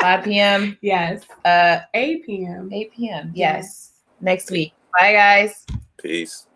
5 0.00 0.24
p.m. 0.24 0.78
Yes. 0.82 1.24
Uh, 1.44 1.80
8 1.92 2.24
p.m. 2.24 2.70
8 2.72 2.92
p.m. 2.92 3.32
Yes. 3.34 3.54
Yes. 3.54 3.92
Next 4.20 4.50
week. 4.50 4.72
Bye, 4.98 5.12
guys. 5.12 5.66
Peace. 5.96 6.46